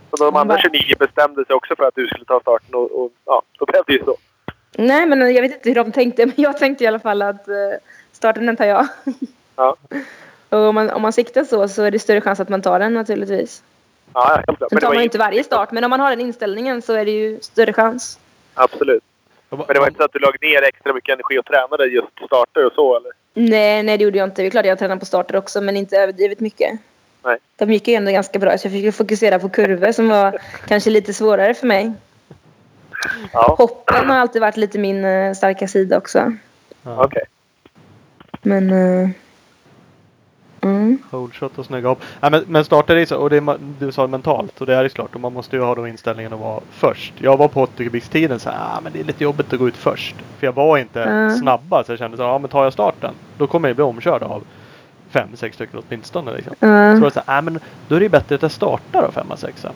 Och 0.09 0.17
de 0.19 0.35
andra 0.35 0.45
Bara- 0.55 0.61
29 0.61 0.95
bestämde 0.99 1.45
sig 1.45 1.55
också 1.55 1.75
för 1.75 1.83
att 1.83 1.95
du 1.95 2.07
skulle 2.07 2.25
ta 2.25 2.39
starten 2.39 2.75
och, 2.75 2.91
och 3.03 3.11
ja, 3.25 3.41
då 3.59 3.65
blev 3.65 3.81
det 3.87 3.93
ju 3.93 4.03
så. 4.03 4.17
nej, 4.77 5.05
men 5.05 5.33
jag 5.35 5.41
vet 5.41 5.53
inte 5.53 5.69
hur 5.69 5.75
de 5.75 5.91
tänkte, 5.91 6.25
men 6.25 6.35
jag 6.37 6.57
tänkte 6.57 6.83
i 6.83 6.87
alla 6.87 6.99
fall 6.99 7.21
att 7.21 7.47
eh, 7.47 7.55
starten 8.11 8.45
den 8.45 8.55
tar 8.57 8.65
jag. 8.65 8.87
Ja, 9.55 9.75
Och 10.49 10.59
om 10.59 10.75
man, 10.75 10.89
om 10.89 11.01
man 11.01 11.13
siktar 11.13 11.43
så, 11.43 11.67
så 11.67 11.83
är 11.83 11.91
det 11.91 11.99
större 11.99 12.21
chans 12.21 12.39
att 12.39 12.49
man 12.49 12.61
tar 12.61 12.79
den 12.79 12.93
naturligtvis. 12.93 13.63
Ja 14.13 14.41
helt 14.47 14.57
klart. 14.57 14.69
Sen 14.69 14.79
tar 14.79 14.87
man 14.87 14.97
ju 14.97 15.03
inte- 15.03 15.17
varje 15.17 15.43
start, 15.43 15.71
men 15.71 15.83
om 15.83 15.89
man 15.89 15.99
har 15.99 16.09
den 16.09 16.21
inställningen 16.21 16.81
så 16.81 16.93
är 16.93 17.05
det 17.05 17.11
ju 17.11 17.39
större 17.41 17.73
chans. 17.73 18.19
Absolut. 18.53 19.03
Men 19.49 19.65
det 19.67 19.79
var 19.79 19.87
inte 19.87 19.97
så 19.97 20.03
att 20.03 20.13
du 20.13 20.19
lade 20.19 20.37
ner 20.41 20.61
extra 20.61 20.93
mycket 20.93 21.13
energi 21.13 21.39
och 21.39 21.45
tränade 21.45 21.85
just 21.85 22.07
starter 22.25 22.65
och 22.65 22.73
så 22.73 22.97
eller? 22.97 23.11
Nej, 23.33 23.83
nej 23.83 23.97
det 23.97 24.03
gjorde 24.03 24.17
jag 24.17 24.27
inte. 24.27 24.41
Det 24.41 24.47
är 24.47 24.51
klart 24.51 24.65
jag 24.65 24.79
tränade 24.79 24.99
på 24.99 25.05
starter 25.05 25.35
också, 25.35 25.61
men 25.61 25.77
inte 25.77 25.97
överdrivet 25.97 26.39
mycket. 26.39 26.79
Nej. 27.23 27.37
De 27.55 27.71
gick 27.73 27.87
ju 27.87 27.93
ändå 27.93 28.11
ganska 28.11 28.39
bra, 28.39 28.57
så 28.57 28.67
jag 28.67 28.71
fick 28.73 28.95
fokusera 28.95 29.39
på 29.39 29.49
kurvor 29.49 29.91
som 29.91 30.09
var 30.09 30.39
kanske 30.67 30.89
lite 30.89 31.13
svårare 31.13 31.53
för 31.53 31.67
mig. 31.67 31.91
Ja, 33.33 33.55
Hoppen 33.57 34.09
har 34.09 34.17
alltid 34.17 34.41
varit 34.41 34.57
lite 34.57 34.79
min 34.79 35.05
eh, 35.05 35.33
starka 35.33 35.67
sida 35.67 35.97
också. 35.97 36.33
Ja. 36.83 37.03
okej. 37.05 37.23
Men... 38.41 38.71
Mm. 40.61 40.97
Holdshot 41.11 41.57
och 41.57 41.65
snygga 41.65 41.87
hopp. 41.89 42.01
Ja, 42.21 42.29
men, 42.29 42.43
men 42.47 42.65
startar 42.65 43.13
och 43.13 43.29
det 43.29 43.57
du 43.79 43.91
sa 43.91 44.07
mentalt 44.07 44.61
och 44.61 44.67
det 44.67 44.75
är 44.75 44.83
det 44.83 44.89
klart. 44.89 45.15
Och 45.15 45.21
man 45.21 45.33
måste 45.33 45.55
ju 45.55 45.61
ha 45.61 45.75
de 45.75 45.87
inställningen 45.87 46.33
att 46.33 46.39
vara 46.39 46.59
först. 46.71 47.13
Jag 47.17 47.37
var 47.37 47.47
på 47.47 47.65
80-kubikstiden 47.65 48.37
så 48.37 48.49
här, 48.49 48.57
ah, 48.59 48.79
men 48.83 48.93
det 48.93 48.99
är 48.99 49.03
lite 49.03 49.23
jobbigt 49.23 49.53
att 49.53 49.59
gå 49.59 49.67
ut 49.67 49.77
först. 49.77 50.15
För 50.39 50.47
jag 50.47 50.53
var 50.53 50.77
inte 50.77 51.03
Mm. 51.03 51.37
snabbast. 51.37 51.85
Så 51.85 51.91
jag 51.91 51.99
kände 51.99 52.17
så 52.17 52.23
ja 52.23 52.37
men 52.37 52.49
tar 52.49 52.63
jag 52.63 52.73
starten. 52.73 53.13
Då 53.37 53.47
kommer 53.47 53.69
jag 53.69 53.75
bli 53.75 53.83
omkörd 53.85 54.23
av 54.23 54.43
fem, 55.09 55.29
sex 55.35 55.55
stycken 55.55 55.79
åtminstone. 55.87 56.33
Liksom. 56.33 56.55
Så 56.59 56.65
Ja. 56.65 56.93
var 56.93 57.01
det 57.01 57.11
så 57.11 57.21
här, 57.25 57.37
ah, 57.37 57.41
men 57.41 57.59
då 57.87 57.95
är 57.95 57.99
det 57.99 58.09
bättre 58.09 58.35
att 58.35 58.41
jag 58.41 58.51
startar 58.51 59.01
då 59.01 59.11
femma, 59.11 59.37
sexa. 59.37 59.71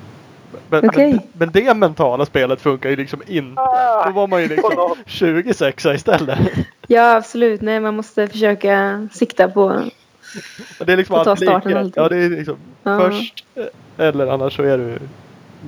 Men, 0.70 0.90
Okej. 0.90 1.12
men, 1.12 1.22
men 1.34 1.52
det 1.52 1.74
mentala 1.78 2.26
spelet 2.26 2.62
funkar 2.62 2.90
ju 2.90 2.96
liksom 2.96 3.22
inte. 3.28 3.62
Då 4.06 4.12
var 4.14 4.28
man 4.28 4.42
ju 4.42 4.48
liksom 4.48 4.96
26 5.06 5.86
istället. 5.86 6.40
ja, 6.88 7.16
absolut. 7.16 7.62
Nej, 7.62 7.80
man 7.80 7.96
måste 7.96 8.28
försöka 8.28 9.08
sikta 9.14 9.48
på... 9.50 9.82
Och 10.80 10.86
det 10.86 10.94
är 10.94 10.98
liksom 10.98 11.24
ta 11.24 11.32
alltid 11.32 11.48
starten 11.48 11.70
lika. 11.72 11.80
alltid. 11.80 12.04
Ja, 12.04 12.10
det 12.10 12.18
är 12.18 12.30
liksom 12.30 12.58
Ja. 12.84 13.00
först 13.12 13.46
eller 13.98 14.28
annars 14.28 14.56
så 14.56 14.64
är 14.64 14.78
du 14.78 15.00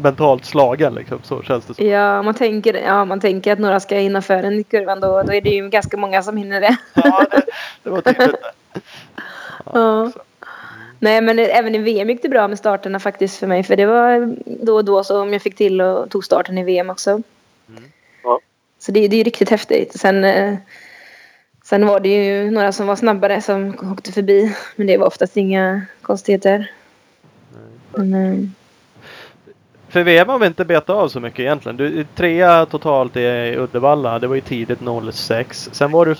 mentalt 0.01 0.45
slagen 0.45 0.95
liksom. 0.95 1.19
Så 1.23 1.41
känns 1.41 1.65
det 1.65 1.73
som. 1.73 1.87
Ja, 1.87 2.21
man 2.21 2.33
tänker, 2.33 2.73
ja, 2.73 3.05
man 3.05 3.19
tänker 3.19 3.53
att 3.53 3.59
några 3.59 3.79
ska 3.79 3.95
hinna 3.95 4.21
före 4.21 4.47
en 4.47 4.59
i 4.59 4.63
kurvan 4.63 4.99
då. 4.99 5.23
Då 5.23 5.33
är 5.33 5.41
det 5.41 5.49
ju 5.49 5.69
ganska 5.69 5.97
många 5.97 6.23
som 6.23 6.37
hinner 6.37 6.61
det. 6.61 6.77
Ja, 6.93 7.25
det, 7.31 7.41
det 7.83 7.89
var 7.89 8.01
tydligt 8.01 8.31
det. 8.73 8.81
Ja. 9.73 10.11
Nej, 10.99 11.21
men 11.21 11.39
även 11.39 11.75
i 11.75 11.77
VM 11.77 12.09
gick 12.09 12.21
det 12.21 12.29
bra 12.29 12.47
med 12.47 12.57
starterna 12.57 12.99
faktiskt 12.99 13.37
för 13.37 13.47
mig. 13.47 13.63
För 13.63 13.75
det 13.75 13.85
var 13.85 14.35
då 14.45 14.75
och 14.75 14.85
då 14.85 15.03
som 15.03 15.33
jag 15.33 15.41
fick 15.41 15.55
till 15.55 15.81
och 15.81 16.09
tog 16.09 16.25
starten 16.25 16.57
i 16.57 16.63
VM 16.63 16.89
också. 16.89 17.21
Ja. 18.23 18.39
Så 18.79 18.91
det, 18.91 19.07
det 19.07 19.15
är 19.15 19.17
ju 19.17 19.23
riktigt 19.23 19.49
häftigt. 19.49 19.99
Sen, 19.99 20.23
eh, 20.23 20.55
sen 21.65 21.85
var 21.87 21.99
det 21.99 22.25
ju 22.25 22.51
några 22.51 22.71
som 22.71 22.87
var 22.87 22.95
snabbare 22.95 23.41
som 23.41 23.91
åkte 23.91 24.11
förbi. 24.11 24.55
Men 24.75 24.87
det 24.87 24.97
var 24.97 25.07
oftast 25.07 25.37
inga 25.37 25.81
konstigheter. 26.01 26.71
Men, 27.95 28.13
eh, 28.13 28.47
För 29.89 30.03
VM 30.03 30.29
har 30.29 30.39
vi 30.39 30.45
inte 30.47 30.65
betat 30.65 30.89
av 30.89 31.07
så 31.07 31.19
mycket 31.19 31.39
egentligen. 31.39 31.77
Du 31.77 32.05
trea 32.15 32.65
totalt 32.65 33.15
i 33.17 33.55
Uddevalla. 33.57 34.19
Det 34.19 34.27
var 34.27 34.35
ju 34.35 34.41
tidigt 34.41 34.79
06. 35.13 35.69
Sen 35.71 35.91
var 35.91 36.05
du 36.05 36.11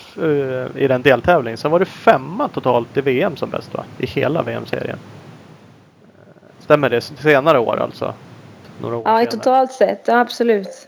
eh, 0.72 0.84
i 0.84 0.88
den 0.88 1.02
deltävlingen. 1.02 1.58
Sen 1.58 1.72
var 1.72 1.80
du 1.80 1.86
femma 1.86 2.48
totalt 2.48 2.98
i 2.98 3.02
VM 3.02 3.36
som 3.36 3.50
bäst 3.50 3.74
va? 3.74 3.84
I 3.98 4.06
hela 4.06 4.42
VM-serien. 4.42 4.98
Eh, 6.04 6.64
Stämmer 6.64 6.90
det? 6.90 7.02
Senare 7.02 7.60
år 7.60 7.78
alltså? 7.82 8.14
Några 8.82 8.96
år 8.96 9.02
ja, 9.06 9.12
senare. 9.12 9.26
totalt 9.32 9.72
sett. 9.72 10.02
Ja, 10.08 10.20
absolut. 10.20 10.88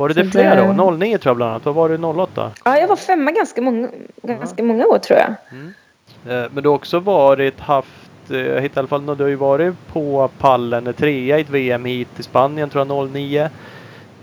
Var 0.00 0.08
det 0.08 0.14
det 0.22 0.30
fler 0.30 0.56
det- 0.56 0.74
då? 0.76 0.90
09 0.90 1.18
tror 1.18 1.30
jag 1.30 1.36
bland 1.36 1.50
annat. 1.50 1.64
Vad 1.64 1.74
var 1.74 1.88
du 1.88 1.96
08? 1.96 2.50
Ja, 2.64 2.78
jag 2.78 2.88
var 2.88 2.96
femma 2.96 3.30
ganska 3.30 3.62
många, 3.62 3.88
ganska 4.22 4.62
många 4.62 4.86
år 4.86 4.98
tror 4.98 5.18
jag. 5.18 5.30
Eh, 6.34 6.50
Men 6.52 6.62
du 6.62 6.68
har 6.68 6.76
också 6.76 6.98
varit 7.00 7.60
haft, 7.60 8.30
eh, 8.30 8.36
jag 8.36 8.60
hittade 8.60 8.78
i 8.78 8.78
alla 8.78 8.88
fall, 8.88 9.16
du 9.16 9.22
har 9.24 9.28
ju 9.30 9.36
varit 9.36 9.74
på 9.92 10.30
pallen, 10.38 10.86
eh, 10.86 10.92
trea 10.92 11.38
i 11.38 11.40
ett 11.40 11.50
VM 11.50 11.84
hit 11.84 12.08
i 12.18 12.22
Spanien 12.22 12.70
tror 12.70 12.86
jag 12.86 13.10
09. 13.10 13.42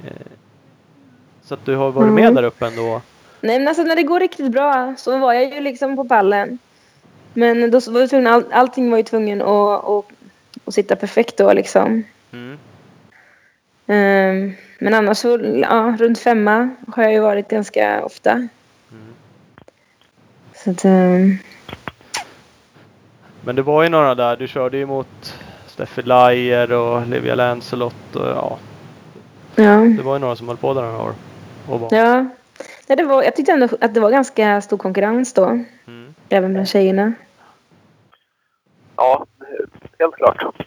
Eh, 0.06 0.12
Så 1.44 1.54
att 1.54 1.66
du 1.66 1.76
har 1.76 1.92
varit 1.92 2.12
med 2.14 2.24
Mm. 2.24 2.36
där 2.36 2.44
uppe 2.44 2.66
ändå. 2.68 3.02
Nej 3.42 3.60
men 3.60 3.68
alltså 3.68 3.84
när 3.84 3.96
det 3.96 4.04
går 4.04 4.20
riktigt 4.20 4.52
bra 4.52 4.94
så 4.98 5.18
var 5.18 5.34
jag 5.34 5.54
ju 5.54 5.60
liksom 5.62 5.96
på 5.96 6.04
pallen. 6.06 6.58
Men 7.34 7.72
då 7.72 7.80
var 7.92 8.00
jag 8.00 8.10
tvungen, 8.10 8.28
all, 8.28 8.44
allting 8.52 8.90
var 8.92 8.98
ju 8.98 9.04
tvungen 9.04 9.42
att, 9.42 9.86
att, 9.90 10.06
att 10.66 10.74
sitta 10.74 10.96
perfekt 10.96 11.38
då 11.38 11.54
liksom. 11.54 12.04
Mm. 12.34 12.58
Ehm, 13.88 14.54
men 14.80 14.94
annars 14.94 15.18
så, 15.18 15.40
ja, 15.62 15.96
runt 16.00 16.20
femma 16.20 16.70
har 16.96 17.04
jag 17.04 17.14
ju 17.14 17.20
varit 17.20 17.48
ganska 17.48 18.04
ofta. 18.04 18.32
Mm. 18.32 19.14
Så 20.56 20.72
att, 20.72 20.86
ehm, 20.86 21.38
Men 23.44 23.56
det 23.56 23.62
var 23.62 23.84
ju 23.84 23.90
några 23.90 24.16
där, 24.16 24.38
du 24.38 24.48
körde 24.48 24.78
ju 24.78 24.86
mot 24.86 25.36
Steffi 25.68 26.02
Lajer 26.02 26.72
och 26.72 27.08
Livia 27.08 27.36
Lancelot 27.36 28.16
och 28.16 28.28
ja, 28.28 28.58
ja. 29.56 29.78
det 29.78 30.04
var 30.04 30.14
ju 30.14 30.20
några 30.20 30.36
som 30.36 30.48
höll 30.48 30.58
på 30.58 30.74
där 30.74 30.82
några 30.82 31.04
år. 31.04 31.14
Och 31.70 31.80
var. 31.80 31.90
ja. 31.92 32.26
Nej, 32.88 32.98
det 32.98 33.04
var, 33.04 33.24
jag 33.24 33.36
tyckte 33.36 33.52
ändå 33.52 33.68
att 33.82 33.94
det 33.94 34.00
var 34.00 34.12
ganska 34.12 34.62
stor 34.62 34.78
konkurrens 34.78 35.34
då. 35.34 35.46
Mm. 35.88 36.14
Även 36.30 36.54
bland 36.54 36.68
tjejerna. 36.68 37.14
Ja, 38.96 39.26
helt 40.00 40.16
klart. 40.16 40.67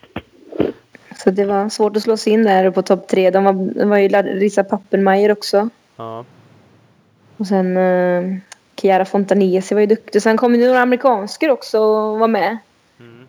Så 1.25 1.31
det 1.31 1.45
var 1.45 1.69
svårt 1.69 1.97
att 1.97 2.03
slå 2.03 2.17
sig 2.17 2.33
in 2.33 2.43
där 2.43 2.71
på 2.71 2.83
topp 2.83 3.09
tre. 3.09 3.31
De 3.31 3.45
var, 3.45 3.53
de 3.53 3.89
var 3.89 3.99
ju 3.99 4.09
Larissa 4.09 4.65
Pappenmeier 4.65 5.33
också. 5.33 5.69
Ja. 5.97 6.25
Och 7.37 7.47
sen 7.47 7.77
uh, 7.77 8.37
Chiara 8.81 9.05
Fontanesi 9.05 9.75
var 9.75 9.81
ju 9.81 9.87
duktig. 9.87 10.23
Sen 10.23 10.37
kom 10.37 10.55
ju 10.55 10.67
några 10.67 10.81
amerikanskor 10.81 11.51
också 11.51 11.79
och 11.81 12.19
var 12.19 12.29
med. 12.29 12.59
Mm. 13.01 13.27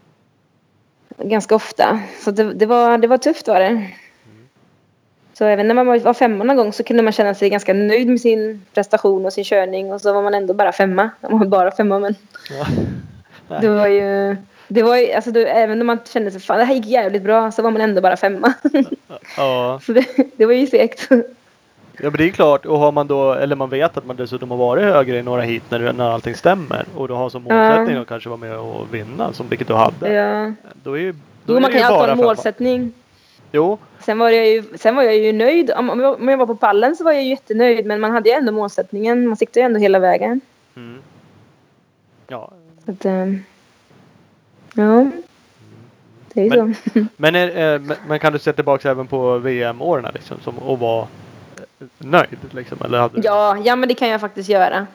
Ganska 1.17 1.55
ofta. 1.55 1.99
Så 2.23 2.31
det, 2.31 2.53
det, 2.53 2.65
var, 2.65 2.97
det 2.97 3.07
var 3.07 3.17
tufft 3.17 3.47
var 3.47 3.59
det. 3.59 3.87
Så 5.33 5.45
även 5.45 5.67
när 5.67 5.75
man 5.75 5.87
var- 5.87 5.99
var 5.99 6.13
femma 6.13 6.43
någon 6.43 6.57
gång 6.57 6.73
så 6.73 6.83
kunde 6.83 7.03
man 7.03 7.13
känna 7.13 7.33
sig 7.33 7.49
ganska 7.49 7.73
nöjd 7.73 8.07
med 8.07 8.21
sin 8.21 8.65
prestation 8.73 9.25
och 9.25 9.33
sin 9.33 9.43
körning. 9.43 9.93
Och 9.93 10.01
så 10.01 10.13
var 10.13 10.21
man 10.23 10.33
ändå 10.33 10.53
bara 10.53 10.71
femma. 10.71 11.09
Man 11.21 11.39
var 11.39 11.45
bara 11.45 11.71
femma 11.71 11.99
men 11.99 12.15
Ja. 12.49 12.65
det 13.61 13.69
var 13.69 13.87
ju... 13.87 14.35
Det 14.73 14.83
var 14.83 14.97
ju, 14.97 15.11
alltså 15.11 15.31
det, 15.31 15.45
även 15.45 15.81
om 15.81 15.87
man 15.87 15.99
kände 16.13 16.31
sig 16.31 16.41
fan 16.41 16.57
det 16.57 16.63
här 16.65 16.73
gick 16.75 16.85
jävligt 16.85 17.23
bra 17.23 17.51
så 17.51 17.61
var 17.61 17.71
man 17.71 17.81
ändå 17.81 18.01
bara 18.01 18.17
femma. 18.17 18.53
ja. 19.37 19.79
så 19.85 19.93
det, 19.93 20.05
det 20.37 20.45
var 20.45 20.53
ju 20.53 20.67
segt. 20.67 21.07
Ja 21.09 22.09
men 22.09 22.13
det 22.17 22.23
är 22.23 22.29
klart 22.29 22.65
och 22.65 22.79
har 22.79 22.91
man 22.91 23.07
då, 23.07 23.33
eller 23.33 23.55
man 23.55 23.69
vet 23.69 23.97
att 23.97 24.05
man 24.05 24.15
dessutom 24.15 24.51
har 24.51 24.57
varit 24.57 24.83
högre 24.83 25.17
i 25.19 25.23
några 25.23 25.41
hit 25.41 25.63
när, 25.69 25.93
när 25.93 26.09
allting 26.09 26.35
stämmer 26.35 26.85
och 26.95 27.07
du 27.07 27.13
har 27.13 27.29
som 27.29 27.43
målsättning 27.43 27.97
att 27.97 28.07
kanske 28.07 28.29
vara 28.29 28.39
med 28.39 28.57
och 28.57 28.93
vinna 28.93 29.33
som 29.33 29.49
vilket 29.49 29.67
du 29.67 29.73
hade. 29.73 30.13
Ja. 30.13 30.53
Då 30.83 30.93
är 30.97 31.01
ju, 31.01 31.15
då 31.45 31.55
är 31.55 31.59
man 31.59 31.71
kan 31.71 31.79
ju 31.79 31.85
alltid 31.85 31.97
ha 31.97 32.03
en 32.11 32.17
femma. 32.17 32.27
målsättning. 32.27 32.93
Jo, 33.51 33.77
Sen 33.99 34.17
var, 34.19 34.29
jag 34.29 34.47
ju, 34.47 34.63
sen 34.77 34.95
var 34.95 35.03
jag 35.03 35.17
ju 35.17 35.33
nöjd. 35.33 35.71
Om, 35.71 35.89
om 35.89 36.27
jag- 36.29 36.37
var 36.37 36.45
på 36.47 36.55
pallen 36.55 36.95
så 36.95 37.03
var 37.03 37.11
jag 37.11 37.23
ju 37.23 37.29
jättenöjd. 37.29 37.85
Men 37.85 37.99
man 37.99 38.11
hade 38.11 38.29
ju 38.29 38.35
ändå 38.35 38.51
målsättningen. 38.51 39.27
Man 39.27 39.37
siktade 39.37 39.59
ju 39.59 39.65
ändå 39.65 39.79
hela 39.79 39.99
vägen. 39.99 40.41
Mm. 40.75 40.97
Ja. 42.27 42.51
Så 42.85 42.91
att, 42.91 43.05
ehm, 43.05 43.43
ja. 44.75 45.11
Det 46.33 46.41
är 46.41 46.49
Men- 46.49 46.75
så. 46.75 47.05
Men, 47.17 47.35
är, 47.35 47.75
eh, 47.75 47.81
men- 48.07 48.19
kan 48.19 48.33
du 48.33 48.39
se 48.39 48.53
tillbaka 48.53 48.91
även 48.91 49.07
på 49.07 49.37
VM-åren 49.37 50.11
liksom 50.13 50.37
som, 50.43 50.57
och 50.57 50.79
vara 50.79 51.07
eh, 51.57 51.87
nöjd 51.97 52.37
liksom? 52.51 52.77
Eller 52.85 52.99
hade 52.99 53.21
Ja, 53.23 53.57
ja, 53.65 53.75
men 53.75 53.89
det 53.89 53.95
kan 53.95 54.09
jag 54.09 54.21
faktiskt 54.21 54.49
göra. 54.49 54.87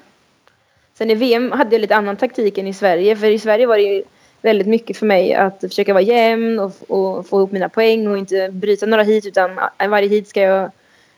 Sen 0.94 1.10
i 1.10 1.14
VM 1.14 1.52
hade 1.52 1.74
jag 1.74 1.80
lite 1.80 1.96
annan 1.96 2.16
taktik 2.16 2.58
än 2.58 2.66
i 2.66 2.74
Sverige. 2.74 3.16
För 3.16 3.26
i 3.26 3.38
Sverige 3.38 3.66
var 3.66 3.76
det 3.76 3.82
ju 3.82 4.02
väldigt 4.42 4.66
mycket 4.66 4.96
för 4.96 5.06
mig 5.06 5.34
att 5.34 5.60
försöka 5.60 5.92
vara 5.92 6.02
jämn 6.02 6.58
och, 6.58 6.72
och 6.88 7.26
få 7.26 7.36
ihop 7.38 7.52
mina 7.52 7.68
poäng 7.68 8.08
och 8.08 8.18
inte 8.18 8.48
bryta 8.52 8.86
några 8.86 9.02
hit. 9.02 9.26
Utan 9.26 9.50
i 9.84 9.86
varje 9.86 10.08
hit 10.08 10.28
ska 10.28 10.40
jag 10.40 10.70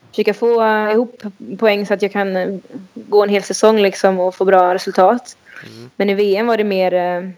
försöka 0.09 0.33
få 0.33 0.63
eh, 0.63 0.91
ihop 0.91 1.21
poäng 1.59 1.85
så 1.85 1.93
att 1.93 2.01
jag 2.01 2.11
kan 2.11 2.35
eh, 2.35 2.57
gå 2.93 3.23
en 3.23 3.29
hel 3.29 3.43
säsong 3.43 3.79
liksom 3.81 4.19
och 4.19 4.35
få 4.35 4.45
bra 4.45 4.73
resultat. 4.73 5.37
Mm. 5.75 5.89
Men 5.95 6.09
i 6.09 6.13
VM 6.13 6.47
var 6.47 6.57
det 6.57 6.63
mer 6.63 6.93
eh, 6.93 7.29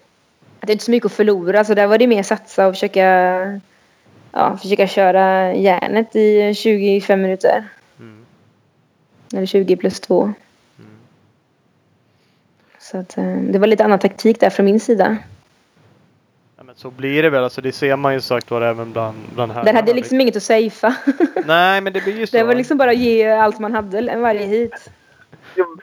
det 0.67 0.71
är 0.71 0.75
inte 0.75 0.85
så 0.85 0.91
mycket 0.91 1.05
att 1.05 1.11
förlora. 1.11 1.63
Så 1.63 1.73
där 1.73 1.87
var 1.87 1.97
det 1.97 2.07
mer 2.07 2.23
satsa 2.23 2.67
och 2.67 2.73
försöka, 2.73 3.03
ja, 4.31 4.57
försöka 4.57 4.87
köra 4.87 5.53
järnet 5.53 6.15
i 6.15 6.53
25 6.55 7.21
minuter. 7.21 7.63
Mm. 7.99 8.25
Eller 9.33 9.45
20 9.45 9.75
plus 9.75 9.99
2. 9.99 10.21
Mm. 10.23 10.33
Så 12.79 12.97
att, 12.97 13.17
eh, 13.17 13.35
det 13.35 13.59
var 13.59 13.67
lite 13.67 13.83
annan 13.85 13.99
taktik 13.99 14.39
där 14.39 14.49
från 14.49 14.65
min 14.65 14.79
sida. 14.79 15.17
Ja, 16.57 16.63
men 16.63 16.75
så 16.75 16.91
blir 16.91 17.23
det 17.23 17.29
väl. 17.29 17.43
Alltså, 17.43 17.61
det 17.61 17.71
ser 17.71 17.95
man 17.95 18.13
ju 18.13 18.21
sagt 18.21 18.51
var 18.51 18.61
även 18.61 18.91
bland, 18.91 19.17
bland 19.35 19.51
här. 19.51 19.63
Där 19.63 19.73
hade 19.73 19.89
jag 19.91 19.95
liksom 19.95 20.21
inget 20.21 20.35
att 20.35 20.43
safea. 20.43 20.95
Nej 21.45 21.81
men 21.81 21.93
det 21.93 22.03
blir 22.03 22.17
ju 22.19 22.27
så. 22.27 22.37
det 22.37 22.43
var 22.43 22.55
liksom 22.55 22.77
bara 22.77 22.89
att 22.91 22.97
ge 22.97 23.29
allt 23.29 23.59
man 23.59 23.73
hade 23.73 24.17
varje 24.17 24.45
hit. 24.45 24.89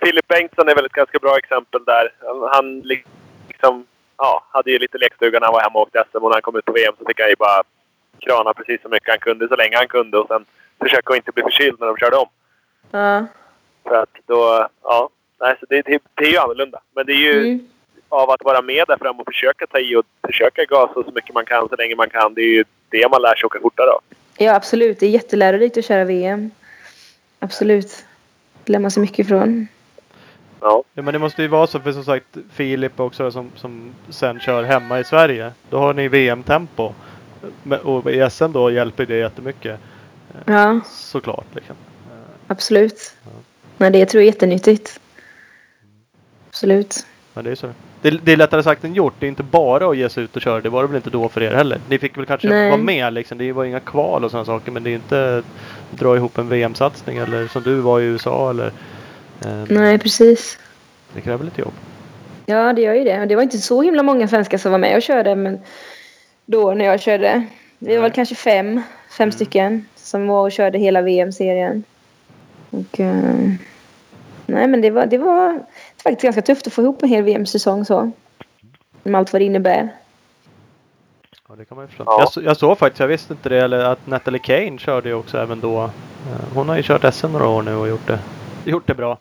Filip 0.01 0.29
Bengtsson 0.29 0.69
är 0.69 0.75
väl 0.75 0.87
ett 0.87 0.93
ganska 0.93 1.19
bra 1.19 1.37
exempel 1.39 1.85
där. 1.85 2.13
Han- 2.27 2.49
Han 2.53 2.81
liksom, 2.81 3.87
ja, 4.19 4.45
hade 4.51 4.71
ju 4.71 4.79
lite 4.79 4.99
lekstuga 4.99 5.39
när 5.39 5.47
han 5.47 5.55
var 5.55 5.61
hemma 5.61 5.79
och 5.79 5.83
åkte 5.83 6.05
SM 6.11 6.17
och 6.17 6.23
när 6.31 6.33
han 6.37 6.43
kom 6.43 6.57
ut 6.57 6.65
på 6.65 6.73
VM 6.73 6.95
så 6.99 7.05
fick 7.07 7.21
han 7.21 7.29
ju 7.29 7.37
bara 7.37 7.63
krana 8.19 8.55
precis 8.55 8.83
så 8.83 8.89
mycket 8.89 9.09
han 9.09 9.19
kunde 9.19 9.49
så 9.49 9.57
länge 9.57 9.77
han 9.77 9.89
kunde 9.89 10.19
och 10.19 10.29
sen 10.29 10.45
försöka 10.83 11.13
att 11.13 11.17
inte 11.17 11.33
bli 11.33 11.43
förkyld 11.43 11.77
när 11.81 11.87
de 11.87 11.97
körde 11.97 12.17
om. 12.17 12.29
Ja. 12.91 13.27
För 13.85 14.03
att 14.03 14.15
då, 14.27 14.69
ja. 14.83 15.09
Nej, 15.41 15.57
så 15.61 15.67
det, 15.69 15.83
det, 15.83 16.03
det 16.15 16.25
är 16.25 16.31
ju 16.31 16.39
annorlunda. 16.39 16.81
Men 16.95 17.07
det 17.07 17.13
är 17.13 17.17
ju 17.33 17.41
Mm. 17.41 17.69
av 18.09 18.31
att 18.31 18.45
vara 18.45 18.63
med 18.63 18.85
där 18.89 18.97
fram 18.97 19.21
och 19.21 19.27
försöka 19.27 19.67
ta 19.67 19.79
i 19.79 19.97
och 19.97 20.05
försöka 20.27 20.65
gasa 20.65 20.95
så 20.95 21.11
mycket 21.15 21.35
man 21.35 21.45
kan 21.45 21.69
så 21.69 21.77
länge 21.77 21.97
man 21.97 22.11
kan. 22.11 22.35
Det 22.35 22.41
är 22.41 22.53
ju 22.53 22.65
det 22.89 23.11
man 23.11 23.23
lär 23.23 23.35
sig 23.35 23.47
åka 23.47 23.61
fortare 23.61 23.91
av. 23.91 24.01
Ja 24.39 24.55
absolut, 24.55 25.01
det 25.01 25.07
är 25.07 25.11
jättelärorikt 25.11 25.77
att 25.77 25.85
köra 25.85 26.05
VM. 26.05 26.51
Absolut. 27.39 28.05
Det 28.65 28.73
lär 28.73 28.79
man 28.79 28.91
sig 28.91 29.01
mycket 29.01 29.19
ifrån. 29.19 29.69
Ja. 30.61 30.83
Ja 30.95 31.03
men 31.03 31.13
det 31.13 31.19
måste 31.19 31.43
ju 31.43 31.49
vara 31.49 31.67
så 31.67 31.81
för 31.81 31.93
som 31.93 32.05
sagt 32.05 32.37
Filip 32.51 33.01
också 33.01 33.31
som, 33.31 33.51
som 33.57 33.91
sen 34.09 34.41
kör 34.41 34.63
hemma 34.63 35.01
i 35.01 35.05
Sverige. 35.05 35.53
Då 35.71 35.79
har 35.79 35.95
ni 35.95 36.09
VM-tempo. 36.09 36.93
Och 37.83 38.11
i 38.11 38.31
SM 38.31 38.53
då 38.53 38.71
hjälper 38.71 39.07
det 39.07 39.17
jättemycket. 39.17 39.81
Ja, 40.45 40.81
Såklart 40.87 41.47
liksom. 41.53 41.77
absolut. 42.47 43.15
Nej, 43.77 43.91
det 43.91 44.07
tror 44.07 44.23
jag 44.23 44.29
är 44.29 44.33
jättenyttigt. 44.33 45.01
Absolut. 46.49 47.07
Men 47.35 47.45
det 47.45 47.51
är 47.51 47.55
så. 47.55 47.71
Det, 48.03 48.11
det 48.11 48.33
är 48.33 48.37
lättare 48.37 48.63
sagt 48.63 48.85
än 48.85 48.95
gjort. 48.95 49.15
Det 49.19 49.27
är 49.27 49.29
inte 49.29 49.43
bara 49.43 49.91
att 49.91 49.97
ge 49.97 50.09
sig 50.09 50.25
ut 50.25 50.37
och 50.37 50.43
köra. 50.43 50.61
Det 50.61 50.69
var 50.69 50.83
det 50.83 50.87
väl 50.89 50.97
inte 50.97 51.11
då 51.11 51.29
för 51.29 51.43
er 51.43 51.55
heller. 51.55 51.81
Ni 51.89 51.99
fick 51.99 52.19
väl 52.19 52.27
kanske 52.27 52.49
Nej. 52.49 52.71
vara 52.71 52.81
med 52.81 53.13
liksom. 53.13 53.39
Det 53.39 53.53
var 53.53 53.65
inga 53.65 53.81
kval 53.81 54.25
och 54.25 54.31
sådana 54.31 54.45
saker. 54.45 54.73
Men 54.73 54.83
det 54.83 54.91
är 54.91 54.95
inte 54.95 55.43
dra 55.91 56.17
ihop 56.17 56.39
en 56.39 56.49
VM-satsning 56.49 57.17
eller 57.17 57.47
som 57.47 57.63
du 57.63 57.75
var 57.75 58.01
i 58.01 58.05
USA 58.05 58.51
eller. 58.51 58.73
Eh, 59.45 59.65
Nej, 59.69 59.99
precis. 59.99 60.59
Det 61.15 61.21
kräver 61.21 61.45
lite 61.45 61.61
jobb. 61.61 61.73
Ja, 62.47 62.73
det 62.73 62.83
gör 62.83 62.95
ju 62.95 63.05
det. 63.05 63.27
Det 63.27 63.37
var 63.37 63.43
inte 63.43 63.59
så 63.59 63.83
himla 63.83 64.03
många 64.03 64.29
svenskar 64.29 64.59
som 64.59 64.73
var 64.73 64.79
med 64.79 64.97
och 64.97 65.03
körde. 65.03 65.35
Men 65.37 65.61
då 66.47 66.75
när 66.75 66.85
jag 66.85 67.01
körde. 67.01 67.45
Vi 67.79 67.97
var 67.97 68.03
väl 68.03 68.13
kanske 68.13 68.35
fem, 68.35 68.83
fem 69.11 69.33
stycken 69.33 69.87
som 69.97 70.27
var 70.27 70.43
och 70.43 70.53
körde 70.53 70.79
hela 70.79 71.03
VM-serien. 71.03 71.85
Och, 72.71 73.01
eh, 73.01 73.51
nej, 74.47 74.69
men 74.69 74.81
det 74.81 74.91
var, 74.91 75.07
det 75.07 75.19
var 75.19 75.61
faktiskt 76.03 76.23
ganska 76.23 76.43
tufft 76.43 76.67
att 76.67 76.73
få 76.73 76.83
ihop 76.83 77.03
en 77.03 77.09
hel 77.09 77.23
VM-säsong 77.25 77.85
så. 77.85 78.11
Med 79.03 79.19
allt 79.19 79.33
vad 79.33 79.41
det 79.43 79.47
innebär. 79.47 79.89
Ja, 81.49 81.55
det 81.57 81.65
kan 81.65 81.77
man 81.77 81.85
ju 81.85 81.89
förstå. 81.89 82.05
Ja. 82.07 82.31
Jag, 82.35 82.45
jag 82.45 82.57
såg 82.57 82.79
faktiskt, 82.79 83.01
jag 83.01 83.09
visste 83.09 83.33
inte 83.33 83.49
det, 83.49 83.65
eller 83.65 83.79
att 83.79 84.07
Natalie 84.07 84.39
Kane 84.39 84.79
körde 84.79 85.09
ju 85.09 85.15
också 85.15 85.39
även 85.39 85.61
då. 85.61 85.83
Eh, 85.85 85.91
Hon 86.55 86.69
har 86.69 86.77
ju 86.77 86.83
kört 86.83 87.15
SM 87.15 87.27
några 87.33 87.49
år 87.49 87.63
nu 87.63 87.75
och 87.75 87.89
gjort 87.89 88.07
det, 88.07 88.19
gjort 88.73 88.87
det 88.87 88.95
bra. 88.95 89.19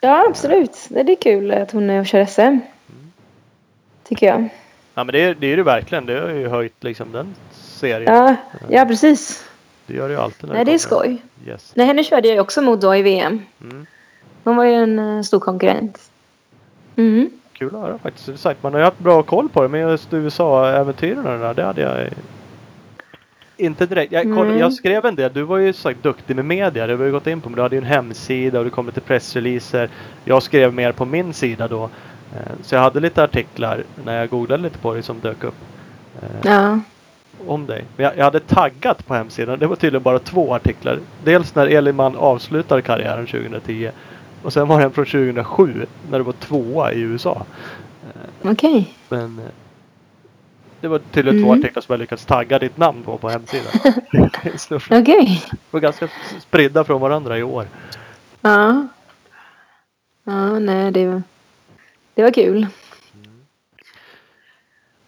Ja, 0.00 0.24
absolut. 0.28 0.86
Det 0.88 1.00
är 1.00 1.16
kul 1.16 1.50
att 1.50 1.70
hon 1.70 1.90
är 1.90 2.00
och 2.00 2.06
kör 2.06 2.24
SM. 2.24 2.58
Tycker 4.04 4.26
jag. 4.26 4.48
Ja 4.94 5.04
men 5.04 5.12
det 5.12 5.18
är 5.18 5.34
det, 5.34 5.46
är 5.46 5.56
det 5.56 5.62
verkligen. 5.62 6.06
Det 6.06 6.20
har 6.20 6.28
ju 6.28 6.48
höjt 6.48 6.84
liksom 6.84 7.12
den 7.12 7.34
serien. 7.52 8.14
Ja, 8.14 8.36
ja 8.68 8.84
precis. 8.84 9.44
Det 9.86 9.94
gör 9.94 10.08
det 10.08 10.14
ju 10.14 10.20
alltid. 10.20 10.48
när 10.48 10.54
Nej, 10.54 10.64
det 10.64 10.74
är 10.74 10.78
skoj. 10.78 11.22
Yes. 11.46 11.72
Nej, 11.74 11.86
henne 11.86 12.04
körde 12.04 12.28
jag 12.28 12.40
också 12.40 12.62
mot 12.62 12.80
då 12.80 12.96
i 12.96 13.02
VM. 13.02 13.42
Mm. 13.62 13.86
Hon 14.44 14.56
var 14.56 14.64
ju 14.64 14.74
en 14.74 14.98
eh, 14.98 15.22
stor 15.22 15.40
konkurrent. 15.40 16.10
Mm. 16.96 17.30
Kul 17.52 17.74
att 17.74 17.80
höra 17.80 17.98
faktiskt. 17.98 18.40
Sagt, 18.40 18.62
man 18.62 18.72
har 18.72 18.80
ju 18.80 18.84
haft 18.84 18.98
bra 18.98 19.22
koll 19.22 19.48
på 19.48 19.62
det. 19.62 19.68
Men 19.68 19.80
just 19.80 20.12
USA-äventyren 20.12 21.26
och 21.26 21.32
det 21.32 21.38
där, 21.38 21.54
det 21.54 21.64
hade 21.64 21.80
jag 21.80 22.08
inte 23.56 23.86
direkt. 23.86 24.12
Jag, 24.12 24.22
koll, 24.22 24.46
Mm. 24.46 24.58
jag 24.58 24.72
skrev 24.72 25.04
en 25.06 25.14
del. 25.14 25.32
Du 25.32 25.42
var 25.42 25.58
ju 25.58 25.72
sagt 25.72 26.02
duktig 26.02 26.36
med 26.36 26.44
media. 26.44 26.86
Det 26.86 26.92
har 26.92 27.04
vi 27.04 27.10
gått 27.10 27.26
in 27.26 27.40
på. 27.40 27.48
Men 27.48 27.56
du 27.56 27.62
hade 27.62 27.76
ju 27.76 27.80
en 27.80 27.86
hemsida 27.88 28.58
och 28.58 28.64
du 28.64 28.70
kom 28.70 28.90
till 28.92 29.02
pressreleaser. 29.02 29.88
Jag 30.24 30.42
skrev 30.42 30.74
mer 30.74 30.92
på 30.92 31.04
min 31.04 31.32
sida 31.34 31.68
då. 31.68 31.82
Eh, 32.32 32.52
Så 32.62 32.74
jag 32.74 32.82
hade 32.82 33.00
lite 33.00 33.24
artiklar 33.24 33.84
när 34.04 34.18
jag 34.20 34.28
googlade 34.30 34.62
lite 34.62 34.78
på 34.78 34.94
dig 34.94 35.02
som 35.02 35.20
dök 35.20 35.44
upp. 35.44 35.54
eh, 36.22 36.28
Ja. 36.52 36.80
om 37.46 37.66
dig. 37.66 37.84
Men 37.96 38.04
jag, 38.04 38.16
jag 38.18 38.24
hade 38.24 38.40
taggat 38.40 39.06
på 39.06 39.14
hemsidan. 39.14 39.58
Det 39.58 39.66
var 39.66 39.76
tydligen 39.76 40.02
bara 40.02 40.18
två 40.18 40.54
artiklar. 40.54 40.98
Dels 41.24 41.54
när 41.54 41.66
Eliman 41.66 42.16
avslutade 42.16 42.82
karriären 42.82 43.26
2010. 43.26 43.90
Och 44.42 44.52
sen 44.52 44.68
var 44.68 44.78
det 44.78 44.84
en 44.84 44.90
från 44.90 45.04
2007 45.06 45.86
när 46.10 46.18
du 46.18 46.24
var 46.24 46.32
tvåa 46.32 46.92
i 46.92 47.00
USA. 47.00 47.42
Okej. 48.42 48.94
Men 49.08 49.38
eh, 49.38 49.44
det 50.84 50.88
var 50.88 50.98
tydligen 50.98 51.42
två 51.42 51.48
Mm. 51.52 51.60
artiklar 51.60 51.82
som 51.82 51.92
jag 51.92 52.00
lyckats 52.00 52.24
tagga 52.26 52.58
ditt 52.58 52.76
namn 52.76 53.02
på 53.02 53.18
på 53.18 53.28
hemsidan. 53.28 53.72
Okej. 55.00 55.42
var 55.70 55.80
ganska 55.80 56.08
spridda 56.40 56.84
från 56.84 57.00
varandra 57.00 57.38
i 57.38 57.42
år. 57.42 57.66
Ja. 58.40 58.86
Ja, 60.24 60.58
nej, 60.58 60.90
det 60.92 61.06
var, 61.06 61.22
det 62.14 62.22
var 62.22 62.30
kul. 62.30 62.66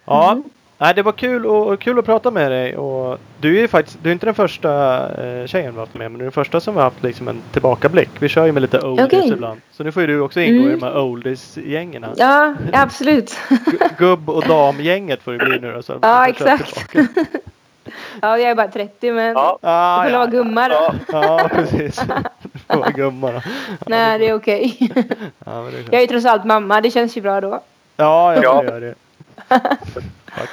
Ja, 0.05 0.31
Mm. 0.31 0.43
Nej, 0.77 0.93
det 0.95 1.01
var 1.03 1.11
kul, 1.11 1.45
och, 1.45 1.67
och 1.67 1.79
kul 1.79 1.99
att 1.99 2.05
prata 2.05 2.31
med 2.31 2.51
dig. 2.51 2.77
Och 2.77 3.17
du 3.39 3.57
är 3.57 3.61
ju 3.61 3.67
faktiskt 3.67 3.97
du 4.03 4.09
är 4.09 4.13
inte 4.13 4.25
den 4.25 4.35
första 4.35 4.99
eh, 5.23 5.45
tjejen 5.47 5.71
vi 5.71 5.79
har 5.79 5.85
haft 5.85 5.93
med. 5.93 6.11
Men 6.11 6.17
du 6.19 6.23
är 6.23 6.25
den 6.25 6.31
första 6.31 6.59
som 6.59 6.75
har 6.75 6.83
haft 6.83 7.03
liksom 7.03 7.27
en 7.27 7.41
tillbakablick. 7.51 8.09
Vi 8.19 8.29
kör 8.29 8.45
ju 8.45 8.51
med 8.51 8.61
lite 8.61 8.79
oldies 8.81 9.07
Okej. 9.07 9.29
ibland. 9.33 9.61
Så 9.71 9.83
nu 9.83 9.91
får 9.91 10.01
ju 10.01 10.07
du 10.07 10.19
också 10.19 10.39
ingå 10.41 10.63
i 10.63 10.67
Mm. 10.67 10.79
de 10.79 10.85
här 10.85 10.97
oldies-gängerna. 11.01 12.07
Ja, 12.17 12.53
absolut. 12.73 13.37
Gu- 13.49 13.89
Gubb 13.97 14.29
och 14.29 14.43
damgänget 14.47 15.21
får 15.23 15.31
det 15.31 15.45
bli 15.45 15.59
nu 15.59 15.71
då. 15.73 15.81
Så 15.81 15.93
Ja, 16.01 16.27
exakt. 16.27 16.85
Ja, 18.21 18.37
jag 18.37 18.49
är 18.51 18.55
bara 18.55 18.67
30 18.67 19.11
men 19.11 19.33
Ja. 19.33 19.59
Ah, 19.61 19.95
jag 19.97 20.03
får 20.03 20.11
ja, 20.13 20.17
vara 20.19 20.29
gumma 20.29 20.67
då. 20.69 20.93
Ja. 21.11 21.23
ja, 21.41 21.49
precis. 21.53 22.01
Du 22.53 22.59
får 22.59 22.77
vara 22.79 22.89
gumma 22.91 23.31
då. 23.31 23.41
Nej, 23.87 24.19
det 24.19 24.27
är 24.29 24.33
okej. 24.33 24.77
Ja, 25.45 25.51
det 25.71 25.77
är 25.77 25.83
Jag 25.83 25.93
är 25.93 26.01
ju 26.01 26.07
trots 26.07 26.25
allt 26.25 26.45
mamma. 26.45 26.81
Det 26.81 26.91
känns 26.91 27.17
ju 27.17 27.21
bra 27.21 27.41
då. 27.41 27.61
Ja, 27.97 28.35
jag 28.35 28.43
Ja. 28.43 28.63
gör 28.63 28.81
det. 28.81 28.95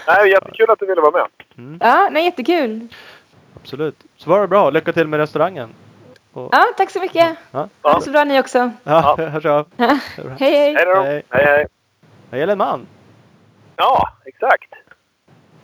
Nej, 0.07 0.31
jättekul 0.31 0.71
att 0.71 0.79
du 0.79 0.87
ville 0.87 1.01
vara 1.01 1.11
med. 1.11 1.27
Mm, 1.59 1.79
Ja, 1.81 2.09
nej, 2.13 2.25
jättekul. 2.25 2.89
absolut. 3.63 3.97
Så 4.17 4.31
var 4.31 4.41
det 4.41 4.49
bra. 4.49 4.71
Lycka 4.71 4.93
till 4.93 5.09
med 5.09 5.21
restaurangen. 5.21 5.69
Och, 6.33 6.49
Ja, 6.53 6.65
tack 6.77 6.91
så 6.91 7.01
mycket. 7.01 7.37
ja. 7.51 7.69
Ja. 7.83 8.01
Så 8.01 8.11
bra 8.11 8.25
ni 8.25 8.41
också. 8.41 8.71
Ja, 8.85 9.17
hörs 9.33 9.45
av. 9.47 9.67
Hej, 9.77 9.99
hej. 10.39 10.75
Hej 10.75 10.85
då. 10.87 11.03
Hej. 11.03 11.23
Hej, 11.31 11.45
hej. 11.45 11.67
Jag 12.31 12.41
gäller 12.41 12.53
en 12.53 12.59
man. 12.59 12.87
Ja, 13.77 14.09
exakt. 14.25 14.73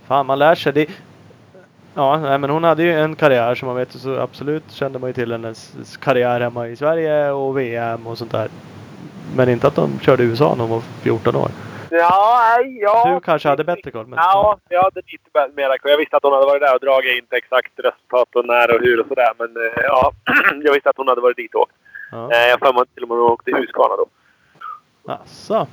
Fan, 0.06 0.26
man 0.26 0.38
lär 0.38 0.54
sig. 0.54 0.72
Det... 0.72 0.86
Ja, 1.94 2.16
nej, 2.16 2.38
men 2.38 2.50
hon 2.50 2.64
hade 2.64 2.82
ju 2.82 3.00
en 3.00 3.16
karriär 3.16 3.54
som 3.54 3.66
man 3.66 3.76
vet 3.76 3.92
så 3.92 4.18
absolut 4.20 4.70
kände 4.72 4.98
man 4.98 5.08
ju 5.10 5.14
till 5.14 5.32
hennes 5.32 5.74
karriär 6.00 6.40
hemma 6.40 6.68
i 6.68 6.76
Sverige 6.76 7.30
och 7.30 7.58
VM 7.58 8.06
och 8.06 8.18
sånt 8.18 8.32
där. 8.32 8.48
Men 9.36 9.48
inte 9.48 9.66
att 9.66 9.74
de 9.74 9.98
körde 10.00 10.22
i 10.22 10.26
USA 10.26 10.54
när 10.54 10.60
hon 10.64 10.70
var 10.70 10.80
14 11.02 11.36
år. 11.36 11.50
Ja, 11.96 12.60
ja. 12.80 13.14
Du 13.14 13.20
kanske 13.20 13.48
hade 13.48 13.64
bättre 13.64 13.90
koll. 13.90 14.06
Men, 14.06 14.18
Ja, 14.18 14.58
jag 14.68 14.82
hade 14.82 15.00
lite 15.06 15.48
mera 15.56 15.78
koll. 15.78 15.90
Jag 15.90 15.98
visste 15.98 16.16
att 16.16 16.22
hon 16.22 16.32
hade 16.32 16.46
varit 16.46 16.62
där 16.62 16.74
och 16.74 16.80
dragit 16.80 17.22
inte 17.22 17.36
exakt 17.36 17.72
resultat 17.76 18.28
och 18.36 18.44
när 18.46 18.74
och 18.74 18.80
hur 18.80 19.00
och 19.00 19.06
sådär. 19.08 19.32
Men 19.38 19.56
eh, 19.56 19.82
ja, 19.82 20.12
jag 20.64 20.72
visste 20.72 20.90
att 20.90 20.96
hon 20.96 21.08
hade 21.08 21.20
varit 21.20 21.36
dit 21.36 21.54
och 21.54 21.60
åkt. 21.60 21.72
Ja. 22.10 22.32
Eh, 22.32 22.48
Jag 22.48 22.58
har 22.58 22.72
för 22.72 22.84
till 22.94 23.02
och 23.02 23.08
med 23.08 23.18
hon 23.18 23.30
åkte 23.30 23.50
Husqvarna 23.56 23.96
då. 23.96 24.06
Asså. 25.12 25.66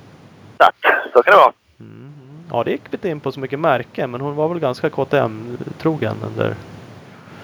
Så, 0.58 0.70
så 1.12 1.22
kan 1.22 1.32
det 1.32 1.36
vara. 1.38 1.52
Mm. 1.80 2.12
Ja, 2.50 2.64
det 2.64 2.70
gick 2.70 2.92
inte 2.92 3.08
in 3.08 3.20
på 3.20 3.32
så 3.32 3.40
mycket 3.40 3.58
märken, 3.60 4.10
men 4.10 4.20
hon 4.20 4.36
var 4.36 4.48
väl 4.48 4.58
ganska 4.60 4.90
KTM-trogen 4.90 6.16
under... 6.26 6.54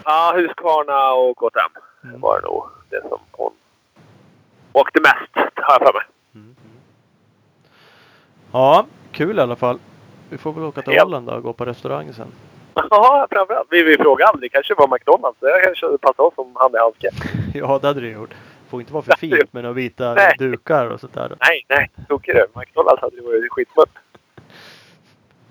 Ja, 0.04 0.32
Husqvarna 0.36 1.12
och 1.12 1.36
KTM 1.36 1.70
Mm. 2.04 2.20
var 2.20 2.40
det 2.40 2.46
nog 2.46 2.64
det 2.90 3.00
som 3.08 3.18
hon 3.32 3.52
åkte 4.72 5.00
mest, 5.00 5.36
har 5.56 5.74
jag 5.78 5.82
för 5.86 5.92
mig. 5.92 6.02
Mm. 6.34 6.56
Ja, 8.54 8.86
kul 9.12 9.38
i 9.38 9.40
alla 9.42 9.56
fall. 9.56 9.78
Vi 10.30 10.38
får 10.38 10.52
väl 10.52 10.64
åka 10.64 10.82
till 10.82 10.92
Ja. 10.94 11.02
Holland 11.04 11.30
och 11.30 11.42
gå 11.42 11.52
på 11.52 11.64
restaurang 11.64 12.12
sen. 12.12 12.26
Ja, 12.74 13.26
framförallt. 13.30 13.66
Vi, 13.70 13.82
vi 13.82 13.96
frågade 13.96 14.30
aldrig. 14.30 14.50
Det 14.50 14.54
kanske 14.54 14.74
var 14.74 14.88
McDonalds. 14.88 15.38
Det 15.40 15.60
kanske 15.64 15.98
passat 15.98 16.20
oss 16.20 16.34
som 16.34 16.56
hand 16.56 16.74
i 16.74 16.78
handske. 16.78 17.10
Ja, 17.58 17.78
det 17.82 17.86
hade 17.86 18.00
det 18.00 18.08
gjort. 18.08 18.34
Får 18.68 18.80
inte 18.80 18.92
vara 18.92 19.02
för 19.02 19.12
fint 19.16 19.52
med 19.52 19.62
några 19.62 19.74
vita 19.74 20.14
Nej. 20.14 20.34
dukar 20.38 20.86
och 20.86 21.00
sånt 21.00 21.14
där. 21.14 21.36
Nej, 21.40 21.64
nej. 21.68 21.90
Tokig 22.08 22.34
du. 22.34 22.46
McDonalds 22.60 23.02
hade 23.02 23.16
ju 23.16 23.22
varit 23.22 23.50
skitsmutt. 23.52 23.90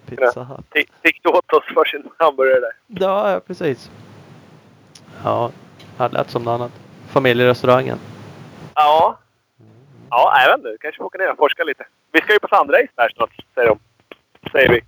Pizza 0.05 0.43
Hut. 0.43 0.65
Fick, 0.71 0.89
fick 1.03 1.25
åt 1.29 1.53
oss 1.53 1.63
för 1.73 1.85
sin 1.85 2.03
hamburgare 2.17 2.59
där. 2.59 2.71
Ja, 2.87 3.31
ja, 3.31 3.39
precis. 3.39 3.91
Ja, 5.23 5.51
det 5.97 6.09
lät 6.09 6.29
som 6.29 6.43
något 6.43 6.51
annat. 6.51 6.71
Familjerestaurangen. 7.07 7.97
Ja. 8.75 9.17
Ja, 10.15 10.41
jag 10.41 10.49
vet 10.49 10.57
inte. 10.57 10.77
Kanske 10.81 10.97
får 10.97 11.05
åka 11.05 11.17
ner 11.17 11.31
och 11.31 11.37
forska 11.37 11.63
lite. 11.63 11.85
Vi 12.11 12.21
ska 12.21 12.33
ju 12.33 12.39
på 12.39 12.47
sandrace 12.47 12.87
där 12.95 13.09
snart, 13.15 13.29
säger 13.55 13.67
de. 13.69 13.79
Säger 14.51 14.69
vi. 14.69 14.81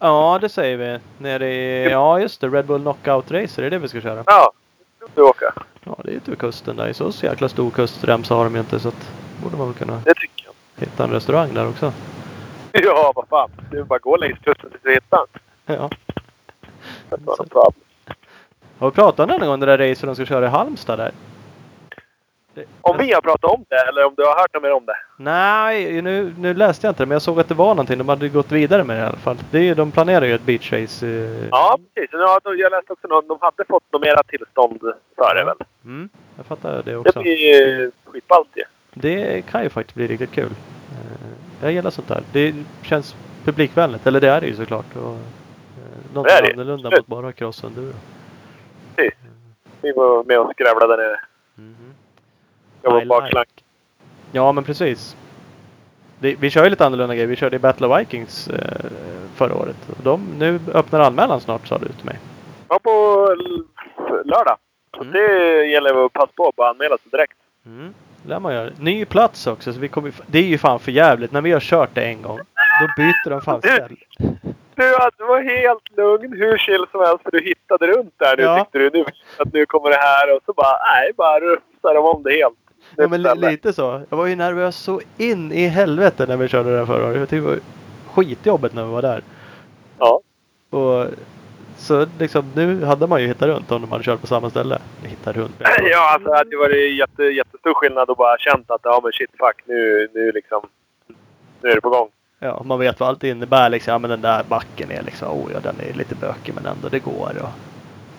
Ja, 0.00 0.38
det 0.40 0.48
säger 0.48 0.76
vi. 0.76 0.98
Nere 1.18 1.50
i... 1.54 1.90
Ja, 1.90 2.20
just 2.20 2.40
det. 2.40 2.48
Red 2.48 2.66
Bull 2.66 2.80
Knockout 2.80 3.30
Racer. 3.30 3.62
Det 3.62 3.66
är 3.68 3.70
det 3.70 3.78
vi 3.78 3.88
ska 3.88 4.00
köra. 4.00 4.22
Ja. 4.26 4.52
Du 5.14 5.22
åka. 5.22 5.52
Ja, 5.84 5.96
det 6.04 6.10
är 6.10 6.14
ju 6.14 6.20
till 6.20 6.36
kusten 6.36 6.76
där. 6.76 6.92
Så 6.92 7.26
jäkla 7.26 7.48
stor 7.48 7.70
kustremsa 7.70 8.34
har 8.34 8.44
de 8.44 8.54
ju 8.54 8.60
inte. 8.60 8.80
Så 8.80 8.88
att 8.88 9.10
borde 9.42 9.56
man 9.56 9.66
väl 9.66 9.76
kunna 9.76 10.00
Det 10.04 10.14
tycker 10.14 10.46
jag. 10.46 10.86
hitta 10.86 11.04
en 11.04 11.10
restaurang 11.10 11.54
där 11.54 11.68
också. 11.68 11.92
Ja, 12.72 13.12
vad 13.14 13.28
fan. 13.28 13.50
Det 13.70 13.78
är 13.78 13.82
bara 13.82 13.96
att 13.96 14.02
gå 14.02 14.16
längs 14.16 14.38
kusten 14.38 14.70
tills 14.70 14.84
vi 14.84 14.94
hittar 14.94 15.26
den. 15.66 15.76
Ja. 15.76 15.90
Det 17.08 17.16
var 17.24 17.36
något. 17.38 17.74
Har 18.78 18.90
vi 18.90 18.94
pratat 18.94 19.28
någon 19.28 19.40
gång 19.40 19.48
om 19.48 19.60
det 19.60 19.66
där 19.66 19.78
racet 19.78 20.06
de 20.06 20.14
ska 20.14 20.26
köra 20.26 20.46
i 20.46 20.48
Halmstad 20.48 20.98
där? 20.98 21.12
Om 22.80 22.96
vi 22.98 23.12
har 23.12 23.20
pratat 23.20 23.50
om 23.50 23.64
det 23.68 23.76
eller 23.88 24.04
om 24.04 24.14
du 24.16 24.22
har 24.22 24.36
hört 24.40 24.54
något 24.54 24.62
mer 24.62 24.72
om 24.72 24.86
det. 24.86 24.96
Nej, 25.16 26.02
nu, 26.02 26.34
nu 26.38 26.54
läste 26.54 26.86
jag 26.86 26.90
inte 26.92 27.02
det 27.02 27.06
men 27.06 27.14
jag 27.14 27.22
såg 27.22 27.40
att 27.40 27.48
det 27.48 27.54
var 27.54 27.68
någonting. 27.68 27.98
De 27.98 28.08
hade 28.08 28.28
gått 28.28 28.52
vidare 28.52 28.84
med 28.84 28.96
det 28.96 29.00
i 29.00 29.06
alla 29.06 29.16
fall. 29.16 29.36
Det 29.50 29.58
är, 29.58 29.62
ju- 29.62 29.74
de 29.74 29.90
planerar 29.90 30.26
ju 30.26 30.34
ett 30.34 30.42
beach 30.42 30.72
race. 30.72 31.06
eh, 31.06 31.46
Ja, 31.50 31.78
precis. 31.94 32.10
Ja, 32.12 32.40
jag 32.44 32.70
läste 32.72 32.92
också 32.92 33.08
något. 33.08 33.28
De 33.28 33.38
hade 33.40 33.64
fått 33.68 33.82
något 33.92 34.02
mera 34.02 34.22
tillstånd 34.22 34.80
för 35.16 35.34
det 35.34 35.44
väl. 35.44 35.56
Mm, 35.84 36.08
jag 36.36 36.46
fattar 36.46 36.72
det 36.76 36.82
Det 36.82 36.96
också. 36.96 37.20
blir 37.22 37.82
eh, 37.84 37.88
skitballt 38.04 38.48
ju. 38.54 38.62
Det 38.94 39.42
kan 39.50 39.62
ju 39.62 39.68
faktiskt 39.68 39.94
bli 39.94 40.06
riktigt 40.06 40.32
kul. 40.32 40.50
Eh, 40.90 41.28
Jag 41.62 41.72
gillar 41.72 41.90
sånt 41.90 42.08
där. 42.08 42.22
Det 42.32 42.54
känns 42.82 43.16
publikvänligt. 43.44 44.06
Eller 44.06 44.20
det 44.20 44.28
är 44.28 44.40
det 44.40 44.46
ju 44.46 44.56
såklart. 44.56 44.96
Och, 44.96 45.12
eh, 45.12 46.14
något 46.14 46.26
Det 46.26 46.32
är 46.32 46.42
det. 46.42 46.52
annorlunda 46.52 46.88
Absolut. 46.88 47.08
mot 47.08 47.22
bara 47.22 47.32
cross 47.32 47.64
enduro. 47.64 47.92
Precis. 48.96 49.14
Vi 49.82 49.92
var 49.92 50.24
med 50.24 50.38
och 50.38 50.52
skrävlade 50.52 50.96
där 50.96 51.02
nere. 51.02 51.20
Mhm. 51.54 51.94
Jag 52.82 52.90
var 52.90 53.04
bakslang. 53.04 53.40
like. 53.42 53.62
Ja 54.32 54.52
men 54.52 54.64
precis. 54.64 55.16
Det, 56.18 56.34
vi 56.34 56.50
kör 56.50 56.64
ju 56.64 56.70
lite 56.70 56.86
annorlunda 56.86 57.14
grejer. 57.14 57.26
Vi 57.28 57.36
körde 57.36 57.56
i 57.56 57.58
Battle 57.58 57.86
of 57.86 58.00
Vikings 58.00 58.48
eh, 58.48 58.90
förra 59.34 59.54
året. 59.54 59.76
De, 60.02 60.26
nu 60.38 60.60
öppnar 60.74 61.00
anmälan 61.00 61.40
snart 61.40 61.66
sa 61.66 61.78
du 61.78 61.86
till 61.88 62.04
mig. 62.04 62.18
Ja, 62.68 62.78
på 62.82 62.90
lördag. 64.24 64.56
Mm. 65.00 65.12
det 65.12 65.64
gäller 65.66 66.04
att 66.06 66.12
passa 66.12 66.32
på 66.36 66.48
att 66.48 66.56
bara 66.56 66.70
anmäla 66.70 66.98
sig 66.98 67.10
direkt. 67.10 67.36
Mm. 67.66 67.94
Det 68.22 68.28
lär 68.28 68.40
man 68.40 68.54
göra. 68.54 68.70
Ny 68.78 69.04
plats 69.04 69.46
också. 69.46 69.72
Så 69.72 69.80
vi 69.80 69.88
kommer, 69.88 70.12
det 70.26 70.38
är 70.38 70.42
ju 70.42 70.58
fan 70.58 70.78
för 70.80 70.92
jävligt. 70.92 71.32
När 71.32 71.40
vi 71.40 71.52
har 71.52 71.60
kört 71.60 71.90
det 71.94 72.02
en 72.04 72.22
gång. 72.22 72.38
Då 72.80 72.86
byter 72.96 73.30
de 73.30 73.40
fan 73.40 73.60
ställ. 73.62 73.96
Du, 74.74 74.86
du 75.18 75.24
var 75.24 75.42
helt 75.42 75.96
lugn, 75.96 76.32
hur 76.38 76.58
chill 76.58 76.84
som 76.90 77.00
helst, 77.00 77.22
för 77.22 77.30
du 77.30 77.40
hittade 77.40 77.86
runt 77.86 78.14
där 78.16 78.36
nu 78.36 78.42
Ja. 78.42 78.58
tyckte 78.58 78.78
du. 78.78 78.90
Nu, 78.90 79.04
att 79.38 79.52
nu 79.52 79.66
kommer 79.66 79.90
det 79.90 79.96
här 79.96 80.36
och 80.36 80.42
så 80.46 80.52
bara, 80.52 80.78
nej, 80.94 81.10
bara 81.16 81.40
rufsar 81.40 81.94
de 81.94 82.04
om 82.04 82.22
det 82.22 82.32
helt. 82.32 82.58
Ja, 82.96 83.08
men 83.08 83.22
lite 83.22 83.72
så. 83.72 84.02
Jag 84.08 84.16
var 84.16 84.26
ju 84.26 84.36
nervös 84.36 84.76
så 84.76 85.00
in 85.16 85.52
i 85.52 85.66
helvete 85.66 86.26
när 86.26 86.36
vi 86.36 86.48
körde 86.48 86.76
den 86.76 86.86
förra 86.86 87.06
året. 87.06 87.30
Det 87.30 87.40
var 87.40 87.58
skitjobbigt 88.14 88.74
när 88.74 88.84
vi 88.84 88.90
var 88.90 89.02
där. 89.02 89.22
Ja. 89.98 90.20
Och 90.70 91.06
så 91.76 92.06
liksom 92.18 92.44
nu 92.54 92.84
hade 92.84 93.06
man 93.06 93.20
ju 93.20 93.26
hittat 93.26 93.48
runt 93.48 93.72
om 93.72 93.92
hade 93.92 94.04
kört 94.04 94.20
på 94.20 94.26
samma 94.26 94.50
ställe. 94.50 94.78
Hittat 95.02 95.36
runt. 95.36 95.54
Ja, 95.82 96.12
alltså 96.14 96.28
det 96.28 96.36
hade 96.36 96.56
varit 96.56 96.98
jätte, 96.98 97.22
jättestor 97.22 97.74
skillnad 97.74 98.10
att 98.10 98.16
bara 98.16 98.38
känt 98.38 98.70
att 98.70 98.80
ja 98.82 99.00
men 99.02 99.12
shit 99.12 99.30
fuck 99.30 99.62
nu, 99.64 100.08
nu 100.14 100.32
liksom. 100.32 100.62
Nu 101.62 101.70
är 101.70 101.74
det 101.74 101.80
på 101.80 101.90
gång. 101.90 102.08
Ja, 102.38 102.62
man 102.64 102.78
vet 102.78 103.00
vad 103.00 103.08
allt 103.08 103.24
innebär 103.24 103.68
liksom. 103.68 103.92
Ja, 103.92 103.98
men 103.98 104.10
den 104.10 104.20
där 104.20 104.44
backen 104.48 104.90
är 104.90 105.02
liksom, 105.02 105.28
oh 105.28 105.52
ja 105.52 105.60
den 105.60 105.76
är 105.88 105.92
lite 105.92 106.14
bökig 106.14 106.54
men 106.54 106.66
ändå 106.66 106.88
det 106.88 106.98
går. 106.98 107.32
Och, 107.42 107.69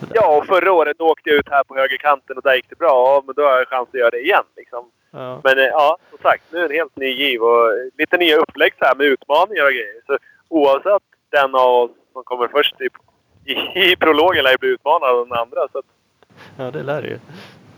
Ja, 0.14 0.36
och 0.36 0.46
förra 0.46 0.72
året 0.72 1.00
åkte 1.00 1.30
jag 1.30 1.38
ut 1.38 1.48
här 1.50 1.64
på 1.64 1.76
högerkanten 1.76 2.36
och 2.36 2.42
där 2.42 2.54
gick 2.54 2.68
det 2.68 2.78
bra. 2.78 2.88
Ja, 2.88 3.22
men 3.26 3.34
då 3.34 3.42
har 3.42 3.58
jag 3.58 3.68
chans 3.68 3.88
att 3.88 4.00
göra 4.00 4.10
det 4.10 4.20
igen 4.20 4.44
liksom. 4.56 4.84
ja. 5.10 5.40
Men 5.44 5.58
eh, 5.58 5.64
ja, 5.64 5.96
som 6.10 6.18
sagt, 6.18 6.42
nu 6.50 6.58
är 6.58 6.68
det 6.68 6.74
en 6.74 6.78
helt 6.78 6.96
ny 6.96 7.06
giv 7.10 7.42
och 7.42 7.68
lite 7.98 8.16
nya 8.16 8.36
upplägg 8.36 8.72
så 8.78 8.84
här 8.84 8.94
med 8.94 9.06
utmaningar 9.06 9.64
och 9.64 9.70
grejer. 9.72 10.00
Så 10.06 10.18
oavsett 10.48 11.02
den 11.30 11.54
av 11.54 11.70
oss 11.74 11.90
som 12.12 12.24
kommer 12.24 12.48
först 12.48 12.74
i, 12.80 12.88
i, 13.52 13.54
i 13.92 13.96
prologen 13.96 14.44
lär 14.44 14.50
ju 14.50 14.58
bli 14.58 14.68
utmanad 14.68 15.10
av 15.10 15.28
den 15.28 15.38
andra. 15.38 15.68
Så 15.72 15.78
att, 15.78 15.84
ja, 16.58 16.70
det 16.70 16.82
lär 16.82 17.02
det 17.02 17.08
ju. 17.08 17.18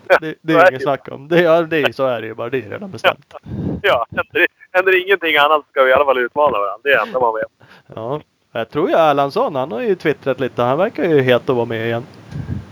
Ja, 0.09 0.16
Det, 0.20 0.35
det 0.41 0.53
är 0.53 0.70
inget 0.70 0.83
snack 0.83 1.09
om. 1.09 1.29
Det, 1.29 1.43
ja, 1.43 1.62
det 1.62 1.77
är, 1.79 1.93
så 1.93 2.07
är 2.07 2.20
det 2.20 2.27
ju 2.27 2.35
bara. 2.35 2.51
Det 2.51 2.59
är 2.59 2.70
redan 2.70 2.91
bestämt. 2.91 3.35
ja, 3.83 4.07
händer, 4.11 4.47
händer 4.72 5.03
ingenting 5.07 5.37
annat 5.37 5.64
ska 5.70 5.83
vi 5.83 5.91
i 5.91 5.93
alla 5.93 6.05
fall 6.05 6.18
utmana 6.18 6.59
varandra. 6.59 6.81
Det 6.83 6.91
är 6.91 6.97
det 6.97 7.03
enda 7.03 7.20
man 7.20 7.35
vet. 7.35 7.68
Ja. 7.95 8.20
Jag 8.57 8.70
tror 8.70 8.88
ju 8.88 8.94
Erlandsson, 8.96 9.55
han 9.55 9.72
har 9.72 9.80
ju 9.80 9.94
twittrat 9.94 10.40
lite. 10.40 10.62
Han 10.62 10.78
verkar 10.78 11.05
ju 11.05 11.20
het 11.20 11.50
att 11.50 11.57
vara 11.57 11.64
med 11.66 11.86
igen. 11.86 12.07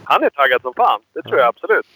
Han 0.04 0.22
är 0.22 0.30
taggad 0.30 0.62
som 0.62 0.74
fan. 0.74 1.00
Det 1.14 1.22
tror 1.22 1.38
jag 1.38 1.48
absolut. 1.48 1.86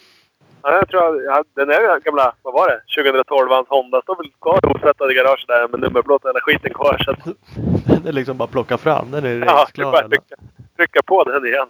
Ja, 0.62 0.72
jag 0.74 0.88
tror 0.88 1.02
jag, 1.02 1.24
ja, 1.24 1.44
den 1.54 1.70
är 1.70 2.00
gamla, 2.00 2.32
vad 2.42 2.54
var 2.54 2.68
det? 2.68 3.02
2012 3.02 3.50
hans 3.50 3.68
Honda 3.68 4.02
står 4.02 4.16
väl 4.16 4.30
kvar 4.40 4.76
osvettad 4.76 5.10
i 5.10 5.14
garaget 5.14 5.46
där 5.46 5.68
med 5.68 5.80
nummerplåten 5.80 6.30
eller 6.30 6.40
skiten 6.40 6.74
kvar. 6.74 7.02
Så 7.04 7.10
att, 7.10 7.18
Den 7.86 8.06
är 8.06 8.12
liksom 8.12 8.36
bara 8.36 8.48
plocka 8.48 8.78
fram. 8.78 9.10
Den 9.10 9.24
är 9.24 9.38
ja, 9.38 9.44
bara 9.44 9.66
Ja, 9.74 10.08
trycka, 10.08 10.36
trycka 10.76 11.02
på 11.02 11.24
den 11.24 11.46
igen. 11.46 11.68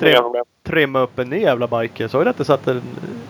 trim, 0.00 0.44
trimma 0.62 1.00
upp 1.00 1.18
en 1.18 1.30
ny 1.30 1.40
jävla 1.40 1.66
bike. 1.66 2.08
Såg 2.08 2.24
du 2.24 2.30
att 2.30 2.38
det 2.38 2.44
satt 2.44 2.66
en 2.66 2.82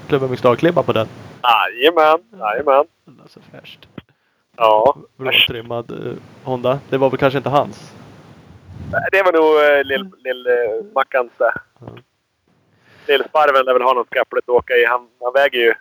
Klubben 0.08 0.30
Mixtar-klibba 0.30 0.82
på 0.82 0.92
den? 0.92 1.06
Jajamän, 1.42 2.18
jajamän. 2.38 2.84
Den 3.04 3.20
är 3.24 3.28
så 3.28 3.40
fräscht. 3.50 3.88
Ja. 4.57 4.96
Blåtrimmad 5.16 5.90
uh, 5.90 6.14
Honda. 6.44 6.78
Det 6.90 6.96
var 6.98 7.11
väl 7.11 7.18
kanske 7.18 7.36
inte 7.36 7.48
hans? 7.50 7.92
Det 9.12 9.22
var 9.22 9.32
nog 9.32 9.78
uh, 9.78 9.84
lill, 9.84 10.11
lill 10.24 10.46
uh, 10.46 10.92
Mackans 10.94 11.32
det. 11.38 11.52
Ja. 11.80 11.86
Lill-sparven 13.07 13.64
lär 13.64 13.72
väl 13.72 13.82
ha 13.82 13.92
något 13.92 14.07
skapligt 14.07 14.48
att 14.48 14.55
åka 14.55 14.74
i. 14.74 14.84
Han, 14.84 15.09
han 15.20 15.32
väger 15.32 15.59
ju 15.59 15.74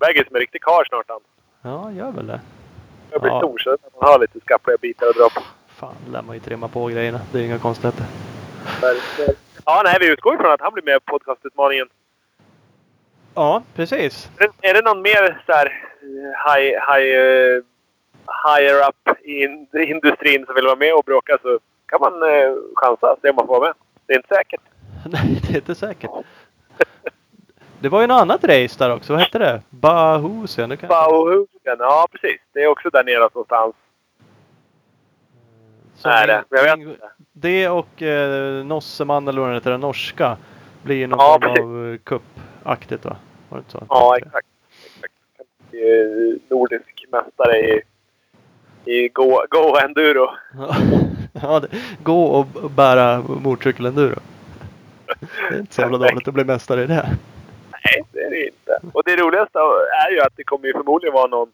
väger 0.00 0.24
som 0.24 0.36
en 0.36 0.40
riktig 0.40 0.62
karl 0.62 0.84
snart 0.88 1.06
han. 1.08 1.20
Ja, 1.62 1.92
gör 1.92 2.10
väl 2.12 2.26
det. 2.26 2.40
Jag 3.10 3.20
blir 3.20 3.30
Ja. 3.32 3.38
stor 3.40 3.58
så 3.58 3.70
att 3.72 3.80
man 4.00 4.10
har 4.12 4.18
lite 4.18 4.40
skapliga 4.40 4.76
bitar 4.76 5.06
att 5.06 5.16
dra 5.16 5.28
på. 5.28 5.40
Fan, 5.68 5.94
lär 6.12 6.22
man 6.22 6.36
ju 6.36 6.40
trimma 6.40 6.68
på 6.68 6.86
grejerna. 6.86 7.20
Det 7.32 7.38
är 7.38 7.42
inga 7.42 7.58
konstigheter. 7.58 8.04
Ja, 9.66 9.82
nej, 9.84 9.96
vi 10.00 10.06
utgår 10.12 10.34
ifrån 10.34 10.52
att 10.52 10.60
han 10.60 10.72
blir 10.72 10.84
med 10.84 11.04
på 11.04 11.18
podcastutmaningen. 11.18 11.88
Ja, 13.34 13.62
precis. 13.74 14.30
Är 14.38 14.46
det- 14.60 14.68
Är 14.68 14.74
det 14.74 14.82
någon 14.82 15.02
mer 15.02 15.42
så 15.46 15.52
här 15.52 15.66
eh, 15.66 16.54
high, 16.54 16.70
high, 16.92 17.16
eh, 17.16 17.62
higher 18.46 18.88
up 18.88 19.18
i 19.24 19.42
in, 19.44 19.68
industrin 19.74 20.46
som 20.46 20.54
vill 20.54 20.64
vara 20.66 20.76
med 20.76 20.94
och 20.94 21.04
bråka 21.04 21.38
så 21.42 21.58
kan 21.86 22.00
man 22.00 22.22
eh, 22.22 22.52
chansa 22.74 23.16
se 23.22 23.30
om 23.30 23.36
man 23.36 23.46
får 23.46 23.60
vara 23.60 23.68
med. 23.68 23.74
Det 24.06 24.12
är 24.12 24.16
inte 24.16 24.34
säkert. 24.34 24.60
Nej, 25.06 25.40
det 25.46 25.52
är 25.52 25.56
inte 25.56 25.74
säkert. 25.74 26.10
Det 27.80 27.88
var 27.88 28.00
ju 28.00 28.06
något 28.06 28.20
annat 28.20 28.44
race 28.44 28.78
där 28.78 28.94
också. 28.94 29.12
Vad 29.12 29.22
hette 29.22 29.38
det? 29.38 29.62
Bahusen? 29.70 30.76
Kan... 30.76 30.88
Bauhusen, 30.88 31.76
ja 31.78 32.06
precis. 32.12 32.40
Det 32.52 32.62
är 32.62 32.66
också 32.66 32.90
där 32.90 33.04
nere 33.04 33.18
någonstans. 33.18 33.74
Som 35.94 36.10
är 36.10 36.26
det. 36.26 36.44
Jag 36.48 36.62
vet 36.64 36.78
inte. 36.78 37.08
Det 37.32 37.68
och 37.68 38.02
eh, 38.02 38.64
Nosseman 38.64 39.28
eller 39.28 39.40
vad 39.40 39.48
den 39.50 39.54
heter, 39.54 39.70
den 39.70 39.80
norska. 39.80 40.36
Blir 40.82 40.96
ju 40.96 41.06
någon 41.06 41.18
Ja, 41.18 41.38
form 41.42 41.54
precis. 41.54 41.64
av 41.64 41.96
cup-aktigt 42.04 43.04
va? 43.04 43.16
Var 43.48 43.58
det 43.58 43.60
inte 43.60 43.70
så? 43.70 43.84
Ja, 43.88 44.16
exakt. 44.16 44.46
exakt. 44.96 45.14
Eh, 45.74 46.40
Nordisk 46.48 47.04
mästare 47.12 47.58
i, 47.58 47.82
i 48.84 49.08
Go, 49.08 49.42
Go 49.50 49.76
Enduro. 49.84 50.30
ja, 51.42 51.62
gå 52.02 52.24
och 52.24 52.70
bära 52.70 53.22
motorcykelenduro. 53.22 54.18
Det 55.50 55.54
är 55.54 55.58
inte 55.58 55.74
så 55.74 55.80
jävla 55.80 55.98
dåligt 55.98 56.28
att 56.28 56.34
bli 56.34 56.44
mästare 56.44 56.82
i 56.82 56.86
det. 56.86 57.16
Nej, 57.72 58.04
det 58.12 58.20
är 58.20 58.30
det 58.30 58.46
inte. 58.46 58.80
Och 58.92 59.02
det 59.04 59.16
roligaste 59.16 59.58
är 60.08 60.10
ju 60.10 60.20
att 60.20 60.36
det 60.36 60.44
kommer 60.44 60.66
ju 60.66 60.72
förmodligen 60.72 61.14
vara 61.14 61.26
någon 61.26 61.48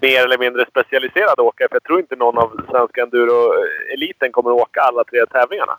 mer 0.00 0.24
eller 0.24 0.38
mindre 0.38 0.66
specialiserad 0.70 1.40
åkare. 1.40 1.68
För 1.68 1.74
jag 1.74 1.82
tror 1.82 2.00
inte 2.00 2.16
någon 2.16 2.38
av 2.38 2.60
svenska 2.70 3.02
enduro-eliten 3.02 4.32
kommer 4.32 4.50
att 4.50 4.60
åka 4.60 4.80
alla 4.80 5.04
tre 5.04 5.26
tävlingarna. 5.26 5.76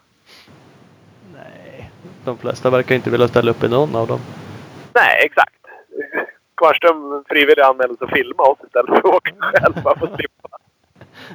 Nej, 1.33 1.91
de 2.25 2.37
flesta 2.37 2.69
verkar 2.69 2.95
inte 2.95 3.09
vilja 3.09 3.27
ställa 3.27 3.51
upp 3.51 3.63
i 3.63 3.67
någon 3.67 3.95
av 3.95 4.07
dem. 4.07 4.19
Nej, 4.93 5.25
exakt. 5.25 5.55
Kvarnström 6.59 7.23
frivilligt 7.29 7.65
anmäler 7.65 7.95
sig 7.95 8.05
att 8.07 8.13
filma 8.13 8.43
oss 8.43 8.57
istället 8.65 8.89
för 8.89 8.97
att 8.97 9.05
åka 9.05 9.31
själv. 9.39 9.73
Bara 9.83 9.99
för 9.99 10.07
att 10.07 10.15
slippa. 10.15 10.49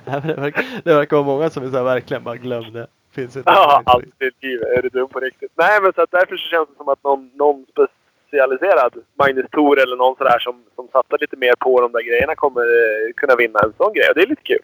Det 0.26 0.34
verkar, 0.34 0.64
det 0.84 0.94
verkar 0.94 1.16
vara 1.16 1.26
många 1.26 1.50
som 1.50 1.64
är 1.64 1.70
så 1.70 1.76
här, 1.76 1.84
verkligen 1.84 2.22
bara 2.24 2.36
glömde. 2.36 2.86
Finns 3.14 3.36
inte. 3.36 3.50
Ja, 3.50 3.82
allt 3.84 4.04
är 4.18 4.30
givet. 4.40 4.68
Är 4.78 4.82
du 4.82 4.88
dum 4.88 5.08
på 5.08 5.20
riktigt? 5.20 5.52
Nej, 5.54 5.80
men 5.82 5.92
så 5.92 6.02
att 6.02 6.10
därför 6.10 6.36
så 6.36 6.48
känns 6.48 6.68
det 6.68 6.74
som 6.76 6.88
att 6.88 7.04
någon, 7.04 7.30
någon 7.34 7.66
specialiserad 7.72 8.92
Magnus 9.18 9.46
Thor 9.50 9.80
eller 9.80 9.96
någon 9.96 10.16
sådär 10.16 10.38
som, 10.38 10.62
som 10.74 10.88
satsar 10.92 11.18
lite 11.20 11.36
mer 11.36 11.54
på 11.58 11.80
de 11.80 11.92
där 11.92 12.02
grejerna 12.02 12.34
kommer 12.34 12.60
eh, 12.62 13.12
kunna 13.16 13.36
vinna 13.36 13.58
en 13.58 13.72
sån 13.76 13.92
grej. 13.92 14.08
Och 14.08 14.14
det 14.14 14.22
är 14.22 14.26
lite 14.26 14.42
kul. 14.42 14.62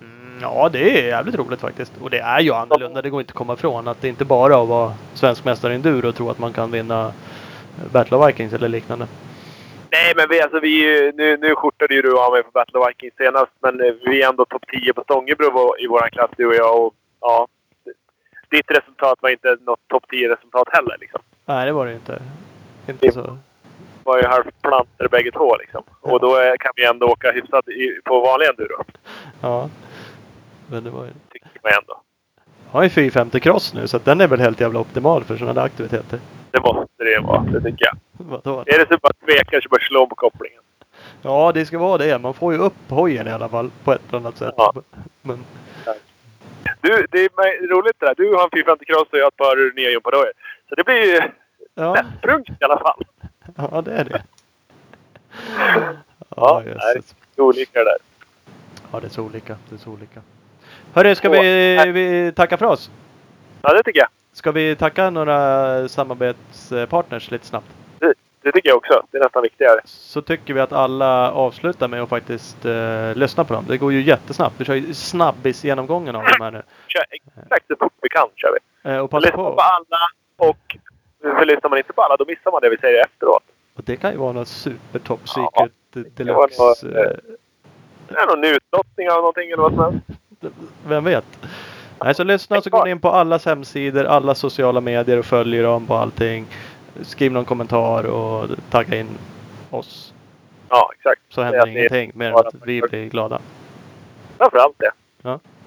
Mm, 0.00 0.38
Ja, 0.42 0.68
det 0.72 0.98
är 1.00 1.06
jävligt 1.06 1.34
roligt 1.34 1.60
faktiskt. 1.60 1.92
Och 2.02 2.10
det 2.10 2.18
är 2.18 2.40
ju 2.40 2.52
annorlunda. 2.52 3.02
Det 3.02 3.10
går 3.10 3.20
inte 3.20 3.30
att 3.30 3.36
komma 3.36 3.54
ifrån 3.54 3.88
att 3.88 4.00
det 4.00 4.08
inte 4.08 4.24
bara 4.24 4.54
är 4.54 4.62
att 4.62 4.68
vara 4.68 4.92
svensk 5.14 5.44
mästare 5.44 5.72
i 5.72 5.76
enduro 5.76 6.08
och 6.08 6.14
tro 6.14 6.30
att 6.30 6.38
man 6.38 6.52
kan 6.52 6.70
vinna 6.70 7.12
Battle 7.92 8.16
of 8.16 8.28
Vikings 8.28 8.52
eller 8.52 8.68
liknande. 8.68 9.06
Nej, 9.90 10.12
men 10.16 10.28
vi, 10.28 10.40
alltså, 10.40 10.60
vi, 10.60 10.98
är 10.98 11.12
nu, 11.12 11.36
nu 11.36 11.54
skjortade 11.54 11.94
ju 11.94 12.02
du 12.02 12.18
av 12.18 12.32
mig 12.32 12.42
på 12.42 12.50
Battle 12.50 12.80
of 12.80 12.88
Vikings 12.88 13.14
senast, 13.16 13.52
men 13.62 13.80
eh, 13.80 13.94
vi 14.04 14.22
är 14.22 14.28
ändå 14.28 14.44
topp 14.44 14.64
10 14.72 14.92
på 14.92 15.02
Stångebro 15.02 15.74
i 15.78 15.86
vår 15.86 16.08
klass, 16.08 16.30
du 16.36 16.46
och 16.46 16.54
jag. 16.54 16.84
Och, 16.84 16.94
ja, 17.20 17.48
ditt 18.50 18.70
resultat 18.70 19.18
var 19.20 19.30
inte 19.30 19.56
något 19.60 19.88
topp 19.88 20.04
10-resultat 20.12 20.68
heller. 20.72 20.96
Liksom. 21.00 21.20
Nej, 21.44 21.66
det 21.66 21.72
var 21.72 21.86
det 21.86 21.90
ju 21.90 21.96
inte. 21.96 22.22
Inte 22.88 23.12
så. 23.12 23.22
Vi 23.22 24.04
var 24.04 24.18
ju 24.18 24.26
halvplanter 24.26 25.08
bägge 25.08 25.30
två. 25.30 25.56
Liksom. 25.56 25.82
Och 26.00 26.20
då 26.20 26.40
eh, 26.40 26.52
kan 26.60 26.72
vi 26.76 26.84
ändå 26.84 27.06
åka 27.06 27.32
hyfsat 27.32 27.68
i, 27.68 28.00
på 28.04 28.20
vanlig 28.20 28.46
enduro, 28.46 28.84
Ja. 29.40 29.70
Men 30.70 30.84
det 30.84 30.90
var 30.90 31.04
ju... 31.04 31.10
tycker 31.32 31.48
man 31.62 31.72
ändå. 31.72 32.00
Jag 32.66 32.72
har 32.72 32.82
ju 32.82 32.88
450 32.88 33.40
cross 33.40 33.74
nu 33.74 33.88
så 33.88 33.98
den 33.98 34.20
är 34.20 34.28
väl 34.28 34.40
helt 34.40 34.60
jävla 34.60 34.80
optimal 34.80 35.24
för 35.24 35.36
sådana 35.36 35.54
där 35.54 35.62
aktiviteter. 35.62 36.20
Det 36.50 36.60
måste 36.60 37.04
det 37.04 37.20
vara, 37.20 37.40
det 37.42 37.60
tycker 37.60 37.84
jag. 37.86 37.96
Vadå? 38.12 38.60
Är 38.66 38.78
det 38.78 38.86
så 38.88 38.98
bara 38.98 39.12
tvekar 39.26 39.60
så 39.60 39.68
bara 39.68 39.80
slå 39.80 40.06
på 40.06 40.14
kopplingen. 40.14 40.62
Ja, 41.22 41.52
det 41.54 41.66
ska 41.66 41.78
vara 41.78 41.98
det. 41.98 42.18
Man 42.18 42.34
får 42.34 42.52
ju 42.52 42.58
upp 42.58 42.74
hojen 42.88 43.26
i 43.26 43.30
alla 43.30 43.48
fall 43.48 43.70
på 43.84 43.92
ett 43.92 44.00
eller 44.08 44.18
annat 44.18 44.36
sätt. 44.36 44.54
Ja. 44.56 44.72
Men 45.22 45.44
Du, 46.80 47.06
det 47.10 47.18
är 47.24 47.68
roligt 47.68 47.96
det 47.98 48.06
där. 48.06 48.14
Du 48.16 48.34
har 48.34 48.44
en 48.44 48.50
450 48.50 48.84
cross 48.84 49.08
och 49.12 49.18
jag 49.18 49.24
har 49.24 49.28
ett 49.28 49.36
par 49.36 49.76
nya 49.76 49.90
gympadojor. 49.90 50.32
Så 50.68 50.74
det 50.74 50.84
blir 50.84 51.14
ju 51.14 51.20
ja, 51.74 51.94
lättsprunget 51.94 52.60
i 52.60 52.64
alla 52.64 52.78
fall. 52.78 53.02
ja, 53.56 53.82
det 53.82 53.92
är 53.92 54.04
det. 54.04 54.22
Ja, 56.36 56.62
Ja. 56.66 56.92
Det 57.34 57.42
är 57.42 57.44
olika 57.44 57.78
det 57.78 57.84
där. 57.84 57.96
ja, 58.92 59.00
det 59.00 59.06
är 59.06 59.10
så 59.10 59.22
olika. 59.22 59.56
Det 59.68 59.74
är 59.74 59.78
så 59.78 59.90
olika. 59.90 60.20
Hörru, 60.92 61.14
ska 61.14 61.28
vi, 61.28 61.92
vi 61.92 62.32
tacka 62.36 62.56
för 62.56 62.66
oss? 62.66 62.90
Ja, 63.62 63.72
det 63.74 63.82
tycker 63.82 64.00
jag. 64.00 64.08
Ska 64.38 64.52
vi 64.52 64.76
tacka 64.76 65.10
några 65.10 65.88
samarbetspartners 65.88 67.30
lite 67.30 67.46
snabbt? 67.46 67.66
Det, 67.98 68.14
det 68.42 68.52
tycker 68.52 68.68
jag 68.68 68.76
också. 68.76 69.02
Det 69.10 69.18
är 69.18 69.22
nästan 69.22 69.42
viktigare. 69.42 69.80
Så 69.84 70.22
tycker 70.22 70.54
vi 70.54 70.60
att 70.60 70.72
alla 70.72 71.32
avslutar 71.32 71.88
med 71.88 72.02
att 72.02 72.08
faktiskt 72.08 72.64
eh, 72.64 73.14
lyssna 73.14 73.44
på 73.44 73.54
dem. 73.54 73.64
Det 73.68 73.78
går 73.78 73.92
ju 73.92 74.02
jättesnabbt. 74.02 74.54
Vi 74.58 74.64
kör 74.64 74.74
ju 74.74 74.94
snabbis 74.94 75.64
genomgången 75.64 76.16
av 76.16 76.22
dem 76.22 76.32
här 76.40 76.50
nu. 76.50 76.62
Kör 76.86 77.04
exakt 77.10 77.66
så 77.66 77.76
fort 77.76 77.92
vi 78.02 78.08
kan 78.08 78.28
kör 78.36 78.56
vi. 78.82 78.90
Eh, 78.90 78.98
och 78.98 79.10
passa 79.10 79.30
på. 79.30 79.36
på 79.36 79.60
alla 79.60 79.98
och 80.36 80.76
för 81.22 81.44
lyssnar 81.46 81.70
man 81.70 81.78
inte 81.78 81.92
på 81.92 82.02
alla 82.02 82.16
då 82.16 82.24
missar 82.24 82.50
man 82.50 82.60
det 82.62 82.68
vi 82.70 82.76
säger 82.78 83.04
efteråt. 83.04 83.42
Och 83.76 83.82
det 83.84 83.96
kan 83.96 84.10
ju 84.12 84.16
vara 84.18 84.32
något 84.32 84.48
super 84.48 84.98
top 84.98 85.20
Ja, 85.36 85.50
secret 85.92 86.16
det 86.16 86.24
var 86.24 86.48
deluxe. 86.48 86.62
något, 86.62 86.82
eh, 86.96 87.12
Det 88.08 88.14
är 88.20 88.26
någon 88.26 88.44
utlottning 88.44 89.10
av 89.10 89.16
någonting 89.16 89.50
eller 89.50 89.62
vad 89.62 89.74
som 89.74 89.84
helst. 89.84 90.06
Vem 90.86 91.04
vet? 91.04 91.24
Nej, 92.04 92.14
så 92.14 92.24
lyssna 92.24 92.60
så 92.60 92.70
går 92.70 92.84
ni 92.84 92.90
in 92.90 93.00
på 93.00 93.08
allas 93.08 93.46
hemsidor, 93.46 94.04
alla 94.04 94.34
sociala 94.34 94.80
medier 94.80 95.18
och 95.18 95.24
följer 95.24 95.62
dem 95.62 95.86
på 95.86 95.94
allting. 95.94 96.46
Skriv 97.02 97.32
någon 97.32 97.44
kommentar 97.44 98.04
och 98.06 98.48
tagga 98.70 99.00
in 99.00 99.08
oss. 99.70 100.14
Ja, 100.68 100.90
exakt. 100.96 101.20
Så 101.28 101.42
händer 101.42 101.66
det 101.66 101.72
ingenting 101.72 102.12
mer 102.14 102.28
än 102.28 102.34
att 102.34 102.54
vi 102.64 102.80
blir 102.80 103.04
glada. 103.04 103.40
Framförallt 104.38 104.78
det. 104.78 104.90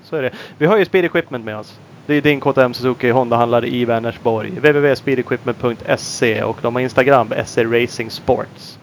Så 0.03 0.15
är 0.15 0.21
det. 0.21 0.31
Vi 0.57 0.65
har 0.65 0.77
ju 0.77 0.85
Speed 0.85 1.05
Equipment 1.05 1.45
med 1.45 1.57
oss. 1.57 1.79
Det 2.05 2.13
är 2.13 2.21
din 2.21 2.39
KTM 2.39 2.73
Suzuki 2.73 3.09
Honda-handlare 3.09 3.67
i 3.67 3.85
Vänersborg. 3.85 4.49
www.speedequipment.se 4.49 6.43
och 6.43 6.57
de 6.61 6.75
har 6.75 6.81
Instagram, 6.81 7.33
SE 7.45 7.63
Racing 7.63 8.11
Sports. 8.11 8.79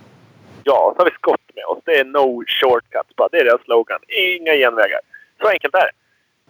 Ja, 0.64 0.92
så 0.96 1.00
har 1.00 1.04
vi 1.04 1.10
Scott 1.10 1.40
med 1.54 1.64
oss. 1.64 1.78
Det 1.84 1.98
är 1.98 2.04
no 2.04 2.44
shortcuts 2.46 3.16
bara. 3.16 3.28
Det 3.32 3.38
är 3.38 3.44
deras 3.44 3.62
slogan. 3.64 3.98
Inga 4.08 4.52
genvägar. 4.52 5.00
Så 5.40 5.48
enkelt 5.48 5.74
är 5.74 5.78
det. 5.78 5.90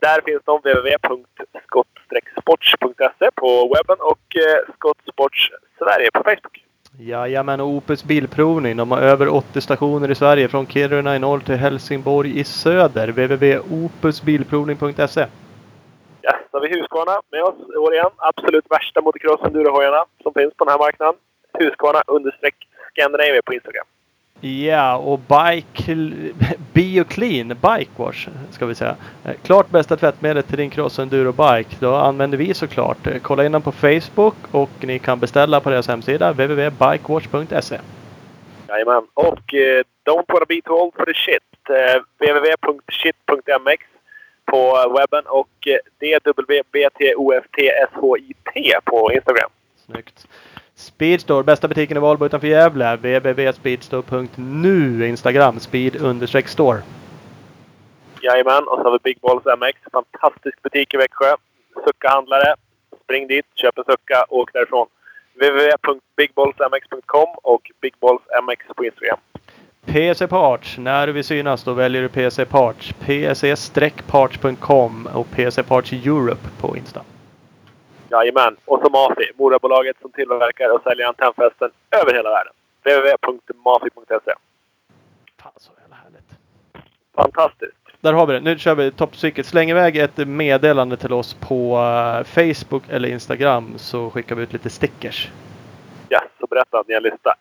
Där 0.00 0.20
finns 0.24 0.42
de 0.44 0.58
www.skott-sports.se 0.58 3.30
på 3.34 3.74
webben 3.74 3.96
och 4.00 4.36
eh, 4.36 4.58
Skott 4.74 4.98
Sports 5.12 5.50
Sverige 5.78 6.10
på 6.14 6.22
Facebook. 6.24 6.64
Jajamän, 7.00 7.60
och 7.60 7.66
Opus 7.66 8.04
Bilprovning. 8.04 8.76
De 8.76 8.90
har 8.90 9.00
över 9.00 9.28
80 9.28 9.60
stationer 9.60 10.10
i 10.10 10.14
Sverige 10.14 10.48
från 10.48 10.66
Kiruna 10.66 11.16
i 11.16 11.18
norr 11.18 11.40
till 11.40 11.54
Helsingborg 11.54 12.40
i 12.40 12.44
söder. 12.44 13.08
www.opusbilprovning.se 13.08 15.20
Yes, 15.20 15.28
så 16.50 16.56
har 16.56 16.60
vi 16.60 16.68
Husqvarna 16.68 17.20
med 17.30 17.42
oss 17.42 17.54
i 17.74 17.76
år 17.76 17.94
igen. 17.94 18.10
Absolut 18.16 18.64
värsta 18.70 19.00
motocross 19.00 19.40
endurohojarna 19.44 20.04
som 20.22 20.34
finns 20.34 20.54
på 20.54 20.64
den 20.64 20.72
här 20.72 20.78
marknaden. 20.78 21.14
Husqvarna 21.58 22.02
understreck 22.06 22.54
Scandinavia 22.90 23.42
på 23.44 23.54
Instagram. 23.54 23.86
Ja, 24.40 24.96
och 24.96 25.18
Bike... 25.18 25.94
BioClean 26.72 27.48
Bike 27.48 27.90
Wash 27.96 28.28
ska 28.50 28.66
vi 28.66 28.74
säga. 28.74 28.96
Eh, 29.24 29.32
Klart 29.42 29.70
bästa 29.70 29.96
tvättmedlet 29.96 30.48
till 30.48 30.56
din 30.56 30.70
cross 30.70 30.98
enduro 30.98 31.32
bike. 31.32 31.76
Då 31.80 31.94
använder 31.94 32.38
vi 32.38 32.54
såklart. 32.54 33.06
Eh, 33.06 33.18
Kolla 33.22 33.46
in 33.46 33.52
dem 33.52 33.62
på 33.62 33.72
Facebook 33.72 34.36
och 34.50 34.70
ni 34.80 34.98
kan 34.98 35.18
beställa 35.18 35.60
på 35.60 35.70
deras 35.70 35.88
hemsida 35.88 36.32
www.bikewash.se. 36.32 37.78
Jajamän. 38.68 39.06
Och 39.14 39.54
eh, 39.54 39.82
Don't 40.04 40.24
wanna 40.28 40.46
be 40.48 40.60
too 40.64 40.74
old 40.74 40.94
for 40.94 41.04
the 41.04 41.14
shit. 41.14 41.42
Eh, 41.70 42.02
www.shit.mx 42.18 43.84
på 44.44 44.94
webben 44.98 45.24
och 45.26 45.68
eh, 45.68 45.78
dwbtofthit 46.24 47.14
på 48.84 49.12
Instagram. 49.12 49.50
Snyggt. 49.86 50.28
Speedstore, 50.78 51.44
bästa 51.44 51.68
butiken 51.68 51.96
i 51.96 52.00
Valbo 52.00 52.26
utanför 52.26 52.48
Gävle. 52.48 52.96
www.speedstore.nu 52.96 55.08
Instagram, 55.08 55.60
speed-store. 55.60 56.82
Jajamän. 58.22 58.68
Och 58.68 58.78
så 58.78 58.82
har 58.82 58.92
vi 58.92 58.98
Big 59.02 59.20
Balls 59.20 59.44
MX. 59.44 59.78
Fantastisk 59.92 60.62
butik 60.62 60.94
i 60.94 60.96
Växjö. 60.96 61.34
Succa-handlare. 61.86 62.54
Spring 63.04 63.26
dit, 63.26 63.46
köp 63.54 63.78
en 63.78 63.84
sucka 63.84 64.24
och 64.28 64.38
åk 64.38 64.52
därifrån. 64.52 64.86
www.bigballsmx.com 65.34 67.28
och 67.42 67.70
bigballsmx 67.80 68.66
på 68.76 68.84
Instagram. 68.84 69.18
PC 69.86 70.26
Parts, 70.26 70.78
när 70.78 71.06
du 71.06 71.12
vill 71.12 71.24
synas 71.24 71.64
då 71.64 71.72
väljer 71.72 72.02
du 72.02 72.08
PC 72.08 72.44
Parts. 72.44 72.94
pc-parts.com 73.00 75.08
och 75.14 75.30
PC 75.30 75.62
Parts 75.62 75.92
Europe 75.92 76.48
på 76.60 76.76
Insta. 76.76 77.02
Jajamän. 78.10 78.56
Och 78.64 78.80
så 78.84 78.90
Mafi, 78.90 79.30
Morabolaget 79.38 79.96
som 80.00 80.10
tillverkar 80.12 80.74
och 80.74 80.82
säljer 80.82 81.06
antennfästen 81.06 81.70
över 82.02 82.14
hela 82.14 82.30
världen. 82.30 82.52
www.mafi.se. 82.82 84.32
Fan 85.42 85.52
så 85.56 85.72
jävla 85.80 85.96
härligt. 85.96 86.30
Fantastiskt. 87.14 87.74
Där 88.00 88.12
har 88.12 88.26
vi 88.26 88.32
det. 88.32 88.40
Nu 88.40 88.58
kör 88.58 88.74
vi 88.74 88.90
Top 88.90 89.16
Secret. 89.16 89.46
Släng 89.46 89.70
iväg 89.70 89.96
ett 89.96 90.16
meddelande 90.28 90.96
till 90.96 91.12
oss 91.12 91.34
på 91.34 91.76
eh, 91.78 92.24
Facebook 92.24 92.82
eller 92.88 93.08
Instagram 93.08 93.74
så 93.78 94.10
skickar 94.10 94.34
vi 94.36 94.42
ut 94.42 94.52
lite 94.52 94.70
stickers. 94.70 95.30
Ja, 96.08 96.20
så 96.40 96.46
berätta 96.46 96.78
att 96.78 96.88
ni 96.88 96.94
har 96.94 97.00
lyssnat 97.00 97.36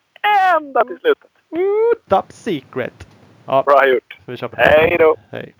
ända 0.56 0.84
till 0.84 0.98
slutet. 0.98 1.30
Top 2.08 2.32
Secret! 2.32 3.08
Ja, 3.46 3.62
Bra 3.66 3.86
gjort. 3.86 4.18
vi 4.26 4.36
kör 4.36 4.48
på 4.48 4.56
Hej 4.58 4.96
då! 5.00 5.16
Hej. 5.30 5.54